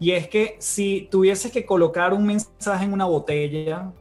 Y 0.00 0.10
es 0.10 0.26
que 0.26 0.56
si 0.58 1.06
tuvieses 1.12 1.52
que 1.52 1.64
colocar 1.64 2.12
un 2.12 2.26
mensaje 2.26 2.84
en 2.84 2.92
una 2.92 3.04
botella 3.04 3.92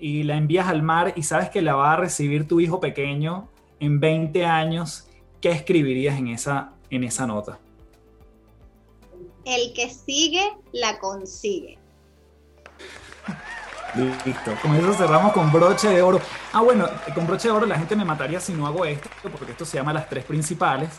y 0.00 0.24
la 0.24 0.36
envías 0.36 0.66
al 0.66 0.82
mar 0.82 1.12
y 1.14 1.22
sabes 1.22 1.48
que 1.48 1.62
la 1.62 1.76
va 1.76 1.92
a 1.92 1.96
recibir 1.96 2.48
tu 2.48 2.58
hijo 2.58 2.80
pequeño 2.80 3.48
en 3.78 4.00
20 4.00 4.44
años, 4.44 5.06
¿qué 5.40 5.52
escribirías 5.52 6.18
en 6.18 6.26
esa, 6.26 6.72
en 6.90 7.04
esa 7.04 7.24
nota? 7.24 7.60
El 9.44 9.72
que 9.74 9.88
sigue, 9.88 10.42
la 10.72 10.98
consigue. 10.98 11.78
Listo, 13.94 14.56
con 14.60 14.74
eso 14.74 14.92
cerramos 14.94 15.32
con 15.32 15.52
broche 15.52 15.88
de 15.88 16.02
oro. 16.02 16.20
Ah, 16.52 16.62
bueno, 16.62 16.88
con 17.14 17.28
broche 17.28 17.46
de 17.46 17.54
oro 17.54 17.64
la 17.64 17.78
gente 17.78 17.94
me 17.94 18.04
mataría 18.04 18.40
si 18.40 18.52
no 18.52 18.66
hago 18.66 18.84
esto, 18.84 19.08
porque 19.38 19.52
esto 19.52 19.64
se 19.64 19.76
llama 19.76 19.92
las 19.92 20.08
tres 20.08 20.24
principales. 20.24 20.90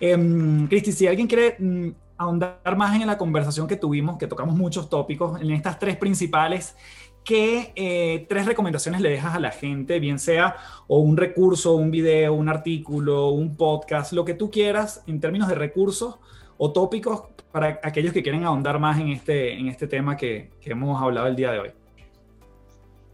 Eh, 0.00 0.66
Cristi, 0.68 0.92
si 0.92 1.06
alguien 1.06 1.26
quiere 1.26 1.56
mm, 1.58 1.90
ahondar 2.16 2.76
más 2.76 3.00
en 3.00 3.06
la 3.06 3.18
conversación 3.18 3.66
que 3.66 3.76
tuvimos, 3.76 4.18
que 4.18 4.26
tocamos 4.26 4.54
muchos 4.54 4.88
tópicos, 4.88 5.40
en 5.40 5.50
estas 5.50 5.78
tres 5.78 5.96
principales, 5.96 6.76
¿qué 7.24 7.72
eh, 7.76 8.26
tres 8.28 8.46
recomendaciones 8.46 9.00
le 9.00 9.10
dejas 9.10 9.34
a 9.34 9.40
la 9.40 9.50
gente, 9.50 10.00
bien 10.00 10.18
sea 10.18 10.56
o 10.86 10.98
un 10.98 11.16
recurso, 11.16 11.74
un 11.74 11.90
video, 11.90 12.34
un 12.34 12.48
artículo, 12.48 13.28
un 13.28 13.56
podcast, 13.56 14.12
lo 14.12 14.24
que 14.24 14.34
tú 14.34 14.50
quieras 14.50 15.02
en 15.06 15.20
términos 15.20 15.48
de 15.48 15.54
recursos 15.54 16.18
o 16.56 16.72
tópicos 16.72 17.24
para 17.52 17.80
aquellos 17.82 18.12
que 18.12 18.22
quieren 18.22 18.44
ahondar 18.44 18.78
más 18.78 18.98
en 19.00 19.08
este, 19.08 19.54
en 19.54 19.68
este 19.68 19.86
tema 19.86 20.16
que, 20.16 20.50
que 20.60 20.72
hemos 20.72 21.00
hablado 21.00 21.26
el 21.26 21.36
día 21.36 21.52
de 21.52 21.58
hoy? 21.58 21.70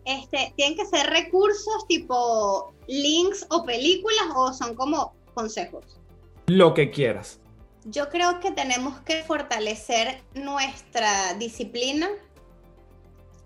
Este, 0.04 0.52
¿Tienen 0.56 0.76
que 0.76 0.86
ser 0.86 1.10
recursos 1.10 1.86
tipo 1.88 2.72
links 2.86 3.44
o 3.50 3.64
películas 3.64 4.26
o 4.36 4.52
son 4.52 4.76
como 4.76 5.14
consejos? 5.34 5.95
Lo 6.46 6.74
que 6.74 6.90
quieras. 6.90 7.40
Yo 7.84 8.08
creo 8.08 8.38
que 8.40 8.52
tenemos 8.52 9.00
que 9.00 9.24
fortalecer 9.24 10.22
nuestra 10.34 11.34
disciplina. 11.34 12.08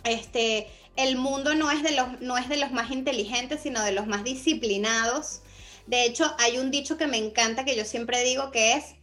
Este, 0.05 0.69
el 0.97 1.17
mundo 1.17 1.55
no 1.55 1.71
es, 1.71 1.83
de 1.83 1.93
los, 1.93 2.21
no 2.21 2.37
es 2.37 2.49
de 2.49 2.59
los 2.59 2.73
más 2.73 2.91
inteligentes, 2.91 3.61
sino 3.63 3.83
de 3.83 3.93
los 3.93 4.07
más 4.07 4.23
disciplinados. 4.23 5.41
De 5.87 6.05
hecho, 6.05 6.35
hay 6.39 6.59
un 6.59 6.71
dicho 6.71 6.99
que 6.99 7.07
me 7.07 7.17
encanta 7.17 7.65
que 7.65 7.75
yo 7.75 7.85
siempre 7.85 8.23
digo 8.23 8.51
que 8.51 8.75
es, 8.75 8.97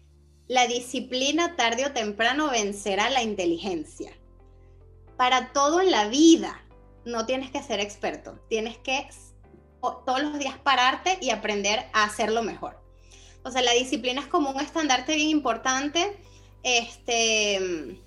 la 0.47 0.67
disciplina 0.67 1.55
tarde 1.55 1.85
o 1.85 1.91
temprano 1.91 2.49
vencerá 2.51 3.09
la 3.09 3.23
inteligencia. 3.23 4.11
Para 5.17 5.51
todo 5.53 5.81
en 5.81 5.89
la 5.89 6.07
vida, 6.07 6.63
no 7.03 7.25
tienes 7.25 7.49
que 7.49 7.63
ser 7.63 7.79
experto, 7.79 8.39
tienes 8.47 8.77
que 8.77 9.07
todos 9.81 10.21
los 10.21 10.37
días 10.39 10.57
pararte 10.59 11.17
y 11.19 11.31
aprender 11.31 11.87
a 11.93 12.03
hacerlo 12.03 12.43
mejor. 12.43 12.86
O 13.47 13.51
sea, 13.51 13.61
la 13.61 13.71
disciplina 13.71 14.21
es 14.21 14.27
como 14.27 14.51
un 14.51 14.59
estandarte 14.59 15.15
bien 15.15 15.29
importante. 15.29 16.15
Este, 16.63 17.97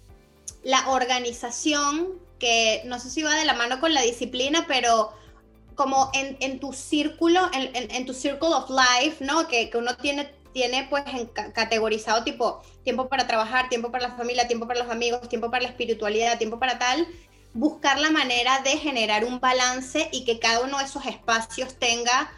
la 0.63 0.91
organización, 0.91 2.09
que 2.39 2.83
no 2.85 3.01
sé 3.01 3.11
si 3.11 3.23
va 3.23 3.35
de 3.35 3.47
la 3.47 3.55
mano 3.55 3.81
con 3.81 3.95
la 3.95 4.03
disciplina, 4.03 4.67
pero 4.69 5.13
como 5.75 6.11
en, 6.13 6.61
tu 6.61 6.75
círculo, 6.75 7.49
en, 7.55 8.05
tu 8.05 8.13
circle 8.13 8.49
of 8.49 8.69
life, 8.69 9.25
¿no? 9.25 9.49
Que, 9.49 9.71
uno 9.75 9.97
tiene 9.97 10.31
tiene 10.53 10.89
pues 10.91 11.05
categorizado 11.55 12.25
tipo 12.25 12.61
tiempo 12.83 13.09
para 13.09 13.27
trabajar, 13.27 13.69
tiempo 13.69 13.91
para 13.93 14.09
la 14.09 14.17
familia, 14.17 14.49
tiempo 14.49 14.67
para 14.67 14.81
los 14.81 14.91
amigos, 14.91 15.29
tiempo 15.29 15.49
para 15.51 15.63
la 15.63 15.69
espiritualidad, 15.69 16.39
tiempo 16.39 16.59
para 16.59 16.79
tal, 16.79 17.07
buscar 17.55 17.99
la 18.01 18.11
manera 18.11 18.61
de 18.61 18.77
generar 18.77 19.25
un 19.25 19.41
balance 19.41 20.09
y 20.13 20.25
que 20.25 20.39
cada 20.39 20.61
uno 20.61 20.79
de 20.79 20.85
esos 20.85 21.07
espacios 21.07 21.79
tenga, 21.79 22.31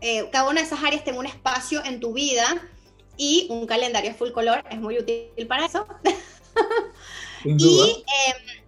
eh, 0.00 0.28
cada 0.30 0.48
una 0.48 0.60
de 0.60 0.66
esas 0.66 0.82
áreas 0.82 1.04
tenga 1.04 1.18
un 1.18 1.26
espacio 1.26 1.84
en 1.84 2.00
tu 2.00 2.12
vida 2.12 2.46
y 3.16 3.46
un 3.50 3.66
calendario 3.66 4.14
full 4.14 4.30
color 4.30 4.64
es 4.70 4.78
muy 4.78 4.98
útil 4.98 5.46
para 5.48 5.66
eso. 5.66 5.86
y, 7.44 8.04
em, 8.26 8.64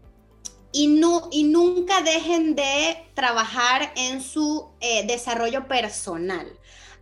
y, 0.73 0.87
no, 0.89 1.29
y 1.31 1.45
nunca 1.45 2.01
dejen 2.03 2.55
de 2.55 3.05
trabajar 3.15 3.93
en 3.97 4.23
su 4.23 4.69
eh, 4.81 5.07
desarrollo 5.07 5.67
personal 5.69 6.59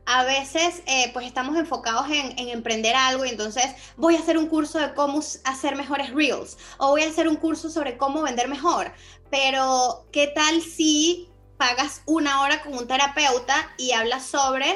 a 0.07 0.23
veces 0.23 0.83
eh, 0.87 1.11
pues 1.13 1.27
estamos 1.27 1.57
enfocados 1.57 2.07
en, 2.09 2.49
emprender 2.49 2.95
algo 2.95 3.25
y 3.25 3.31
entonces 3.31 3.67
voy 3.97 4.15
a 4.15 4.21
hacer 4.21 4.39
un 4.39 4.47
curso 4.47 4.79
de 4.79 4.95
cómo 4.95 5.21
hacer 5.45 5.77
mejores 5.77 6.11
reels 6.15 6.57
o 6.79 6.91
voy 6.91 7.03
a 7.03 7.09
hacer 7.09 7.29
un 7.29 7.37
curso 7.37 7.69
sobre 7.69 7.99
cómo 7.99 8.23
vender 8.23 8.49
mejor. 8.49 8.93
Pero, 9.31 10.07
¿qué 10.13 10.29
tal 10.29 10.63
si 10.63 11.26
pagas 11.57 12.03
una 12.07 12.43
hora 12.43 12.63
con 12.63 12.75
un 12.75 12.87
terapeuta 12.87 13.71
y 13.79 13.93
hablas 13.93 14.25
sobre 14.25 14.67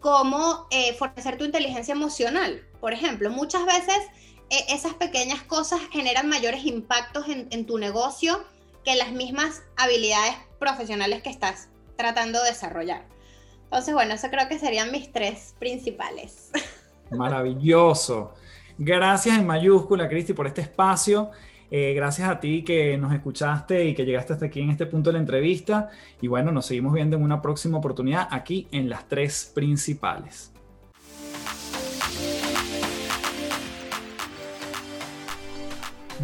cómo 0.00 0.66
eh, 0.70 0.94
fortalecer 0.94 1.38
tu 1.38 1.44
inteligencia 1.44 1.92
emocional? 1.92 2.66
Por 2.80 2.92
ejemplo, 2.92 3.30
muchas 3.30 3.64
veces 3.66 3.98
eh, 4.50 4.64
esas 4.68 4.94
pequeñas 4.94 5.42
cosas 5.42 5.80
generan 5.90 6.28
mayores 6.28 6.64
impactos 6.64 7.26
en 7.28 7.66
tu 7.66 7.78
negocio 7.78 8.44
que 8.84 8.96
las 8.96 9.12
mismas 9.12 9.62
habilidades 9.76 10.34
profesionales 10.58 11.22
que 11.22 11.30
estás 11.30 11.68
tratando 11.96 12.42
de 12.42 12.50
desarrollar. 12.50 13.06
Entonces, 13.64 13.94
bueno, 13.94 14.14
eso 14.14 14.28
creo 14.28 14.48
que 14.48 14.58
serían 14.58 14.90
mis 14.92 15.10
tres 15.12 15.54
principales. 15.58 16.50
Maravilloso. 17.10 18.34
Gracias 18.76 19.38
en 19.38 19.46
mayúscula, 19.46 20.08
Cristi, 20.08 20.32
por 20.32 20.46
este 20.46 20.62
espacio. 20.62 21.30
Eh, 21.74 21.94
gracias 21.94 22.28
a 22.28 22.38
ti 22.38 22.64
que 22.64 22.98
nos 22.98 23.14
escuchaste 23.14 23.86
y 23.86 23.94
que 23.94 24.04
llegaste 24.04 24.34
hasta 24.34 24.44
aquí 24.44 24.60
en 24.60 24.68
este 24.68 24.84
punto 24.84 25.08
de 25.08 25.14
la 25.14 25.20
entrevista. 25.20 25.88
Y 26.20 26.28
bueno, 26.28 26.52
nos 26.52 26.66
seguimos 26.66 26.92
viendo 26.92 27.16
en 27.16 27.22
una 27.22 27.40
próxima 27.40 27.78
oportunidad 27.78 28.28
aquí 28.30 28.68
en 28.72 28.90
las 28.90 29.08
tres 29.08 29.50
principales. 29.54 30.52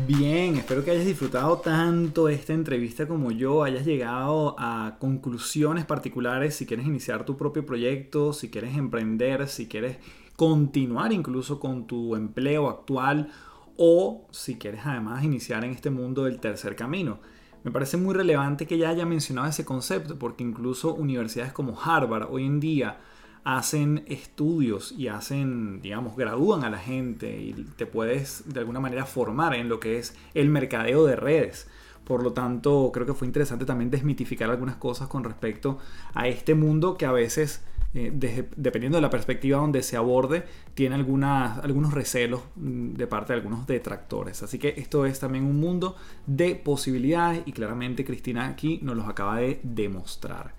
Bien, 0.07 0.57
espero 0.57 0.85
que 0.85 0.91
hayas 0.91 1.07
disfrutado 1.07 1.57
tanto 1.57 2.29
esta 2.29 2.53
entrevista 2.53 3.09
como 3.09 3.31
yo, 3.31 3.65
hayas 3.65 3.87
llegado 3.87 4.55
a 4.59 4.97
conclusiones 5.01 5.87
particulares 5.87 6.57
si 6.57 6.67
quieres 6.67 6.87
iniciar 6.87 7.25
tu 7.25 7.39
propio 7.39 7.65
proyecto, 7.65 8.35
si 8.35 8.51
quieres 8.51 8.77
emprender, 8.77 9.49
si 9.49 9.67
quieres 9.67 9.97
continuar 10.37 11.13
incluso 11.13 11.59
con 11.59 11.87
tu 11.87 12.15
empleo 12.17 12.69
actual 12.69 13.31
o 13.79 14.27
si 14.31 14.59
quieres 14.59 14.83
además 14.85 15.25
iniciar 15.25 15.65
en 15.65 15.71
este 15.71 15.89
mundo 15.89 16.25
del 16.25 16.41
tercer 16.41 16.77
camino. 16.77 17.21
Me 17.65 17.71
parece 17.71 17.97
muy 17.97 18.15
relevante 18.15 18.67
que 18.67 18.77
ya 18.77 18.91
haya 18.91 19.07
mencionado 19.07 19.49
ese 19.49 19.65
concepto 19.65 20.19
porque 20.19 20.45
incluso 20.45 20.95
universidades 20.95 21.53
como 21.53 21.81
Harvard 21.81 22.29
hoy 22.31 22.45
en 22.45 22.61
día 22.61 22.99
hacen 23.45 24.05
estudios 24.07 24.93
y 24.93 25.09
hacen, 25.09 25.81
digamos, 25.81 26.17
gradúan 26.17 26.65
a 26.65 26.71
la 26.71 26.79
gente 26.79 27.41
y 27.41 27.55
te 27.77 27.87
puedes 27.87 28.45
de 28.53 28.61
alguna 28.61 28.81
manera 28.81 29.07
formar 29.07 29.55
en 29.55 29.69
lo 29.69 29.81
que 29.81 29.99
es 29.99 30.15
el 30.35 30.51
mercadeo 30.51 31.07
de 31.07 31.17
redes. 31.17 31.69
Por 32.05 32.23
lo 32.23 32.33
tanto, 32.33 32.91
creo 32.93 33.07
que 33.07 33.15
fue 33.15 33.27
interesante 33.27 33.65
también 33.65 33.91
desmitificar 33.91 34.51
algunas 34.51 34.77
cosas 34.77 35.09
con 35.09 35.25
respecto 35.25 35.79
a 36.15 36.27
este 36.27 36.55
mundo 36.55 36.97
que 36.97 37.07
a 37.07 37.13
veces, 37.13 37.63
eh, 37.95 38.13
dependiendo 38.57 38.99
de 38.99 39.03
la 39.03 39.09
perspectiva 39.09 39.59
donde 39.59 39.83
se 39.83 39.97
aborde, 39.97 40.45
tiene 40.75 40.95
algunos 40.95 41.95
recelos 41.95 42.43
mm, 42.57 42.93
de 42.95 43.07
parte 43.07 43.33
de 43.33 43.39
algunos 43.39 43.67
detractores. 43.67 44.43
Así 44.43 44.59
que 44.59 44.75
esto 44.77 45.07
es 45.07 45.19
también 45.19 45.45
un 45.45 45.59
mundo 45.59 45.97
de 46.27 46.55
posibilidades 46.55 47.41
y 47.47 47.53
claramente 47.53 48.05
Cristina 48.05 48.47
aquí 48.47 48.79
nos 48.83 48.95
los 48.97 49.09
acaba 49.09 49.39
de 49.39 49.61
demostrar. 49.63 50.55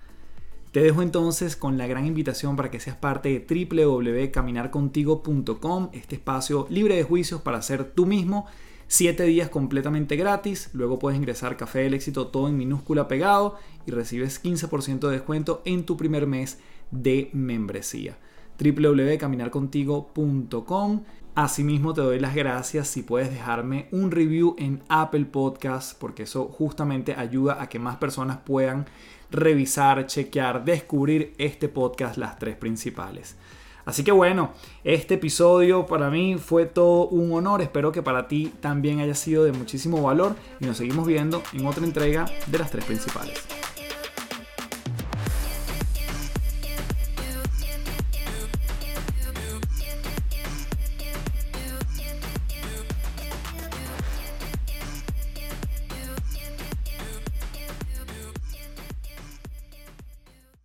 Te 0.72 0.80
dejo 0.80 1.02
entonces 1.02 1.54
con 1.56 1.78
la 1.78 1.86
gran 1.86 2.04
invitación 2.06 2.56
para 2.56 2.70
que 2.70 2.80
seas 2.80 2.96
parte 2.96 3.28
de 3.28 3.46
www.caminarcontigo.com, 3.74 5.90
este 5.92 6.16
espacio 6.16 6.66
libre 6.70 6.96
de 6.96 7.04
juicios 7.04 7.40
para 7.40 7.62
ser 7.62 7.84
tú 7.84 8.06
mismo. 8.06 8.46
Siete 8.86 9.24
días 9.24 9.50
completamente 9.50 10.16
gratis, 10.16 10.70
luego 10.72 10.98
puedes 10.98 11.16
ingresar 11.16 11.56
Café 11.56 11.78
del 11.80 11.94
Éxito 11.94 12.26
todo 12.26 12.48
en 12.48 12.56
minúscula 12.56 13.06
pegado 13.06 13.56
y 13.86 13.92
recibes 13.92 14.42
15% 14.42 15.08
de 15.08 15.12
descuento 15.12 15.62
en 15.64 15.84
tu 15.84 15.96
primer 15.96 16.26
mes 16.26 16.58
de 16.90 17.30
membresía. 17.32 18.18
www.caminarcontigo.com 18.58 21.04
Asimismo 21.34 21.94
te 21.94 22.00
doy 22.00 22.18
las 22.18 22.34
gracias 22.34 22.88
si 22.88 23.02
puedes 23.02 23.30
dejarme 23.30 23.86
un 23.92 24.10
review 24.10 24.56
en 24.58 24.82
Apple 24.88 25.26
Podcast 25.26 25.96
porque 25.96 26.24
eso 26.24 26.46
justamente 26.46 27.14
ayuda 27.14 27.62
a 27.62 27.68
que 27.68 27.78
más 27.78 27.98
personas 27.98 28.38
puedan 28.38 28.86
revisar, 29.30 30.06
chequear, 30.06 30.64
descubrir 30.64 31.34
este 31.38 31.68
podcast, 31.68 32.16
las 32.16 32.38
tres 32.38 32.56
principales. 32.56 33.36
Así 33.84 34.02
que 34.02 34.12
bueno, 34.12 34.52
este 34.84 35.14
episodio 35.14 35.86
para 35.86 36.10
mí 36.10 36.36
fue 36.36 36.66
todo 36.66 37.08
un 37.08 37.32
honor, 37.32 37.62
espero 37.62 37.92
que 37.92 38.02
para 38.02 38.28
ti 38.28 38.52
también 38.60 39.00
haya 39.00 39.14
sido 39.14 39.44
de 39.44 39.52
muchísimo 39.52 40.02
valor 40.02 40.34
y 40.58 40.66
nos 40.66 40.78
seguimos 40.78 41.06
viendo 41.06 41.42
en 41.52 41.64
otra 41.64 41.84
entrega 41.84 42.26
de 42.48 42.58
las 42.58 42.70
tres 42.70 42.84
principales. 42.84 43.69